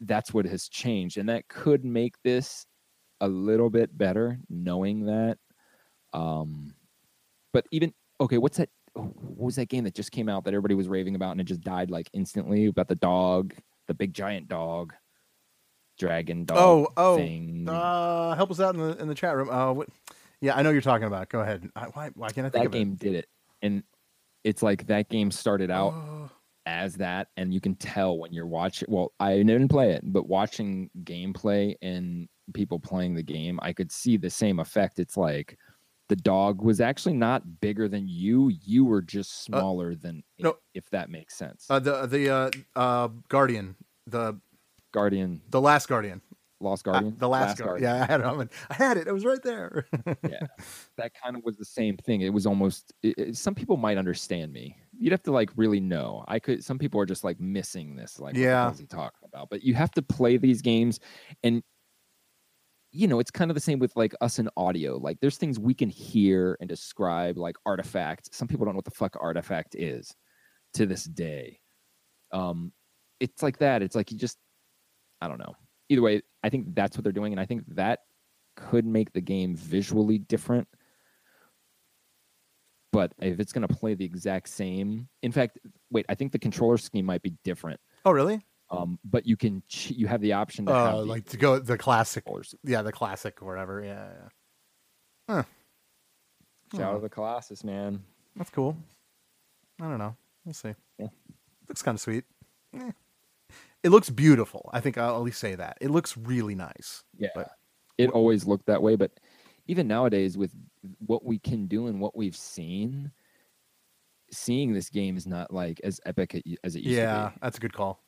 that's 0.01 0.33
what 0.33 0.45
has 0.45 0.67
changed, 0.67 1.17
and 1.17 1.29
that 1.29 1.47
could 1.47 1.85
make 1.85 2.15
this 2.25 2.65
a 3.21 3.27
little 3.27 3.69
bit 3.69 3.97
better, 3.97 4.37
knowing 4.49 5.05
that. 5.05 5.37
Um, 6.11 6.75
but 7.53 7.65
even 7.71 7.93
okay, 8.19 8.37
what's 8.37 8.57
that? 8.57 8.69
What 8.93 9.37
was 9.37 9.55
that 9.55 9.69
game 9.69 9.85
that 9.85 9.95
just 9.95 10.11
came 10.11 10.27
out 10.27 10.43
that 10.43 10.53
everybody 10.53 10.75
was 10.75 10.89
raving 10.89 11.15
about 11.15 11.31
and 11.31 11.39
it 11.41 11.45
just 11.45 11.61
died 11.61 11.89
like 11.89 12.09
instantly 12.13 12.65
about 12.65 12.89
the 12.89 12.95
dog, 12.95 13.53
the 13.87 13.93
big 13.93 14.13
giant 14.13 14.49
dog, 14.49 14.93
dragon 15.97 16.45
dog 16.45 16.57
Oh, 16.57 16.87
oh, 16.97 17.17
thing? 17.17 17.67
Uh, 17.67 18.35
help 18.35 18.51
us 18.51 18.59
out 18.59 18.75
in 18.75 18.81
the 18.81 18.97
in 18.97 19.07
the 19.07 19.15
chat 19.15 19.35
room. 19.35 19.49
Uh, 19.49 19.73
what? 19.73 19.89
Yeah, 20.41 20.55
I 20.55 20.61
know 20.61 20.69
you're 20.69 20.81
talking 20.81 21.07
about. 21.07 21.29
Go 21.29 21.39
ahead. 21.41 21.69
I, 21.75 21.85
why 21.85 22.11
why 22.15 22.29
can't 22.29 22.45
I 22.45 22.49
think 22.49 22.71
that 22.71 22.77
game 22.77 22.95
did 22.95 23.15
it, 23.15 23.27
and 23.61 23.83
it's 24.43 24.61
like 24.61 24.87
that 24.87 25.09
game 25.09 25.31
started 25.31 25.71
out 25.71 25.93
Oh, 25.93 26.29
as 26.65 26.95
that, 26.95 27.29
and 27.37 27.53
you 27.53 27.59
can 27.59 27.75
tell 27.75 28.17
when 28.17 28.33
you're 28.33 28.45
watching. 28.45 28.87
Well, 28.91 29.13
I 29.19 29.37
didn't 29.37 29.69
play 29.69 29.91
it, 29.91 30.01
but 30.03 30.27
watching 30.27 30.89
gameplay 31.03 31.75
and 31.81 32.27
people 32.53 32.79
playing 32.79 33.15
the 33.15 33.23
game, 33.23 33.59
I 33.61 33.73
could 33.73 33.91
see 33.91 34.17
the 34.17 34.29
same 34.29 34.59
effect. 34.59 34.99
It's 34.99 35.17
like 35.17 35.57
the 36.09 36.15
dog 36.15 36.61
was 36.61 36.79
actually 36.79 37.15
not 37.15 37.59
bigger 37.59 37.87
than 37.87 38.07
you; 38.07 38.49
you 38.63 38.85
were 38.85 39.01
just 39.01 39.43
smaller 39.43 39.95
than 39.95 40.23
it, 40.37 40.43
no. 40.43 40.57
if 40.73 40.89
that 40.91 41.09
makes 41.09 41.35
sense. 41.35 41.65
uh, 41.69 41.79
the 41.79 42.05
the 42.05 42.29
uh, 42.29 42.51
uh, 42.75 43.09
Guardian, 43.27 43.75
the 44.05 44.39
Guardian, 44.97 45.41
the 45.49 45.61
last 45.61 45.87
Guardian, 45.87 46.21
Lost 46.59 46.87
Uh, 46.87 46.91
Guardian, 46.91 47.15
the 47.19 47.29
last, 47.29 47.57
Guardian. 47.59 47.83
Yeah, 47.83 48.01
I 48.03 48.05
had 48.11 48.19
it. 48.21 48.25
on- 48.25 48.49
I 48.69 48.73
had 48.73 48.97
it. 48.97 49.07
It 49.07 49.13
was 49.13 49.25
right 49.25 49.41
there. 49.43 49.85
yeah 50.27 50.47
that 50.97 51.11
kind 51.23 51.35
of 51.35 51.43
was 51.43 51.55
the 51.57 51.65
same 51.65 51.95
thing. 51.97 52.21
It 52.21 52.33
was 52.33 52.45
almost 52.47 52.93
it, 53.03 53.13
it- 53.17 53.37
some 53.37 53.53
people 53.53 53.77
might 53.77 53.97
understand 53.99 54.51
me. 54.51 54.75
You'd 54.99 55.11
have 55.11 55.21
to 55.23 55.31
like 55.31 55.51
really 55.55 55.79
know. 55.79 56.25
I 56.27 56.39
could 56.39 56.63
some 56.63 56.79
people 56.79 56.99
are 56.99 57.05
just 57.05 57.23
like 57.23 57.39
missing 57.39 57.95
this 57.95 58.19
like 58.19 58.35
Yeah. 58.35 58.65
what 58.65 58.73
is 58.73 58.79
he 58.79 58.87
talking 58.87 59.21
about? 59.31 59.49
But 59.51 59.61
you 59.63 59.75
have 59.75 59.91
to 59.91 60.01
play 60.01 60.37
these 60.37 60.61
games 60.63 60.99
and 61.43 61.61
you 62.91 63.07
know 63.07 63.19
it's 63.19 63.29
kind 63.31 63.51
of 63.51 63.55
the 63.55 63.61
same 63.61 63.77
with 63.79 63.95
like 63.95 64.15
us 64.21 64.39
in 64.39 64.49
audio. 64.57 64.97
Like 64.97 65.19
there's 65.19 65.37
things 65.37 65.59
we 65.59 65.73
can 65.75 65.89
hear 65.89 66.57
and 66.59 66.67
describe 66.67 67.37
like 67.37 67.55
artifact 67.65 68.33
some 68.33 68.47
people 68.47 68.65
don't 68.65 68.73
know 68.73 68.77
what 68.77 68.85
the 68.85 68.91
fuck 68.91 69.15
artifact 69.19 69.75
is 69.75 70.15
to 70.73 70.85
this 70.87 71.03
day. 71.03 71.59
Um 72.31 72.71
it's 73.19 73.43
like 73.43 73.57
that. 73.59 73.81
It's 73.83 73.95
like 73.95 74.11
you 74.11 74.17
just 74.17 74.37
i 75.21 75.27
don't 75.27 75.39
know 75.39 75.55
either 75.89 76.01
way 76.01 76.21
i 76.43 76.49
think 76.49 76.75
that's 76.75 76.97
what 76.97 77.03
they're 77.03 77.11
doing 77.13 77.33
and 77.33 77.39
i 77.39 77.45
think 77.45 77.63
that 77.75 77.99
could 78.55 78.85
make 78.85 79.13
the 79.13 79.21
game 79.21 79.55
visually 79.55 80.17
different. 80.17 80.67
But 82.91 83.13
if 83.21 83.39
it's 83.39 83.53
going 83.53 83.67
to 83.67 83.73
play 83.73 83.93
the 83.93 84.03
exact 84.03 84.49
same, 84.49 85.07
in 85.21 85.31
fact, 85.31 85.59
wait, 85.91 86.07
I 86.09 86.15
think 86.15 86.31
the 86.31 86.39
controller 86.39 86.77
scheme 86.79 87.05
might 87.05 87.21
be 87.21 87.33
different. 87.43 87.79
oh, 88.05 88.11
really? 88.11 88.41
Um, 88.71 88.97
but 89.05 89.27
you 89.27 89.37
can 89.37 89.61
ch- 89.67 89.91
you 89.91 90.07
have 90.07 90.21
the 90.21 90.33
option 90.33 90.65
to 90.65 90.73
have 90.73 90.93
Uh, 90.95 90.97
the 91.01 91.05
like 91.05 91.25
to 91.25 91.37
go 91.37 91.59
the 91.59 91.77
classic. 91.77 92.23
Yeah, 92.63 92.81
the 92.81 92.91
classic 92.91 93.41
or 93.43 93.45
whatever. 93.45 93.83
Yeah, 93.83 94.09
yeah. 95.29 95.43
Shout 96.73 96.81
out 96.81 96.93
to 96.95 96.99
the 97.01 97.09
Colossus, 97.09 97.63
man. 97.63 98.03
That's 98.35 98.49
cool. 98.49 98.75
I 99.79 99.83
don't 99.87 99.99
know. 99.99 100.15
We'll 100.43 100.53
see. 100.53 100.73
Yeah. 100.97 101.07
Looks 101.69 101.83
kind 101.83 101.95
of 101.95 102.01
sweet. 102.01 102.25
Eh. 102.73 102.91
It 103.87 103.91
looks 103.91 104.09
beautiful. 104.09 104.69
I 104.73 104.81
think 104.81 104.97
I'll 104.97 105.15
at 105.15 105.21
least 105.21 105.39
say 105.39 105.55
that. 105.55 105.77
It 105.79 105.91
looks 105.91 106.17
really 106.17 106.55
nice. 106.55 107.05
Yeah, 107.17 107.29
But- 107.33 107.51
it 107.97 108.09
always 108.09 108.45
looked 108.45 108.65
that 108.65 108.81
way. 108.81 108.97
But 108.97 109.17
even 109.67 109.87
nowadays, 109.87 110.37
with 110.37 110.53
what 111.05 111.23
we 111.23 111.39
can 111.39 111.67
do 111.67 111.87
and 111.87 112.01
what 112.01 112.13
we've 112.13 112.35
seen, 112.35 113.13
seeing 114.29 114.73
this 114.73 114.89
game 114.89 115.15
is 115.15 115.25
not 115.25 115.53
like 115.53 115.79
as 115.85 116.01
epic 116.05 116.35
as 116.65 116.75
it 116.75 116.83
used 116.83 116.97
Yeah, 116.97 117.05
to 117.05 117.29
be. 117.29 117.33
Yeah, 117.35 117.39
that's 117.41 117.57
a 117.57 117.61
good 117.61 117.71
call. 117.71 118.03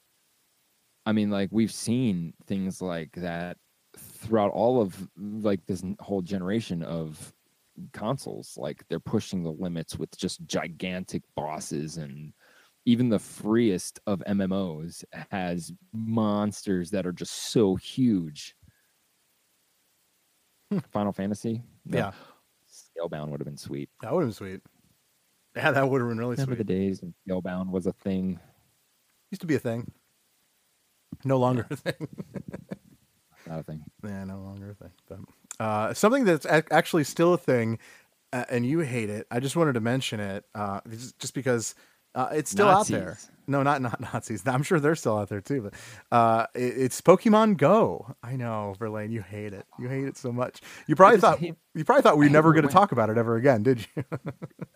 I 1.05 1.13
mean, 1.13 1.29
like 1.31 1.47
we've 1.53 1.71
seen 1.71 2.33
things 2.45 2.81
like 2.81 3.13
that 3.13 3.55
throughout 3.97 4.51
all 4.51 4.81
of 4.81 5.07
like 5.17 5.65
this 5.65 5.81
whole 6.01 6.21
generation 6.21 6.83
of 6.83 7.33
consoles. 7.93 8.57
Like 8.57 8.83
they're 8.89 8.99
pushing 8.99 9.43
the 9.43 9.51
limits 9.53 9.97
with 9.97 10.15
just 10.17 10.45
gigantic 10.45 11.23
bosses, 11.37 11.95
and 11.95 12.33
even 12.85 13.09
the 13.09 13.19
freest 13.19 13.99
of 14.07 14.23
MMOs 14.27 15.03
has 15.31 15.71
monsters 15.93 16.91
that 16.91 17.05
are 17.05 17.11
just 17.11 17.33
so 17.51 17.75
huge. 17.75 18.55
Final 20.91 21.11
Fantasy, 21.11 21.63
No. 21.85 21.97
Yeah, 21.97 22.11
Scalebound 22.71 23.29
would 23.29 23.39
have 23.39 23.45
been 23.47 23.57
sweet. 23.57 23.89
that 24.01 24.13
would 24.13 24.21
have 24.21 24.27
been 24.29 24.33
sweet. 24.33 24.61
Yeah, 25.55 25.71
that 25.71 25.89
would 25.89 25.99
have 26.01 26.09
been 26.09 26.19
really 26.19 26.35
sweet. 26.35 26.43
Remember 26.45 26.59
sweet. 26.63 26.67
the 26.67 26.73
days 26.73 27.01
when 27.01 27.13
Scalebound 27.27 27.71
was 27.71 27.87
a 27.87 27.93
thing? 27.93 28.39
Used 29.31 29.41
to 29.41 29.47
be 29.47 29.55
a 29.55 29.59
thing. 29.59 29.91
No 31.25 31.37
longer 31.39 31.65
a 31.71 31.75
thing. 31.75 32.07
Not 33.47 33.59
a 33.59 33.63
thing. 33.63 33.83
Yeah, 34.03 34.23
no 34.25 34.39
longer 34.41 34.69
a 34.71 34.75
thing. 34.75 34.91
But 35.07 35.19
uh, 35.63 35.93
something 35.93 36.23
that's 36.23 36.45
ac- 36.45 36.67
actually 36.71 37.03
still 37.03 37.33
a 37.33 37.37
thing, 37.37 37.79
uh, 38.31 38.45
and 38.49 38.65
you 38.65 38.79
hate 38.79 39.09
it. 39.09 39.25
I 39.31 39.39
just 39.39 39.55
wanted 39.55 39.73
to 39.73 39.81
mention 39.81 40.19
it, 40.19 40.45
uh, 40.55 40.81
just 41.17 41.33
because 41.33 41.73
uh, 42.15 42.29
it's 42.33 42.51
still 42.51 42.67
out 42.67 42.87
there. 42.87 43.09
Nazis. 43.09 43.31
No, 43.47 43.63
not 43.63 43.81
not 43.81 43.99
Nazis. 44.13 44.45
I'm 44.47 44.61
sure 44.63 44.79
they're 44.79 44.95
still 44.95 45.17
out 45.17 45.29
there 45.29 45.41
too. 45.41 45.61
But 45.71 45.73
uh, 46.15 46.45
it, 46.53 46.77
it's 46.77 47.01
Pokemon 47.01 47.57
Go. 47.57 48.13
I 48.21 48.35
know, 48.35 48.75
Verlaine, 48.77 49.11
you 49.11 49.21
hate 49.21 49.53
it. 49.53 49.65
You 49.79 49.87
hate 49.89 50.05
it 50.05 50.17
so 50.17 50.31
much. 50.31 50.61
You 50.87 50.95
probably 50.95 51.19
thought 51.19 51.39
hate- 51.39 51.55
you 51.73 51.83
probably 51.83 52.03
thought 52.03 52.17
we 52.17 52.25
were 52.27 52.31
never 52.31 52.53
going 52.53 52.67
to 52.67 52.71
talk 52.73 52.91
about 52.91 53.09
it 53.09 53.17
ever 53.17 53.35
again, 53.37 53.63
did 53.63 53.85
you? 53.95 54.03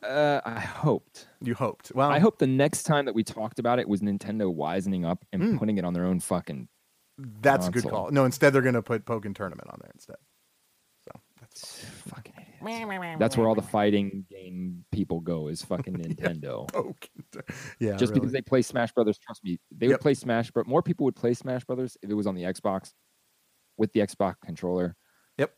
Uh, 0.03 0.41
I 0.43 0.59
hoped. 0.59 1.29
you 1.39 1.53
hoped. 1.55 1.93
Well, 1.95 2.09
I 2.09 2.19
hope 2.19 2.37
the 2.37 2.45
next 2.45 2.83
time 2.83 3.05
that 3.05 3.15
we 3.15 3.23
talked 3.23 3.57
about 3.57 3.79
it 3.79 3.87
was 3.87 4.01
Nintendo 4.01 4.53
wisening 4.53 5.05
up 5.05 5.23
and 5.31 5.41
Mm. 5.41 5.57
putting 5.59 5.77
it 5.77 5.85
on 5.85 5.93
their 5.93 6.03
own 6.03 6.19
fucking. 6.19 6.67
that's 7.17 7.67
a 7.69 7.71
good 7.71 7.85
call. 7.85 8.11
No, 8.11 8.25
instead 8.25 8.51
they're 8.51 8.61
going 8.61 8.73
to 8.75 8.81
put 8.81 9.05
Pokken 9.05 9.33
Tournament 9.33 9.69
on 9.69 9.79
there 9.81 9.91
instead. 9.93 10.17
So 11.07 11.21
that's 11.39 11.85
Fucking. 12.09 12.32
That's 13.19 13.37
where 13.37 13.47
all 13.47 13.55
the 13.55 13.61
fighting 13.61 14.25
game 14.29 14.85
people 14.91 15.19
go 15.19 15.47
is 15.47 15.61
fucking 15.63 15.93
Nintendo. 15.97 16.69
Pokken. 16.71 16.95
Tour- 17.31 17.43
Yeah, 17.79 17.95
Just 17.97 18.13
because 18.13 18.31
they 18.31 18.41
play 18.41 18.61
Smash 18.61 18.91
Brothers, 18.93 19.17
trust 19.17 19.43
me, 19.43 19.59
they 19.71 19.87
would 19.87 19.99
play 20.01 20.13
Smash. 20.13 20.51
But 20.51 20.67
more 20.67 20.81
people 20.81 21.03
would 21.05 21.15
play 21.15 21.33
Smash 21.33 21.63
Brothers 21.65 21.97
if 22.01 22.09
it 22.09 22.13
was 22.13 22.27
on 22.27 22.35
the 22.35 22.43
Xbox 22.43 22.93
with 23.77 23.91
the 23.93 23.99
Xbox 24.01 24.35
controller. 24.45 24.95
Yep. 25.37 25.51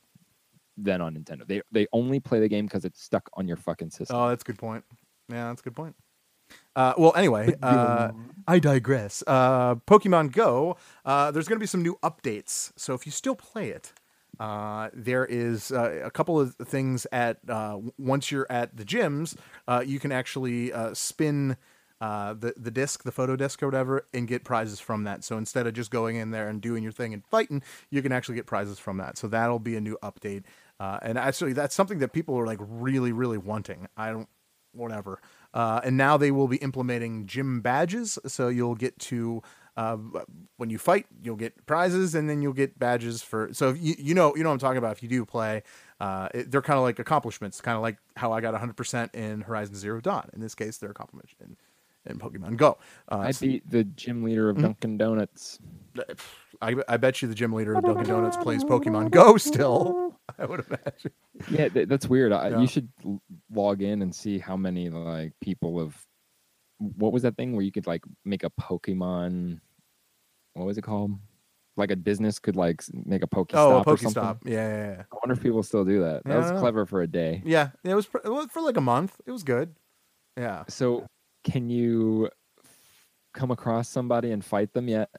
Than 0.77 1.01
on 1.01 1.15
Nintendo. 1.15 1.47
They 1.47 1.61
they 1.71 1.87
only 1.93 2.19
play 2.19 2.39
the 2.39 2.49
game 2.49 2.65
because 2.65 2.85
it's 2.85 3.01
stuck 3.01 3.29
on 3.33 3.47
your 3.47 3.57
fucking 3.57 3.91
system. 3.91 4.15
Oh, 4.17 4.29
that's 4.29 4.43
a 4.43 4.45
good 4.45 4.57
point. 4.59 4.83
Yeah, 5.29 5.47
that's 5.49 5.61
a 5.61 5.63
good 5.63 5.75
point. 5.75 5.95
Uh, 6.75 6.93
well, 6.97 7.11
anyway, 7.15 7.51
uh, 7.63 8.11
I 8.47 8.59
digress. 8.59 9.23
Uh, 9.25 9.75
Pokemon 9.75 10.31
Go, 10.31 10.77
uh, 11.03 11.31
there's 11.31 11.47
going 11.47 11.57
to 11.57 11.63
be 11.63 11.65
some 11.65 11.81
new 11.81 11.97
updates. 12.03 12.71
So 12.77 12.93
if 12.93 13.07
you 13.07 13.11
still 13.11 13.35
play 13.35 13.69
it, 13.69 13.93
uh, 14.39 14.89
there 14.93 15.25
is 15.25 15.71
uh, 15.71 16.01
a 16.03 16.11
couple 16.11 16.39
of 16.39 16.55
things 16.55 17.07
at 17.11 17.37
uh, 17.47 17.79
once 17.97 18.31
you're 18.31 18.47
at 18.49 18.75
the 18.75 18.85
gyms, 18.85 19.35
uh, 19.67 19.83
you 19.85 19.99
can 19.99 20.11
actually 20.11 20.73
uh, 20.73 20.93
spin 20.93 21.57
the 21.99 22.53
the 22.57 22.71
disc, 22.71 23.03
the 23.03 23.11
photo 23.11 23.35
disc 23.35 23.63
or 23.63 23.67
whatever, 23.67 24.05
and 24.13 24.27
get 24.27 24.43
prizes 24.43 24.79
from 24.79 25.05
that. 25.05 25.23
So 25.23 25.37
instead 25.37 25.65
of 25.67 25.73
just 25.73 25.89
going 25.89 26.17
in 26.17 26.31
there 26.31 26.47
and 26.49 26.61
doing 26.61 26.83
your 26.83 26.91
thing 26.91 27.13
and 27.13 27.25
fighting, 27.25 27.63
you 27.89 28.01
can 28.01 28.11
actually 28.11 28.35
get 28.35 28.45
prizes 28.45 28.77
from 28.77 28.97
that. 28.97 29.17
So 29.17 29.27
that'll 29.27 29.59
be 29.59 29.75
a 29.75 29.81
new 29.81 29.97
update. 30.03 30.43
And 30.79 31.17
actually, 31.17 31.53
that's 31.53 31.73
something 31.73 31.99
that 31.99 32.13
people 32.13 32.37
are 32.37 32.45
like 32.45 32.59
really, 32.61 33.11
really 33.11 33.37
wanting. 33.37 33.87
I 33.97 34.11
don't, 34.11 34.29
whatever. 34.73 35.19
And 35.53 35.97
now 35.97 36.17
they 36.17 36.31
will 36.31 36.47
be 36.47 36.57
implementing 36.57 37.25
gym 37.25 37.61
badges, 37.61 38.19
so 38.27 38.49
you'll 38.49 38.75
get 38.75 38.99
to 38.99 39.41
uh, 39.77 39.97
when 40.57 40.69
you 40.69 40.77
fight, 40.77 41.05
you'll 41.21 41.35
get 41.35 41.65
prizes, 41.65 42.15
and 42.15 42.29
then 42.29 42.41
you'll 42.41 42.53
get 42.53 42.79
badges 42.79 43.21
for. 43.21 43.49
So 43.53 43.69
if 43.69 43.77
you 43.81 43.95
you 43.97 44.13
know 44.13 44.35
you 44.35 44.43
know 44.43 44.49
what 44.49 44.53
I'm 44.53 44.59
talking 44.59 44.77
about. 44.77 44.93
If 44.93 45.03
you 45.03 45.09
do 45.09 45.25
play, 45.25 45.63
uh, 45.99 46.29
it, 46.33 46.51
they're 46.51 46.61
kind 46.61 46.77
of 46.77 46.83
like 46.83 46.99
accomplishments, 46.99 47.59
kind 47.61 47.75
of 47.75 47.81
like 47.81 47.97
how 48.15 48.31
I 48.31 48.41
got 48.41 48.53
100 48.53 48.75
percent 48.77 49.13
in 49.13 49.41
Horizon 49.41 49.75
Zero 49.75 49.99
Dawn. 49.99 50.29
In 50.33 50.39
this 50.41 50.55
case, 50.55 50.77
they're 50.77 50.91
accomplishments 50.91 51.35
in, 51.41 51.57
in 52.11 52.19
Pokemon 52.19 52.57
Go. 52.57 52.77
Uh, 53.11 53.17
I 53.17 53.31
beat 53.33 53.69
the 53.69 53.83
gym 53.83 54.23
leader 54.23 54.49
of 54.49 54.61
Dunkin' 54.61 54.97
Donuts. 54.97 55.59
I, 56.61 56.75
I 56.87 56.97
bet 56.97 57.21
you 57.21 57.27
the 57.27 57.35
gym 57.35 57.51
leader 57.51 57.75
of 57.75 57.83
Dunkin' 57.83 58.07
Donuts 58.07 58.37
plays 58.37 58.63
Pokemon 58.63 59.11
Go 59.11 59.37
still. 59.37 60.17
I 60.39 60.45
would 60.45 60.65
imagine. 60.67 61.11
Yeah, 61.49 61.69
th- 61.69 61.87
that's 61.87 62.07
weird. 62.07 62.31
I, 62.31 62.49
Yeah. 62.49 62.59
You 62.61 62.67
should 62.67 62.89
log 63.51 63.81
in 63.81 64.01
and 64.01 64.13
see 64.15 64.39
how 64.39 64.55
many 64.55 64.89
like 64.89 65.33
people 65.41 65.79
have. 65.79 66.01
What 66.77 67.13
was 67.13 67.23
that 67.23 67.37
thing 67.37 67.53
where 67.53 67.63
you 67.63 67.71
could 67.71 67.87
like 67.87 68.03
make 68.25 68.43
a 68.43 68.49
Pokemon? 68.49 69.59
What 70.55 70.65
was 70.65 70.77
it 70.77 70.81
called? 70.81 71.11
Like 71.77 71.91
a 71.91 71.95
business 71.95 72.39
could 72.39 72.55
like 72.55 72.83
make 73.05 73.21
a 73.21 73.27
Pokestop 73.27 73.55
Oh, 73.55 73.77
a 73.77 73.83
or 73.83 73.97
something. 73.97 74.23
Pokestop. 74.23 74.37
Yeah, 74.45 74.53
yeah, 74.53 74.91
yeah. 74.91 75.03
I 75.11 75.15
wonder 75.15 75.33
if 75.33 75.43
people 75.43 75.61
still 75.61 75.83
do 75.83 75.99
that. 76.01 76.23
That 76.23 76.37
was 76.37 76.51
clever 76.59 76.85
for 76.85 77.01
a 77.01 77.07
day. 77.07 77.41
Yeah, 77.45 77.69
it 77.83 77.93
was 77.93 78.07
it 78.23 78.29
was 78.29 78.47
for 78.49 78.61
like 78.61 78.77
a 78.77 78.81
month. 78.81 79.19
It 79.25 79.31
was 79.31 79.43
good. 79.43 79.75
Yeah. 80.37 80.63
So, 80.69 81.05
can 81.43 81.69
you 81.69 82.29
come 83.33 83.51
across 83.51 83.89
somebody 83.89 84.31
and 84.31 84.43
fight 84.43 84.73
them 84.73 84.87
yet? 84.87 85.09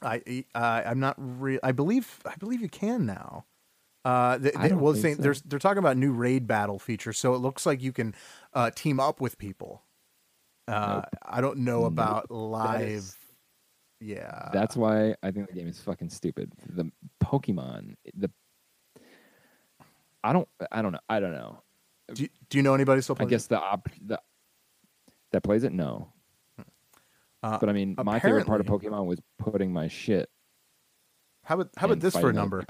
I 0.00 0.44
uh, 0.54 0.82
I'm 0.86 1.00
not 1.00 1.16
real. 1.18 1.60
I 1.62 1.72
believe 1.72 2.20
I 2.24 2.36
believe 2.36 2.62
you 2.62 2.68
can 2.70 3.04
now. 3.04 3.44
Uh, 4.06 4.38
they, 4.38 4.52
I 4.54 4.62
they, 4.62 4.68
don't 4.70 4.80
well, 4.80 4.94
think 4.94 5.02
saying 5.02 5.16
so. 5.16 5.22
there's 5.22 5.42
they're 5.42 5.58
talking 5.58 5.78
about 5.78 5.98
new 5.98 6.12
raid 6.12 6.46
battle 6.46 6.78
feature, 6.78 7.12
so 7.12 7.34
it 7.34 7.38
looks 7.38 7.66
like 7.66 7.82
you 7.82 7.92
can 7.92 8.14
uh, 8.54 8.70
team 8.70 8.98
up 8.98 9.20
with 9.20 9.36
people. 9.36 9.82
Uh, 10.66 11.02
Nope. 11.02 11.04
I 11.22 11.40
don't 11.42 11.58
know 11.58 11.80
Nope. 11.82 11.92
about 11.92 12.30
live. 12.30 13.14
Yeah, 14.00 14.50
That's 14.52 14.76
why 14.76 15.14
I 15.22 15.30
think 15.30 15.48
the 15.48 15.54
game 15.54 15.68
is 15.68 15.80
fucking 15.80 16.10
stupid. 16.10 16.52
The 16.68 16.90
Pokemon, 17.22 17.94
the 18.14 18.30
I 20.22 20.32
don't, 20.32 20.48
I 20.70 20.82
don't 20.82 20.92
know, 20.92 21.00
I 21.08 21.20
don't 21.20 21.32
know. 21.32 21.62
Do 22.12 22.22
you, 22.22 22.28
do 22.48 22.58
you 22.58 22.62
know 22.62 22.74
anybody 22.74 23.00
still 23.02 23.16
playing? 23.16 23.28
I 23.28 23.30
guess 23.30 23.46
the 23.46 23.60
op 23.60 23.88
the 24.04 24.20
that 25.32 25.42
plays 25.42 25.64
it, 25.64 25.72
no. 25.72 26.12
Uh, 27.42 27.58
But 27.58 27.68
I 27.68 27.72
mean, 27.72 27.94
my 28.02 28.18
favorite 28.18 28.46
part 28.46 28.60
of 28.60 28.66
Pokemon 28.66 29.06
was 29.06 29.20
putting 29.38 29.72
my 29.72 29.88
shit. 29.88 30.28
How 31.44 31.54
about 31.54 31.70
how 31.76 31.86
about 31.86 32.00
this 32.00 32.16
for 32.16 32.30
a 32.30 32.32
number? 32.32 32.64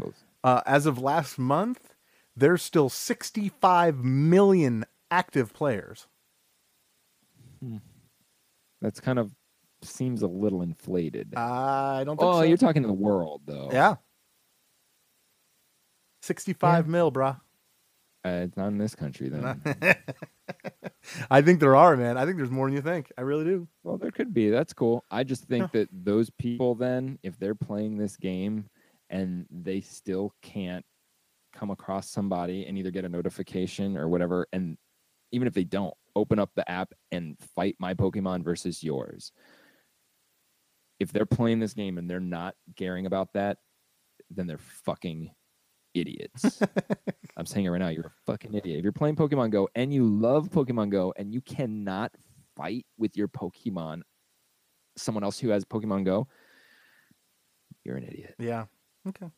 Uh, 0.44 0.62
as 0.66 0.86
of 0.86 0.98
last 0.98 1.38
month, 1.38 1.94
there's 2.36 2.62
still 2.62 2.88
65 2.88 4.04
million 4.04 4.84
active 5.10 5.52
players. 5.52 6.06
That's 8.80 9.00
kind 9.00 9.18
of 9.18 9.34
seems 9.82 10.22
a 10.22 10.26
little 10.26 10.62
inflated. 10.62 11.34
I 11.36 12.04
don't 12.04 12.16
think 12.18 12.28
oh, 12.28 12.40
so. 12.40 12.42
you're 12.42 12.56
talking 12.56 12.82
to 12.82 12.88
the 12.88 12.94
world 12.94 13.42
though. 13.46 13.70
yeah. 13.72 13.96
65 16.22 16.88
mil, 16.88 17.12
bruh. 17.12 17.40
Uh, 18.24 18.42
it's 18.44 18.56
not 18.56 18.68
in 18.68 18.78
this 18.78 18.94
country 18.94 19.28
then. 19.28 19.62
I 21.30 21.40
think 21.40 21.60
there 21.60 21.76
are, 21.76 21.96
man. 21.96 22.18
I 22.18 22.24
think 22.24 22.36
there's 22.36 22.50
more 22.50 22.66
than 22.66 22.74
you 22.74 22.82
think. 22.82 23.12
I 23.16 23.22
really 23.22 23.44
do. 23.44 23.68
Well, 23.84 23.96
there 23.96 24.10
could 24.10 24.34
be. 24.34 24.50
That's 24.50 24.72
cool. 24.72 25.04
I 25.10 25.22
just 25.24 25.44
think 25.44 25.70
that 25.72 25.88
those 25.92 26.28
people, 26.30 26.74
then, 26.74 27.18
if 27.22 27.38
they're 27.38 27.54
playing 27.54 27.96
this 27.96 28.16
game 28.16 28.66
and 29.08 29.46
they 29.50 29.80
still 29.80 30.34
can't 30.42 30.84
come 31.54 31.70
across 31.70 32.10
somebody 32.10 32.66
and 32.66 32.76
either 32.76 32.90
get 32.90 33.04
a 33.04 33.08
notification 33.08 33.96
or 33.96 34.08
whatever, 34.08 34.48
and 34.52 34.76
even 35.30 35.46
if 35.46 35.54
they 35.54 35.64
don't, 35.64 35.94
open 36.16 36.38
up 36.38 36.50
the 36.56 36.68
app 36.68 36.92
and 37.12 37.38
fight 37.54 37.76
my 37.78 37.94
Pokemon 37.94 38.42
versus 38.42 38.82
yours. 38.82 39.32
If 41.00 41.12
they're 41.12 41.26
playing 41.26 41.60
this 41.60 41.74
game 41.74 41.98
and 41.98 42.08
they're 42.10 42.20
not 42.20 42.54
caring 42.76 43.06
about 43.06 43.32
that, 43.34 43.58
then 44.30 44.46
they're 44.46 44.58
fucking 44.58 45.30
idiots. 45.94 46.60
I'm 47.36 47.46
saying 47.46 47.66
it 47.66 47.70
right 47.70 47.78
now. 47.78 47.88
You're 47.88 48.06
a 48.06 48.12
fucking 48.26 48.52
idiot. 48.54 48.78
If 48.78 48.82
you're 48.82 48.92
playing 48.92 49.16
Pokemon 49.16 49.50
Go 49.50 49.68
and 49.74 49.92
you 49.92 50.04
love 50.04 50.50
Pokemon 50.50 50.90
Go 50.90 51.14
and 51.16 51.32
you 51.32 51.40
cannot 51.40 52.12
fight 52.56 52.84
with 52.98 53.16
your 53.16 53.28
Pokemon, 53.28 54.02
someone 54.96 55.22
else 55.24 55.38
who 55.38 55.50
has 55.50 55.64
Pokemon 55.64 56.04
Go, 56.04 56.26
you're 57.84 57.96
an 57.96 58.04
idiot. 58.04 58.34
Yeah. 58.38 58.64
Okay. 59.08 59.28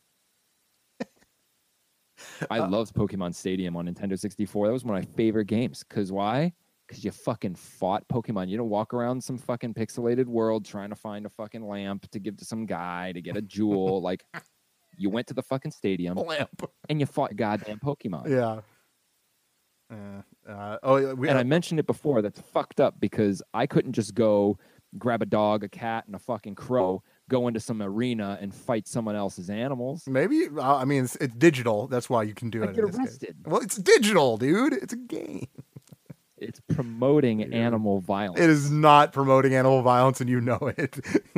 I 2.49 2.59
Uh, 2.59 2.69
loved 2.69 2.93
Pokemon 2.93 3.33
Stadium 3.33 3.75
on 3.77 3.87
Nintendo 3.87 4.17
64. 4.19 4.67
That 4.67 4.73
was 4.73 4.83
one 4.85 4.97
of 4.97 5.03
my 5.07 5.15
favorite 5.15 5.45
games. 5.45 5.83
Cause 5.83 6.11
why? 6.11 6.53
Because 6.91 7.05
you 7.05 7.11
fucking 7.11 7.55
fought 7.55 8.05
Pokemon. 8.11 8.49
You 8.49 8.57
don't 8.57 8.67
walk 8.67 8.93
around 8.93 9.23
some 9.23 9.37
fucking 9.37 9.73
pixelated 9.75 10.25
world 10.25 10.65
trying 10.65 10.89
to 10.89 10.95
find 10.97 11.25
a 11.25 11.29
fucking 11.29 11.65
lamp 11.65 12.11
to 12.11 12.19
give 12.19 12.35
to 12.37 12.45
some 12.45 12.65
guy 12.65 13.13
to 13.13 13.21
get 13.21 13.37
a 13.37 13.41
jewel. 13.41 14.01
like 14.03 14.25
you 14.97 15.09
went 15.09 15.27
to 15.27 15.33
the 15.33 15.41
fucking 15.41 15.71
stadium 15.71 16.17
Lamp. 16.17 16.69
and 16.89 16.99
you 16.99 17.05
fought 17.05 17.33
goddamn 17.37 17.79
Pokemon. 17.79 18.27
Yeah. 18.29 18.59
Uh, 19.89 20.49
uh, 20.51 20.77
oh, 20.83 21.15
we, 21.15 21.29
and 21.29 21.37
I 21.37 21.43
mentioned 21.43 21.79
it 21.79 21.87
before. 21.87 22.21
That's 22.21 22.41
fucked 22.41 22.81
up 22.81 22.99
because 22.99 23.41
I 23.53 23.67
couldn't 23.67 23.93
just 23.93 24.13
go 24.13 24.57
grab 24.97 25.21
a 25.21 25.25
dog, 25.25 25.63
a 25.63 25.69
cat, 25.69 26.05
and 26.05 26.15
a 26.15 26.19
fucking 26.19 26.55
crow, 26.55 27.01
go 27.29 27.47
into 27.47 27.59
some 27.59 27.81
arena 27.81 28.37
and 28.41 28.53
fight 28.53 28.87
someone 28.87 29.15
else's 29.15 29.49
animals. 29.49 30.03
maybe. 30.07 30.47
Uh, 30.57 30.75
I 30.75 30.85
mean, 30.85 31.05
it's, 31.05 31.15
it's 31.17 31.35
digital. 31.35 31.87
That's 31.87 32.09
why 32.09 32.23
you 32.23 32.33
can 32.33 32.49
do 32.49 32.63
I'd 32.63 32.69
it. 32.69 32.75
get 32.75 32.83
in 32.83 32.91
this 32.91 32.97
case. 32.97 33.07
arrested. 33.07 33.35
Well, 33.45 33.61
it's 33.61 33.77
digital, 33.77 34.37
dude. 34.37 34.73
It's 34.73 34.93
a 34.93 34.97
game. 34.97 35.47
It's 36.41 36.59
promoting 36.73 37.53
animal 37.53 38.01
violence. 38.01 38.41
It 38.41 38.49
is 38.49 38.71
not 38.71 39.13
promoting 39.13 39.53
animal 39.53 39.83
violence, 39.83 40.19
and 40.21 40.29
you 40.29 40.41
know 40.41 40.73
it. 40.75 40.91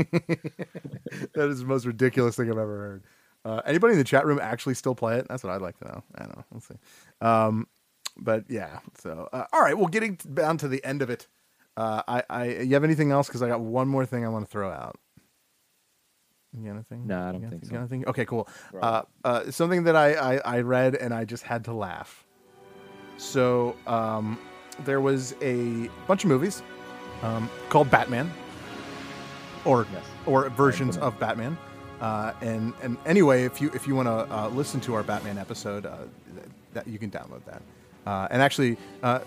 that 1.34 1.50
is 1.50 1.60
the 1.60 1.66
most 1.66 1.86
ridiculous 1.86 2.38
thing 2.38 2.50
I've 2.50 2.58
ever 2.58 2.78
heard. 2.78 3.04
Uh, 3.46 3.62
anybody 3.66 3.92
in 3.92 3.98
the 3.98 4.06
chat 4.06 4.26
room 4.26 4.40
actually 4.42 4.76
still 4.76 4.96
play 4.96 5.18
it? 5.18 5.28
That's 5.28 5.44
what 5.44 5.52
I'd 5.52 5.62
like 5.62 5.78
to 5.80 5.86
know. 5.86 6.04
I 6.16 6.20
don't 6.20 6.38
know. 6.38 6.46
We'll 6.52 6.62
see. 6.62 6.76
Um, 7.20 7.68
but 8.18 8.46
yeah. 8.50 8.80
So 8.98 9.28
uh, 9.34 9.44
all 9.52 9.62
right. 9.62 9.78
Well, 9.78 9.88
getting 9.88 10.16
down 10.34 10.58
to 10.60 10.70
the 10.70 10.84
end 10.86 11.02
of 11.02 11.10
it. 11.10 11.28
Uh, 11.76 12.04
I, 12.08 12.24
I, 12.30 12.46
you 12.60 12.74
have 12.76 12.84
anything 12.84 13.12
else? 13.12 13.28
Because 13.28 13.42
I 13.42 13.48
got 13.48 13.60
one 13.60 13.88
more 13.88 14.06
thing 14.06 14.24
I 14.24 14.30
want 14.30 14.46
to 14.46 14.52
throw 14.52 14.72
out. 14.72 14.98
You 16.56 16.66
got 16.66 16.76
anything? 16.76 17.08
No, 17.08 17.20
I 17.20 17.32
don't 17.32 17.50
think 17.50 17.66
so. 17.66 17.76
anything? 17.76 18.08
Okay, 18.08 18.26
cool. 18.26 18.48
Uh, 18.80 19.02
uh, 19.26 19.50
something 19.50 19.84
that 19.86 19.96
I, 19.96 20.14
I, 20.14 20.38
I 20.46 20.60
read 20.62 20.96
and 20.96 21.14
I 21.14 21.26
just 21.26 21.44
had 21.44 21.66
to 21.66 21.74
laugh. 21.74 22.26
So 23.18 23.76
um, 23.88 24.38
there 24.86 25.02
was 25.02 25.36
a 25.42 25.90
bunch 26.08 26.24
of 26.24 26.30
movies 26.30 26.62
um, 27.22 27.50
called 27.70 27.90
Batman, 27.90 28.32
or 29.66 29.86
Yes. 29.94 30.04
or 30.26 30.50
versions 30.50 30.98
of 30.98 31.18
Batman. 31.20 31.58
Uh, 32.02 32.34
and 32.42 32.74
and 32.82 32.98
anyway, 33.06 33.44
if 33.44 33.62
you 33.62 33.72
if 33.74 33.88
you 33.88 33.96
want 33.96 34.08
to 34.08 34.36
uh, 34.36 34.50
listen 34.50 34.80
to 34.82 34.94
our 34.94 35.04
Batman 35.04 35.38
episode, 35.38 35.86
uh, 35.86 35.98
that, 36.74 36.88
you 36.88 37.00
can 37.00 37.10
download 37.10 37.44
that. 37.46 37.62
Uh, 38.06 38.28
and 38.30 38.42
actually, 38.42 38.78
uh, 39.04 39.20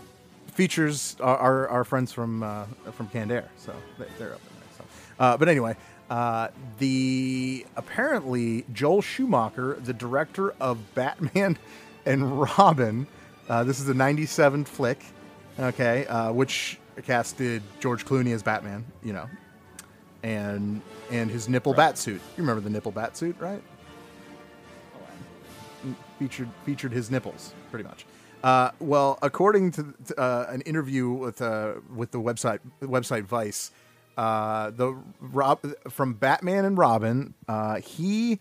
features 0.53 1.17
our, 1.21 1.69
our, 1.69 1.85
friends 1.85 2.13
from 2.13 2.43
uh, 2.43 2.65
from 2.93 3.09
Canned 3.09 3.31
Air, 3.33 3.49
so 3.57 3.73
they- 3.99 4.05
they're 4.19 4.35
up 4.35 4.41
in 4.41 4.55
there. 4.61 4.69
So. 4.77 4.85
Uh, 5.19 5.37
but 5.39 5.49
anyway, 5.49 5.77
uh, 6.11 6.49
the 6.79 7.65
apparently 7.77 8.65
Joel 8.75 9.01
Schumacher, 9.01 9.79
the 9.83 9.95
director 9.95 10.53
of 10.61 10.95
Batman 10.95 11.57
and 12.05 12.39
Robin, 12.41 13.07
uh, 13.49 13.65
this 13.65 13.81
is 13.81 13.89
a 13.89 13.95
'97 13.95 14.67
flick, 14.67 15.03
okay, 15.59 16.07
uh, 16.07 16.33
which 16.33 16.79
casted 17.05 17.63
George 17.81 18.05
Clooney 18.05 18.33
as 18.35 18.43
Batman, 18.43 18.85
you 19.03 19.13
know, 19.13 19.29
and 20.23 20.81
and 21.11 21.31
his 21.31 21.49
nipple 21.49 21.75
bat 21.75 21.99
suit. 21.99 22.21
You 22.37 22.43
remember 22.43 22.61
the 22.61 22.71
nipple 22.71 22.93
bat 22.93 23.17
suit, 23.17 23.37
right? 23.39 23.63
featured 26.19 26.49
featured 26.65 26.93
his 26.93 27.11
nipples 27.11 27.53
pretty 27.71 27.85
much. 27.85 28.07
Uh, 28.43 28.71
well, 28.81 29.19
according 29.23 29.73
to, 29.73 29.95
to, 30.07 30.21
uh, 30.21 30.47
an 30.49 30.61
interview 30.63 31.11
with 31.11 31.41
uh, 31.41 31.75
with 31.95 32.11
the 32.11 32.21
website 32.21 32.61
website 32.83 33.25
Vice, 33.25 33.71
uh, 34.17 34.71
the 34.71 34.97
Rob 35.21 35.61
from 35.89 36.15
Batman 36.15 36.65
and 36.65 36.79
Robin, 36.79 37.35
uh, 37.49 37.77
he 37.77 38.41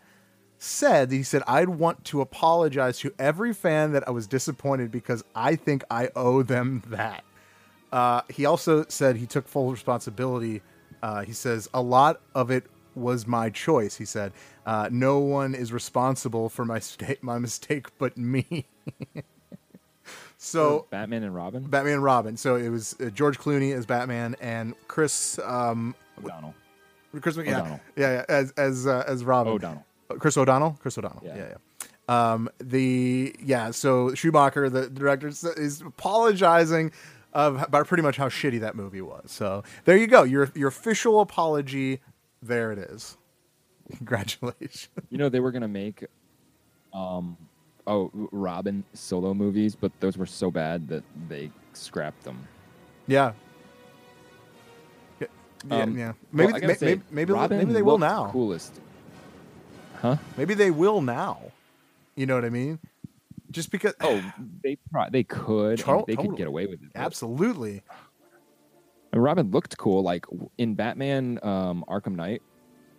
said 0.66 1.12
he 1.12 1.24
said 1.24 1.44
I'd 1.48 1.70
want 1.70 2.04
to 2.06 2.22
apologize 2.22 3.00
to 3.00 3.14
every 3.20 3.54
fan 3.54 3.92
that 3.94 4.08
I 4.08 4.12
was 4.12 4.28
disappointed 4.28 4.92
because 4.92 5.24
I 5.36 5.56
think 5.56 5.84
I 5.90 6.10
owe 6.16 6.42
them 6.42 6.84
that. 6.88 7.24
Uh, 7.92 8.22
he 8.30 8.46
also 8.46 8.86
said 8.90 9.16
he 9.16 9.28
took 9.28 9.48
full 9.48 9.72
responsibility. 9.72 10.62
Uh, 11.02 11.22
he 11.22 11.34
says 11.34 11.70
a 11.74 11.82
lot 11.82 12.20
of 12.34 12.50
it 12.52 12.66
was 12.96 13.28
my 13.28 13.50
choice. 13.50 13.96
He 13.96 14.06
said 14.06 14.34
uh, 14.66 14.90
no 14.92 15.20
one 15.20 15.54
is 15.54 15.72
responsible 15.72 16.50
for 16.50 16.66
my 16.66 16.80
sta- 16.80 17.18
my 17.22 17.38
mistake 17.38 17.88
but 17.98 18.18
me. 18.18 18.66
so 20.38 20.88
Batman 20.90 21.24
and 21.24 21.36
Robin. 21.36 21.64
Batman 21.64 21.94
and 21.94 22.04
Robin. 22.04 22.38
So 22.38 22.56
it 22.56 22.70
was 22.70 22.96
uh, 23.00 23.10
George 23.12 23.38
Clooney 23.38 23.76
as 23.76 23.86
Batman 23.86 24.36
and 24.42 24.74
Chris 24.88 25.40
um, 25.40 25.96
O'Donnell. 26.24 26.56
Chris 27.22 27.38
Mc- 27.38 27.46
yeah, 27.46 27.78
yeah, 27.96 28.12
yeah, 28.12 28.26
as 28.28 28.52
as 28.52 28.88
uh, 28.88 29.04
as 29.08 29.24
Robin. 29.24 29.54
O'Donnell. 29.54 29.86
Chris 30.20 30.38
O'Donnell. 30.38 30.78
Chris 30.82 30.98
O'Donnell. 30.98 31.22
Yeah, 31.26 31.36
Yeah. 31.36 31.48
yeah. 31.50 32.32
Um, 32.34 32.50
the 32.60 33.36
yeah. 33.44 33.72
So 33.72 34.14
Schumacher, 34.14 34.70
the 34.70 34.90
director, 34.90 35.28
is- 35.28 35.82
apologizing 35.82 36.92
of 37.34 37.62
about 37.64 37.88
pretty 37.88 38.04
much 38.04 38.16
how 38.18 38.30
shitty 38.30 38.60
that 38.62 38.76
movie 38.76 39.02
was. 39.02 39.32
So 39.32 39.64
there 39.86 39.98
you 39.98 40.08
go. 40.08 40.24
Your 40.24 40.52
your 40.56 40.68
official 40.70 41.20
apology. 41.22 42.00
There 42.44 42.72
it 42.72 42.78
is. 42.80 43.18
Congratulations. 43.98 44.90
You 45.10 45.18
know 45.18 45.30
they 45.30 45.40
were 45.40 45.52
gonna 45.52 45.68
make, 45.68 46.06
um, 46.94 47.38
oh 47.88 48.12
Robin 48.32 48.84
solo 48.94 49.34
movies, 49.34 49.76
but 49.76 49.92
those 50.00 50.16
were 50.18 50.26
so 50.28 50.52
bad 50.52 50.88
that 50.90 51.04
they 51.28 51.52
scrapped 51.74 52.24
them. 52.24 52.48
yeah. 53.08 53.34
Yeah, 55.20 55.28
yeah, 55.68 55.76
Um, 55.84 55.98
yeah. 55.98 56.14
Maybe 56.32 56.54
may- 56.66 56.74
say, 56.76 56.86
maybe 57.10 57.34
maybe, 57.34 57.56
maybe 57.56 57.74
they 57.74 57.82
will 57.82 57.98
now. 57.98 58.30
Coolest, 58.32 58.80
huh? 60.06 60.18
Maybe 60.38 60.54
they 60.54 60.72
will 60.72 61.02
now. 61.02 61.40
You 62.16 62.26
know 62.26 62.36
what 62.36 62.46
I 62.46 62.50
mean? 62.50 62.80
Just 63.52 63.72
because. 63.72 63.94
Oh, 64.02 64.22
they 64.64 64.78
they 65.12 65.24
could 65.24 65.78
they 65.78 65.84
totally. 65.84 66.16
could 66.16 66.38
get 66.38 66.48
away 66.48 66.66
with 66.68 66.82
it. 66.84 66.90
absolutely. 66.96 67.82
And 69.12 69.24
Robin 69.24 69.50
looked 69.52 69.78
cool. 69.78 70.04
Like 70.04 70.26
in 70.58 70.76
Batman 70.76 71.40
um, 71.42 71.86
Arkham 71.88 72.16
Knight, 72.16 72.42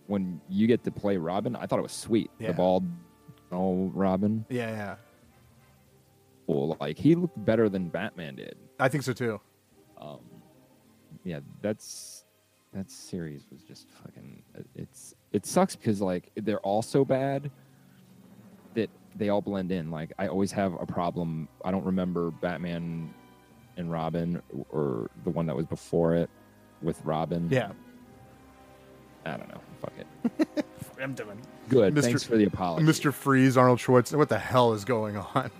when 0.07 0.41
you 0.49 0.67
get 0.67 0.83
to 0.85 0.91
play 0.91 1.17
Robin, 1.17 1.55
I 1.57 1.67
thought 1.67 1.79
it 1.79 1.83
was 1.83 1.93
sweet. 1.93 2.31
Yeah. 2.39 2.49
The 2.49 2.55
bald, 2.55 2.85
oh 3.53 3.91
Robin, 3.95 4.45
Yeah, 4.49 4.71
yeah. 4.71 4.95
cool. 6.47 6.77
Like 6.81 6.97
he 6.99 7.15
looked 7.15 7.43
better 7.45 7.69
than 7.69 7.89
Batman 7.89 8.37
did. 8.37 8.57
I 8.81 8.89
think 8.89 9.05
so 9.05 9.13
too. 9.13 9.41
Um, 10.01 10.21
yeah, 11.25 11.41
that's 11.61 12.25
that 12.73 12.91
series 12.91 13.43
was 13.51 13.63
just 13.63 13.87
fucking. 14.03 14.43
Uh, 14.57 14.63
it's 14.75 15.15
it 15.33 15.47
sucks 15.47 15.77
because 15.77 16.01
like 16.01 16.31
they're 16.37 16.61
all 16.61 16.83
so 16.83 17.05
bad 17.05 17.51
that 18.75 18.91
they 19.15 19.29
all 19.29 19.41
blend 19.41 19.73
in. 19.73 19.91
Like 19.91 20.13
I 20.19 20.29
always 20.29 20.53
have 20.53 20.75
a 20.81 20.87
problem. 20.87 21.49
I 21.65 21.71
don't 21.71 21.85
remember 21.85 22.31
Batman 22.31 23.13
and 23.77 23.91
Robin 23.91 24.43
or 24.71 25.11
the 25.25 25.31
one 25.31 25.47
that 25.47 25.57
was 25.57 25.67
before 25.67 26.15
it 26.15 26.31
with 26.83 27.01
Robin. 27.05 27.49
Yeah. 27.51 27.73
I 29.25 29.37
don't 29.37 29.49
know. 29.49 29.61
Fuck 29.81 29.93
it. 29.99 30.67
I'm 31.03 31.15
doing. 31.15 31.41
Good. 31.69 31.95
Mr. 31.95 32.03
Thanks 32.03 32.23
for 32.25 32.37
the 32.37 32.45
apology. 32.45 32.87
Mr. 32.87 33.13
Freeze, 33.13 33.57
Arnold 33.57 33.81
Schwarzenegger. 33.81 34.19
What 34.19 34.29
the 34.29 34.39
hell 34.39 34.73
is 34.73 34.85
going 34.85 35.17
on? 35.17 35.51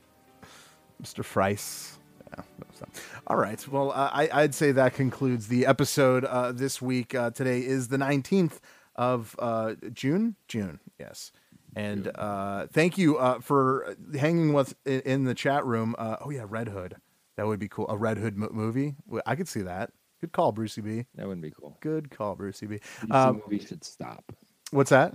Mr. 1.02 1.24
Frice. 1.24 1.98
Yeah, 2.36 2.42
not- 2.80 2.90
All 3.26 3.36
right. 3.36 3.66
Well, 3.68 3.90
uh, 3.92 4.10
I, 4.12 4.28
I'd 4.32 4.54
say 4.54 4.72
that 4.72 4.94
concludes 4.94 5.48
the 5.48 5.66
episode 5.66 6.24
uh, 6.24 6.52
this 6.52 6.80
week. 6.82 7.14
Uh, 7.14 7.30
today 7.30 7.60
is 7.60 7.88
the 7.88 7.96
19th 7.96 8.58
of 8.94 9.34
uh, 9.38 9.74
June. 9.92 10.36
June, 10.48 10.80
yes. 10.98 11.32
And 11.74 12.10
uh, 12.14 12.66
thank 12.72 12.96
you 12.96 13.18
uh, 13.18 13.40
for 13.40 13.94
hanging 14.18 14.52
with 14.54 14.74
in, 14.86 15.00
in 15.00 15.24
the 15.24 15.34
chat 15.34 15.64
room. 15.66 15.94
Uh, 15.98 16.16
oh, 16.22 16.30
yeah, 16.30 16.44
Red 16.48 16.68
Hood. 16.68 16.96
That 17.36 17.46
would 17.46 17.58
be 17.58 17.68
cool. 17.68 17.86
A 17.90 17.96
Red 17.96 18.16
Hood 18.16 18.36
mo- 18.36 18.48
movie. 18.50 18.94
I 19.26 19.36
could 19.36 19.48
see 19.48 19.60
that. 19.62 19.90
Good 20.22 20.32
call, 20.32 20.52
Brucey 20.52 20.80
B. 20.80 21.04
That 21.16 21.26
wouldn't 21.26 21.42
be 21.42 21.50
cool. 21.50 21.76
Good 21.82 22.10
call, 22.10 22.34
Brucey 22.34 22.66
B. 22.66 22.80
DC 23.02 23.14
Um, 23.14 23.42
movie 23.46 23.62
should 23.64 23.84
stop. 23.84 24.32
what's 24.70 24.88
that? 24.88 25.14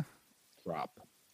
Drop. 0.64 0.92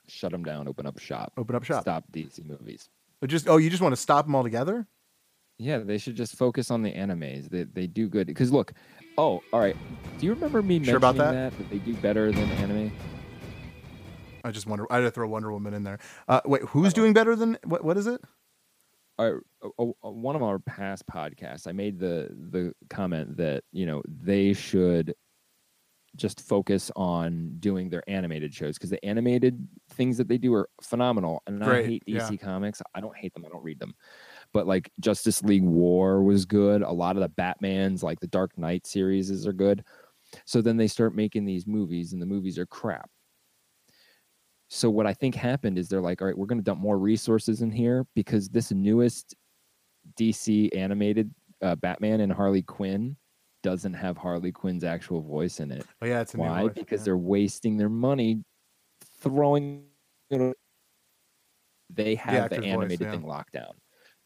Shut 0.08 0.32
them 0.32 0.46
down. 0.46 0.70
Open 0.70 0.86
up 0.86 0.98
shop. 1.00 1.34
Open 1.36 1.54
up 1.58 1.66
shop. 1.66 1.82
Stop 1.82 2.06
DC 2.14 2.46
movies. 2.46 2.88
But 3.20 3.30
just 3.30 3.50
oh, 3.50 3.58
you 3.58 3.70
just 3.70 3.82
want 3.82 3.92
to 3.92 3.98
stop 4.02 4.26
them 4.26 4.36
altogether? 4.38 4.88
Yeah, 5.60 5.80
they 5.80 5.98
should 5.98 6.16
just 6.16 6.36
focus 6.36 6.70
on 6.70 6.84
the 6.84 6.92
animes. 6.92 7.50
They 7.50 7.64
they 7.64 7.88
do 7.88 8.08
good. 8.08 8.28
Because 8.28 8.52
look, 8.52 8.74
oh, 9.18 9.42
all 9.52 9.60
right. 9.60 9.76
Do 10.20 10.26
you 10.26 10.34
remember 10.34 10.62
me 10.62 10.84
Sure 10.84 10.98
about 10.98 11.16
mentioning 11.16 11.44
that? 11.44 11.52
that? 11.52 11.58
that 11.58 11.70
they 11.70 11.80
do 11.80 11.96
better 11.96 12.32
than 12.32 12.50
anime? 12.52 12.92
I 14.44 14.52
just 14.52 14.68
wonder. 14.68 14.86
I 14.92 14.98
had 14.98 15.02
to 15.02 15.12
throw 15.12 15.28
Wonder 15.28 15.52
Woman 15.52 15.74
in 15.74 15.84
there. 15.84 16.00
Uh, 16.28 16.42
wait, 16.46 16.62
who's 16.64 16.94
doing 16.94 17.14
better 17.14 17.36
than 17.36 17.58
what? 17.66 17.84
What 17.84 17.98
is 17.98 18.08
it? 18.08 18.22
All 19.20 19.32
right, 19.32 19.42
oh, 19.80 19.96
oh, 20.04 20.12
one 20.12 20.36
of 20.36 20.44
our 20.44 20.60
past 20.60 21.06
podcasts, 21.08 21.68
I 21.68 21.72
made 21.72 22.00
the 22.00 22.30
the 22.52 22.74
comment 22.90 23.36
that 23.38 23.64
you 23.72 23.86
know 23.86 24.04
they 24.08 24.54
should 24.54 25.16
just 26.16 26.42
focus 26.42 26.92
on 26.96 27.56
doing 27.60 27.90
their 27.90 28.08
animated 28.08 28.54
shows 28.54 28.78
because 28.78 28.90
the 28.90 29.04
animated 29.04 29.68
things 29.92 30.18
that 30.18 30.28
they 30.28 30.38
do 30.38 30.54
are 30.54 30.70
phenomenal. 30.82 31.42
And 31.48 31.62
Great, 31.62 31.86
I 31.86 31.88
hate 31.88 32.04
yeah. 32.06 32.20
DC 32.20 32.40
comics. 32.40 32.82
I 32.94 33.02
don't 33.02 33.16
hate 33.16 33.34
them. 33.34 33.46
I 33.46 33.50
don't 33.50 33.64
read 33.64 33.80
them. 33.80 33.96
But 34.54 34.68
like 34.68 34.92
Justice 35.00 35.44
League 35.44 35.64
War 35.64 36.24
was 36.24 36.46
good. 36.46 36.82
A 36.82 36.92
lot 36.92 37.18
of 37.18 37.22
the 37.22 37.30
Batmans, 37.30 38.04
like 38.04 38.20
the 38.20 38.28
Dark 38.28 38.58
Knight 38.58 38.88
series, 38.88 39.46
are 39.46 39.54
good. 39.54 39.84
So 40.46 40.62
then 40.62 40.78
they 40.78 40.88
start 40.88 41.16
making 41.16 41.46
these 41.46 41.68
movies, 41.68 42.14
and 42.14 42.22
the 42.22 42.26
movies 42.26 42.58
are 42.58 42.66
crap. 42.66 43.10
So 44.70 44.90
what 44.90 45.08
I 45.08 45.14
think 45.14 45.36
happened 45.36 45.78
is 45.78 45.88
they're 45.88 46.02
like, 46.02 46.22
all 46.22 46.28
right, 46.28 46.38
we're 46.38 46.46
going 46.46 46.60
to 46.60 46.64
dump 46.64 46.82
more 46.82 46.98
resources 46.98 47.62
in 47.62 47.72
here 47.72 48.06
because 48.16 48.50
this 48.50 48.72
newest 48.72 49.36
DC 50.20 50.76
animated 50.76 51.34
uh, 51.62 51.76
Batman 51.76 52.22
and 52.22 52.32
Harley 52.32 52.62
Quinn 52.62 53.16
doesn't 53.64 53.94
have 53.94 54.18
Harley 54.18 54.52
Quinn's 54.52 54.84
actual 54.84 55.22
voice 55.22 55.60
in 55.60 55.72
it. 55.72 55.86
Oh 56.02 56.06
yeah, 56.06 56.22
it's 56.22 56.36
Why? 56.36 56.64
voice, 56.64 56.72
Because 56.76 57.02
yeah. 57.02 57.06
they're 57.06 57.18
wasting 57.18 57.78
their 57.78 57.90
money 57.90 58.44
throwing. 59.22 59.84
You 60.30 60.38
know, 60.38 60.54
they 61.90 62.16
have 62.16 62.50
the, 62.50 62.58
voice, 62.58 62.66
animated 62.66 63.02
yeah. 63.02 63.12
thing 63.12 63.24
locked 63.24 63.54
down. 63.54 63.74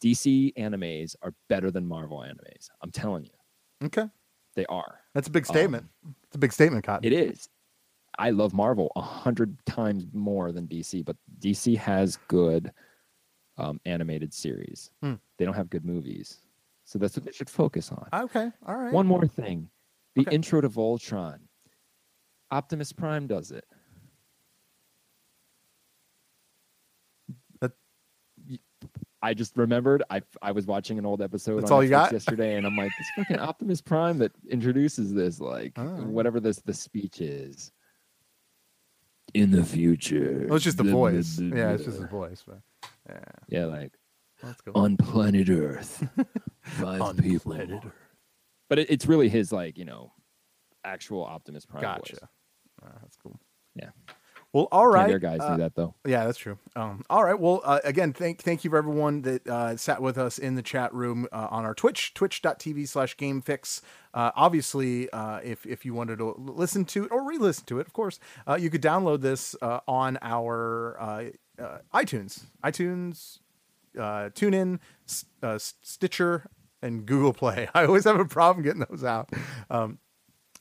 DC 0.03 0.53
animes 0.55 1.15
are 1.21 1.33
better 1.49 1.71
than 1.71 1.85
Marvel 1.87 2.19
animes. 2.19 2.69
I'm 2.81 2.91
telling 2.91 3.23
you, 3.25 3.85
okay. 3.87 4.07
they 4.55 4.65
are. 4.65 4.99
That's 5.13 5.27
a 5.27 5.31
big 5.31 5.45
statement. 5.45 5.85
it's 6.25 6.35
a 6.35 6.39
big 6.39 6.51
statement, 6.53 6.83
Cotton. 6.85 7.05
Um, 7.07 7.13
It 7.13 7.15
is. 7.15 7.49
I 8.19 8.31
love 8.31 8.53
Marvel 8.53 8.91
a 8.95 9.01
hundred 9.01 9.55
times 9.65 10.05
more 10.13 10.51
than 10.51 10.67
DC, 10.67 11.05
but 11.05 11.15
DC 11.39 11.77
has 11.77 12.17
good 12.27 12.71
um, 13.57 13.79
animated 13.85 14.33
series. 14.33 14.91
Hmm. 15.01 15.13
They 15.37 15.45
don't 15.45 15.53
have 15.53 15.69
good 15.69 15.85
movies, 15.85 16.39
so 16.83 16.99
that's 16.99 17.15
what 17.15 17.25
they 17.25 17.31
should 17.31 17.49
focus 17.49 17.91
on. 17.91 18.07
Okay, 18.13 18.51
all 18.65 18.75
right. 18.75 18.91
One 18.93 19.07
more 19.07 19.27
thing: 19.27 19.69
the 20.15 20.21
Okay. 20.21 20.35
intro 20.35 20.61
to 20.61 20.69
Voltron. 20.69 21.39
Optimus 22.51 22.91
Prime 22.91 23.27
does 23.27 23.51
it. 23.51 23.63
I 29.23 29.33
just 29.33 29.55
remembered. 29.57 30.03
I 30.09 30.21
I 30.41 30.51
was 30.51 30.65
watching 30.65 30.97
an 30.97 31.05
old 31.05 31.21
episode 31.21 31.61
That's 31.61 31.71
on 31.71 31.75
all 31.77 31.83
you 31.83 31.89
got? 31.91 32.11
yesterday, 32.11 32.55
and 32.57 32.65
I'm 32.65 32.75
like, 32.75 32.91
this 32.97 33.07
fucking 33.15 33.39
Optimus 33.49 33.81
Prime 33.81 34.17
that 34.19 34.31
introduces 34.49 35.13
this, 35.13 35.39
like 35.39 35.77
right. 35.77 36.03
whatever 36.03 36.39
this 36.39 36.57
the 36.57 36.73
speech 36.73 37.21
is. 37.21 37.71
In 39.33 39.49
the 39.51 39.63
future, 39.63 40.45
Well, 40.47 40.55
it's 40.55 40.65
just 40.65 40.75
the 40.75 40.83
blah, 40.83 40.91
voice. 40.91 41.37
blah, 41.37 41.55
Yeah, 41.57 41.71
it's 41.71 41.85
just 41.85 41.99
his 41.99 42.09
voice. 42.09 42.43
But 42.45 42.59
yeah, 43.09 43.23
yeah, 43.47 43.65
like 43.65 43.93
that's 44.43 44.59
cool. 44.59 44.73
on 44.75 44.97
planet 44.97 45.49
Earth, 45.49 46.05
five 46.63 47.01
On 47.01 47.15
people. 47.15 47.53
planet 47.53 47.81
But 48.69 48.79
it, 48.79 48.89
it's 48.89 49.05
really 49.05 49.29
his 49.29 49.53
like 49.53 49.77
you 49.77 49.85
know, 49.85 50.11
actual 50.83 51.23
Optimus 51.23 51.65
Prime. 51.65 51.81
Gotcha. 51.81 52.13
voice. 52.13 52.19
Uh, 52.83 52.89
that's 53.03 53.15
cool. 53.15 53.39
Yeah. 53.75 53.91
Well, 54.53 54.67
all 54.71 54.87
right. 54.87 55.07
their 55.07 55.19
guys 55.19 55.39
uh, 55.39 55.55
do 55.55 55.61
that 55.61 55.75
though. 55.75 55.93
Yeah, 56.05 56.25
that's 56.25 56.37
true. 56.37 56.57
Um, 56.75 57.05
all 57.09 57.23
right. 57.23 57.39
Well, 57.39 57.61
uh, 57.63 57.79
again, 57.85 58.11
thank 58.11 58.41
thank 58.41 58.63
you 58.63 58.69
for 58.69 58.77
everyone 58.77 59.21
that 59.21 59.47
uh, 59.47 59.77
sat 59.77 60.01
with 60.01 60.17
us 60.17 60.37
in 60.37 60.55
the 60.55 60.61
chat 60.61 60.93
room 60.93 61.27
uh, 61.31 61.47
on 61.49 61.63
our 61.63 61.73
Twitch, 61.73 62.13
twitch.tv 62.13 62.87
slash 62.87 63.15
gamefix. 63.15 63.81
Uh, 64.13 64.31
obviously, 64.35 65.09
uh, 65.11 65.39
if, 65.41 65.65
if 65.65 65.85
you 65.85 65.93
wanted 65.93 66.17
to 66.17 66.35
listen 66.37 66.83
to 66.83 67.05
it 67.05 67.11
or 67.13 67.23
re-listen 67.25 67.65
to 67.65 67.79
it, 67.79 67.87
of 67.87 67.93
course, 67.93 68.19
uh, 68.45 68.57
you 68.59 68.69
could 68.69 68.81
download 68.81 69.21
this 69.21 69.55
uh, 69.61 69.79
on 69.87 70.17
our 70.21 70.97
uh, 70.99 71.23
uh, 71.61 71.77
iTunes, 71.93 72.43
iTunes, 72.61 73.39
uh, 73.97 74.29
TuneIn, 74.35 74.79
uh, 75.41 75.57
Stitcher, 75.57 76.45
and 76.81 77.05
Google 77.05 77.31
Play. 77.33 77.69
I 77.73 77.85
always 77.85 78.03
have 78.03 78.19
a 78.19 78.25
problem 78.25 78.65
getting 78.65 78.85
those 78.89 79.05
out. 79.05 79.29
Um, 79.69 79.99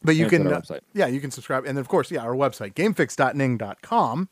but 0.02 0.16
you 0.16 0.26
can, 0.26 0.46
uh, 0.46 0.60
yeah, 0.94 1.06
you 1.06 1.20
can 1.20 1.30
subscribe, 1.30 1.64
and 1.66 1.76
then 1.76 1.80
of 1.80 1.88
course, 1.88 2.10
yeah, 2.10 2.22
our 2.22 2.34
website, 2.34 2.74
gamefix.ning.com 2.74 4.28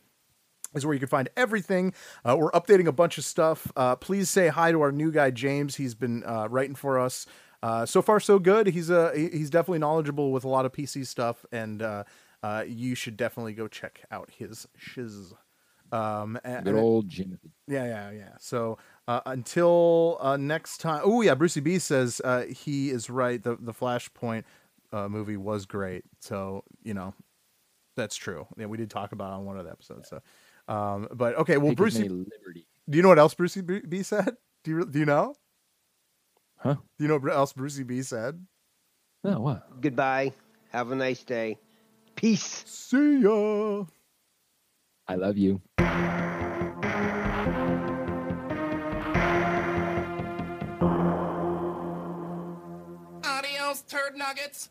is 0.74 0.84
where 0.84 0.94
you 0.94 1.00
can 1.00 1.08
find 1.08 1.28
everything. 1.36 1.94
Uh, 2.24 2.36
we're 2.38 2.50
updating 2.52 2.86
a 2.86 2.92
bunch 2.92 3.18
of 3.18 3.24
stuff. 3.24 3.70
Uh, 3.76 3.96
please 3.96 4.28
say 4.28 4.48
hi 4.48 4.70
to 4.72 4.80
our 4.82 4.92
new 4.92 5.10
guy 5.10 5.30
James. 5.30 5.76
He's 5.76 5.94
been 5.94 6.24
uh, 6.24 6.46
writing 6.50 6.74
for 6.74 6.98
us. 6.98 7.26
Uh, 7.62 7.84
so 7.86 8.00
far, 8.02 8.20
so 8.20 8.38
good. 8.38 8.68
He's 8.68 8.90
uh, 8.90 9.12
he's 9.14 9.50
definitely 9.50 9.80
knowledgeable 9.80 10.30
with 10.30 10.44
a 10.44 10.48
lot 10.48 10.64
of 10.64 10.72
PC 10.72 11.06
stuff, 11.06 11.44
and 11.50 11.82
uh, 11.82 12.04
uh, 12.42 12.64
you 12.66 12.94
should 12.94 13.16
definitely 13.16 13.52
go 13.54 13.66
check 13.66 14.02
out 14.10 14.30
his 14.30 14.68
shiz. 14.76 15.32
Um, 15.90 16.38
and, 16.44 16.64
Good 16.66 16.74
old 16.76 17.08
Jimothy. 17.08 17.50
yeah, 17.66 17.84
yeah, 17.86 18.10
yeah. 18.10 18.28
So 18.38 18.78
Uh, 19.08 19.22
until 19.24 20.18
uh, 20.20 20.36
next 20.36 20.78
time. 20.82 21.00
Oh 21.02 21.22
yeah, 21.22 21.34
Brucey 21.34 21.60
B 21.60 21.78
says 21.78 22.20
uh, 22.22 22.42
he 22.42 22.90
is 22.90 23.08
right. 23.08 23.42
The 23.42 23.56
the 23.58 23.72
Flashpoint 23.72 24.44
uh, 24.92 25.08
movie 25.08 25.36
was 25.36 25.66
great. 25.66 26.04
So 26.20 26.64
you 26.82 26.94
know, 26.94 27.14
that's 27.96 28.16
true. 28.16 28.46
Yeah, 28.56 28.66
we 28.66 28.76
did 28.76 28.90
talk 28.90 29.12
about 29.12 29.32
it 29.32 29.34
on 29.34 29.44
one 29.44 29.58
of 29.58 29.64
the 29.64 29.70
episodes. 29.70 30.08
So, 30.08 30.20
um, 30.72 31.08
but 31.12 31.36
okay. 31.38 31.56
Well, 31.56 31.70
Take 31.70 31.78
Brucey, 31.78 32.08
liberty. 32.08 32.66
do 32.88 32.96
you 32.96 33.02
know 33.02 33.08
what 33.08 33.18
else 33.18 33.34
Brucey 33.34 33.60
B 33.60 33.80
B 33.86 34.02
said? 34.02 34.36
Do 34.64 34.70
you 34.70 34.84
do 34.84 34.98
you 34.98 35.04
know? 35.04 35.34
Huh? 36.56 36.74
Do 36.74 37.04
you 37.04 37.08
know 37.08 37.18
what 37.18 37.32
else 37.32 37.52
Brucey 37.52 37.84
B 37.84 38.02
said? 38.02 38.44
No, 39.22 39.40
what? 39.40 39.80
Goodbye. 39.80 40.32
Have 40.70 40.90
a 40.90 40.96
nice 40.96 41.22
day. 41.22 41.58
Peace. 42.16 42.64
See 42.66 43.20
ya. 43.20 43.84
I 45.06 45.14
love 45.14 45.38
you. 45.38 45.62
Adios, 53.24 53.82
turd 53.82 54.16
nuggets. 54.16 54.70